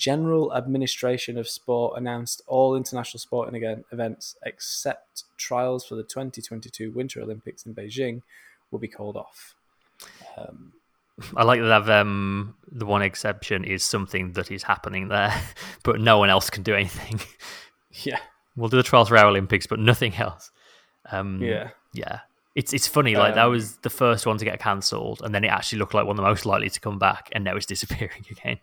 General 0.00 0.54
Administration 0.54 1.36
of 1.36 1.46
Sport 1.46 1.98
announced 1.98 2.40
all 2.46 2.74
international 2.74 3.20
sporting 3.20 3.54
again 3.54 3.84
events 3.92 4.34
except 4.44 5.24
trials 5.36 5.84
for 5.84 5.94
the 5.94 6.02
2022 6.02 6.90
Winter 6.90 7.20
Olympics 7.20 7.66
in 7.66 7.74
Beijing 7.74 8.22
will 8.70 8.78
be 8.78 8.88
called 8.88 9.16
off. 9.16 9.54
Um, 10.38 10.72
I 11.36 11.44
like 11.44 11.60
that 11.60 11.90
um, 11.90 12.54
the 12.72 12.86
one 12.86 13.02
exception 13.02 13.62
is 13.62 13.84
something 13.84 14.32
that 14.32 14.50
is 14.50 14.62
happening 14.62 15.08
there, 15.08 15.38
but 15.84 16.00
no 16.00 16.18
one 16.18 16.30
else 16.30 16.48
can 16.48 16.62
do 16.62 16.74
anything. 16.74 17.20
yeah, 17.92 18.20
We'll 18.56 18.68
do 18.68 18.78
the 18.78 18.82
trials 18.82 19.08
for 19.08 19.18
our 19.18 19.26
Olympics, 19.26 19.66
but 19.66 19.78
nothing 19.78 20.14
else. 20.16 20.50
Um, 21.10 21.40
yeah, 21.42 21.70
yeah. 21.92 22.20
It's 22.56 22.72
it's 22.72 22.88
funny, 22.88 23.14
like 23.14 23.34
that 23.36 23.44
Um, 23.46 23.52
was 23.52 23.76
the 23.78 23.90
first 23.90 24.26
one 24.26 24.36
to 24.38 24.44
get 24.44 24.58
cancelled, 24.58 25.20
and 25.22 25.32
then 25.34 25.44
it 25.44 25.48
actually 25.48 25.78
looked 25.78 25.94
like 25.94 26.04
one 26.04 26.14
of 26.14 26.16
the 26.16 26.28
most 26.28 26.44
likely 26.46 26.68
to 26.68 26.80
come 26.80 26.98
back, 26.98 27.28
and 27.32 27.44
now 27.44 27.54
it's 27.56 27.66
disappearing 27.74 28.24
again. 28.30 28.58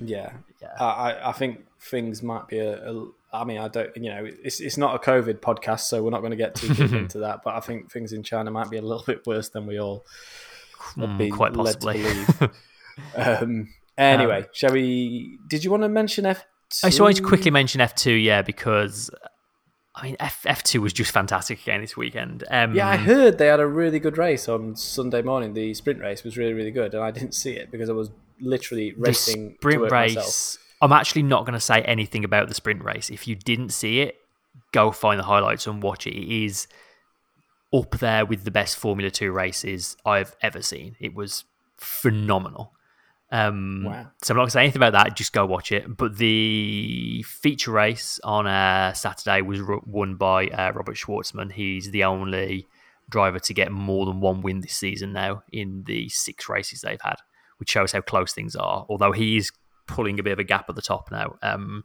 yeah. 0.00 0.32
Yeah. 0.60 0.68
I, 0.78 1.30
I- 1.30 1.32
think 1.32 1.66
things 1.80 2.22
might 2.22 2.46
be 2.46 2.58
a, 2.58 2.88
a. 2.92 3.06
I 3.32 3.44
mean, 3.44 3.58
I 3.58 3.66
don't. 3.68 3.96
You 3.96 4.10
know, 4.10 4.24
it's 4.44 4.60
it's 4.60 4.76
not 4.76 4.94
a 4.94 4.98
COVID 4.98 5.40
podcast, 5.40 5.80
so 5.80 6.02
we're 6.04 6.10
not 6.10 6.20
going 6.20 6.30
to 6.30 6.36
get 6.36 6.54
too 6.54 6.72
deep 6.72 6.92
into 7.02 7.18
that. 7.20 7.40
But 7.42 7.54
I 7.54 7.60
think 7.60 7.90
things 7.90 8.12
in 8.12 8.22
China 8.22 8.50
might 8.52 8.70
be 8.70 8.76
a 8.76 8.82
little 8.82 9.02
bit 9.06 9.26
worse 9.26 9.48
than 9.48 9.66
we 9.66 9.80
all 9.80 10.04
Mm, 10.96 11.16
been 11.18 11.30
quite 11.32 11.52
possibly. 11.54 12.02
believe. 12.02 12.50
um, 13.16 13.68
anyway, 13.96 14.46
shall 14.52 14.72
we? 14.72 15.38
Did 15.48 15.64
you 15.64 15.70
want 15.70 15.82
to 15.84 15.88
mention 15.88 16.26
F? 16.26 16.44
I 16.84 16.88
just 16.88 17.00
wanted 17.00 17.16
to 17.16 17.22
quickly 17.22 17.50
mention 17.50 17.80
F 17.80 17.94
two, 17.94 18.12
yeah, 18.12 18.42
because 18.42 19.10
I 19.94 20.04
mean 20.04 20.16
F 20.20 20.46
F 20.46 20.62
two 20.62 20.80
was 20.80 20.92
just 20.92 21.12
fantastic 21.12 21.62
again 21.62 21.80
this 21.82 21.96
weekend. 21.96 22.44
Um, 22.50 22.74
Yeah, 22.74 22.88
I 22.88 22.96
heard 22.96 23.38
they 23.38 23.46
had 23.48 23.60
a 23.60 23.66
really 23.66 23.98
good 23.98 24.16
race 24.16 24.48
on 24.48 24.74
Sunday 24.74 25.20
morning. 25.22 25.52
The 25.52 25.74
sprint 25.74 26.00
race 26.00 26.24
was 26.24 26.38
really, 26.38 26.54
really 26.54 26.70
good, 26.70 26.94
and 26.94 27.02
I 27.02 27.10
didn't 27.10 27.34
see 27.34 27.52
it 27.52 27.70
because 27.70 27.90
I 27.90 27.92
was 27.92 28.10
literally 28.40 28.92
the 28.92 29.00
racing 29.00 29.50
to 29.50 29.54
sprint 29.56 29.90
race. 29.92 30.14
myself. 30.16 30.56
I'm 30.80 30.92
actually 30.92 31.22
not 31.22 31.44
going 31.44 31.54
to 31.54 31.60
say 31.60 31.82
anything 31.82 32.24
about 32.24 32.48
the 32.48 32.54
sprint 32.54 32.82
race. 32.82 33.10
If 33.10 33.28
you 33.28 33.36
didn't 33.36 33.68
see 33.68 34.00
it, 34.00 34.16
go 34.72 34.90
find 34.90 35.20
the 35.20 35.24
highlights 35.24 35.66
and 35.66 35.82
watch 35.82 36.06
it. 36.06 36.16
It 36.16 36.44
is 36.44 36.66
up 37.72 37.98
there 37.98 38.26
with 38.26 38.44
the 38.44 38.50
best 38.50 38.76
Formula 38.76 39.10
Two 39.10 39.30
races 39.30 39.96
I've 40.04 40.34
ever 40.40 40.62
seen. 40.62 40.96
It 40.98 41.14
was 41.14 41.44
phenomenal. 41.76 42.72
Um, 43.32 43.84
Wow. 43.84 44.06
So 44.22 44.32
I'm 44.32 44.36
not 44.36 44.42
going 44.42 44.46
to 44.48 44.50
say 44.52 44.60
anything 44.60 44.82
about 44.82 44.92
that. 44.92 45.16
Just 45.16 45.32
go 45.32 45.46
watch 45.46 45.72
it. 45.72 45.96
But 45.96 46.18
the 46.18 47.24
feature 47.26 47.72
race 47.72 48.20
on 48.22 48.46
uh, 48.46 48.92
Saturday 48.92 49.40
was 49.40 49.60
won 49.86 50.14
by 50.16 50.46
uh, 50.48 50.72
Robert 50.72 50.96
Shwartzman. 50.96 51.50
He's 51.50 51.90
the 51.90 52.04
only 52.04 52.68
driver 53.08 53.38
to 53.40 53.54
get 53.54 53.72
more 53.72 54.06
than 54.06 54.20
one 54.20 54.42
win 54.42 54.60
this 54.60 54.74
season 54.74 55.12
now 55.12 55.42
in 55.50 55.82
the 55.86 56.08
six 56.10 56.48
races 56.48 56.82
they've 56.82 57.00
had, 57.00 57.16
which 57.56 57.70
shows 57.70 57.92
how 57.92 58.02
close 58.02 58.32
things 58.32 58.54
are. 58.54 58.86
Although 58.88 59.12
he 59.12 59.38
is 59.38 59.50
pulling 59.86 60.20
a 60.20 60.22
bit 60.22 60.32
of 60.32 60.38
a 60.38 60.44
gap 60.44 60.66
at 60.68 60.76
the 60.76 60.82
top 60.82 61.10
now, 61.10 61.36
um, 61.42 61.84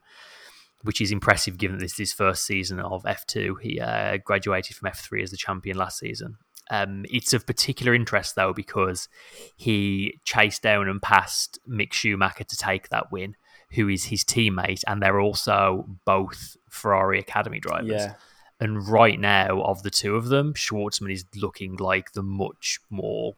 which 0.84 1.02
is 1.02 1.12
impressive 1.12 1.58
given 1.58 1.80
this 1.80 1.93
is 1.93 1.98
his 1.98 2.14
first 2.14 2.45
season 2.45 2.80
of 2.80 3.04
F2. 3.04 3.56
He 3.62 3.80
uh, 3.80 4.18
graduated 4.18 4.76
from 4.76 4.91
F3 4.91 5.24
as 5.24 5.32
the 5.32 5.38
champion 5.38 5.78
last 5.78 6.00
season. 6.00 6.38
Um, 6.70 7.05
it's 7.09 7.34
of 7.34 7.45
particular 7.45 7.93
interest 7.93 8.36
though 8.36 8.53
because 8.53 9.07
he 9.55 10.20
chased 10.24 10.61
down 10.61 10.88
and 10.88 11.01
passed 11.01 11.59
Mick 11.68 11.93
Schumacher 11.93 12.43
to 12.43 12.57
take 12.57 12.89
that 12.89 13.11
win, 13.11 13.36
who 13.72 13.88
is 13.89 14.05
his 14.05 14.24
teammate, 14.24 14.84
and 14.88 15.01
they're 15.01 15.20
also 15.20 15.86
both 16.05 16.57
Ferrari 16.70 17.20
Academy 17.20 17.59
drivers. 17.59 17.89
Yeah, 17.89 18.13
And 18.59 18.88
right 18.88 19.20
now, 19.20 19.61
of 19.61 19.84
the 19.84 19.89
two 19.89 20.15
of 20.15 20.30
them, 20.30 20.53
Shwartzman 20.53 21.11
is 21.11 21.26
looking 21.36 21.76
like 21.78 22.13
the 22.13 22.24
much 22.24 22.80
more 22.89 23.36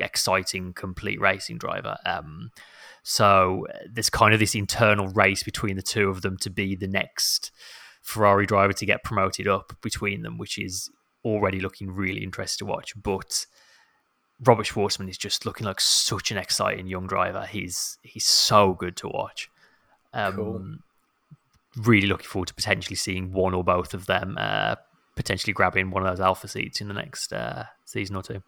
exciting, 0.00 0.72
complete 0.72 1.20
racing 1.20 1.58
driver. 1.58 1.96
Um, 2.04 2.50
so 3.02 3.66
uh, 3.72 3.78
there's 3.90 4.10
kind 4.10 4.34
of 4.34 4.40
this 4.40 4.54
internal 4.54 5.08
race 5.08 5.42
between 5.42 5.76
the 5.76 5.82
two 5.82 6.08
of 6.08 6.22
them 6.22 6.36
to 6.38 6.50
be 6.50 6.74
the 6.74 6.88
next 6.88 7.52
Ferrari 8.02 8.46
driver 8.46 8.72
to 8.72 8.86
get 8.86 9.04
promoted 9.04 9.46
up 9.48 9.76
between 9.80 10.22
them, 10.22 10.38
which 10.38 10.58
is 10.58 10.90
already 11.26 11.60
looking 11.60 11.90
really 11.90 12.22
interesting 12.22 12.66
to 12.66 12.72
watch. 12.72 12.94
But 13.02 13.46
Robert 14.44 14.66
Shwartzman 14.66 15.08
is 15.10 15.18
just 15.18 15.44
looking 15.44 15.66
like 15.66 15.80
such 15.80 16.30
an 16.30 16.38
exciting 16.38 16.86
young 16.86 17.06
driver. 17.06 17.44
He's 17.46 17.98
he's 18.02 18.24
so 18.26 18.72
good 18.74 18.96
to 18.98 19.08
watch. 19.08 19.50
Um, 20.14 20.34
Cool. 20.36 20.66
Really 21.84 22.06
looking 22.06 22.26
forward 22.26 22.48
to 22.48 22.54
potentially 22.54 22.96
seeing 22.96 23.32
one 23.32 23.52
or 23.52 23.62
both 23.62 23.92
of 23.92 24.06
them 24.06 24.36
uh, 24.38 24.76
potentially 25.14 25.52
grabbing 25.52 25.90
one 25.90 26.06
of 26.06 26.08
those 26.08 26.24
alpha 26.24 26.48
seats 26.48 26.80
in 26.80 26.88
the 26.88 26.94
next 26.94 27.34
uh, 27.34 27.64
season 27.84 28.16
or 28.16 28.22
two. 28.22 28.42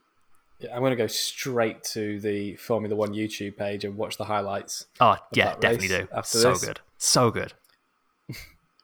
Yeah, 0.61 0.75
I'm 0.75 0.81
going 0.81 0.91
to 0.93 0.97
go 0.97 1.07
straight 1.07 1.83
to 1.93 2.19
the 2.21 2.57
Formula 2.57 2.97
One 2.97 3.13
YouTube 3.13 3.57
page 3.59 3.85
and 3.85 3.97
watch 3.99 4.17
the 4.17 4.25
highlights. 4.25 4.87
Oh 4.99 5.17
yeah, 5.35 5.55
definitely 5.61 5.89
do. 5.89 6.09
after 6.13 6.39
So 6.39 6.51
this? 6.53 6.65
good, 6.65 6.81
so 6.97 7.31
good. 7.31 7.53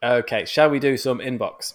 Okay, 0.02 0.44
shall 0.44 0.68
we 0.68 0.78
do 0.80 0.98
some 0.98 1.18
inbox? 1.18 1.72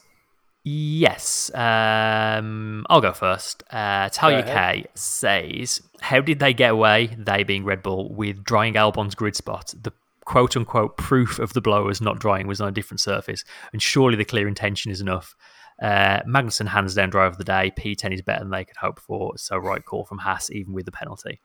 Yes, 0.72 1.50
um, 1.56 2.86
I'll 2.92 3.02
go 3.02 3.12
first. 3.12 3.64
Uh, 3.72 4.10
Talia 4.10 4.44
Go 4.44 4.50
ahead. 4.50 4.84
K 4.84 4.90
says, 4.94 5.82
"How 6.00 6.22
did 6.22 6.38
they 6.38 6.54
get 6.54 6.72
away? 6.72 7.16
They 7.18 7.44
being 7.44 7.66
Red 7.66 7.82
Bull 7.82 8.14
with 8.14 8.44
drying 8.44 8.78
Albon's 8.78 9.16
grid 9.16 9.36
spot. 9.36 9.74
The 9.82 9.92
quote 10.26 10.56
unquote 10.56 10.96
proof 10.96 11.40
of 11.40 11.54
the 11.54 11.62
blowers 11.62 12.02
not 12.02 12.20
drying 12.20 12.46
was 12.46 12.62
on 12.62 12.68
a 12.68 12.72
different 12.72 13.00
surface, 13.00 13.44
and 13.74 13.82
surely 13.82 14.16
the 14.16 14.26
clear 14.26 14.48
intention 14.48 14.92
is 14.92 15.02
enough." 15.02 15.36
Uh, 15.82 16.22
Magnussen 16.28 16.68
hands 16.68 16.94
down 16.94 17.10
driver 17.10 17.32
of 17.32 17.38
the 17.38 17.44
day. 17.44 17.72
P10 17.76 18.14
is 18.14 18.22
better 18.22 18.42
than 18.42 18.52
they 18.52 18.66
could 18.66 18.78
hope 18.78 19.00
for. 19.00 19.38
So 19.38 19.58
right 19.58 19.84
call 19.84 20.06
from 20.06 20.20
Haas, 20.20 20.52
even 20.52 20.74
with 20.74 20.86
the 20.86 20.92
penalty. 20.92 21.42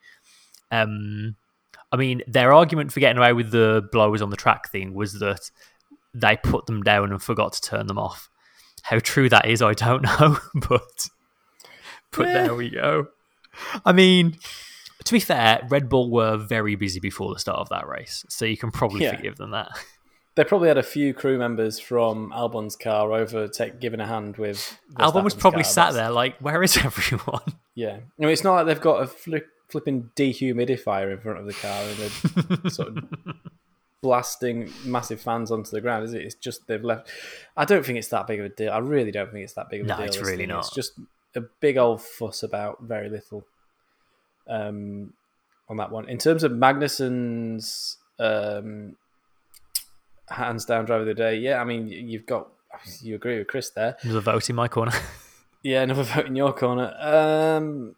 Um, 0.71 1.37
I 1.93 1.97
mean, 1.97 2.23
their 2.27 2.53
argument 2.53 2.93
for 2.93 3.01
getting 3.01 3.19
away 3.19 3.33
with 3.33 3.53
the 3.53 3.89
blowers 3.93 4.21
on 4.21 4.31
the 4.31 4.37
track 4.37 4.71
thing 4.71 4.93
was 4.93 5.15
that 5.21 5.51
they 6.13 6.37
put 6.37 6.67
them 6.67 6.83
down 6.83 7.13
and 7.13 7.23
forgot 7.23 7.53
to 7.55 7.61
turn 7.61 7.87
them 7.87 7.99
off. 7.99 8.29
How 8.85 8.99
true 8.99 9.29
that 9.31 9.47
is, 9.49 9.63
I 9.63 9.73
don't 9.75 10.03
know, 10.21 10.39
but 10.69 11.09
but 12.13 12.27
Yeah. 12.27 12.33
there 12.45 12.55
we 12.55 12.71
go. 12.71 13.09
I 13.85 13.93
mean, 13.93 14.37
to 15.05 15.13
be 15.13 15.21
fair, 15.21 15.67
Red 15.69 15.89
Bull 15.89 16.11
were 16.11 16.37
very 16.37 16.75
busy 16.77 17.01
before 17.01 17.33
the 17.33 17.41
start 17.41 17.59
of 17.61 17.69
that 17.71 17.87
race, 17.89 18.25
so 18.29 18.45
you 18.45 18.57
can 18.57 18.71
probably 18.71 19.03
Yeah. 19.05 19.17
forgive 19.17 19.37
them 19.37 19.51
that. 19.53 19.69
They 20.37 20.43
probably 20.43 20.67
had 20.69 20.79
a 20.79 20.83
few 20.83 21.15
crew 21.15 21.39
members 21.39 21.79
from 21.79 22.33
Albon's 22.35 22.75
car 22.75 23.13
over 23.13 23.47
take, 23.47 23.81
giving 23.81 24.01
a 24.01 24.07
hand 24.07 24.37
with. 24.37 24.79
Albon 24.99 25.23
was 25.23 25.35
probably 25.35 25.63
car. 25.63 25.71
sat 25.73 25.93
That's- 25.93 25.95
there 26.07 26.11
like, 26.11 26.39
"Where 26.41 26.63
is 26.63 26.77
everyone?" 26.85 27.43
Yeah, 27.77 27.99
I 27.99 28.21
mean, 28.23 28.31
it's 28.31 28.43
not 28.45 28.55
like 28.55 28.67
they've 28.67 28.81
got 28.81 29.03
a 29.03 29.07
fli- 29.07 29.43
flipping 29.69 30.11
dehumidifier 30.17 31.13
in 31.13 31.21
front 31.21 31.39
of 31.39 31.47
the 31.47 31.53
car 31.55 31.81
and 31.83 31.97
they're 32.63 32.71
sort 32.71 32.89
of 32.99 33.05
blasting 34.05 34.71
massive 34.85 35.19
fans 35.19 35.51
onto 35.51 35.71
the 35.71 35.81
ground, 35.81 36.05
is 36.05 36.13
it? 36.13 36.21
It's 36.23 36.35
just 36.35 36.67
they've 36.67 36.85
left. 36.85 37.11
I 37.57 37.65
don't 37.65 37.85
think 37.87 37.97
it's 37.99 38.09
that 38.09 38.27
big 38.27 38.39
of 38.39 38.45
a 38.45 38.49
deal. 38.51 38.71
I 38.71 38.79
really 38.79 39.11
don't 39.11 39.33
think 39.33 39.45
it's 39.45 39.55
that 39.55 39.71
big 39.71 39.81
of 39.81 39.87
a 39.87 39.89
No, 39.89 39.97
deal. 39.97 40.05
it's 40.05 40.19
really 40.21 40.37
thing. 40.37 40.49
not. 40.51 40.67
It's 40.67 40.75
just 40.75 40.93
a 41.35 41.41
big 41.61 41.79
old 41.79 42.03
fuss 42.03 42.43
about 42.43 42.83
very 42.83 43.09
little. 43.09 43.47
Um, 44.47 45.15
on 45.71 45.79
that 45.79 45.91
one, 45.91 46.07
in 46.07 46.19
terms 46.19 46.43
of 46.45 46.53
Magnussen's 46.53 47.97
um, 48.19 48.97
hands 50.29 50.67
down 50.67 50.85
driver 50.85 51.01
of 51.01 51.07
the 51.07 51.15
day, 51.15 51.39
yeah, 51.39 51.61
I 51.63 51.65
mean, 51.65 51.89
you've 51.89 52.27
got 52.27 52.49
you 53.01 53.15
agree 53.15 53.39
with 53.39 53.47
Chris 53.47 53.71
there. 53.71 53.97
There's 54.03 54.15
a 54.17 54.21
vote 54.21 54.51
in 54.51 54.57
my 54.57 54.69
corner. 54.69 54.93
Yeah, 55.67 55.81
another 55.81 56.03
vote 56.03 56.27
in 56.27 56.37
your 56.37 56.53
corner. 56.53 56.93
Um, 57.01 57.95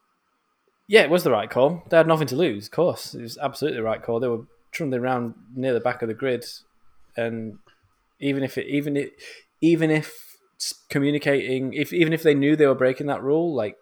yeah, 0.87 1.01
it 1.03 1.11
was 1.11 1.24
the 1.24 1.33
right 1.33 1.51
call. 1.51 1.83
They 1.91 1.97
had 1.97 2.07
nothing 2.07 2.28
to 2.28 2.37
lose, 2.37 2.66
of 2.66 2.70
course. 2.70 3.12
It 3.12 3.23
was 3.23 3.37
absolutely 3.39 3.78
the 3.78 3.83
right 3.83 4.01
call. 4.01 4.20
They 4.20 4.28
were 4.28 4.45
trundling 4.73 5.03
around 5.03 5.35
near 5.55 5.73
the 5.73 5.81
back 5.81 6.03
of 6.03 6.09
the 6.09 6.15
grid, 6.15 6.45
and 7.17 7.59
even 8.21 8.43
if 8.43 8.59
it, 8.59 8.67
even 8.67 8.97
it, 8.97 9.13
even 9.61 9.91
if 9.91 10.37
communicating, 10.89 11.73
if 11.75 11.93
even 11.93 12.13
if 12.13 12.23
they 12.23 12.35
knew 12.35 12.57
they 12.57 12.67
were 12.67 12.75
breaking 12.75 13.07
that 13.07 13.23
rule, 13.23 13.55
like 13.55 13.77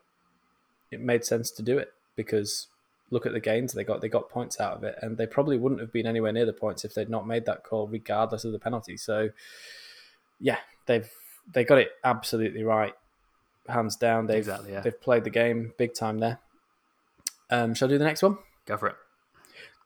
it 0.91 1.01
made 1.01 1.25
sense 1.25 1.51
to 1.51 1.63
do 1.63 1.79
it. 1.79 1.93
because 2.17 2.69
look 3.11 3.27
at 3.27 3.33
the 3.33 3.41
gains 3.41 3.73
they 3.73 3.85
got. 3.85 4.01
They 4.01 4.09
got 4.09 4.29
points 4.29 4.61
out 4.61 4.77
of 4.77 4.85
it, 4.85 4.97
and 5.01 5.17
they 5.17 5.27
probably 5.27 5.57
wouldn't 5.57 5.81
have 5.81 5.93
been 5.93 6.07
anywhere 6.07 6.33
near 6.33 6.47
the 6.47 6.53
points 6.53 6.85
if 6.85 6.95
they'd 6.95 7.11
not 7.11 7.27
made 7.27 7.47
that 7.47 7.65
call, 7.65 7.87
regardless 7.87 8.45
of 8.45 8.53
the 8.53 8.59
penalty. 8.59 8.97
So, 8.97 9.31
yeah, 10.41 10.59
they've 10.87 11.09
they 11.53 11.65
got 11.65 11.79
it 11.79 11.91
absolutely 12.03 12.65
right, 12.65 12.95
hands 13.69 13.97
down. 13.97 14.27
They've 14.27 14.39
Exactly, 14.39 14.73
yeah. 14.73 14.81
they've 14.81 15.01
played 15.01 15.25
the 15.25 15.31
game 15.31 15.73
big 15.79 15.95
time 15.95 16.19
there. 16.19 16.41
Um, 17.51 17.75
shall 17.75 17.89
I 17.89 17.91
do 17.91 17.99
the 17.99 18.05
next 18.05 18.23
one? 18.23 18.39
Go 18.67 18.77
for 18.77 18.89
it. 18.89 18.97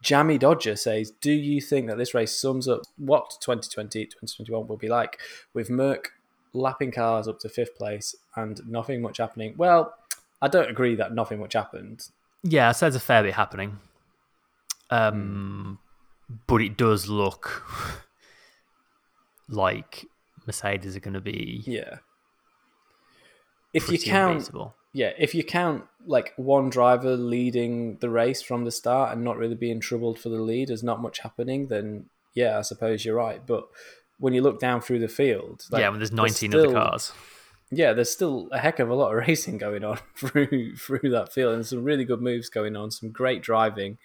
Jammy 0.03 0.39
Dodger 0.39 0.77
says, 0.77 1.11
Do 1.11 1.33
you 1.33 1.61
think 1.61 1.89
that 1.89 1.99
this 1.99 2.15
race 2.15 2.39
sums 2.39 2.69
up 2.69 2.83
what 2.97 3.31
2020 3.41 4.05
2021 4.07 4.66
will 4.66 4.77
be 4.77 4.89
like 4.89 5.19
with 5.55 5.70
Merc 5.70 6.12
lapping 6.53 6.93
cars 6.93 7.27
up 7.29 7.41
to 7.41 7.49
fifth 7.49 7.77
place 7.77 8.15
and 8.37 8.61
nothing 8.66 9.03
much 9.03 9.19
happening? 9.19 9.55
Well, 9.57 9.95
I 10.41 10.49
don't 10.49 10.70
agree 10.70 10.95
that 10.95 11.12
nothing 11.15 11.41
much 11.41 11.55
happened. 11.55 12.09
Yeah, 12.45 12.73
so 12.73 12.87
there's 12.87 12.95
a 12.95 13.01
fair 13.01 13.23
bit 13.23 13.35
happening. 13.35 13.79
Um, 14.91 15.79
But 16.47 16.62
it 16.62 16.77
does 16.77 17.09
look 17.09 17.66
like 19.49 20.07
Mercedes 20.47 20.97
are 20.97 21.01
going 21.01 21.15
to 21.15 21.20
be 21.20 21.62
Yeah. 21.66 21.99
If 23.75 23.91
you 23.91 23.99
count, 23.99 24.37
unbeatable. 24.37 24.75
Yeah, 24.93 25.12
if 25.19 25.35
you 25.35 25.44
count 25.44 25.85
like 26.06 26.32
one 26.36 26.70
driver 26.70 27.16
leading 27.16 27.98
the 27.98 28.10
race 28.10 28.40
from 28.43 28.65
the 28.65 28.70
start 28.70 29.12
and 29.12 29.23
not 29.23 29.36
really 29.36 29.55
being 29.55 29.81
troubled 29.81 30.19
for 30.19 30.28
the 30.28 30.40
lead, 30.40 30.69
there's 30.69 30.82
not 30.82 31.02
much 31.02 31.20
happening, 31.20 31.66
then 31.69 32.06
yeah, 32.35 32.59
I 32.59 32.62
suppose 32.62 33.05
you're 33.05 33.16
right. 33.16 33.44
But 33.47 33.65
when 34.19 34.32
you 34.35 34.43
look 34.43 34.59
down 34.60 34.81
through 34.81 35.01
the 35.01 35.09
field, 35.09 35.62
like, 35.70 35.81
yeah, 35.81 35.89
when 35.90 35.98
there's 35.98 36.12
19 36.12 36.55
other 36.55 36.62
still- 36.65 36.73
cars. 36.73 37.12
yeah, 37.70 37.93
there's 37.93 38.10
still 38.10 38.48
a 38.52 38.59
heck 38.59 38.78
of 38.78 38.89
a 38.89 38.94
lot 38.94 39.12
of 39.16 39.19
racing 39.28 39.59
going 39.59 39.85
on 39.85 39.98
through 40.16 40.77
through 40.77 41.10
that 41.10 41.32
field, 41.32 41.55
and 41.55 41.66
some 41.66 41.85
really 41.85 42.05
good 42.05 42.23
moves 42.23 42.48
going 42.48 42.74
on, 42.77 42.90
some 42.90 43.10
great 43.10 43.43
driving, 43.43 43.98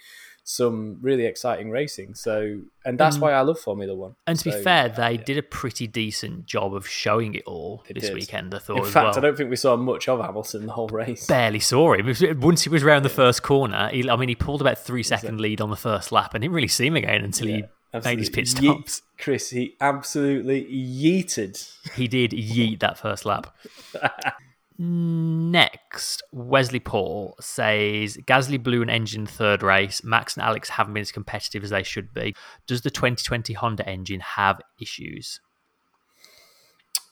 some 0.46 0.98
really 1.02 1.26
exciting 1.26 1.70
racing. 1.70 2.16
So, 2.16 2.60
and 2.86 2.98
that's 2.98 3.18
why 3.18 3.32
I 3.32 3.42
love 3.42 3.60
Formula 3.60 3.96
One. 3.96 4.12
Mm. 4.12 4.16
And 4.28 4.40
to 4.40 4.46
be 4.46 4.52
fair, 4.64 4.90
they 4.90 5.14
yeah. 5.14 5.24
did 5.24 5.38
a 5.38 5.44
pretty 5.44 5.88
decent 5.88 6.46
job 6.46 6.74
of 6.76 6.88
showing 6.88 7.34
it 7.36 7.44
all 7.46 7.84
They 7.88 7.94
this 7.94 8.06
did. 8.06 8.14
weekend, 8.14 8.54
I 8.54 8.60
thought, 8.60 8.78
In 8.80 8.84
fact, 8.84 8.96
well. 9.06 9.18
I 9.18 9.20
don't 9.22 9.38
think 9.38 9.50
we 9.50 9.56
saw 9.56 9.78
much 9.78 10.10
of 10.10 10.20
Hamilton 10.20 10.66
the 10.66 10.74
whole 10.74 10.90
race. 10.90 11.28
barely 11.28 11.60
saw 11.60 11.94
him. 11.94 12.14
Once 12.42 12.64
he 12.64 12.70
was 12.70 12.84
round 12.84 13.06
the 13.06 13.10
first 13.10 13.42
corner, 13.42 13.90
he, 13.90 14.10
I 14.10 14.16
mean, 14.18 14.30
he 14.30 14.36
pulled 14.36 14.60
about 14.62 14.78
three 14.80 15.04
second 15.04 15.40
lead 15.40 15.62
on 15.62 15.70
the 15.70 15.78
first 15.78 16.12
lap 16.12 16.34
and 16.34 16.42
didn't 16.42 16.54
really 16.54 16.68
see 16.68 16.88
him 16.88 16.96
again 16.98 17.24
until 17.24 17.48
Yeah, 17.48 17.62
he 17.94 18.00
made 18.04 18.20
his 18.20 18.30
pit 18.30 18.50
absolutely. 18.50 18.82
Stops. 18.82 19.02
Chris, 19.18 19.50
he 19.52 19.76
absolutely 19.80 20.66
yeeted. 20.66 21.72
He 21.96 22.08
did 22.10 22.32
yeet 22.32 22.80
that 22.82 22.98
first 22.98 23.26
lap. 23.26 23.56
Next, 24.78 26.24
Wesley 26.32 26.80
Paul 26.80 27.36
says 27.40 28.18
Gasly 28.26 28.62
blew 28.62 28.82
an 28.82 28.90
engine 28.90 29.26
third 29.26 29.62
race. 29.64 30.04
Max 30.04 30.36
and 30.36 30.44
Alex 30.44 30.70
haven't 30.70 30.94
been 30.94 31.02
as 31.02 31.12
competitive 31.12 31.64
as 31.64 31.70
they 31.70 31.84
should 31.84 32.14
be. 32.14 32.36
Does 32.68 32.82
the 32.82 32.90
2020 32.90 33.54
Honda 33.54 33.88
engine 33.88 34.20
have 34.20 34.60
issues? 34.82 35.40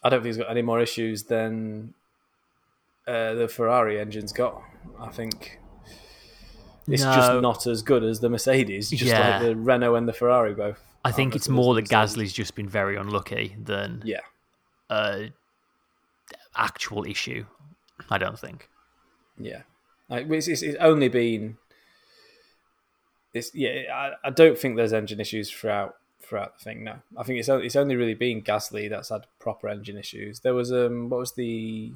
I 0.03 0.09
don't 0.09 0.19
think 0.23 0.27
he's 0.35 0.37
got 0.37 0.49
any 0.49 0.63
more 0.63 0.79
issues 0.81 1.23
than 1.23 1.93
uh, 3.07 3.35
the 3.35 3.47
Ferrari 3.47 3.99
engine's 3.99 4.33
got. 4.33 4.61
I 4.99 5.09
think 5.09 5.59
it's 6.87 7.03
No. 7.03 7.13
just 7.13 7.41
not 7.41 7.67
as 7.67 7.83
good 7.83 8.03
as 8.03 8.19
the 8.19 8.29
Mercedes, 8.29 8.89
just 8.89 9.03
Yeah. 9.03 9.37
like 9.37 9.41
the 9.43 9.55
Renault 9.55 9.95
and 9.95 10.07
the 10.07 10.13
Ferrari 10.13 10.55
both. 10.55 10.83
I 11.05 11.11
think 11.11 11.35
it's 11.35 11.43
as 11.45 11.47
good 11.47 11.53
as 11.53 11.65
more 11.65 11.75
that. 11.75 11.85
Gasly's 11.89 12.33
just 12.33 12.55
been 12.55 12.67
very 12.69 12.95
unlucky 12.95 13.55
than 13.59 14.01
Yeah, 14.05 14.21
uh, 14.89 15.25
actual 16.55 17.05
issue. 17.05 17.45
I 18.09 18.17
don't 18.17 18.39
think. 18.39 18.69
yeah. 19.37 19.61
Like, 20.09 20.29
it's, 20.29 20.49
it's, 20.49 20.61
it's 20.61 20.77
only 20.81 21.07
been. 21.07 21.57
It's 23.33 23.55
yeah. 23.55 23.83
I, 23.93 24.27
I 24.27 24.29
don't 24.29 24.57
think 24.57 24.75
there's 24.75 24.91
engine 24.91 25.21
issues 25.21 25.49
throughout 25.49 25.95
throughout 26.21 26.57
the 26.57 26.63
thing. 26.63 26.83
No, 26.83 26.95
I 27.17 27.23
think 27.23 27.39
it's 27.39 27.47
only, 27.47 27.65
it's 27.65 27.77
only 27.77 27.95
really 27.95 28.13
been 28.13 28.41
Gasly 28.41 28.89
that's 28.89 29.09
had 29.09 29.25
proper 29.39 29.69
engine 29.69 29.97
issues. 29.97 30.41
There 30.41 30.53
was 30.53 30.71
um 30.71 31.09
what 31.09 31.21
was 31.21 31.31
the 31.33 31.93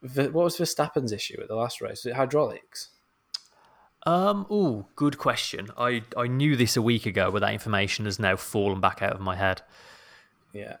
what 0.00 0.32
was 0.32 0.58
Verstappen's 0.58 1.12
issue 1.12 1.40
at 1.40 1.48
the 1.48 1.54
last 1.54 1.80
race? 1.80 2.04
Was 2.04 2.06
it 2.06 2.14
hydraulics? 2.14 2.88
Um. 4.04 4.44
Oh, 4.50 4.86
good 4.96 5.16
question. 5.16 5.68
I 5.78 6.02
I 6.16 6.26
knew 6.26 6.56
this 6.56 6.76
a 6.76 6.82
week 6.82 7.06
ago, 7.06 7.30
but 7.30 7.38
that 7.40 7.52
information 7.52 8.04
has 8.04 8.18
now 8.18 8.34
fallen 8.36 8.80
back 8.80 9.00
out 9.00 9.12
of 9.12 9.20
my 9.20 9.36
head. 9.36 9.62
Yeah, 10.52 10.76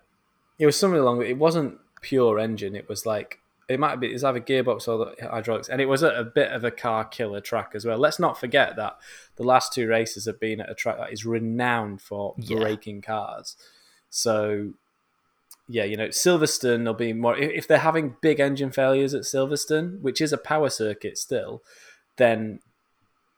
it 0.58 0.66
was 0.66 0.76
something 0.76 1.00
along. 1.00 1.22
It 1.22 1.38
wasn't 1.38 1.78
pure 2.04 2.38
engine. 2.38 2.76
It 2.76 2.88
was 2.88 3.06
like 3.06 3.38
it 3.66 3.80
might 3.80 3.98
be. 3.98 4.08
It's 4.08 4.22
either 4.22 4.40
gearbox 4.40 4.86
or 4.86 4.98
the 5.16 5.26
hydraulics, 5.28 5.70
and 5.70 5.80
it 5.80 5.86
was 5.86 6.02
at 6.02 6.14
a 6.16 6.22
bit 6.24 6.52
of 6.52 6.64
a 6.64 6.70
car 6.70 7.04
killer 7.04 7.40
track 7.40 7.70
as 7.74 7.86
well. 7.86 7.96
Let's 7.98 8.18
not 8.18 8.38
forget 8.38 8.76
that 8.76 8.98
the 9.36 9.42
last 9.42 9.72
two 9.72 9.88
races 9.88 10.26
have 10.26 10.38
been 10.38 10.60
at 10.60 10.70
a 10.70 10.74
track 10.74 10.98
that 10.98 11.12
is 11.12 11.24
renowned 11.24 12.02
for 12.02 12.34
Yeah. 12.36 12.58
breaking 12.58 13.00
cars. 13.00 13.56
So, 14.10 14.74
yeah, 15.66 15.84
you 15.84 15.96
know, 15.96 16.08
Silverstone 16.08 16.84
will 16.84 16.92
be 16.92 17.14
more. 17.14 17.38
If 17.38 17.50
if 17.60 17.66
they're 17.68 17.78
having 17.78 18.16
big 18.20 18.38
engine 18.38 18.70
failures 18.70 19.14
at 19.14 19.22
Silverstone, 19.22 20.00
which 20.02 20.20
is 20.20 20.32
a 20.32 20.38
power 20.38 20.68
circuit 20.68 21.16
still, 21.16 21.62
then 22.16 22.60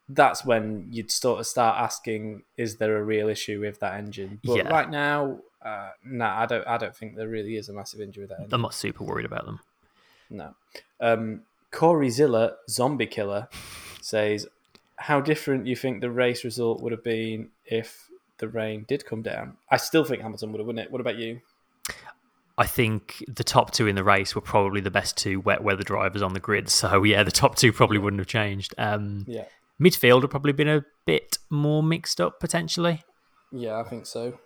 that's 0.09 0.45
when 0.45 0.89
you'd 0.91 1.11
sort 1.11 1.41
of 1.41 1.47
start 1.47 1.79
asking, 1.81 2.43
is 2.57 2.77
there 2.79 2.97
a 2.97 3.03
real 3.03 3.29
issue 3.29 3.61
with 3.61 3.79
that 3.81 3.95
engine? 3.95 4.41
But 4.45 4.57
Yeah. 4.57 4.69
right 4.69 4.91
now, 4.91 5.41
uh, 5.65 5.91
no, 6.05 6.27
I 6.27 6.47
don't. 6.47 6.67
I 6.67 6.77
don't 6.79 6.95
think 6.95 7.17
there 7.17 7.29
really 7.29 7.57
is 7.57 7.69
a 7.69 7.73
massive 7.73 8.01
injury 8.01 8.27
there. 8.27 8.47
I'm 8.51 8.63
not 8.63 8.75
super 8.75 9.05
worried 9.05 9.27
about 9.27 9.47
them. 9.47 9.61
No. 10.31 10.55
Um, 11.01 11.43
Corey 11.71 12.11
Zilla, 12.11 12.57
Zombie 12.69 13.07
Killer, 13.07 13.49
says, 14.01 14.47
"How 14.97 15.21
different 15.21 15.67
you 15.67 15.77
think 15.77 16.01
the 16.01 16.11
race 16.11 16.45
result 16.45 16.83
would 16.83 16.93
have 16.93 17.05
been 17.05 17.51
if 17.65 18.09
the 18.39 18.49
rain 18.49 18.85
did 18.89 19.05
come 19.07 19.23
down?" 19.23 19.57
I 19.71 19.77
still 19.77 20.05
think 20.05 20.23
Hamilton 20.23 20.53
would 20.53 20.59
have 20.59 20.67
won 20.67 20.79
it. 20.79 20.91
What 20.91 21.01
about 21.01 21.17
you? 21.17 21.41
I 22.59 22.67
think 22.67 23.23
the 23.29 23.45
top 23.45 23.73
two 23.73 23.87
in 23.87 23.97
the 23.97 24.05
race 24.05 24.35
were 24.35 24.41
probably 24.41 24.81
the 24.81 24.91
best 24.91 25.19
two 25.19 25.41
wet 25.41 25.63
weather 25.63 25.83
drivers 25.83 26.23
on 26.23 26.33
the 26.33 26.41
grid. 26.41 26.71
So 26.71 27.03
yeah, 27.05 27.23
the 27.23 27.31
top 27.31 27.57
two 27.57 27.73
probably 27.73 27.99
wouldn't 27.99 28.21
have 28.21 28.29
changed. 28.29 28.75
Um, 28.79 29.25
Yeah, 29.29 29.45
midfield 29.81 30.23
would 30.23 30.31
probably 30.31 30.53
been 30.53 30.69
a 30.69 30.85
bit 31.05 31.39
more 31.51 31.83
mixed 31.83 32.21
up 32.21 32.41
potentially. 32.41 33.03
yeah, 33.53 33.79
I 33.79 33.85
think 33.85 34.07
so. 34.07 34.39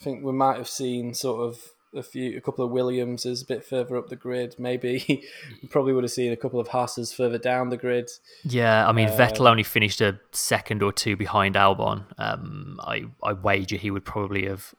I 0.00 0.04
think 0.04 0.24
we 0.24 0.32
might 0.32 0.58
have 0.58 0.68
seen 0.68 1.14
sort 1.14 1.40
of 1.48 1.58
a 1.94 2.02
few, 2.02 2.36
a 2.36 2.40
couple 2.42 2.64
of 2.64 2.70
Williamses 2.70 3.40
a 3.42 3.46
bit 3.46 3.64
further 3.64 3.96
up 3.96 4.08
the 4.08 4.16
grid. 4.16 4.54
Maybe 4.58 5.04
we 5.62 5.68
probably 5.68 5.92
would 5.94 6.04
have 6.04 6.10
seen 6.10 6.32
a 6.32 6.36
couple 6.36 6.60
of 6.60 6.68
Hasses 6.68 7.12
further 7.12 7.38
down 7.38 7.70
the 7.70 7.76
grid. 7.78 8.10
Yeah, 8.44 8.86
I 8.86 8.92
mean 8.92 9.08
Uh, 9.08 9.16
Vettel 9.16 9.48
only 9.48 9.62
finished 9.62 10.00
a 10.02 10.20
second 10.32 10.82
or 10.82 10.92
two 10.92 11.16
behind 11.16 11.54
Albon. 11.54 12.04
Um, 12.18 12.78
I 12.82 13.06
I 13.22 13.32
wager 13.32 13.76
he 13.76 13.90
would 13.90 14.04
probably 14.04 14.46
have 14.46 14.74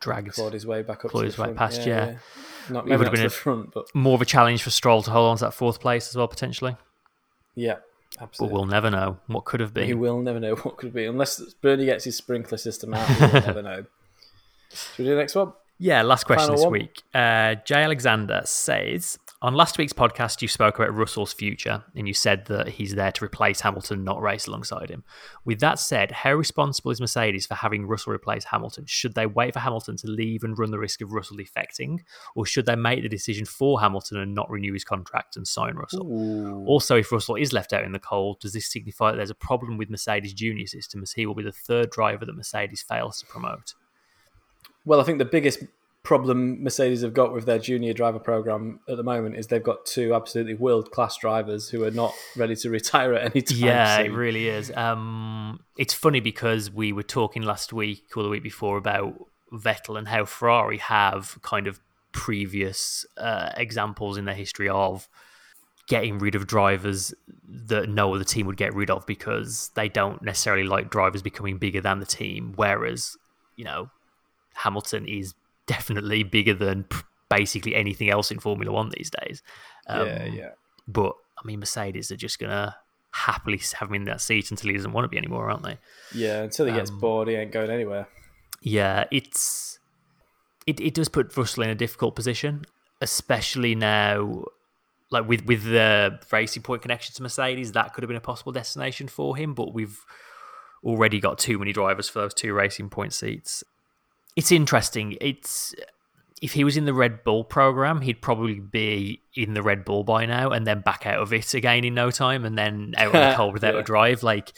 dragged 0.00 0.32
Clawed 0.32 0.52
his 0.52 0.66
way 0.66 0.82
back 0.82 1.04
up 1.04 1.10
Clawed 1.12 1.22
to 1.22 1.26
his 1.26 1.36
the 1.36 1.42
way 1.42 1.46
front. 1.48 1.58
past, 1.58 1.86
yeah. 1.86 2.16
Not 2.70 2.84
It 2.86 2.88
maybe 2.90 2.96
would 2.98 3.06
have 3.06 3.12
been 3.12 3.20
the 3.20 3.26
a- 3.26 3.30
front, 3.30 3.72
but 3.72 3.86
more 3.94 4.14
of 4.14 4.22
a 4.22 4.26
challenge 4.26 4.62
for 4.62 4.70
Stroll 4.70 5.02
to 5.02 5.10
hold 5.10 5.30
on 5.30 5.36
to 5.38 5.44
that 5.44 5.54
fourth 5.54 5.80
place 5.80 6.08
as 6.08 6.16
well 6.16 6.28
potentially. 6.28 6.76
yeah, 7.54 7.76
But 8.18 8.50
we'll 8.50 8.66
never 8.66 8.90
know 8.90 9.18
what 9.26 9.44
could 9.44 9.60
have 9.60 9.74
been. 9.74 9.88
You 9.88 9.98
will 9.98 10.20
never 10.20 10.38
know 10.40 10.54
what 10.56 10.76
could 10.76 10.92
be 10.92 11.04
unless 11.04 11.40
Bernie 11.54 11.84
gets 11.86 12.04
his 12.04 12.16
sprinkler 12.16 12.58
system 12.58 12.94
out. 12.94 13.08
We'll 13.20 13.42
never 13.42 13.62
know. 13.62 13.84
Should 14.72 14.98
we 14.98 15.04
do 15.04 15.10
the 15.10 15.16
next 15.16 15.34
one? 15.34 15.52
Yeah, 15.78 16.02
last 16.02 16.24
question 16.24 16.46
Final 16.46 16.56
this 16.56 16.64
one. 16.64 16.72
week. 16.72 17.02
Uh, 17.12 17.56
Jay 17.64 17.82
Alexander 17.82 18.42
says 18.44 19.18
On 19.44 19.52
last 19.52 19.76
week's 19.76 19.92
podcast, 19.92 20.40
you 20.40 20.48
spoke 20.48 20.78
about 20.78 20.94
Russell's 20.94 21.34
future 21.34 21.84
and 21.94 22.08
you 22.08 22.14
said 22.14 22.46
that 22.46 22.66
he's 22.66 22.94
there 22.94 23.12
to 23.12 23.24
replace 23.26 23.60
Hamilton, 23.60 24.02
not 24.02 24.22
race 24.22 24.46
alongside 24.46 24.88
him. 24.88 25.04
With 25.44 25.60
that 25.60 25.78
said, 25.78 26.10
how 26.10 26.32
responsible 26.32 26.92
is 26.92 26.98
Mercedes 26.98 27.44
for 27.44 27.52
having 27.52 27.86
Russell 27.86 28.14
replace 28.14 28.44
Hamilton? 28.44 28.86
Should 28.86 29.14
they 29.14 29.26
wait 29.26 29.52
for 29.52 29.60
Hamilton 29.60 29.98
to 29.98 30.06
leave 30.06 30.44
and 30.44 30.58
run 30.58 30.70
the 30.70 30.78
risk 30.78 31.02
of 31.02 31.12
Russell 31.12 31.36
defecting, 31.36 31.98
or 32.34 32.46
should 32.46 32.64
they 32.64 32.74
make 32.74 33.02
the 33.02 33.08
decision 33.10 33.44
for 33.44 33.78
Hamilton 33.78 34.16
and 34.16 34.34
not 34.34 34.48
renew 34.48 34.72
his 34.72 34.82
contract 34.82 35.36
and 35.36 35.46
sign 35.46 35.74
Russell? 35.74 36.10
Ooh. 36.10 36.64
Also, 36.64 36.96
if 36.96 37.12
Russell 37.12 37.34
is 37.34 37.52
left 37.52 37.74
out 37.74 37.84
in 37.84 37.92
the 37.92 37.98
cold, 37.98 38.40
does 38.40 38.54
this 38.54 38.72
signify 38.72 39.10
that 39.10 39.18
there's 39.18 39.28
a 39.28 39.34
problem 39.34 39.76
with 39.76 39.90
Mercedes' 39.90 40.32
junior 40.32 40.66
system 40.66 41.02
as 41.02 41.12
he 41.12 41.26
will 41.26 41.34
be 41.34 41.42
the 41.42 41.52
third 41.52 41.90
driver 41.90 42.24
that 42.24 42.34
Mercedes 42.34 42.80
fails 42.80 43.20
to 43.20 43.26
promote? 43.26 43.74
Well, 44.86 45.02
I 45.02 45.04
think 45.04 45.18
the 45.18 45.26
biggest 45.26 45.64
problem 46.04 46.62
Mercedes 46.62 47.02
have 47.02 47.14
got 47.14 47.32
with 47.32 47.46
their 47.46 47.58
junior 47.58 47.94
driver 47.94 48.18
program 48.18 48.78
at 48.88 48.96
the 48.98 49.02
moment 49.02 49.36
is 49.36 49.48
they've 49.48 49.62
got 49.62 49.86
two 49.86 50.14
absolutely 50.14 50.54
world 50.54 50.90
class 50.92 51.16
drivers 51.16 51.70
who 51.70 51.82
are 51.82 51.90
not 51.90 52.12
ready 52.36 52.54
to 52.54 52.70
retire 52.78 53.14
at 53.14 53.34
any 53.34 53.42
time. 53.42 53.58
Yeah, 53.58 53.98
it 54.00 54.12
really 54.12 54.48
is. 54.48 54.70
Um, 54.76 55.60
it's 55.76 55.94
funny 55.94 56.20
because 56.20 56.70
we 56.70 56.92
were 56.92 57.02
talking 57.02 57.42
last 57.42 57.72
week 57.72 58.04
or 58.16 58.22
the 58.22 58.28
week 58.28 58.42
before 58.42 58.76
about 58.76 59.14
Vettel 59.50 59.98
and 59.98 60.06
how 60.06 60.26
Ferrari 60.26 60.78
have 60.78 61.38
kind 61.42 61.66
of 61.66 61.80
previous 62.12 63.06
uh, 63.16 63.50
examples 63.56 64.18
in 64.18 64.26
their 64.26 64.34
history 64.34 64.68
of 64.68 65.08
getting 65.86 66.18
rid 66.18 66.34
of 66.34 66.46
drivers 66.46 67.14
that 67.48 67.88
no 67.88 68.14
other 68.14 68.24
team 68.24 68.46
would 68.46 68.56
get 68.56 68.74
rid 68.74 68.90
of 68.90 69.06
because 69.06 69.70
they 69.74 69.88
don't 69.88 70.22
necessarily 70.22 70.64
like 70.64 70.90
drivers 70.90 71.22
becoming 71.22 71.56
bigger 71.56 71.80
than 71.80 71.98
the 71.98 72.06
team. 72.06 72.52
Whereas, 72.56 73.16
you 73.56 73.64
know, 73.64 73.90
Hamilton 74.54 75.08
is 75.08 75.34
definitely 75.66 76.22
bigger 76.22 76.54
than 76.54 76.86
basically 77.28 77.74
anything 77.74 78.10
else 78.10 78.30
in 78.30 78.38
Formula 78.38 78.72
One 78.72 78.90
these 78.90 79.10
days. 79.22 79.42
Um, 79.86 80.06
yeah, 80.06 80.24
yeah. 80.24 80.50
but 80.86 81.14
I 81.38 81.46
mean, 81.46 81.60
Mercedes 81.60 82.10
are 82.10 82.16
just 82.16 82.38
gonna 82.38 82.76
happily 83.12 83.60
have 83.78 83.88
him 83.88 83.94
in 83.94 84.04
that 84.04 84.20
seat 84.20 84.50
until 84.50 84.70
he 84.70 84.76
doesn't 84.76 84.92
want 84.92 85.04
to 85.04 85.08
be 85.08 85.16
anymore, 85.18 85.50
aren't 85.50 85.62
they? 85.62 85.78
Yeah, 86.14 86.42
until 86.42 86.66
he 86.66 86.72
gets 86.72 86.90
Um, 86.90 87.00
bored, 87.00 87.28
he 87.28 87.34
ain't 87.34 87.52
going 87.52 87.70
anywhere. 87.70 88.08
Yeah, 88.60 89.04
it's 89.10 89.78
it, 90.66 90.80
it 90.80 90.94
does 90.94 91.08
put 91.08 91.36
Russell 91.36 91.64
in 91.64 91.70
a 91.70 91.74
difficult 91.74 92.16
position, 92.16 92.64
especially 93.00 93.74
now 93.74 94.44
like 95.10 95.28
with 95.28 95.44
with 95.44 95.64
the 95.64 96.18
racing 96.32 96.62
point 96.62 96.82
connection 96.82 97.14
to 97.14 97.22
Mercedes, 97.22 97.72
that 97.72 97.94
could 97.94 98.02
have 98.02 98.08
been 98.08 98.16
a 98.16 98.20
possible 98.20 98.52
destination 98.52 99.06
for 99.08 99.36
him, 99.36 99.54
but 99.54 99.72
we've 99.72 100.00
already 100.82 101.20
got 101.20 101.38
too 101.38 101.58
many 101.58 101.72
drivers 101.72 102.08
for 102.08 102.20
those 102.20 102.34
two 102.34 102.52
racing 102.52 102.90
point 102.90 103.12
seats. 103.12 103.62
It's 104.36 104.50
interesting. 104.52 105.16
It's 105.20 105.74
if 106.42 106.52
he 106.52 106.64
was 106.64 106.76
in 106.76 106.84
the 106.84 106.92
Red 106.94 107.24
Bull 107.24 107.44
program, 107.44 108.00
he'd 108.02 108.20
probably 108.20 108.60
be 108.60 109.22
in 109.34 109.54
the 109.54 109.62
Red 109.62 109.84
Bull 109.84 110.04
by 110.04 110.26
now 110.26 110.50
and 110.50 110.66
then 110.66 110.80
back 110.80 111.06
out 111.06 111.20
of 111.20 111.32
it 111.32 111.54
again 111.54 111.84
in 111.84 111.94
no 111.94 112.10
time 112.10 112.44
and 112.44 112.58
then 112.58 112.94
out 112.98 113.14
on 113.14 113.30
the 113.30 113.34
cold 113.36 113.54
without 113.54 113.74
Yeah. 113.74 113.80
a 113.80 113.84
drive. 113.84 114.22
Like 114.22 114.52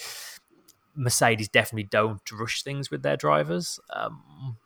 Mercedes 0.94 1.48
definitely 1.48 1.84
don't 1.84 2.20
rush 2.32 2.62
things 2.62 2.90
with 2.90 3.02
their 3.02 3.16
drivers. 3.16 3.78
Um, 3.90 4.56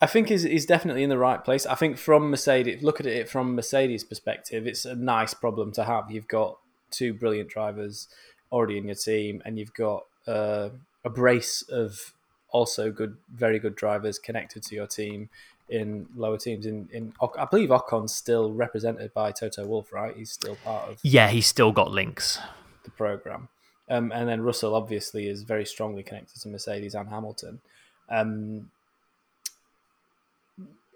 I 0.00 0.06
think 0.06 0.28
he's, 0.28 0.44
he's 0.44 0.64
definitely 0.64 1.02
in 1.02 1.10
the 1.10 1.18
right 1.18 1.44
place. 1.44 1.66
I 1.66 1.74
think 1.74 1.98
from 1.98 2.30
Mercedes, 2.30 2.82
look 2.82 3.00
at 3.00 3.06
it 3.06 3.28
from 3.28 3.54
Mercedes' 3.54 4.04
perspective, 4.04 4.66
it's 4.66 4.84
a 4.86 4.94
nice 4.94 5.34
problem 5.34 5.72
to 5.72 5.84
have. 5.84 6.10
You've 6.10 6.28
got 6.28 6.58
two 6.90 7.12
brilliant 7.12 7.50
drivers 7.50 8.08
already 8.50 8.78
in 8.78 8.86
your 8.86 8.94
team, 8.94 9.42
and 9.44 9.58
you've 9.58 9.74
got 9.74 10.04
uh, 10.26 10.70
a 11.04 11.10
brace 11.10 11.62
of 11.70 12.14
also 12.52 12.90
good, 12.90 13.16
very 13.34 13.58
good 13.58 13.76
drivers 13.76 14.18
connected 14.18 14.62
to 14.64 14.74
your 14.74 14.86
team 14.86 15.28
in 15.68 16.06
lower 16.16 16.38
teams. 16.38 16.66
In, 16.66 16.88
in 16.92 17.12
I 17.38 17.44
believe 17.44 17.70
Ocon's 17.70 18.14
still 18.14 18.52
represented 18.52 19.14
by 19.14 19.32
Toto 19.32 19.66
Wolff, 19.66 19.92
right? 19.92 20.16
He's 20.16 20.32
still 20.32 20.56
part 20.56 20.88
of 20.88 20.98
yeah, 21.02 21.28
he's 21.28 21.46
still 21.46 21.72
got 21.72 21.90
links. 21.90 22.38
the 22.84 22.90
program. 22.90 23.48
Um, 23.88 24.12
and 24.12 24.28
then 24.28 24.42
Russell 24.42 24.74
obviously 24.74 25.28
is 25.28 25.42
very 25.42 25.66
strongly 25.66 26.02
connected 26.02 26.40
to 26.42 26.48
Mercedes 26.48 26.94
and 26.94 27.08
Hamilton. 27.08 27.60
Um, 28.08 28.70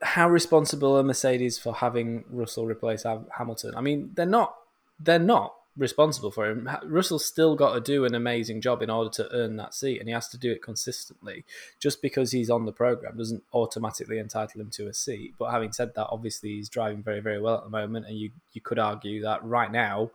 how 0.03 0.29
responsible 0.29 0.97
are 0.97 1.03
Mercedes 1.03 1.59
for 1.59 1.75
having 1.75 2.25
Russell 2.31 2.67
replace 2.67 3.05
Hamilton? 3.37 3.75
I 3.77 3.81
mean, 3.81 4.13
they're 4.15 4.27
not. 4.27 4.55
They're 5.01 5.19
not 5.19 5.55
responsible 5.77 6.31
for 6.31 6.49
him. 6.49 6.69
Russell's 6.85 7.25
still 7.25 7.57
got 7.57 7.75
to 7.75 7.81
do 7.81 8.05
an 8.05 8.15
amazing 8.15 8.61
job 8.61 8.83
in 8.83 8.91
order 8.91 9.11
to 9.11 9.29
earn 9.33 9.57
that 9.57 9.75
seat, 9.75 9.99
and 9.99 10.09
he 10.09 10.15
has 10.15 10.29
to 10.29 10.39
do 10.39 10.53
it 10.53 10.63
consistently. 10.63 11.45
Just 11.81 12.01
because 12.03 12.31
he's 12.31 12.51
on 12.51 12.65
the 12.65 12.73
program 12.73 13.17
doesn't 13.17 13.43
automatically 13.53 14.19
entitle 14.19 14.61
him 14.61 14.71
to 14.71 14.89
a 14.89 14.95
seat. 14.95 15.35
But 15.39 15.51
having 15.51 15.73
said 15.73 15.93
that, 15.97 16.09
obviously 16.11 16.51
he's 16.51 16.69
driving 16.69 17.03
very, 17.03 17.21
very 17.21 17.41
well 17.41 17.57
at 17.57 17.65
the 17.65 17.71
moment, 17.71 18.07
and 18.07 18.17
you 18.17 18.31
you 18.53 18.61
could 18.61 18.79
argue 18.79 19.23
that 19.23 19.45
right 19.45 19.71
now 19.71 20.11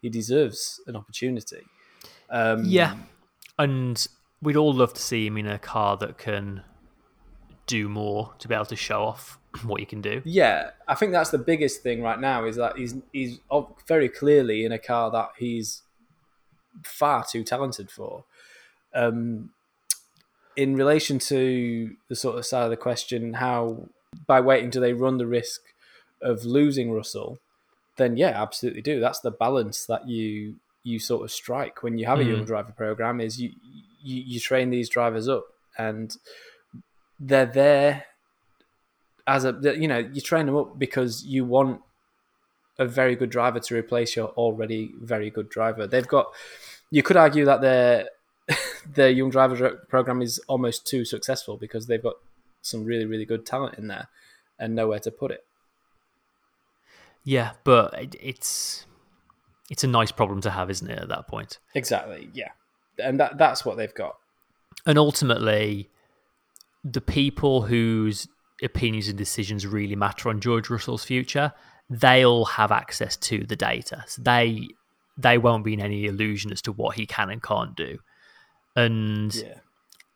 he 0.00 0.10
deserves 0.10 0.80
an 0.86 0.96
opportunity. 0.96 1.62
Um, 2.28 2.64
Yeah, 2.64 2.96
and 3.58 4.06
we'd 4.42 4.56
all 4.56 4.74
love 4.74 4.94
to 4.94 5.02
see 5.02 5.26
him 5.26 5.38
in 5.38 5.46
a 5.46 5.58
car 5.58 5.96
that 5.98 6.18
can 6.18 6.62
do 7.66 7.88
more 7.88 8.34
to 8.40 8.48
be 8.48 8.54
able 8.54 8.66
to 8.66 8.76
show 8.76 9.02
off 9.02 9.38
what 9.64 9.80
you 9.80 9.86
can 9.86 10.00
do. 10.00 10.22
Yeah, 10.24 10.70
I 10.88 10.94
think 10.94 11.12
that's 11.12 11.30
the 11.30 11.38
biggest 11.38 11.82
thing 11.82 12.02
right 12.02 12.20
now 12.20 12.44
is 12.44 12.56
that 12.56 12.76
he's 12.76 12.94
he's 13.12 13.40
very 13.86 14.08
clearly 14.08 14.64
in 14.64 14.72
a 14.72 14.78
car 14.78 15.10
that 15.10 15.30
he's 15.38 15.82
far 16.84 17.24
too 17.24 17.44
talented 17.44 17.90
for. 17.90 18.24
Um, 18.94 19.50
in 20.56 20.76
relation 20.76 21.18
to 21.18 21.96
the 22.08 22.16
sort 22.16 22.38
of 22.38 22.44
side 22.44 22.64
of 22.64 22.70
the 22.70 22.76
question, 22.76 23.34
how 23.34 23.88
by 24.26 24.40
waiting 24.40 24.70
do 24.70 24.80
they 24.80 24.92
run 24.92 25.18
the 25.18 25.26
risk 25.26 25.62
of 26.20 26.44
losing 26.44 26.92
Russell? 26.92 27.38
Then 27.96 28.16
yeah, 28.16 28.40
absolutely 28.40 28.82
do. 28.82 29.00
That's 29.00 29.20
the 29.20 29.30
balance 29.30 29.86
that 29.86 30.08
you 30.08 30.56
you 30.84 30.98
sort 30.98 31.24
of 31.24 31.30
strike 31.30 31.82
when 31.82 31.96
you 31.96 32.06
have 32.06 32.18
a 32.18 32.24
young 32.24 32.44
driver 32.44 32.72
program. 32.72 33.20
Is 33.20 33.40
you 33.40 33.52
you, 34.02 34.22
you 34.26 34.40
train 34.40 34.70
these 34.70 34.88
drivers 34.88 35.28
up 35.28 35.44
and 35.78 36.16
they're 37.20 37.46
there 37.46 38.04
as 39.26 39.44
a 39.44 39.58
you 39.78 39.86
know 39.88 39.98
you 39.98 40.20
train 40.20 40.46
them 40.46 40.56
up 40.56 40.78
because 40.78 41.24
you 41.24 41.44
want 41.44 41.80
a 42.78 42.86
very 42.86 43.14
good 43.14 43.30
driver 43.30 43.60
to 43.60 43.74
replace 43.76 44.16
your 44.16 44.28
already 44.30 44.92
very 45.00 45.30
good 45.30 45.48
driver. 45.48 45.86
They've 45.86 46.06
got 46.06 46.26
you 46.90 47.02
could 47.02 47.16
argue 47.16 47.44
that 47.44 47.60
their 47.60 48.08
their 48.94 49.10
young 49.10 49.30
driver 49.30 49.80
program 49.88 50.22
is 50.22 50.38
almost 50.48 50.86
too 50.86 51.04
successful 51.04 51.56
because 51.56 51.86
they've 51.86 52.02
got 52.02 52.14
some 52.62 52.84
really 52.84 53.04
really 53.04 53.24
good 53.24 53.44
talent 53.46 53.78
in 53.78 53.88
there 53.88 54.08
and 54.58 54.74
nowhere 54.74 54.98
to 55.00 55.10
put 55.10 55.30
it. 55.30 55.44
Yeah, 57.24 57.52
but 57.64 57.94
it, 57.94 58.16
it's 58.20 58.86
it's 59.70 59.84
a 59.84 59.86
nice 59.88 60.10
problem 60.12 60.40
to 60.42 60.50
have, 60.50 60.70
isn't 60.70 60.90
it? 60.90 60.98
At 60.98 61.08
that 61.08 61.28
point, 61.28 61.58
Exactly, 61.74 62.28
yeah, 62.34 62.50
and 62.98 63.20
that 63.20 63.38
that's 63.38 63.64
what 63.64 63.76
they've 63.76 63.94
got. 63.94 64.16
and 64.86 64.98
ultimately, 64.98 65.88
the 66.84 67.00
people 67.00 67.62
whose 67.62 68.26
opinions 68.62 69.08
and 69.08 69.18
decisions 69.18 69.66
really 69.66 69.96
matter 69.96 70.28
on 70.28 70.40
George 70.40 70.70
Russell's 70.70 71.04
future, 71.04 71.52
they'll 71.90 72.44
have 72.44 72.72
access 72.72 73.16
to 73.18 73.44
the 73.44 73.56
data. 73.56 74.04
So 74.06 74.22
they 74.22 74.68
they 75.18 75.36
won't 75.38 75.64
be 75.64 75.74
in 75.74 75.80
any 75.80 76.06
illusion 76.06 76.52
as 76.52 76.62
to 76.62 76.72
what 76.72 76.96
he 76.96 77.06
can 77.06 77.28
and 77.30 77.42
can't 77.42 77.76
do. 77.76 77.98
And 78.76 79.34
Yeah, 79.34 79.58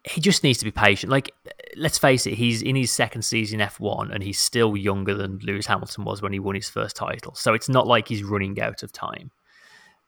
he 0.04 0.20
just 0.20 0.42
needs 0.42 0.58
to 0.60 0.64
be 0.64 0.70
patient. 0.70 1.10
Like, 1.10 1.32
let's 1.76 1.98
face 1.98 2.26
it, 2.26 2.34
he's 2.34 2.62
in 2.62 2.76
his 2.76 2.90
second 2.92 3.22
season 3.22 3.60
F1 3.60 4.10
and 4.14 4.22
he's 4.22 4.38
still 4.38 4.76
younger 4.76 5.14
than 5.14 5.38
Lewis 5.42 5.66
Hamilton 5.66 6.04
was 6.04 6.22
when 6.22 6.32
he 6.32 6.38
won 6.38 6.54
his 6.54 6.70
first 6.70 6.96
title. 6.96 7.34
So 7.34 7.52
it's 7.52 7.68
not 7.68 7.86
like 7.86 8.08
he's 8.08 8.22
running 8.22 8.58
out 8.60 8.82
of 8.82 8.92
time. 8.92 9.30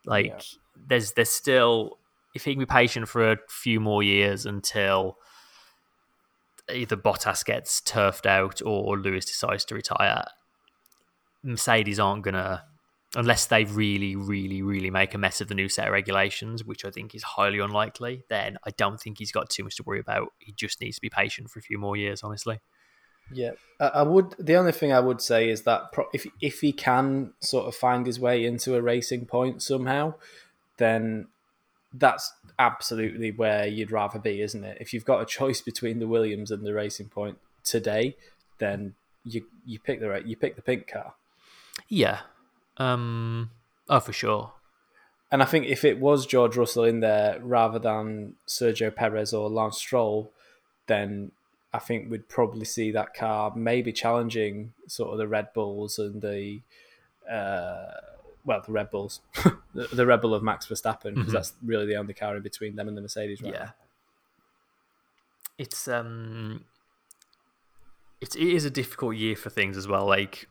Like, 0.06 0.26
Yeah. 0.26 0.40
there's 0.86 1.12
there's 1.12 1.28
still, 1.30 1.98
if 2.34 2.44
he 2.44 2.52
can 2.52 2.60
be 2.60 2.66
patient 2.66 3.08
for 3.08 3.32
a 3.32 3.36
few 3.48 3.80
more 3.80 4.02
years 4.02 4.46
until 4.46 5.18
either 6.72 6.96
Bottas 6.96 7.44
gets 7.44 7.80
turfed 7.80 8.26
out 8.26 8.60
or 8.64 8.98
Lewis 8.98 9.24
decides 9.24 9.64
to 9.66 9.74
retire, 9.74 10.24
Mercedes 11.42 11.98
aren't 11.98 12.24
going 12.24 12.34
to, 12.34 12.62
unless 13.14 13.46
they 13.46 13.64
really, 13.64 14.16
really, 14.16 14.62
really 14.62 14.90
make 14.90 15.14
a 15.14 15.18
mess 15.18 15.40
of 15.40 15.48
the 15.48 15.54
new 15.54 15.68
set 15.68 15.86
of 15.86 15.92
regulations, 15.92 16.64
which 16.64 16.84
I 16.84 16.90
think 16.90 17.14
is 17.14 17.22
highly 17.22 17.58
unlikely, 17.58 18.24
then 18.28 18.58
I 18.64 18.70
don't 18.76 19.00
think 19.00 19.18
he's 19.18 19.32
got 19.32 19.48
too 19.48 19.64
much 19.64 19.76
to 19.76 19.82
worry 19.82 20.00
about. 20.00 20.32
He 20.38 20.52
just 20.52 20.80
needs 20.80 20.96
to 20.96 21.02
be 21.02 21.10
patient 21.10 21.50
for 21.50 21.58
a 21.58 21.62
few 21.62 21.78
more 21.78 21.96
years, 21.96 22.22
honestly. 22.22 22.60
yeah. 23.32 23.52
I, 23.80 23.86
I 23.86 24.02
would. 24.02 24.34
The 24.38 24.56
only 24.56 24.72
thing 24.72 24.92
I 24.92 25.00
would 25.00 25.20
say 25.20 25.48
is 25.48 25.62
that 25.62 25.90
if 26.12 26.26
if 26.40 26.60
he 26.60 26.72
can 26.72 27.32
sort 27.40 27.66
of 27.66 27.74
find 27.74 28.06
his 28.06 28.18
way 28.18 28.44
into 28.44 28.74
a 28.74 28.82
racing 28.82 29.26
point 29.26 29.62
somehow, 29.62 30.14
then 30.78 31.28
that's 31.92 32.32
absolutely 32.58 33.30
where 33.30 33.66
you'd 33.66 33.92
rather 33.92 34.18
be, 34.18 34.40
isn't 34.42 34.64
it? 34.64 34.78
If 34.80 34.92
you've 34.92 35.04
got 35.04 35.22
a 35.22 35.26
choice 35.26 35.60
between 35.60 35.98
the 35.98 36.08
Williams 36.08 36.50
and 36.50 36.64
the 36.64 36.74
Racing 36.74 37.08
Point 37.08 37.38
today, 37.64 38.16
then 38.58 38.94
you 39.24 39.44
you 39.64 39.78
pick 39.78 40.00
the 40.00 40.22
you 40.24 40.36
pick 40.36 40.56
the 40.56 40.62
pink 40.62 40.88
car. 40.88 41.14
Yeah. 41.88 42.20
Um. 42.76 43.50
Oh, 43.88 44.00
for 44.00 44.12
sure. 44.12 44.52
And 45.30 45.42
I 45.42 45.46
think 45.46 45.66
if 45.66 45.84
it 45.84 46.00
was 46.00 46.26
George 46.26 46.56
Russell 46.56 46.84
in 46.84 47.00
there 47.00 47.38
rather 47.42 47.78
than 47.78 48.34
Sergio 48.46 48.94
Perez 48.94 49.34
or 49.34 49.50
Lance 49.50 49.76
Stroll, 49.76 50.32
then 50.86 51.32
I 51.72 51.78
think 51.78 52.10
we'd 52.10 52.28
probably 52.28 52.64
see 52.64 52.90
that 52.92 53.14
car 53.14 53.52
maybe 53.54 53.92
challenging 53.92 54.72
sort 54.86 55.12
of 55.12 55.18
the 55.18 55.28
Red 55.28 55.52
Bulls 55.52 55.98
and 55.98 56.22
the 56.22 56.60
uh, 57.30 58.00
well, 58.48 58.62
the 58.66 58.72
Red 58.72 58.90
Bulls, 58.90 59.20
the, 59.74 59.86
the 59.92 60.06
Red 60.06 60.20
Bull 60.22 60.34
of 60.34 60.42
Max 60.42 60.66
Verstappen, 60.66 61.14
because 61.14 61.32
that's 61.32 61.52
really 61.62 61.86
the 61.86 61.96
only 61.96 62.14
car 62.14 62.34
in 62.36 62.42
between 62.42 62.74
them 62.76 62.88
and 62.88 62.96
the 62.96 63.00
Mercedes. 63.02 63.40
Right 63.42 63.52
Yeah. 63.52 63.58
now. 63.66 63.74
It's 65.58 65.86
um. 65.88 66.64
It's 68.20 68.34
it 68.34 68.48
is 68.48 68.64
a 68.64 68.70
difficult 68.70 69.16
year 69.16 69.36
for 69.36 69.50
things 69.50 69.76
as 69.76 69.86
well. 69.86 70.06
Like 70.06 70.48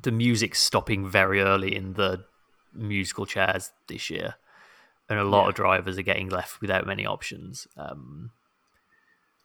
the 0.00 0.12
music's 0.12 0.60
stopping 0.60 1.08
very 1.08 1.40
early 1.40 1.74
in 1.74 1.94
the 1.94 2.24
musical 2.74 3.26
chairs 3.26 3.72
this 3.88 4.10
year, 4.10 4.34
and 5.08 5.18
a 5.18 5.24
lot 5.24 5.44
Yeah. 5.44 5.48
of 5.50 5.54
drivers 5.54 5.98
are 5.98 6.02
getting 6.02 6.28
left 6.28 6.60
without 6.60 6.86
many 6.86 7.06
options. 7.06 7.66
Um. 7.76 8.30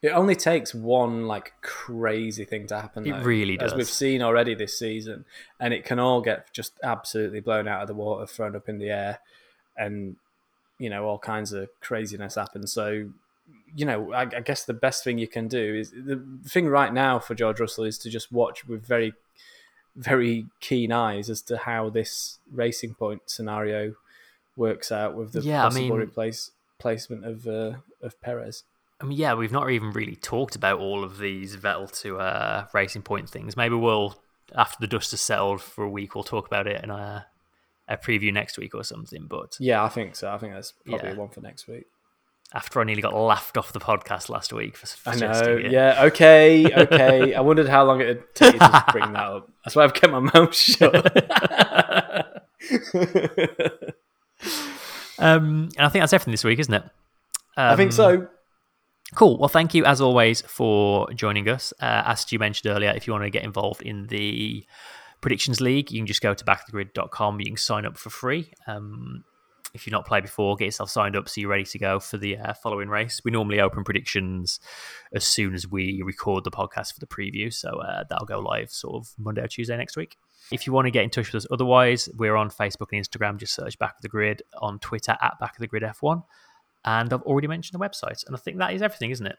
It 0.01 0.09
only 0.09 0.35
takes 0.35 0.73
one 0.73 1.27
like 1.27 1.53
crazy 1.61 2.43
thing 2.43 2.65
to 2.67 2.81
happen. 2.81 3.05
It 3.05 3.11
though, 3.11 3.21
really 3.21 3.59
as 3.59 3.75
we've 3.75 3.87
seen 3.87 4.23
already 4.23 4.55
this 4.55 4.77
season, 4.77 5.25
and 5.59 5.73
it 5.73 5.85
can 5.85 5.99
all 5.99 6.21
get 6.21 6.51
just 6.53 6.73
absolutely 6.83 7.39
blown 7.39 7.67
out 7.67 7.81
of 7.83 7.87
the 7.87 7.93
water, 7.93 8.25
thrown 8.25 8.55
up 8.55 8.67
in 8.67 8.79
the 8.79 8.89
air, 8.89 9.19
and 9.77 10.15
you 10.79 10.89
know 10.89 11.05
all 11.05 11.19
kinds 11.19 11.53
of 11.53 11.69
craziness 11.81 12.33
happens. 12.33 12.73
So, 12.73 13.11
you 13.75 13.85
know, 13.85 14.11
I, 14.11 14.21
I 14.23 14.39
guess 14.39 14.65
the 14.65 14.73
best 14.73 15.03
thing 15.03 15.19
you 15.19 15.27
can 15.27 15.47
do 15.47 15.75
is 15.75 15.91
the 15.91 16.19
thing 16.45 16.67
right 16.67 16.91
now 16.91 17.19
for 17.19 17.35
George 17.35 17.59
Russell 17.59 17.83
is 17.83 17.99
to 17.99 18.09
just 18.09 18.31
watch 18.31 18.67
with 18.67 18.83
very, 18.83 19.13
very 19.95 20.47
keen 20.61 20.91
eyes 20.91 21.29
as 21.29 21.43
to 21.43 21.57
how 21.57 21.91
this 21.91 22.39
racing 22.51 22.95
point 22.95 23.21
scenario 23.27 23.93
works 24.55 24.91
out 24.91 25.15
with 25.15 25.33
the 25.33 25.41
Yeah, 25.41 25.61
I 25.61 25.63
possible 25.69 25.89
mean- 25.89 25.99
replace 25.99 26.49
placement 26.79 27.23
of 27.23 27.45
uh, 27.47 27.73
of 28.01 28.19
Perez. 28.19 28.63
I 29.01 29.05
mean, 29.05 29.17
yeah, 29.17 29.33
we've 29.33 29.51
not 29.51 29.69
even 29.71 29.91
really 29.91 30.15
talked 30.15 30.55
about 30.55 30.79
all 30.79 31.03
of 31.03 31.17
these 31.17 31.57
Vettel 31.57 31.91
to 32.01 32.19
uh, 32.19 32.67
Racing 32.73 33.01
Point 33.01 33.29
things. 33.29 33.57
Maybe 33.57 33.75
we'll, 33.75 34.21
after 34.55 34.77
the 34.79 34.87
dust 34.87 35.11
has 35.11 35.21
settled 35.21 35.61
for 35.61 35.83
a 35.83 35.89
week, 35.89 36.13
we'll 36.13 36.23
talk 36.23 36.45
about 36.47 36.67
it 36.67 36.83
in 36.83 36.89
a 36.91 37.25
a 37.87 37.97
preview 37.97 38.31
next 38.31 38.57
week 38.57 38.73
or 38.75 38.83
something. 38.83 39.25
But 39.27 39.57
Yeah, 39.59 39.83
I 39.83 39.89
think 39.89 40.15
so. 40.15 40.31
I 40.31 40.37
think 40.37 40.53
that's 40.53 40.73
probably 40.85 41.09
Yeah. 41.09 41.15
one 41.15 41.29
for 41.29 41.41
next 41.41 41.67
week. 41.67 41.85
after 42.53 42.79
I 42.79 42.83
nearly 42.83 43.01
got 43.01 43.13
laughed 43.13 43.57
off 43.57 43.73
the 43.73 43.79
podcast 43.79 44.29
last 44.29 44.53
week 44.53 44.77
for 44.77 45.09
I 45.09 45.15
know. 45.15 45.57
it. 45.57 45.71
Yeah. 45.71 46.03
Okay. 46.05 46.71
Okay. 46.73 47.33
I 47.33 47.41
wondered 47.41 47.67
how 47.69 47.83
long 47.85 48.01
it 48.01 48.07
would 48.07 48.35
take 48.35 48.59
to 48.59 48.85
bring 48.91 49.11
that 49.13 49.23
up. 49.23 49.49
That's 49.65 49.75
why 49.75 49.83
I've 49.83 49.93
kept 49.93 50.11
my 50.13 50.19
mouth 50.19 50.53
shut. 50.55 50.91
Um, 55.19 55.69
and 55.77 55.85
I 55.85 55.89
think 55.89 56.01
that's 56.01 56.13
everything 56.13 56.31
this 56.31 56.43
week, 56.43 56.57
isn't 56.57 56.73
it? 56.73 56.83
I 57.55 57.75
think 57.75 57.89
Um, 57.89 57.95
so. 57.95 58.27
Cool. 59.15 59.37
Well, 59.37 59.49
thank 59.49 59.73
you 59.73 59.83
as 59.83 59.99
always 59.99 60.41
for 60.41 61.11
joining 61.13 61.49
us. 61.49 61.73
Uh, 61.81 62.03
as 62.05 62.31
you 62.31 62.39
mentioned 62.39 62.73
earlier, 62.73 62.91
if 62.91 63.07
you 63.07 63.13
want 63.13 63.25
to 63.25 63.29
get 63.29 63.43
involved 63.43 63.81
in 63.81 64.07
the 64.07 64.65
predictions 65.19 65.59
league, 65.59 65.91
you 65.91 65.99
can 65.99 66.07
just 66.07 66.21
go 66.21 66.33
to 66.33 66.45
backofthegrid.com. 66.45 67.39
You 67.39 67.45
can 67.47 67.57
sign 67.57 67.85
up 67.85 67.97
for 67.97 68.09
free. 68.09 68.53
Um, 68.67 69.25
if 69.73 69.85
you've 69.85 69.91
not 69.91 70.05
played 70.05 70.23
before, 70.23 70.55
get 70.55 70.65
yourself 70.65 70.89
signed 70.89 71.15
up 71.15 71.29
so 71.29 71.39
you're 71.39 71.49
ready 71.49 71.63
to 71.63 71.79
go 71.79 71.99
for 71.99 72.17
the 72.17 72.37
uh, 72.37 72.53
following 72.53 72.89
race. 72.89 73.21
We 73.23 73.31
normally 73.31 73.61
open 73.61 73.83
predictions 73.83 74.59
as 75.13 75.25
soon 75.25 75.53
as 75.53 75.67
we 75.67 76.01
record 76.03 76.43
the 76.43 76.51
podcast 76.51 76.93
for 76.93 76.99
the 76.99 77.07
preview, 77.07 77.53
so 77.53 77.69
uh, 77.81 78.03
that'll 78.09 78.25
go 78.25 78.39
live 78.39 78.69
sort 78.69 78.95
of 78.95 79.13
Monday 79.17 79.41
or 79.41 79.47
Tuesday 79.47 79.77
next 79.77 79.95
week. 79.95 80.17
If 80.51 80.67
you 80.67 80.73
want 80.73 80.87
to 80.87 80.91
get 80.91 81.03
in 81.03 81.09
touch 81.09 81.31
with 81.31 81.43
us 81.43 81.47
otherwise, 81.51 82.09
we're 82.17 82.35
on 82.35 82.49
Facebook 82.49 82.87
and 82.91 83.01
Instagram. 83.01 83.37
Just 83.37 83.53
search 83.53 83.77
Back 83.79 83.95
of 83.95 84.01
the 84.01 84.09
Grid 84.09 84.41
on 84.61 84.79
Twitter 84.79 85.15
at 85.21 85.39
Back 85.39 85.53
of 85.53 85.59
the 85.59 85.67
Grid 85.67 85.83
F1. 85.83 86.23
And 86.83 87.13
I've 87.13 87.21
already 87.23 87.47
mentioned 87.47 87.79
the 87.79 87.85
website. 87.85 88.25
And 88.25 88.35
I 88.35 88.39
think 88.39 88.57
that 88.57 88.73
is 88.73 88.81
everything, 88.81 89.11
isn't 89.11 89.27
it? 89.27 89.37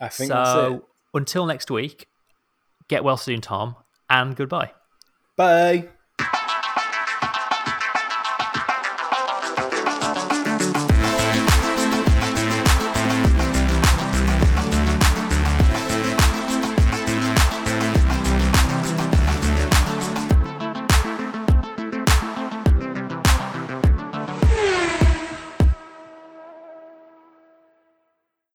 I 0.00 0.08
think 0.08 0.30
so 0.30 0.86
until 1.14 1.46
next 1.46 1.70
week, 1.70 2.06
get 2.88 3.02
well 3.02 3.16
soon, 3.16 3.40
Tom, 3.40 3.76
and 4.10 4.36
goodbye. 4.36 4.72
Bye. 5.36 5.88